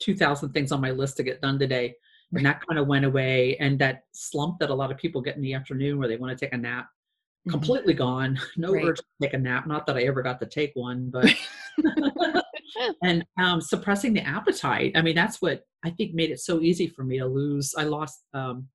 2,000 0.00 0.52
things 0.52 0.72
on 0.72 0.80
my 0.80 0.90
list 0.90 1.16
to 1.18 1.22
get 1.22 1.40
done 1.40 1.58
today. 1.58 1.94
And 2.32 2.46
that 2.46 2.64
kind 2.66 2.78
of 2.78 2.86
went 2.86 3.04
away. 3.04 3.56
And 3.58 3.78
that 3.80 4.04
slump 4.12 4.58
that 4.60 4.70
a 4.70 4.74
lot 4.74 4.92
of 4.92 4.98
people 4.98 5.20
get 5.20 5.36
in 5.36 5.42
the 5.42 5.54
afternoon 5.54 5.98
where 5.98 6.08
they 6.08 6.16
want 6.16 6.36
to 6.36 6.44
take 6.44 6.54
a 6.54 6.56
nap, 6.56 6.86
mm-hmm. 6.86 7.50
completely 7.50 7.94
gone. 7.94 8.38
No 8.56 8.72
right. 8.72 8.84
urge 8.84 8.98
to 8.98 9.04
take 9.20 9.34
a 9.34 9.38
nap. 9.38 9.66
Not 9.66 9.86
that 9.86 9.96
I 9.96 10.02
ever 10.02 10.22
got 10.22 10.38
to 10.40 10.46
take 10.46 10.72
one, 10.74 11.10
but 11.10 11.34
and 13.02 13.24
um, 13.40 13.60
suppressing 13.60 14.12
the 14.12 14.26
appetite. 14.26 14.92
I 14.94 15.02
mean, 15.02 15.14
that's 15.14 15.42
what 15.42 15.64
I 15.84 15.90
think 15.90 16.14
made 16.14 16.30
it 16.30 16.40
so 16.40 16.60
easy 16.60 16.86
for 16.86 17.04
me 17.04 17.18
to 17.18 17.26
lose. 17.26 17.74
I 17.76 17.84
lost, 17.84 18.24
um, 18.34 18.68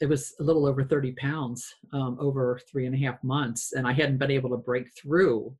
it 0.00 0.06
was 0.06 0.34
a 0.40 0.42
little 0.42 0.66
over 0.66 0.84
30 0.84 1.12
pounds 1.12 1.74
um, 1.92 2.16
over 2.20 2.60
three 2.70 2.86
and 2.86 2.94
a 2.94 2.98
half 2.98 3.22
months, 3.24 3.72
and 3.72 3.86
I 3.86 3.92
hadn't 3.92 4.18
been 4.18 4.30
able 4.30 4.50
to 4.50 4.56
break 4.56 4.88
through 4.96 5.54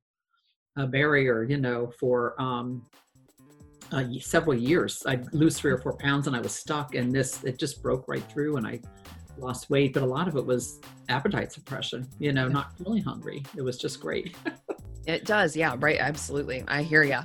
a 0.77 0.87
barrier, 0.87 1.43
you 1.43 1.57
know, 1.57 1.91
for 1.99 2.39
um, 2.41 2.85
uh, 3.91 4.03
several 4.19 4.55
years. 4.55 5.03
I'd 5.05 5.31
lose 5.33 5.57
three 5.57 5.71
or 5.71 5.77
four 5.77 5.97
pounds, 5.97 6.27
and 6.27 6.35
I 6.35 6.39
was 6.39 6.53
stuck. 6.53 6.95
And 6.95 7.13
this, 7.13 7.43
it 7.43 7.57
just 7.57 7.81
broke 7.81 8.07
right 8.07 8.23
through, 8.31 8.57
and 8.57 8.67
I 8.67 8.79
lost 9.37 9.69
weight. 9.69 9.93
But 9.93 10.03
a 10.03 10.05
lot 10.05 10.27
of 10.27 10.35
it 10.35 10.45
was 10.45 10.79
appetite 11.09 11.51
suppression. 11.51 12.07
You 12.19 12.33
know, 12.33 12.47
not 12.47 12.73
really 12.79 13.01
hungry. 13.01 13.43
It 13.55 13.61
was 13.61 13.77
just 13.77 13.99
great. 13.99 14.35
It 15.07 15.25
does. 15.25 15.55
Yeah, 15.55 15.75
right. 15.79 15.97
Absolutely. 15.99 16.63
I 16.67 16.83
hear 16.83 17.01
you. 17.01 17.19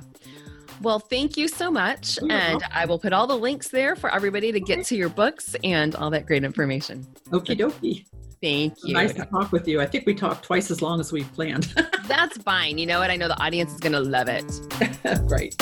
Well, 0.81 0.99
thank 0.99 1.37
you 1.37 1.47
so 1.47 1.69
much. 1.69 2.17
You're 2.19 2.31
and 2.31 2.53
welcome. 2.53 2.69
I 2.73 2.85
will 2.85 2.99
put 2.99 3.13
all 3.13 3.27
the 3.27 3.37
links 3.37 3.67
there 3.67 3.95
for 3.95 4.13
everybody 4.13 4.51
to 4.51 4.59
get 4.59 4.85
to 4.87 4.95
your 4.95 5.09
books 5.09 5.55
and 5.63 5.95
all 5.95 6.09
that 6.09 6.25
great 6.25 6.43
information. 6.43 7.05
Okie 7.29 7.57
dokie. 7.57 8.05
Thank 8.41 8.75
you. 8.83 8.93
Nice 8.93 9.13
to 9.13 9.25
talk 9.25 9.51
with 9.51 9.67
you. 9.67 9.81
I 9.81 9.85
think 9.85 10.05
we 10.05 10.13
talked 10.13 10.43
twice 10.43 10.69
as 10.71 10.81
long 10.81 10.99
as 10.99 11.11
we 11.11 11.23
planned. 11.23 11.73
That's 12.07 12.37
fine. 12.39 12.77
You 12.77 12.85
know 12.85 12.99
what? 12.99 13.09
I 13.09 13.15
know 13.15 13.27
the 13.27 13.41
audience 13.41 13.73
is 13.73 13.79
going 13.79 13.93
to 13.93 13.99
love 13.99 14.27
it. 14.27 14.45
Great. 15.27 15.57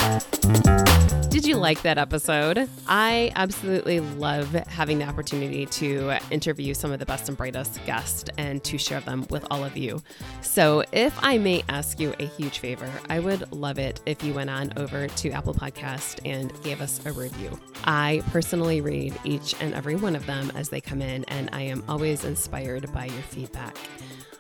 Did 1.34 1.48
you 1.48 1.56
like 1.56 1.82
that 1.82 1.98
episode? 1.98 2.70
I 2.88 3.32
absolutely 3.36 4.02
love 4.02 4.52
having 4.52 5.00
the 5.00 5.06
opportunity 5.06 5.66
to 5.66 6.16
interview 6.30 6.76
some 6.76 6.92
of 6.92 7.00
the 7.00 7.08
best 7.08 7.28
and 7.28 7.36
brightest 7.36 7.84
guests 7.88 8.30
and 8.38 8.64
to 8.66 8.78
share 8.78 9.00
them 9.00 9.26
with 9.32 9.44
all 9.50 9.64
of 9.64 9.76
you. 9.76 10.00
So, 10.42 10.84
if 10.92 11.18
I 11.24 11.40
may 11.40 11.64
ask 11.70 12.00
you 12.00 12.14
a 12.20 12.28
huge 12.28 12.60
favor, 12.60 12.88
I 13.10 13.20
would 13.20 13.52
love 13.52 13.80
it 13.80 14.00
if 14.06 14.24
you 14.24 14.36
went 14.36 14.52
on 14.52 14.74
over 14.78 15.08
to 15.08 15.32
Apple 15.32 15.56
Podcast 15.56 16.20
and 16.24 16.54
gave 16.62 16.82
us 16.82 17.04
a 17.04 17.12
review. 17.12 17.60
I 17.86 18.22
personally 18.28 18.82
read 18.82 19.18
each 19.24 19.56
and 19.60 19.74
every 19.74 19.96
one 19.96 20.16
of 20.16 20.28
them 20.28 20.52
as 20.54 20.70
they 20.70 20.82
come 20.82 21.02
in, 21.02 21.24
and 21.26 21.50
I 21.52 21.64
am 21.64 21.84
always 21.88 22.26
inspired 22.26 22.94
by 22.94 23.06
your 23.06 23.24
feedback. 23.24 23.76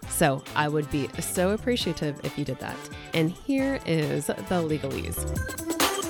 So 0.09 0.43
I 0.55 0.67
would 0.67 0.89
be 0.91 1.09
so 1.19 1.51
appreciative 1.51 2.19
if 2.23 2.37
you 2.37 2.45
did 2.45 2.59
that. 2.59 2.77
And 3.13 3.31
here 3.31 3.79
is 3.85 4.27
the 4.27 4.33
legalese. 4.33 5.72